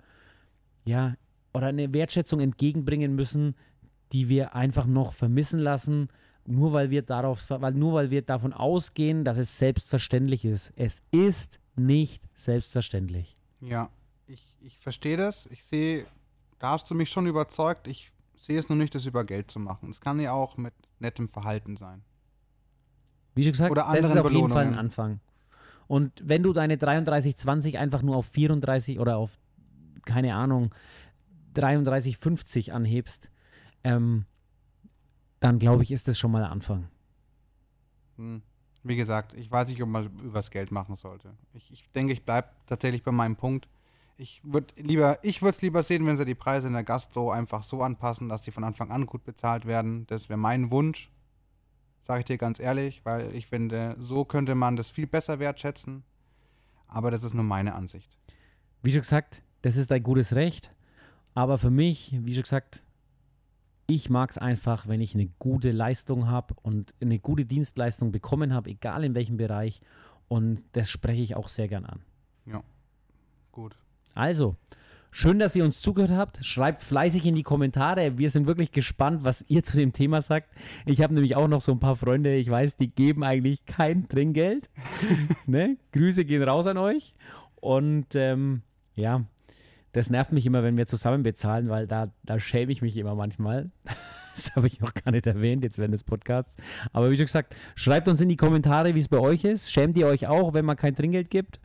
ja, 0.86 1.14
oder 1.56 1.68
eine 1.68 1.94
Wertschätzung 1.94 2.40
entgegenbringen 2.40 3.14
müssen, 3.14 3.54
die 4.12 4.28
wir 4.28 4.54
einfach 4.54 4.84
noch 4.84 5.14
vermissen 5.14 5.58
lassen, 5.58 6.08
nur 6.44 6.74
weil 6.74 6.90
wir 6.90 7.00
darauf, 7.00 7.42
weil 7.48 7.72
nur 7.72 7.94
weil 7.94 8.10
wir 8.10 8.20
davon 8.20 8.52
ausgehen, 8.52 9.24
dass 9.24 9.38
es 9.38 9.58
selbstverständlich 9.58 10.44
ist. 10.44 10.74
Es 10.76 11.02
ist 11.12 11.58
nicht 11.74 12.28
selbstverständlich. 12.34 13.38
Ja, 13.62 13.88
ich, 14.26 14.54
ich 14.60 14.78
verstehe 14.78 15.16
das. 15.16 15.46
Ich 15.46 15.64
sehe, 15.64 16.04
da 16.58 16.72
hast 16.72 16.90
du 16.90 16.94
mich 16.94 17.08
schon 17.08 17.26
überzeugt. 17.26 17.88
Ich 17.88 18.12
sehe 18.38 18.58
es 18.58 18.68
nur 18.68 18.76
nicht, 18.76 18.94
das 18.94 19.06
über 19.06 19.24
Geld 19.24 19.50
zu 19.50 19.58
machen. 19.58 19.88
Es 19.88 20.02
kann 20.02 20.20
ja 20.20 20.32
auch 20.32 20.58
mit 20.58 20.74
nettem 20.98 21.30
Verhalten 21.30 21.78
sein. 21.78 22.04
Wie 23.34 23.44
schon 23.44 23.52
gesagt, 23.52 23.70
Oder 23.70 23.86
das 23.94 24.10
ist 24.10 24.16
auf 24.18 24.30
jeden 24.30 24.50
Fall 24.50 24.66
ein. 24.66 24.74
Anfang. 24.74 25.20
Und 25.86 26.12
wenn 26.22 26.42
du 26.42 26.52
deine 26.52 26.76
33,20 26.76 27.78
einfach 27.78 28.02
nur 28.02 28.16
auf 28.16 28.26
34 28.26 28.98
oder 28.98 29.16
auf, 29.16 29.38
keine 30.04 30.34
Ahnung, 30.34 30.70
33,50 31.56 32.72
anhebst, 32.72 33.30
ähm, 33.84 34.26
dann 35.40 35.58
glaube 35.58 35.82
ich, 35.82 35.92
ist 35.92 36.08
das 36.08 36.18
schon 36.18 36.30
mal 36.30 36.44
ein 36.44 36.50
Anfang. 36.50 36.88
Hm. 38.16 38.42
Wie 38.82 38.96
gesagt, 38.96 39.34
ich 39.34 39.50
weiß 39.50 39.68
nicht, 39.68 39.82
ob 39.82 39.88
man 39.88 40.06
übers 40.20 40.50
Geld 40.50 40.70
machen 40.70 40.96
sollte. 40.96 41.32
Ich, 41.54 41.70
ich 41.72 41.90
denke, 41.92 42.12
ich 42.12 42.24
bleibe 42.24 42.48
tatsächlich 42.66 43.02
bei 43.02 43.10
meinem 43.10 43.36
Punkt. 43.36 43.68
Ich 44.16 44.40
würde 44.44 44.72
lieber, 44.76 45.18
ich 45.22 45.42
würde 45.42 45.56
es 45.56 45.62
lieber 45.62 45.82
sehen, 45.82 46.06
wenn 46.06 46.16
sie 46.16 46.24
die 46.24 46.34
Preise 46.34 46.68
in 46.68 46.72
der 46.72 46.84
Gastro 46.84 47.30
einfach 47.30 47.64
so 47.64 47.82
anpassen, 47.82 48.28
dass 48.28 48.42
die 48.42 48.52
von 48.52 48.64
Anfang 48.64 48.90
an 48.90 49.06
gut 49.06 49.24
bezahlt 49.24 49.66
werden. 49.66 50.06
Das 50.06 50.28
wäre 50.28 50.38
mein 50.38 50.70
Wunsch. 50.70 51.10
Sage 52.04 52.20
ich 52.20 52.26
dir 52.26 52.38
ganz 52.38 52.60
ehrlich, 52.60 53.04
weil 53.04 53.34
ich 53.34 53.48
finde, 53.48 53.96
so 53.98 54.24
könnte 54.24 54.54
man 54.54 54.76
das 54.76 54.88
viel 54.88 55.08
besser 55.08 55.40
wertschätzen. 55.40 56.04
Aber 56.86 57.10
das 57.10 57.24
ist 57.24 57.34
nur 57.34 57.44
meine 57.44 57.74
Ansicht. 57.74 58.16
Wie 58.82 58.92
schon 58.92 59.00
gesagt, 59.00 59.42
das 59.62 59.76
ist 59.76 59.90
ein 59.90 60.02
gutes 60.02 60.34
Recht. 60.36 60.72
Aber 61.36 61.58
für 61.58 61.70
mich, 61.70 62.16
wie 62.22 62.32
schon 62.32 62.44
gesagt, 62.44 62.82
ich 63.86 64.08
mag 64.08 64.30
es 64.30 64.38
einfach, 64.38 64.88
wenn 64.88 65.02
ich 65.02 65.14
eine 65.14 65.28
gute 65.38 65.70
Leistung 65.70 66.28
habe 66.28 66.54
und 66.62 66.94
eine 67.02 67.18
gute 67.18 67.44
Dienstleistung 67.44 68.10
bekommen 68.10 68.54
habe, 68.54 68.70
egal 68.70 69.04
in 69.04 69.14
welchem 69.14 69.36
Bereich. 69.36 69.82
Und 70.28 70.64
das 70.72 70.88
spreche 70.88 71.22
ich 71.22 71.36
auch 71.36 71.48
sehr 71.48 71.68
gern 71.68 71.84
an. 71.84 72.00
Gut. 73.52 73.76
Also, 74.14 74.56
schön, 75.10 75.38
dass 75.38 75.54
ihr 75.54 75.64
uns 75.66 75.82
zugehört 75.82 76.12
habt. 76.12 76.42
Schreibt 76.42 76.82
fleißig 76.82 77.26
in 77.26 77.34
die 77.34 77.42
Kommentare. 77.42 78.16
Wir 78.16 78.30
sind 78.30 78.46
wirklich 78.46 78.72
gespannt, 78.72 79.22
was 79.22 79.44
ihr 79.46 79.62
zu 79.62 79.76
dem 79.76 79.92
Thema 79.92 80.22
sagt. 80.22 80.48
Ich 80.86 81.02
habe 81.02 81.12
nämlich 81.12 81.36
auch 81.36 81.48
noch 81.48 81.60
so 81.60 81.70
ein 81.70 81.80
paar 81.80 81.96
Freunde, 81.96 82.34
ich 82.34 82.48
weiß, 82.48 82.76
die 82.76 82.88
geben 82.88 83.22
eigentlich 83.22 83.66
kein 83.66 84.08
Trinkgeld. 84.08 84.70
ne? 85.46 85.76
Grüße 85.92 86.24
gehen 86.24 86.42
raus 86.42 86.66
an 86.66 86.78
euch. 86.78 87.14
Und 87.56 88.14
ähm, 88.14 88.62
ja, 88.94 89.26
das 89.96 90.10
nervt 90.10 90.30
mich 90.30 90.44
immer, 90.44 90.62
wenn 90.62 90.76
wir 90.76 90.86
zusammen 90.86 91.22
bezahlen, 91.22 91.68
weil 91.70 91.86
da, 91.86 92.12
da 92.22 92.38
schäme 92.38 92.70
ich 92.70 92.82
mich 92.82 92.96
immer 92.96 93.14
manchmal. 93.14 93.70
Das 94.36 94.54
habe 94.54 94.66
ich 94.66 94.80
noch 94.80 94.92
gar 94.92 95.12
nicht 95.12 95.26
erwähnt, 95.26 95.64
jetzt 95.64 95.78
während 95.78 95.94
des 95.94 96.04
Podcasts. 96.04 96.56
Aber 96.92 97.10
wie 97.10 97.16
schon 97.16 97.24
gesagt, 97.24 97.56
schreibt 97.74 98.06
uns 98.06 98.20
in 98.20 98.28
die 98.28 98.36
Kommentare, 98.36 98.94
wie 98.94 99.00
es 99.00 99.08
bei 99.08 99.18
euch 99.18 99.44
ist. 99.44 99.72
Schämt 99.72 99.96
ihr 99.96 100.06
euch 100.06 100.26
auch, 100.26 100.52
wenn 100.52 100.66
man 100.66 100.76
kein 100.76 100.94
Trinkgeld 100.94 101.30
gibt? 101.30 101.58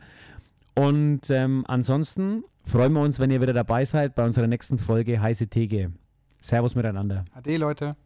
Und 0.74 1.30
ähm, 1.30 1.66
ansonsten 1.68 2.46
freuen 2.64 2.94
wir 2.94 3.02
uns, 3.02 3.20
wenn 3.20 3.30
ihr 3.30 3.42
wieder 3.42 3.52
dabei 3.52 3.84
seid 3.84 4.16
bei 4.16 4.24
unserer 4.24 4.48
nächsten 4.48 4.78
Folge 4.78 5.20
Heiße 5.20 5.48
Theke. 5.48 5.92
Servus 6.40 6.76
miteinander. 6.76 7.26
Ade, 7.34 7.58
Leute. 7.58 7.98